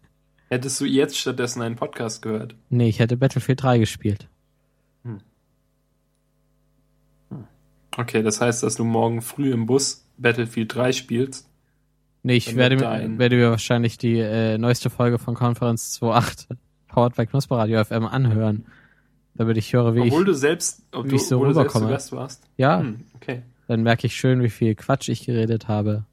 Hättest 0.48 0.80
du 0.80 0.84
jetzt 0.84 1.18
stattdessen 1.18 1.62
einen 1.62 1.76
Podcast 1.76 2.22
gehört. 2.22 2.54
Nee, 2.70 2.88
ich 2.88 2.98
hätte 3.00 3.16
Battlefield 3.16 3.62
3 3.62 3.78
gespielt. 3.78 4.28
Okay, 7.96 8.22
das 8.22 8.40
heißt, 8.40 8.62
dass 8.62 8.74
du 8.76 8.84
morgen 8.84 9.22
früh 9.22 9.52
im 9.52 9.66
Bus 9.66 10.06
Battlefield 10.18 10.74
3 10.74 10.92
spielst. 10.92 11.48
Nee, 12.22 12.34
ich 12.36 12.56
werde, 12.56 12.76
dein- 12.76 13.18
werde 13.18 13.36
mir 13.36 13.50
wahrscheinlich 13.50 13.98
die 13.98 14.18
äh, 14.18 14.58
neueste 14.58 14.90
Folge 14.90 15.18
von 15.18 15.34
Konferenz 15.34 15.98
2.8 16.02 16.48
Powered 16.88 17.14
by 17.16 17.26
Knusper 17.26 17.56
Radio 17.56 17.82
FM 17.84 18.04
anhören. 18.04 18.66
Damit 19.36 19.56
ich 19.58 19.72
höre, 19.72 19.94
wie 19.94 20.00
Obwohl 20.00 20.22
ich, 20.22 20.26
du 20.28 20.34
selbst, 20.34 20.82
ob 20.92 21.04
wie 21.06 21.10
du, 21.10 21.16
ich 21.16 21.26
so 21.26 21.38
du 21.40 21.46
rüberkomme. 21.50 21.88
Gast 21.88 22.12
warst. 22.12 22.42
ja, 22.56 22.80
Hm, 22.80 23.00
okay. 23.16 23.42
dann 23.68 23.82
merke 23.82 24.06
ich 24.06 24.16
schön, 24.16 24.42
wie 24.42 24.48
viel 24.50 24.74
Quatsch 24.74 25.08
ich 25.08 25.26
geredet 25.26 25.68
habe. 25.68 26.04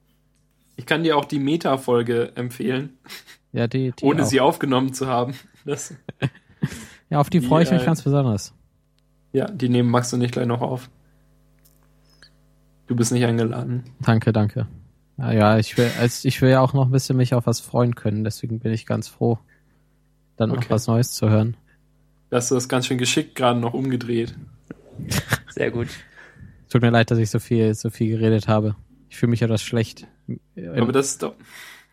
Ich 0.76 0.86
kann 0.86 1.04
dir 1.04 1.18
auch 1.18 1.26
die 1.26 1.40
Meta-Folge 1.40 2.32
empfehlen, 2.36 2.90
Ja, 3.54 3.68
die, 3.68 3.92
die 3.92 4.04
ohne 4.06 4.24
auch. 4.24 4.26
sie 4.28 4.40
aufgenommen 4.42 4.94
zu 4.94 5.08
haben. 5.08 5.36
Das, 5.66 5.94
Ja, 7.10 7.20
auf 7.20 7.30
die 7.30 7.40
die, 7.42 7.48
freue 7.48 7.64
ich 7.64 7.72
mich 7.72 7.84
äh, 7.84 7.86
ganz 7.86 8.02
besonders. 8.02 8.54
ja, 9.32 9.46
die 9.50 9.70
nehmen 9.70 9.90
Max 9.92 10.12
und 10.14 10.22
ich 10.22 10.32
gleich 10.32 10.48
noch 10.48 10.62
auf. 10.62 10.90
Du 12.88 12.96
bist 12.96 13.12
nicht 13.12 13.24
eingeladen. 13.26 13.84
Danke, 14.02 14.34
danke. 14.34 14.68
Ja, 15.18 15.32
ja, 15.32 15.58
ich 15.60 15.78
will, 15.78 15.90
als, 16.00 16.26
ich 16.26 16.42
will 16.42 16.50
ja 16.50 16.60
auch 16.60 16.74
noch 16.74 16.86
ein 16.86 16.92
bisschen 16.92 17.16
mich 17.18 17.34
auf 17.36 17.46
was 17.46 17.60
freuen 17.60 17.96
können, 17.96 18.24
deswegen 18.24 18.60
bin 18.60 18.74
ich 18.74 18.86
ganz 18.86 19.08
froh, 19.08 19.38
dann 20.38 20.50
noch 20.50 20.58
Okay. 20.58 20.66
was 20.70 20.88
Neues 20.88 21.12
zu 21.12 21.30
hören. 21.30 21.56
Da 22.34 22.38
hast 22.38 22.50
du 22.50 22.56
das 22.56 22.68
ganz 22.68 22.88
schön 22.88 22.98
geschickt 22.98 23.36
gerade 23.36 23.60
noch 23.60 23.76
umgedreht. 23.76 24.34
Sehr 25.52 25.70
gut. 25.70 25.88
Tut 26.68 26.82
mir 26.82 26.90
leid, 26.90 27.12
dass 27.12 27.20
ich 27.20 27.30
so 27.30 27.38
viel, 27.38 27.76
so 27.76 27.92
viel 27.92 28.10
geredet 28.10 28.48
habe. 28.48 28.76
Ich 29.08 29.18
fühle 29.18 29.30
mich 29.30 29.44
etwas 29.44 29.62
schlecht. 29.62 30.08
In, 30.26 30.40
Aber 30.76 30.92
das 30.92 31.10
ist 31.10 31.22
doch, 31.22 31.36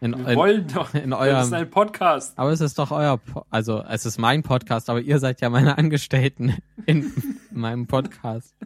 in, 0.00 0.12
wir 0.12 0.30
in, 0.30 0.36
wollen 0.38 0.66
doch. 0.66 0.94
in 0.94 1.10
Das 1.10 1.20
eurem, 1.20 1.42
ist 1.42 1.52
ein 1.52 1.68
Podcast. 1.68 2.38
Aber 2.38 2.52
es 2.52 2.62
ist 2.62 2.78
doch 2.78 2.90
euer, 2.90 3.18
po 3.18 3.44
also 3.50 3.84
es 3.86 4.06
ist 4.06 4.16
mein 4.16 4.42
Podcast, 4.42 4.88
aber 4.88 5.02
ihr 5.02 5.18
seid 5.18 5.42
ja 5.42 5.50
meine 5.50 5.76
Angestellten 5.76 6.56
in 6.86 7.12
meinem 7.50 7.86
Podcast. 7.86 8.56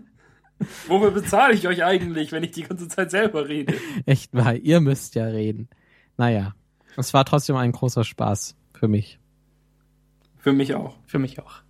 Wofür 0.86 1.10
bezahle 1.10 1.54
ich 1.54 1.66
euch 1.66 1.82
eigentlich, 1.82 2.30
wenn 2.30 2.44
ich 2.44 2.52
die 2.52 2.62
ganze 2.62 2.86
Zeit 2.86 3.10
selber 3.10 3.48
rede? 3.48 3.74
Echt 4.06 4.32
mal, 4.32 4.56
ihr 4.58 4.78
müsst 4.78 5.16
ja 5.16 5.24
reden. 5.24 5.68
Naja, 6.16 6.54
es 6.96 7.12
war 7.14 7.24
trotzdem 7.24 7.56
ein 7.56 7.72
großer 7.72 8.04
Spaß 8.04 8.54
für 8.74 8.86
mich. 8.86 9.18
Für 10.44 10.52
mich 10.52 10.74
auch. 10.74 10.94
Für 11.06 11.18
mich 11.18 11.40
auch. 11.40 11.62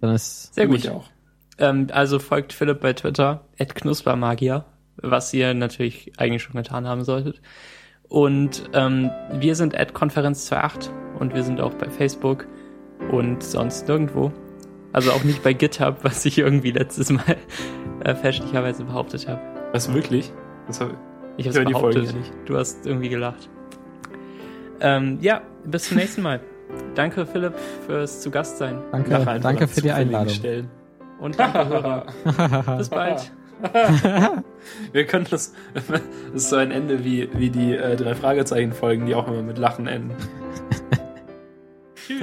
Dann 0.00 0.14
ist, 0.14 0.54
Sehr 0.54 0.64
Für 0.64 0.70
gut. 0.70 0.78
mich 0.78 0.88
auch. 0.90 1.10
Ähm, 1.58 1.88
also 1.92 2.18
folgt 2.18 2.54
Philipp 2.54 2.80
bei 2.80 2.94
Twitter, 2.94 3.44
knuspermagier, 3.58 4.64
was 4.96 5.34
ihr 5.34 5.52
natürlich 5.52 6.12
eigentlich 6.16 6.42
schon 6.42 6.54
getan 6.54 6.88
haben 6.88 7.04
solltet. 7.04 7.42
Und 8.08 8.70
ähm, 8.72 9.10
wir 9.34 9.54
sind 9.54 9.74
Konferenz 9.92 10.50
28 10.50 10.90
und 11.18 11.34
wir 11.34 11.42
sind 11.42 11.60
auch 11.60 11.74
bei 11.74 11.90
Facebook 11.90 12.46
und 13.10 13.42
sonst 13.42 13.86
nirgendwo. 13.86 14.32
Also 14.94 15.12
auch 15.12 15.24
nicht 15.24 15.42
bei 15.42 15.52
GitHub, 15.52 15.98
was 16.02 16.24
ich 16.24 16.38
irgendwie 16.38 16.70
letztes 16.70 17.10
Mal 17.10 17.36
äh, 18.02 18.14
fälschlicherweise 18.14 18.84
behauptet 18.84 19.28
habe. 19.28 19.42
Was 19.72 19.92
wirklich? 19.92 20.32
Das 20.68 20.80
hab, 20.80 20.96
Ich 21.36 21.46
Ich 21.46 21.48
habe 21.48 21.70
Folge 21.70 22.00
behauptet. 22.00 22.32
Du 22.46 22.56
hast 22.56 22.86
irgendwie 22.86 23.10
gelacht. 23.10 23.50
Ähm, 24.80 25.18
ja, 25.20 25.42
bis 25.66 25.88
zum 25.88 25.98
nächsten 25.98 26.22
Mal. 26.22 26.40
Danke 26.94 27.26
Philipp 27.26 27.54
fürs 27.86 28.20
zu 28.20 28.30
Gast 28.30 28.58
sein 28.58 28.78
danke, 28.92 29.40
danke 29.40 29.68
für 29.68 29.80
die 29.80 29.92
Einladung. 29.92 30.28
Stellen. 30.28 30.70
und 31.20 31.38
danke 31.38 31.66
Hörer. 31.68 32.06
Bis 32.76 32.88
bald. 32.88 33.32
Wir 34.92 35.06
können 35.06 35.26
das. 35.30 35.54
Das 36.32 36.44
ist 36.44 36.50
so 36.50 36.56
ein 36.56 36.70
Ende 36.70 37.04
wie, 37.04 37.28
wie 37.34 37.50
die 37.50 37.74
äh, 37.74 37.94
drei 37.96 38.14
Fragezeichen-Folgen, 38.14 39.06
die 39.06 39.14
auch 39.14 39.28
immer 39.28 39.42
mit 39.42 39.58
Lachen 39.58 39.86
enden. 39.86 40.16
Tschüss. 41.94 42.20